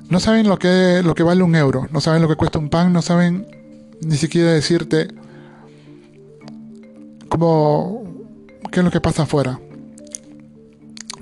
No 0.09 0.21
saben 0.21 0.49
lo 0.49 0.59
que, 0.59 1.03
lo 1.05 1.15
que 1.15 1.23
vale 1.23 1.43
un 1.43 1.57
euro, 1.57 1.89
no 1.91 2.01
saben 2.01 2.23
lo 2.23 2.29
que 2.29 2.37
cuesta 2.37 2.59
un 2.59 2.69
pan, 2.69 2.93
no 2.93 3.03
saben 3.03 3.47
ni 4.01 4.17
siquiera 4.17 4.53
decirte 4.53 5.09
cómo, 7.29 8.05
qué 8.71 8.81
es 8.81 8.85
lo 8.85 8.91
que 8.91 9.01
pasa 9.01 9.25
afuera. 9.25 9.59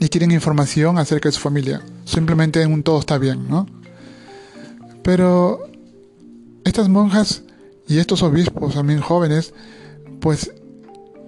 Ni 0.01 0.09
quieren 0.09 0.33
información 0.33 0.99
acerca 0.99 1.29
de 1.29 1.33
su 1.33 1.41
familia. 1.41 1.81
Simplemente 2.05 2.61
en 2.61 2.73
un 2.73 2.83
todo 2.83 2.99
está 2.99 3.19
bien, 3.19 3.49
¿no? 3.49 3.67
Pero 5.05 5.72
estas 6.65 6.89
monjas 6.89 7.43
y 7.89 7.99
estos 7.99 8.23
obispos 8.23 8.75
también 8.75 9.01
jóvenes, 9.01 9.53
pues 10.21 10.53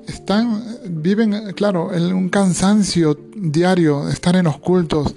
están, 0.06 0.62
viven, 0.88 1.52
claro, 1.54 1.92
en 1.94 2.12
un 2.14 2.28
cansancio 2.28 3.18
diario, 3.36 4.08
estar 4.08 4.36
en 4.36 4.44
los 4.44 4.58
cultos 4.58 5.14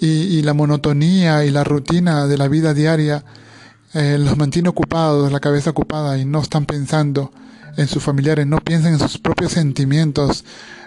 y, 0.00 0.42
la 0.42 0.54
monotonía 0.54 1.44
y 1.44 1.50
la 1.50 1.62
rutina 1.62 2.26
de 2.26 2.36
la 2.36 2.48
vida 2.48 2.74
diaria 2.74 3.24
eh, 3.94 4.18
los 4.18 4.36
mantiene 4.36 4.68
ocupados, 4.68 5.30
la 5.30 5.38
cabeza 5.38 5.70
ocupada 5.70 6.18
y 6.18 6.24
no 6.24 6.40
están 6.40 6.66
pensando 6.66 7.30
en 7.76 7.86
sus 7.86 8.02
familiares, 8.02 8.46
no 8.46 8.58
piensan 8.58 8.94
en 8.94 8.98
sus 8.98 9.18
propios 9.18 9.52
sentimientos, 9.52 10.44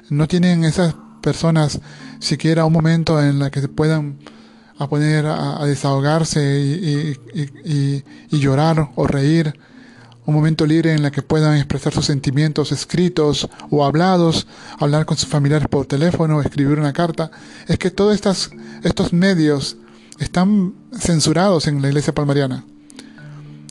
no 0.10 0.28
tienen 0.28 0.66
esas 0.66 0.96
personas 1.22 1.80
siquiera 2.20 2.66
un 2.66 2.74
momento 2.74 3.22
en 3.22 3.40
la 3.40 3.52
que 3.52 3.62
se 3.62 3.70
puedan 3.70 4.18
a 4.78 4.88
poner 4.88 5.26
a, 5.26 5.64
desahogarse 5.66 6.42
y, 7.34 8.04
llorar 8.30 8.90
o 8.96 9.08
reír, 9.08 9.58
un 10.26 10.34
momento 10.34 10.66
libre 10.66 10.92
en 10.92 11.06
el 11.06 11.12
que 11.12 11.22
puedan 11.22 11.56
expresar 11.56 11.94
sus 11.94 12.06
sentimientos 12.06 12.72
escritos 12.72 13.48
o 13.70 13.86
hablados, 13.86 14.48
hablar 14.80 15.06
con 15.06 15.18
sus 15.18 15.30
familiares 15.30 15.68
por 15.68 15.86
teléfono, 15.86 16.42
escribir 16.42 16.80
una 16.80 16.94
carta, 16.94 17.30
es 17.68 17.78
que 17.78 17.92
todos 17.92 18.16
estas, 18.16 18.50
estos 18.84 19.14
medios 19.14 19.78
están 20.20 20.74
censurados 20.98 21.68
en 21.68 21.82
la 21.82 21.90
iglesia 21.90 22.14
palmariana. 22.14 22.64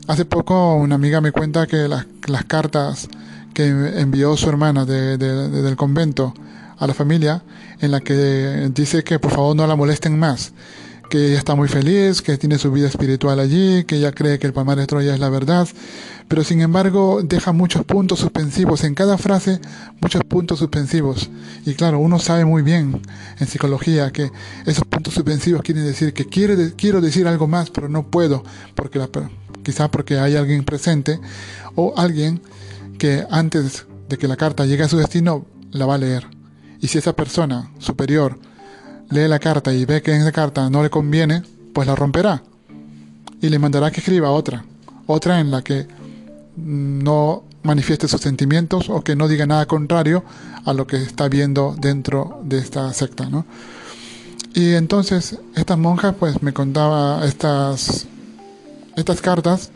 Hace 0.06 0.24
poco 0.24 0.76
una 0.76 0.94
amiga 0.94 1.20
me 1.20 1.32
cuenta 1.32 1.66
que 1.66 1.88
las, 1.88 2.06
cartas 2.46 3.08
que 3.52 3.66
envió 3.66 4.36
su 4.36 4.48
hermana 4.48 4.84
del 4.84 5.76
convento 5.76 6.34
a 6.78 6.86
la 6.86 6.94
familia, 6.94 7.42
en 7.80 7.90
la 7.90 8.00
que 8.00 8.70
dice 8.72 9.02
que 9.02 9.18
por 9.18 9.32
favor 9.32 9.56
no 9.56 9.66
la 9.66 9.76
molesten 9.76 10.18
más, 10.18 10.52
que 11.14 11.28
ella 11.28 11.38
está 11.38 11.54
muy 11.54 11.68
feliz, 11.68 12.22
que 12.22 12.36
tiene 12.38 12.58
su 12.58 12.72
vida 12.72 12.88
espiritual 12.88 13.38
allí, 13.38 13.84
que 13.84 13.98
ella 13.98 14.10
cree 14.10 14.40
que 14.40 14.48
el 14.48 14.52
Palmar 14.52 14.78
de 14.78 14.88
Troya 14.88 15.14
es 15.14 15.20
la 15.20 15.28
verdad, 15.28 15.68
pero 16.26 16.42
sin 16.42 16.60
embargo 16.60 17.20
deja 17.22 17.52
muchos 17.52 17.84
puntos 17.84 18.18
suspensivos, 18.18 18.82
en 18.82 18.96
cada 18.96 19.16
frase 19.16 19.60
muchos 20.00 20.24
puntos 20.24 20.58
suspensivos. 20.58 21.30
Y 21.64 21.74
claro, 21.74 22.00
uno 22.00 22.18
sabe 22.18 22.44
muy 22.44 22.62
bien 22.62 23.00
en 23.38 23.46
psicología 23.46 24.10
que 24.10 24.32
esos 24.66 24.84
puntos 24.86 25.14
suspensivos 25.14 25.62
quieren 25.62 25.84
decir 25.84 26.14
que 26.14 26.24
quiere, 26.24 26.72
quiero 26.74 27.00
decir 27.00 27.28
algo 27.28 27.46
más, 27.46 27.70
pero 27.70 27.88
no 27.88 28.10
puedo, 28.10 28.42
porque 28.74 29.00
quizá 29.62 29.92
porque 29.92 30.18
hay 30.18 30.34
alguien 30.34 30.64
presente 30.64 31.20
o 31.76 31.94
alguien 31.96 32.42
que 32.98 33.24
antes 33.30 33.86
de 34.08 34.18
que 34.18 34.26
la 34.26 34.34
carta 34.34 34.66
llegue 34.66 34.82
a 34.82 34.88
su 34.88 34.96
destino 34.96 35.46
la 35.70 35.86
va 35.86 35.94
a 35.94 35.98
leer. 35.98 36.26
Y 36.80 36.88
si 36.88 36.98
esa 36.98 37.14
persona 37.14 37.70
superior 37.78 38.36
lee 39.14 39.28
la 39.28 39.38
carta 39.38 39.72
y 39.72 39.84
ve 39.84 40.02
que 40.02 40.12
en 40.12 40.22
esa 40.22 40.32
carta 40.32 40.68
no 40.68 40.82
le 40.82 40.90
conviene, 40.90 41.42
pues 41.72 41.86
la 41.86 41.94
romperá 41.94 42.42
y 43.40 43.48
le 43.48 43.58
mandará 43.58 43.90
que 43.90 44.00
escriba 44.00 44.30
otra, 44.30 44.64
otra 45.06 45.40
en 45.40 45.50
la 45.52 45.62
que 45.62 45.86
no 46.56 47.44
manifieste 47.62 48.08
sus 48.08 48.20
sentimientos 48.20 48.90
o 48.90 49.02
que 49.02 49.14
no 49.14 49.28
diga 49.28 49.46
nada 49.46 49.66
contrario 49.66 50.24
a 50.64 50.72
lo 50.72 50.86
que 50.86 50.96
está 50.96 51.28
viendo 51.28 51.76
dentro 51.78 52.40
de 52.44 52.58
esta 52.58 52.92
secta, 52.92 53.28
¿no? 53.30 53.46
Y 54.52 54.74
entonces 54.74 55.38
estas 55.54 55.78
monjas 55.78 56.14
pues 56.18 56.42
me 56.42 56.52
contaba 56.52 57.24
estas 57.24 58.06
estas 58.96 59.20
cartas 59.20 59.70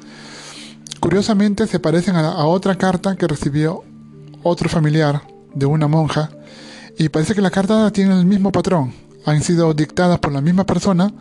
curiosamente 1.01 1.67
se 1.67 1.81
parecen 1.81 2.17
a, 2.17 2.29
a 2.29 2.47
otra 2.47 2.77
carta 2.77 3.17
que 3.17 3.27
recibió 3.27 3.83
otro 4.43 4.69
familiar 4.69 5.23
de 5.55 5.67
una 5.67 5.89
monja 5.89 6.31
y 6.97 7.09
parece 7.09 7.35
que 7.35 7.41
la 7.41 7.51
carta 7.51 7.91
tiene 7.93 8.19
el 8.19 8.27
mismo 8.27 8.53
patrón 8.53 9.08
han 9.25 9.43
sido 9.43 9.75
dictadas 9.75 10.19
por 10.19 10.33
la 10.33 10.41
misma 10.41 10.65
persona 10.65 11.13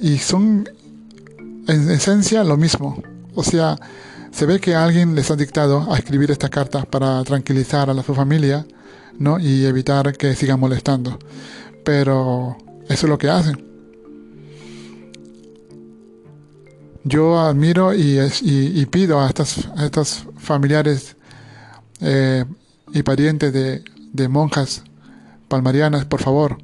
y 0.00 0.18
son 0.18 0.68
en 1.68 1.90
esencia 1.90 2.44
lo 2.44 2.56
mismo. 2.56 3.02
O 3.34 3.42
sea, 3.42 3.78
se 4.30 4.46
ve 4.46 4.60
que 4.60 4.74
alguien 4.74 5.14
les 5.14 5.30
ha 5.30 5.36
dictado 5.36 5.92
a 5.92 5.98
escribir 5.98 6.30
estas 6.30 6.50
cartas 6.50 6.86
para 6.86 7.22
tranquilizar 7.24 7.90
a 7.90 8.02
su 8.02 8.14
familia 8.14 8.66
¿no? 9.18 9.38
y 9.38 9.64
evitar 9.64 10.16
que 10.16 10.34
sigan 10.34 10.60
molestando. 10.60 11.18
Pero 11.84 12.56
eso 12.88 13.06
es 13.06 13.10
lo 13.10 13.18
que 13.18 13.28
hacen. 13.30 13.64
Yo 17.04 17.38
admiro 17.38 17.94
y, 17.94 18.86
pido 18.90 19.20
a 19.20 19.28
estos 19.28 20.26
familiares 20.38 21.16
eh, 22.00 22.44
y 22.92 23.02
parientes 23.04 23.52
de 23.52 24.28
monjas 24.28 24.82
Palmarianas, 25.48 26.04
por 26.04 26.20
favor, 26.20 26.58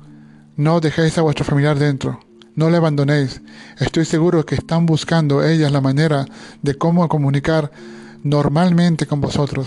no 0.56 0.80
dejéis 0.80 1.16
a 1.18 1.22
vuestro 1.22 1.44
familiar 1.44 1.78
dentro, 1.78 2.20
no 2.54 2.68
le 2.68 2.76
abandonéis. 2.76 3.40
Estoy 3.78 4.04
seguro 4.04 4.44
que 4.44 4.56
están 4.56 4.86
buscando 4.86 5.44
ellas 5.44 5.72
la 5.72 5.80
manera 5.80 6.26
de 6.62 6.74
cómo 6.74 7.08
comunicar 7.08 7.70
normalmente 8.22 9.06
con 9.06 9.20
vosotros. 9.20 9.66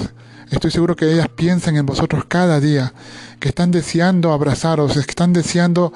Estoy 0.51 0.71
seguro 0.71 0.95
que 0.95 1.11
ellas 1.11 1.27
piensan 1.29 1.75
en 1.75 1.85
vosotros 1.85 2.25
cada 2.27 2.59
día, 2.59 2.93
que 3.39 3.49
están 3.49 3.71
deseando 3.71 4.31
abrazaros, 4.31 4.93
que 4.93 4.99
están 4.99 5.33
deseando 5.33 5.91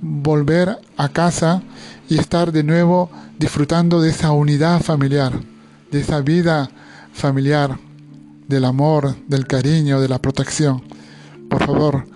volver 0.00 0.78
a 0.96 1.08
casa 1.08 1.62
y 2.08 2.18
estar 2.18 2.52
de 2.52 2.62
nuevo 2.62 3.10
disfrutando 3.38 4.00
de 4.00 4.10
esa 4.10 4.32
unidad 4.32 4.80
familiar, 4.80 5.32
de 5.90 6.00
esa 6.00 6.20
vida 6.20 6.70
familiar, 7.12 7.78
del 8.46 8.64
amor, 8.64 9.16
del 9.26 9.46
cariño, 9.46 10.00
de 10.00 10.08
la 10.08 10.20
protección. 10.20 10.82
Por 11.48 11.64
favor, 11.64 12.06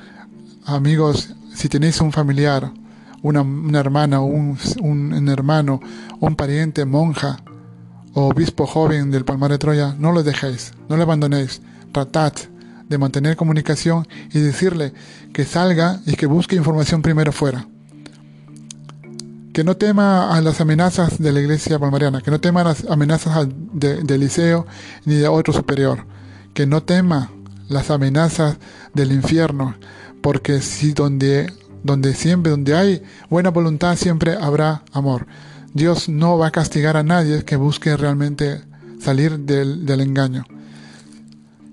amigos, 0.65 1.35
si 1.55 1.69
tenéis 1.69 2.01
un 2.01 2.13
familiar, 2.13 2.73
una, 3.23 3.41
hermana, 3.79 4.21
un, 4.21 4.59
hermano, 5.29 5.81
un 6.21 6.37
pariente, 6.37 6.85
monja 6.85 7.39
obispo 8.15 8.67
joven 8.67 9.11
del 9.11 9.25
Palmar 9.25 9.51
de 9.51 9.59
Troya, 9.59 9.95
no 9.99 10.13
lo 10.13 10.23
dejéis, 10.23 10.73
no 10.89 10.97
lo 10.97 11.03
abandonéis, 11.03 11.63
tratad 11.93 12.33
de 12.89 12.99
mantener 12.99 13.37
comunicación 13.37 14.07
y 14.33 14.39
decirle 14.41 14.93
que 15.33 15.45
salga 15.45 16.01
y 16.07 16.15
que 16.15 16.27
busque 16.27 16.55
información 16.55 17.03
primero 17.03 17.33
fuera. 17.33 17.67
Que 19.53 19.65
no 19.65 19.77
tema 19.77 20.37
a 20.37 20.41
las 20.41 20.61
amenazas 20.61 21.19
de 21.19 21.33
la 21.33 21.41
iglesia 21.41 21.79
palmariana, 21.79 22.21
que 22.21 22.31
no 22.31 22.41
tema 22.41 22.61
a 22.61 22.65
las 22.65 22.85
amenazas 22.85 23.49
del 23.73 24.21
liceo 24.21 24.67
ni 25.05 25.15
de 25.15 25.29
otro 25.29 25.53
superior, 25.53 26.07
que 26.53 26.67
no 26.67 26.83
tema 26.83 27.31
las 27.69 27.91
amenazas 27.91 28.59
del 28.93 29.13
infierno, 29.13 29.77
porque 30.25 30.63
si 30.63 30.95
donde, 30.95 31.53
donde 31.83 32.15
siempre, 32.15 32.51
donde 32.51 32.75
hay 32.75 33.03
buena 33.29 33.51
voluntad, 33.51 33.95
siempre 33.95 34.39
habrá 34.41 34.83
amor. 34.91 35.27
Dios 35.75 36.09
no 36.09 36.39
va 36.39 36.47
a 36.47 36.51
castigar 36.51 36.97
a 36.97 37.03
nadie 37.03 37.45
que 37.45 37.57
busque 37.57 37.95
realmente 37.95 38.63
salir 38.99 39.41
del, 39.41 40.01
engaño. 40.01 40.47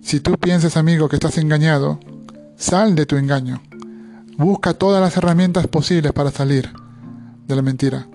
Si 0.02 0.20
tú 0.20 0.38
piensas, 0.38 0.76
amigo, 0.76 1.08
que 1.08 1.16
estás 1.16 1.38
engañado, 1.38 1.98
sal 2.58 2.94
de 2.94 3.06
tu 3.06 3.16
engaño. 3.16 3.62
Busca 4.38 4.74
todas 4.74 5.02
las 5.02 5.16
herramientas 5.16 5.68
posibles 5.68 6.12
para 6.12 6.30
salir 6.30 6.74
de 7.48 7.56
la 7.56 7.62
mentira. 7.62 8.06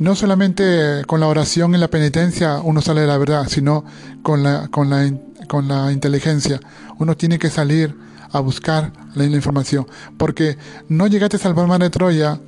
No 0.00 0.16
solamente 0.16 1.04
con 1.06 1.20
la 1.20 1.28
oración 1.28 1.76
y 1.76 1.78
la 1.78 1.86
penitencia 1.86 2.58
uno 2.60 2.80
sale 2.80 3.02
de 3.02 3.06
la 3.06 3.18
verdad, 3.18 3.46
sino 3.48 3.84
con 4.22 4.42
la, 4.42 4.66
con 4.66 4.90
la, 4.90 5.08
con 5.46 5.68
la 5.68 5.92
inteligencia. 5.92 6.58
Uno 6.98 7.16
tiene 7.16 7.38
que 7.38 7.50
salir 7.50 8.09
a 8.32 8.40
buscar 8.40 8.92
la, 9.14 9.24
información. 9.24 9.86
Porque 10.16 10.56
no 10.88 11.06
llegaste 11.06 11.38
al 11.46 11.54
palmar 11.54 11.80
de 11.80 11.90
Troya 11.90 12.40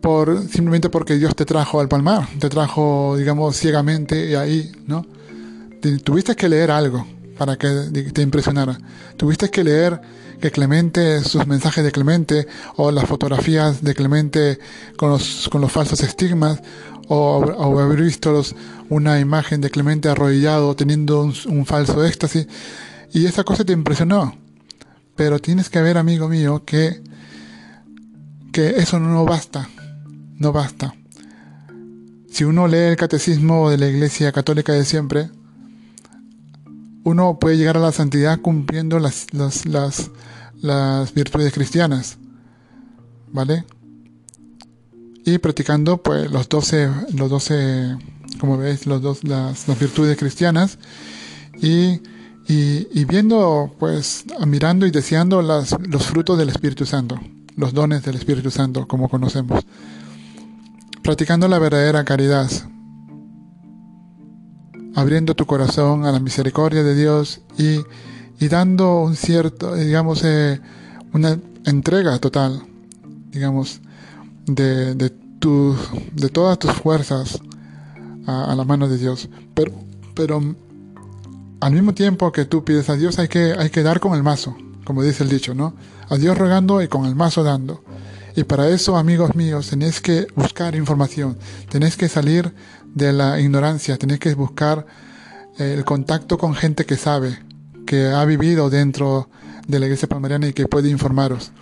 por, 0.00 0.42
simplemente 0.48 0.88
porque 0.88 1.16
Dios 1.16 1.34
te 1.34 1.44
trajo 1.44 1.80
al 1.80 1.88
palmar, 1.88 2.28
te 2.38 2.48
trajo, 2.48 3.16
digamos, 3.16 3.56
ciegamente 3.56 4.30
y 4.30 4.34
ahí, 4.34 4.72
¿no? 4.86 5.04
Tuviste 6.02 6.34
que 6.34 6.48
leer 6.48 6.70
algo 6.70 7.06
para 7.36 7.56
que 7.56 7.68
te 8.12 8.22
impresionara. 8.22 8.78
Tuviste 9.16 9.50
que 9.50 9.62
leer 9.62 10.00
que 10.40 10.50
Clemente, 10.50 11.22
sus 11.22 11.46
mensajes 11.46 11.84
de 11.84 11.92
Clemente, 11.92 12.46
o 12.76 12.90
las 12.90 13.06
fotografías 13.06 13.82
de 13.82 13.94
Clemente 13.94 14.58
con 14.96 15.10
los, 15.10 15.48
con 15.50 15.60
los 15.60 15.72
falsos 15.72 16.00
estigmas, 16.02 16.60
o, 17.08 17.82
haber 17.82 18.02
visto 18.02 18.42
una 18.88 19.20
imagen 19.20 19.60
de 19.60 19.70
Clemente 19.70 20.08
arrodillado 20.08 20.74
teniendo 20.74 21.22
un 21.22 21.66
falso 21.66 22.04
éxtasis. 22.04 22.46
Y 23.16 23.24
esa 23.24 23.44
cosa 23.44 23.64
te 23.64 23.72
impresionó. 23.72 24.36
Pero 25.14 25.38
tienes 25.38 25.70
que 25.70 25.80
ver, 25.80 25.96
amigo 25.96 26.28
mío, 26.28 26.66
que, 26.66 27.02
que 28.52 28.76
eso 28.76 29.00
no 29.00 29.24
basta. 29.24 29.70
No 30.38 30.52
basta. 30.52 30.94
Si 32.30 32.44
uno 32.44 32.68
lee 32.68 32.90
el 32.90 32.96
catecismo 32.96 33.70
de 33.70 33.78
la 33.78 33.88
Iglesia 33.88 34.32
Católica 34.32 34.74
de 34.74 34.84
siempre, 34.84 35.30
uno 37.04 37.38
puede 37.38 37.56
llegar 37.56 37.78
a 37.78 37.80
la 37.80 37.90
santidad 37.90 38.38
cumpliendo 38.42 38.98
las, 38.98 39.32
las, 39.32 39.64
las, 39.64 41.14
virtudes 41.14 41.54
cristianas. 41.54 42.18
¿Vale? 43.32 43.64
Y 45.24 45.38
practicando 45.38 46.02
pues 46.02 46.30
los 46.30 46.50
12, 46.50 46.90
los 47.14 47.30
12 47.30 47.96
como 48.38 48.58
veis, 48.58 48.86
los 48.86 49.00
dos, 49.00 49.24
las, 49.24 49.68
las 49.68 49.78
virtudes 49.80 50.18
cristianas. 50.18 50.78
Y 51.62 52.02
y, 52.48 53.04
viendo, 53.06 53.74
pues, 53.78 54.24
mirando 54.46 54.86
y 54.86 54.90
deseando 54.92 55.42
las, 55.42 55.76
los 55.80 56.06
frutos 56.06 56.38
del 56.38 56.48
Espíritu 56.48 56.86
Santo, 56.86 57.18
los 57.56 57.74
dones 57.74 58.04
del 58.04 58.14
Espíritu 58.14 58.50
Santo, 58.50 58.86
como 58.86 59.08
conocemos. 59.08 59.64
Practicando 61.02 61.48
la 61.48 61.58
verdadera 61.58 62.04
caridad, 62.04 62.48
abriendo 64.94 65.34
tu 65.34 65.44
corazón 65.46 66.04
a 66.04 66.12
la 66.12 66.20
misericordia 66.20 66.82
de 66.82 66.94
Dios 66.94 67.40
y, 67.58 67.80
y 68.38 68.48
dando 68.48 69.00
un 69.02 69.16
cierto, 69.16 69.74
digamos, 69.74 70.22
eh, 70.24 70.60
una 71.12 71.38
entrega 71.64 72.18
total, 72.18 72.62
digamos, 73.30 73.80
de, 74.46 74.94
de, 74.94 75.12
de 76.12 76.28
todas 76.28 76.58
tus 76.58 76.72
fuerzas 76.72 77.40
a, 78.26 78.52
a 78.52 78.54
la 78.54 78.64
mano 78.64 78.88
de 78.88 78.98
Dios. 78.98 79.28
Pero, 79.54 79.72
pero 80.14 80.40
al 81.60 81.72
mismo 81.72 81.94
tiempo 81.94 82.32
que 82.32 82.44
tú 82.44 82.64
pides 82.64 82.88
a 82.90 82.96
Dios, 82.96 83.18
hay 83.18 83.28
que, 83.28 83.54
hay 83.58 83.70
que 83.70 83.82
dar 83.82 84.00
con 84.00 84.14
el 84.14 84.22
mazo, 84.22 84.56
como 84.84 85.02
dice 85.02 85.24
el 85.24 85.30
dicho, 85.30 85.54
¿no? 85.54 85.74
A 86.08 86.16
Dios 86.16 86.36
rogando 86.36 86.82
y 86.82 86.88
con 86.88 87.06
el 87.06 87.14
mazo 87.14 87.42
dando. 87.42 87.82
Y 88.36 88.44
para 88.44 88.68
eso, 88.68 88.96
amigos 88.96 89.34
míos, 89.34 89.70
tenéis 89.70 90.00
que 90.00 90.26
buscar 90.34 90.74
información, 90.74 91.38
tenéis 91.70 91.96
que 91.96 92.08
salir 92.08 92.52
de 92.94 93.12
la 93.12 93.40
ignorancia, 93.40 93.96
tenéis 93.96 94.20
que 94.20 94.34
buscar 94.34 94.86
eh, 95.58 95.74
el 95.76 95.84
contacto 95.84 96.36
con 96.36 96.54
gente 96.54 96.84
que 96.84 96.96
sabe, 96.96 97.38
que 97.86 98.08
ha 98.08 98.24
vivido 98.26 98.68
dentro 98.68 99.30
de 99.66 99.80
la 99.80 99.86
iglesia 99.86 100.08
palmariana 100.08 100.48
y 100.48 100.52
que 100.52 100.66
puede 100.66 100.90
informaros. 100.90 101.52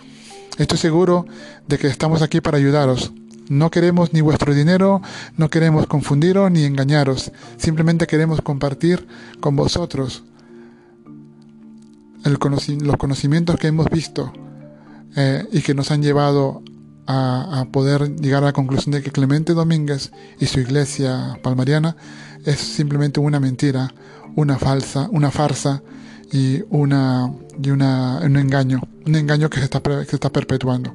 Estoy 0.57 0.77
seguro 0.77 1.25
de 1.67 1.77
que 1.77 1.87
estamos 1.87 2.21
aquí 2.21 2.41
para 2.41 2.57
ayudaros. 2.57 3.13
No 3.49 3.69
queremos 3.69 4.13
ni 4.13 4.21
vuestro 4.21 4.53
dinero, 4.53 5.01
no 5.37 5.49
queremos 5.49 5.87
confundiros 5.87 6.51
ni 6.51 6.63
engañaros. 6.63 7.31
Simplemente 7.57 8.07
queremos 8.07 8.41
compartir 8.41 9.07
con 9.39 9.55
vosotros 9.55 10.23
los 12.23 12.97
conocimientos 12.97 13.57
que 13.57 13.67
hemos 13.67 13.87
visto 13.89 14.33
eh, 15.15 15.47
y 15.51 15.61
que 15.61 15.75
nos 15.75 15.91
han 15.91 16.01
llevado 16.01 16.63
a, 17.05 17.61
a, 17.61 17.65
poder 17.65 18.15
llegar 18.15 18.41
a 18.41 18.47
la 18.47 18.53
conclusión 18.53 18.93
de 18.93 19.03
que 19.03 19.11
Clemente 19.11 19.53
Domínguez 19.53 20.11
y 20.39 20.47
su 20.47 20.59
iglesia 20.59 21.39
palmariana 21.43 21.95
es 22.45 22.59
simplemente 22.59 23.19
una 23.19 23.39
mentira, 23.39 23.93
una 24.35 24.57
falsa, 24.57 25.07
una 25.11 25.29
farsa 25.29 25.83
y, 26.31 26.63
una, 26.69 27.31
y 27.61 27.69
una, 27.69 28.19
un 28.23 28.37
engaño, 28.37 28.81
un 29.05 29.15
engaño 29.15 29.49
que 29.49 29.59
se 29.59 29.65
está, 29.65 29.81
que 29.81 30.05
se 30.05 30.15
está 30.15 30.31
perpetuando. 30.31 30.93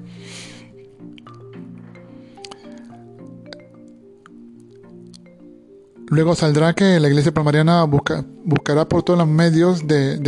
Luego 6.11 6.35
saldrá 6.35 6.75
que 6.75 6.99
la 6.99 7.07
iglesia 7.07 7.33
palmariana 7.33 7.85
busca, 7.85 8.25
buscará 8.45 8.89
por 8.89 9.05
todos 9.05 9.17
los 9.17 9.29
medios 9.29 9.87
de, 9.87 10.19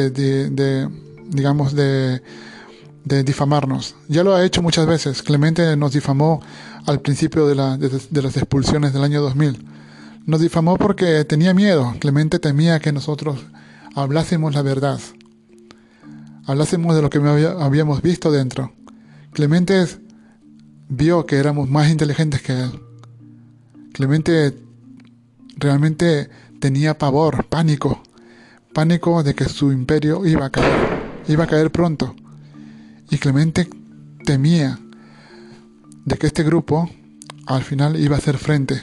digamos, 1.29 1.75
de, 1.75 2.23
difamarnos. 3.25 3.97
Ya 4.07 4.23
lo 4.23 4.33
ha 4.33 4.45
hecho 4.45 4.63
muchas 4.63 4.87
veces. 4.87 5.25
Clemente 5.25 5.77
nos 5.77 5.93
difamó 5.93 6.41
al 6.87 7.01
principio 7.01 7.49
de, 7.49 7.57
de, 7.89 8.23
las 8.23 8.37
expulsiones 8.37 8.93
del 8.93 9.03
año 9.03 9.21
2000. 9.23 9.67
Nos 10.25 10.41
difamó 10.41 10.77
porque 10.77 11.25
tenía 11.25 11.53
miedo. 11.53 11.93
Clemente 11.99 12.39
temía 12.39 12.79
que 12.79 12.93
nosotros 12.93 13.41
hablásemos 13.97 14.55
la 14.55 14.63
verdad. 14.63 15.01
Hablásemos 16.47 16.95
de 16.95 17.03
lo 17.03 17.11
que 17.11 17.19
habíamos 17.19 18.03
visto 18.03 18.31
dentro. 18.31 18.73
Clemente 19.33 19.85
vio 20.89 21.27
que 21.27 21.39
éramos 21.39 21.69
más 21.69 21.91
inteligentes 21.91 22.41
que 22.41 22.53
él. 22.53 22.71
Clemente 23.93 24.63
realmente 25.57 26.29
tenía 26.61 26.99
pavor, 26.99 27.45
pánico, 27.47 28.03
pánico 28.73 29.23
de 29.23 29.35
que 29.35 29.45
su 29.47 29.73
imperio 29.73 30.25
iba 30.27 30.47
a 30.47 30.51
caer, 30.51 31.03
iba 31.29 31.45
a 31.45 31.47
caer 31.47 31.71
pronto. 31.71 32.15
Y 33.11 33.19
Clemente 33.19 33.69
temía 34.25 34.79
de 36.05 36.17
que 36.17 36.27
este 36.27 36.43
grupo 36.43 36.89
al 37.47 37.63
final 37.63 37.97
iba 38.01 38.17
a 38.17 38.19
hacer 38.19 38.39
frente, 38.39 38.83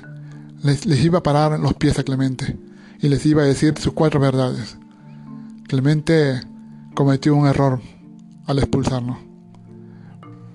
les, 0.63 0.85
iba 0.85 1.19
a 1.19 1.23
parar 1.23 1.59
los 1.59 1.73
pies 1.73 1.97
a 1.99 2.03
Clemente 2.03 2.57
y 3.01 3.07
les 3.07 3.25
iba 3.25 3.43
a 3.43 3.45
decir 3.45 3.77
sus 3.77 3.93
cuatro 3.93 4.19
verdades. 4.19 4.77
Clemente 5.67 6.41
cometió 6.95 7.35
un 7.35 7.47
error 7.47 7.81
al 8.45 8.59
expulsarnos. 8.59 9.17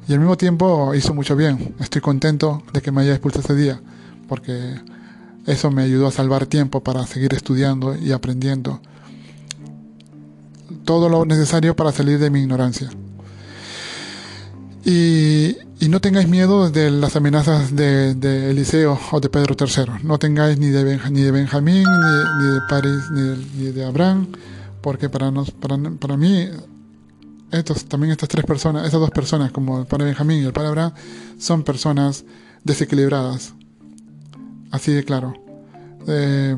Y 0.07 0.13
al 0.13 0.19
mismo 0.19 0.37
tiempo 0.37 0.95
hizo 0.95 1.15
mucho 1.15 1.35
bien. 1.35 1.75
Estoy 1.81 2.03
contento 2.03 2.63
de 2.75 2.83
que 2.83 2.93
me 2.93 3.01
haya 3.01 3.13
expulsado 3.13 3.45
ese 3.45 3.55
día, 3.55 3.81
porque 4.29 4.75
eso 5.47 5.71
me 5.71 5.83
ayudó 5.83 6.07
a 6.07 6.13
salvar 6.13 6.47
tiempo 6.47 6.83
para 6.83 7.07
seguir 7.07 7.35
estudiando 7.35 7.97
y 7.97 8.13
aprendiendo 8.13 8.81
todo 10.85 11.09
lo 11.09 11.25
necesario 11.25 11.77
para 11.77 11.93
salir 11.93 12.19
de 12.19 12.31
mi 12.31 12.41
ignorancia. 12.41 12.91
Y, 14.85 15.57
no 15.89 16.01
tengáis 16.01 16.29
miedo 16.29 16.71
de 16.71 16.91
las 16.91 17.15
amenazas 17.15 17.77
de, 17.77 18.51
Eliseo 18.51 18.99
o 19.13 19.21
de 19.21 19.29
Pedro 19.29 19.55
III. 19.59 20.03
No 20.03 20.19
tengáis 20.19 20.59
ni 20.59 20.69
de, 20.69 20.99
ni 21.11 21.21
de 21.21 21.31
Benjamín, 21.31 21.85
ni, 21.85 22.47
de 22.47 22.61
París, 22.69 23.11
ni 23.11 23.71
de, 23.71 23.85
Abraham, 23.85 24.29
porque 24.81 25.09
para, 25.11 25.31
nos, 25.31 25.51
para, 25.51 25.77
para 25.77 26.17
mí, 26.17 26.49
estos, 27.51 27.85
también 27.85 28.13
estas 28.13 28.31
tres 28.31 28.45
personas, 28.47 28.87
esas 28.87 28.99
dos 28.99 29.11
personas, 29.11 29.53
como 29.53 29.81
el 29.81 29.87
padre 29.87 30.07
Benjamín 30.07 30.43
y 30.43 30.47
el 30.47 30.53
padre 30.53 30.69
Abraham, 30.69 30.93
son 31.39 31.65
personas 31.65 32.25
desequilibradas, 32.65 33.55
Así 34.75 34.93
de 34.93 35.05
claro. 35.05 35.33
Eh, 36.09 36.57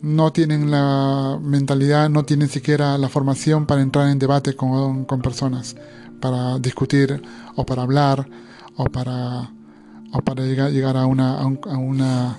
no 0.00 0.32
tienen 0.32 0.72
la 0.72 1.38
mentalidad, 1.40 2.10
no 2.10 2.24
tienen 2.24 2.48
siquiera 2.48 2.98
la 2.98 3.08
formación 3.08 3.66
para 3.66 3.82
entrar 3.82 4.08
en 4.08 4.18
debate 4.18 4.56
con, 4.56 5.04
con 5.04 5.22
personas, 5.22 5.76
para 6.20 6.58
discutir 6.58 7.22
o 7.54 7.64
para 7.64 7.82
hablar 7.82 8.28
o 8.76 8.86
para, 8.86 9.52
o 10.12 10.20
para 10.22 10.44
llegar, 10.44 10.96
a, 10.96 11.06
una, 11.06 11.38
a, 11.38 11.46
una, 11.46 12.36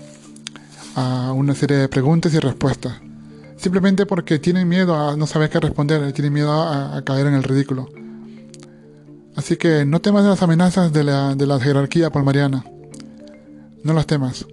a 0.96 1.32
una 1.32 1.56
serie 1.56 1.78
de 1.78 1.88
preguntas 1.88 2.34
y 2.34 2.40
respuestas. 2.40 3.00
Simplemente 3.56 4.06
porque 4.06 4.40
tienen 4.40 4.68
miedo 4.68 4.94
a 4.94 5.16
no 5.16 5.26
saber 5.26 5.50
qué 5.50 5.62
responder, 5.62 6.12
tienen 6.12 6.34
miedo 6.34 6.52
a, 6.52 7.02
caer 7.06 7.28
en 7.28 7.36
el 7.36 7.44
ridículo. 7.44 7.88
Así 9.38 9.56
que 9.56 9.86
no 9.86 10.02
temas 10.02 10.26
las 10.26 10.42
amenazas 10.42 10.92
de 10.92 11.06
la, 11.06 11.34
de 11.34 11.48
la 11.48 11.62
jerarquía 11.62 12.10
palmariana. 12.10 12.66
No 13.84 13.94
las 13.94 14.06
temas. 14.06 14.46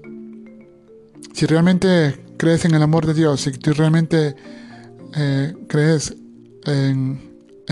Si 1.33 1.47
realmente 1.47 2.25
crees 2.37 2.65
en 2.65 2.75
el 2.75 2.83
amor 2.83 3.07
de 3.07 3.15
Dios, 3.15 3.41
si 3.43 3.53
tú 3.53 3.73
realmente 3.73 4.35
eh, 5.15 5.55
crees 5.69 6.15
en, 6.65 7.21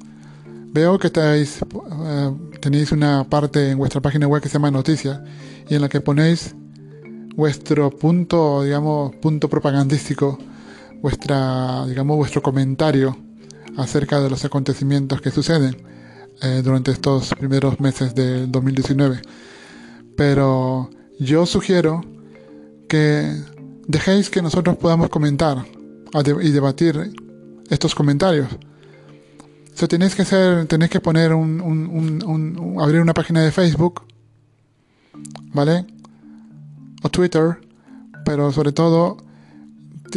Veo 0.73 0.97
que 0.97 1.07
estáis, 1.07 1.59
eh, 2.05 2.31
tenéis 2.61 2.91
una 2.91 3.25
parte 3.29 3.71
en 3.71 3.77
vuestra 3.77 4.01
página 4.01 4.27
web 4.27 4.41
que 4.41 4.47
se 4.47 4.53
llama 4.53 4.71
Noticias 4.71 5.19
y 5.67 5.75
en 5.75 5.81
la 5.81 5.89
que 5.89 5.99
ponéis 5.99 6.55
vuestro 7.35 7.89
punto, 7.89 8.63
digamos, 8.63 9.15
punto 9.17 9.49
propagandístico, 9.49 10.37
vuestra, 11.01 11.85
digamos, 11.87 12.15
vuestro 12.17 12.41
comentario 12.41 13.17
acerca 13.77 14.21
de 14.21 14.29
los 14.29 14.45
acontecimientos 14.45 15.19
que 15.21 15.31
suceden. 15.31 15.91
Eh, 16.43 16.61
durante 16.63 16.89
estos 16.89 17.35
primeros 17.35 17.79
meses 17.79 18.15
del 18.15 18.51
2019. 18.51 19.21
Pero 20.17 20.89
yo 21.19 21.45
sugiero 21.45 22.03
que 22.89 23.37
dejéis 23.87 24.31
que 24.31 24.41
nosotros 24.41 24.75
podamos 24.77 25.09
comentar 25.09 25.63
y 26.41 26.49
debatir 26.49 27.13
estos 27.69 27.93
comentarios. 27.93 28.47
O 29.79 29.87
tenéis 29.87 30.15
que 30.15 30.21
hacer, 30.21 30.67
tenéis 30.67 30.91
que 30.91 30.99
poner 30.99 31.33
un, 31.33 31.59
un, 31.61 32.77
abrir 32.79 33.01
una 33.01 33.13
página 33.13 33.41
de 33.41 33.51
Facebook, 33.51 34.03
¿vale? 35.53 35.85
O 37.03 37.09
Twitter, 37.09 37.57
pero 38.25 38.51
sobre 38.51 38.71
todo 38.71 39.17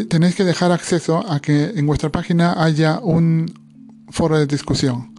tenéis 0.08 0.34
que 0.34 0.44
dejar 0.44 0.72
acceso 0.72 1.24
a 1.30 1.40
que 1.40 1.72
en 1.76 1.86
vuestra 1.86 2.10
página 2.10 2.62
haya 2.62 2.98
un 2.98 3.46
foro 4.10 4.38
de 4.38 4.46
discusión. 4.46 5.14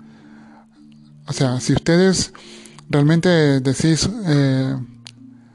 O 1.27 1.33
sea, 1.33 1.59
si 1.59 1.73
ustedes 1.73 2.33
realmente 2.89 3.29
decís, 3.61 4.07
eh, 4.25 4.75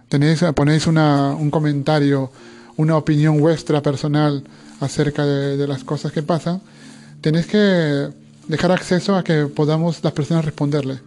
tenéis, 0.08 0.42
ponéis 0.54 0.86
una, 0.86 1.34
un 1.34 1.50
comentario, 1.50 2.32
una 2.76 2.96
opinión 2.96 3.38
vuestra 3.38 3.82
personal 3.82 4.42
acerca 4.80 5.24
de, 5.24 5.66
las 5.66 5.84
cosas 5.84 6.12
que 6.12 6.22
pasan, 6.22 6.60
tenéis 7.20 7.46
que 7.46 8.08
dejar 8.48 8.72
acceso 8.72 9.16
a 9.16 9.24
que 9.24 9.46
podamos 9.46 10.02
las 10.02 10.12
personas 10.12 10.44
responderle. 10.44 11.00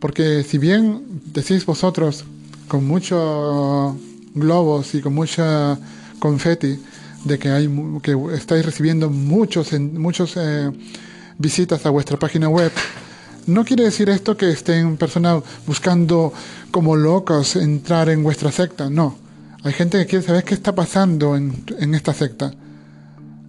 Porque 0.00 0.42
si 0.42 0.58
bien 0.58 1.22
decís 1.26 1.64
vosotros 1.64 2.24
con 2.68 2.86
muchos 2.86 3.94
globos 4.34 4.94
y 4.94 5.00
con 5.00 5.14
mucha 5.14 5.78
confeti 6.18 6.78
de 7.24 7.38
que 7.38 7.50
hay 7.50 7.68
que 8.02 8.16
estáis 8.34 8.64
recibiendo 8.64 9.10
muchos 9.10 9.72
muchos 9.80 10.34
eh, 10.36 10.70
visitas 11.38 11.86
a 11.86 11.90
vuestra 11.90 12.18
página 12.18 12.48
web 12.48 12.72
no 13.46 13.64
quiere 13.64 13.84
decir 13.84 14.08
esto 14.08 14.36
que 14.36 14.50
estén 14.50 14.96
personas 14.96 15.42
buscando 15.66 16.32
como 16.70 16.94
locos 16.96 17.56
entrar 17.56 18.08
en 18.08 18.22
vuestra 18.22 18.52
secta, 18.52 18.88
no. 18.88 19.16
Hay 19.64 19.72
gente 19.72 19.98
que 19.98 20.06
quiere 20.06 20.24
saber 20.24 20.44
qué 20.44 20.54
está 20.54 20.74
pasando 20.74 21.36
en, 21.36 21.94
esta 21.94 22.14
secta. 22.14 22.52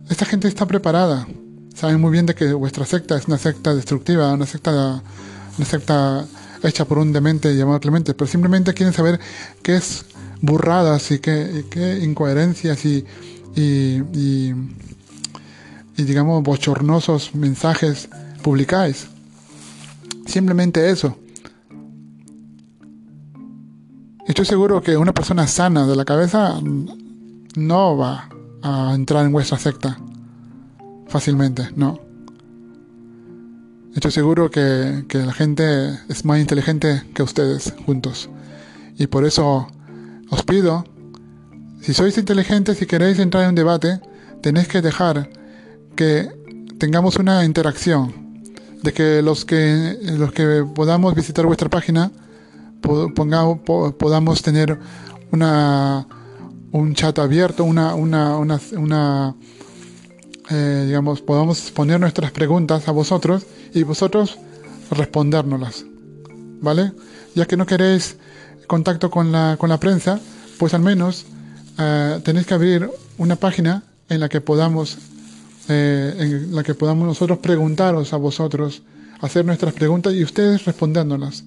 Esta 0.10 0.26
gente 0.26 0.48
está 0.48 0.66
preparada. 0.66 1.28
Saben 1.74 2.00
muy 2.00 2.12
bien 2.12 2.26
de 2.26 2.36
que 2.36 2.54
vuestra 2.54 2.86
secta 2.86 3.18
es 3.18 3.28
una 3.28 3.38
secta 3.38 3.74
destructiva, 3.74 4.32
una 4.32 4.46
secta, 4.46 5.02
una 5.58 5.66
secta 5.66 6.26
hecha 6.62 6.86
por 6.86 7.00
un 7.00 7.12
demente 7.12 7.56
llamado 7.56 7.80
Clemente, 7.80 8.14
pero 8.14 8.28
simplemente 8.30 8.74
quieren 8.74 8.94
saber 8.94 9.20
qué 9.62 9.78
es 9.78 10.06
burradas 10.42 11.12
y 11.12 11.20
qué, 11.20 11.66
qué 11.70 12.00
incoherencias 12.04 12.86
y, 12.86 13.06
y, 13.56 14.02
y, 14.14 14.54
y 15.98 16.04
digamos 16.04 16.44
bochornosos 16.44 17.34
mensajes 17.34 18.08
publicáis. 18.44 19.08
Simplemente 20.28 20.90
eso. 20.90 21.18
Estoy 24.28 24.46
seguro 24.46 24.82
que 24.82 24.96
una 24.96 25.14
persona 25.14 25.48
sana 25.48 25.86
de 25.86 25.96
la 25.96 26.06
cabeza 26.06 26.60
no 27.56 27.98
va 27.98 28.30
a 28.62 28.94
entrar 28.96 29.26
en 29.26 29.34
vuestra 29.34 29.58
secta 29.58 29.98
fácilmente, 31.14 31.70
no. 31.76 32.00
Estoy 33.94 34.10
seguro 34.10 34.50
que, 34.50 35.06
que, 35.08 35.20
la 35.20 35.32
gente 35.32 36.00
es 36.10 36.26
más 36.26 36.40
inteligente 36.40 37.04
que 37.14 37.22
ustedes 37.22 37.72
juntos. 37.86 38.32
Y 38.98 39.06
por 39.06 39.24
eso 39.24 39.68
os 40.32 40.42
pido, 40.42 40.86
si 41.82 41.94
sois 41.94 42.18
inteligentes 42.18 42.82
y 42.82 42.88
queréis 42.88 43.20
entrar 43.20 43.44
en 43.44 43.50
un 43.50 43.56
debate, 43.56 44.02
tenéis 44.42 44.68
que 44.68 44.82
dejar 44.82 45.30
que 45.96 46.32
tengamos 46.80 47.18
una 47.18 47.46
interacción 47.46 48.42
de 48.82 48.92
que 48.92 49.22
los 49.22 49.46
que 49.46 49.96
los 50.18 50.32
que 50.32 50.66
podamos 50.74 51.14
visitar 51.14 51.46
vuestra 51.46 51.70
página 51.70 52.12
pongamos, 52.82 53.60
podamos 54.00 54.42
tener 54.42 54.80
una 55.32 56.08
un 56.72 56.96
chat 56.96 57.20
abierto, 57.20 57.64
una, 57.64 57.94
una, 57.94 58.38
una 58.38 59.36
eh, 60.50 60.84
digamos, 60.88 61.22
podamos 61.22 61.72
poner 61.72 62.00
nuestras 62.00 62.32
preguntas 62.32 62.88
a 62.88 62.92
vosotros 62.92 63.46
y 63.74 63.84
vosotros 63.84 64.38
respondérnoslas, 64.92 65.86
¿vale? 66.62 66.92
Ya 67.36 67.46
que 67.46 67.58
no 67.58 67.66
queréis 67.66 68.18
contacto 68.68 69.10
con 69.10 69.32
la, 69.32 69.58
con 69.58 69.70
la 69.70 69.80
prensa, 69.80 70.20
pues 70.58 70.74
al 70.74 70.82
menos 70.82 71.26
eh, 71.80 72.20
tenéis 72.24 72.46
que 72.46 72.54
abrir 72.54 72.90
una 73.18 73.36
página 73.36 73.84
en 74.10 74.20
la 74.20 74.30
que 74.30 74.42
podamos 74.42 74.98
eh, 75.70 76.14
en 76.20 76.54
la 76.54 76.62
que 76.62 76.76
podamos 76.76 77.08
nosotros 77.08 77.40
preguntaros 77.40 78.12
a 78.12 78.18
vosotros, 78.18 78.82
hacer 79.22 79.46
nuestras 79.46 79.74
preguntas 79.74 80.14
y 80.14 80.24
ustedes 80.24 80.66
respondérnoslas. 80.66 81.46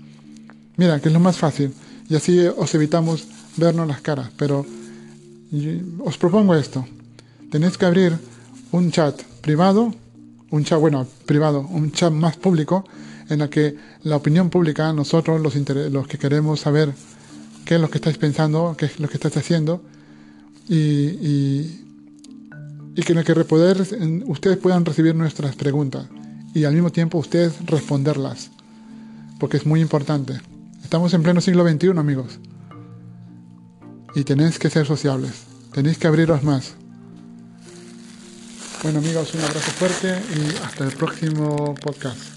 Mira, 0.76 1.00
que 1.00 1.08
es 1.08 1.12
lo 1.12 1.20
más 1.20 1.36
fácil. 1.36 1.74
Y 2.08 2.16
así 2.16 2.40
os 2.46 2.74
evitamos 2.74 3.26
vernos 3.56 3.86
las 3.86 4.00
caras, 4.00 4.30
pero 4.36 4.64
os 6.04 6.16
propongo 6.16 6.54
esto. 6.54 6.86
Tenéis 7.50 7.76
que 7.76 7.84
abrir 7.84 8.18
un 8.72 8.90
chat 8.90 9.22
privado, 9.40 9.94
un 10.50 10.64
chat, 10.64 10.78
bueno, 10.78 11.06
privado, 11.26 11.60
un 11.60 11.92
chat 11.92 12.12
más 12.12 12.36
público, 12.36 12.84
en 13.28 13.40
la 13.40 13.50
que 13.50 13.76
la 14.02 14.16
opinión 14.16 14.50
pública, 14.50 14.92
nosotros 14.92 15.40
los, 15.40 15.54
los 15.90 16.06
que 16.06 16.18
queremos 16.18 16.60
saber 16.60 16.92
qué 17.64 17.76
es 17.76 17.80
lo 17.80 17.90
que 17.90 17.98
estáis 17.98 18.18
pensando, 18.18 18.74
qué 18.78 18.86
es 18.86 19.00
lo 19.00 19.08
que 19.08 19.14
estáis 19.14 19.36
haciendo, 19.36 19.82
y, 20.68 20.76
y, 20.76 21.86
y 22.94 23.02
que 23.02 23.12
en 23.12 23.18
el 23.18 23.44
poder, 23.44 23.86
ustedes 24.26 24.56
puedan 24.56 24.84
recibir 24.84 25.14
nuestras 25.14 25.54
preguntas 25.56 26.06
y 26.54 26.64
al 26.64 26.72
mismo 26.72 26.90
tiempo 26.90 27.18
ustedes 27.18 27.54
responderlas, 27.66 28.50
porque 29.38 29.58
es 29.58 29.66
muy 29.66 29.80
importante. 29.80 30.40
Estamos 30.82 31.12
en 31.12 31.22
pleno 31.22 31.40
siglo 31.40 31.68
XXI, 31.68 31.90
amigos, 31.90 32.38
y 34.14 34.24
tenéis 34.24 34.58
que 34.58 34.70
ser 34.70 34.86
sociables, 34.86 35.32
tenéis 35.72 35.98
que 35.98 36.06
abriros 36.06 36.42
más. 36.42 36.74
Bueno 38.86 39.00
amigos, 39.00 39.34
un 39.34 39.40
abrazo 39.40 39.72
fuerte 39.72 40.16
y 40.36 40.64
hasta 40.64 40.84
el 40.84 40.92
próximo 40.92 41.74
podcast. 41.74 42.36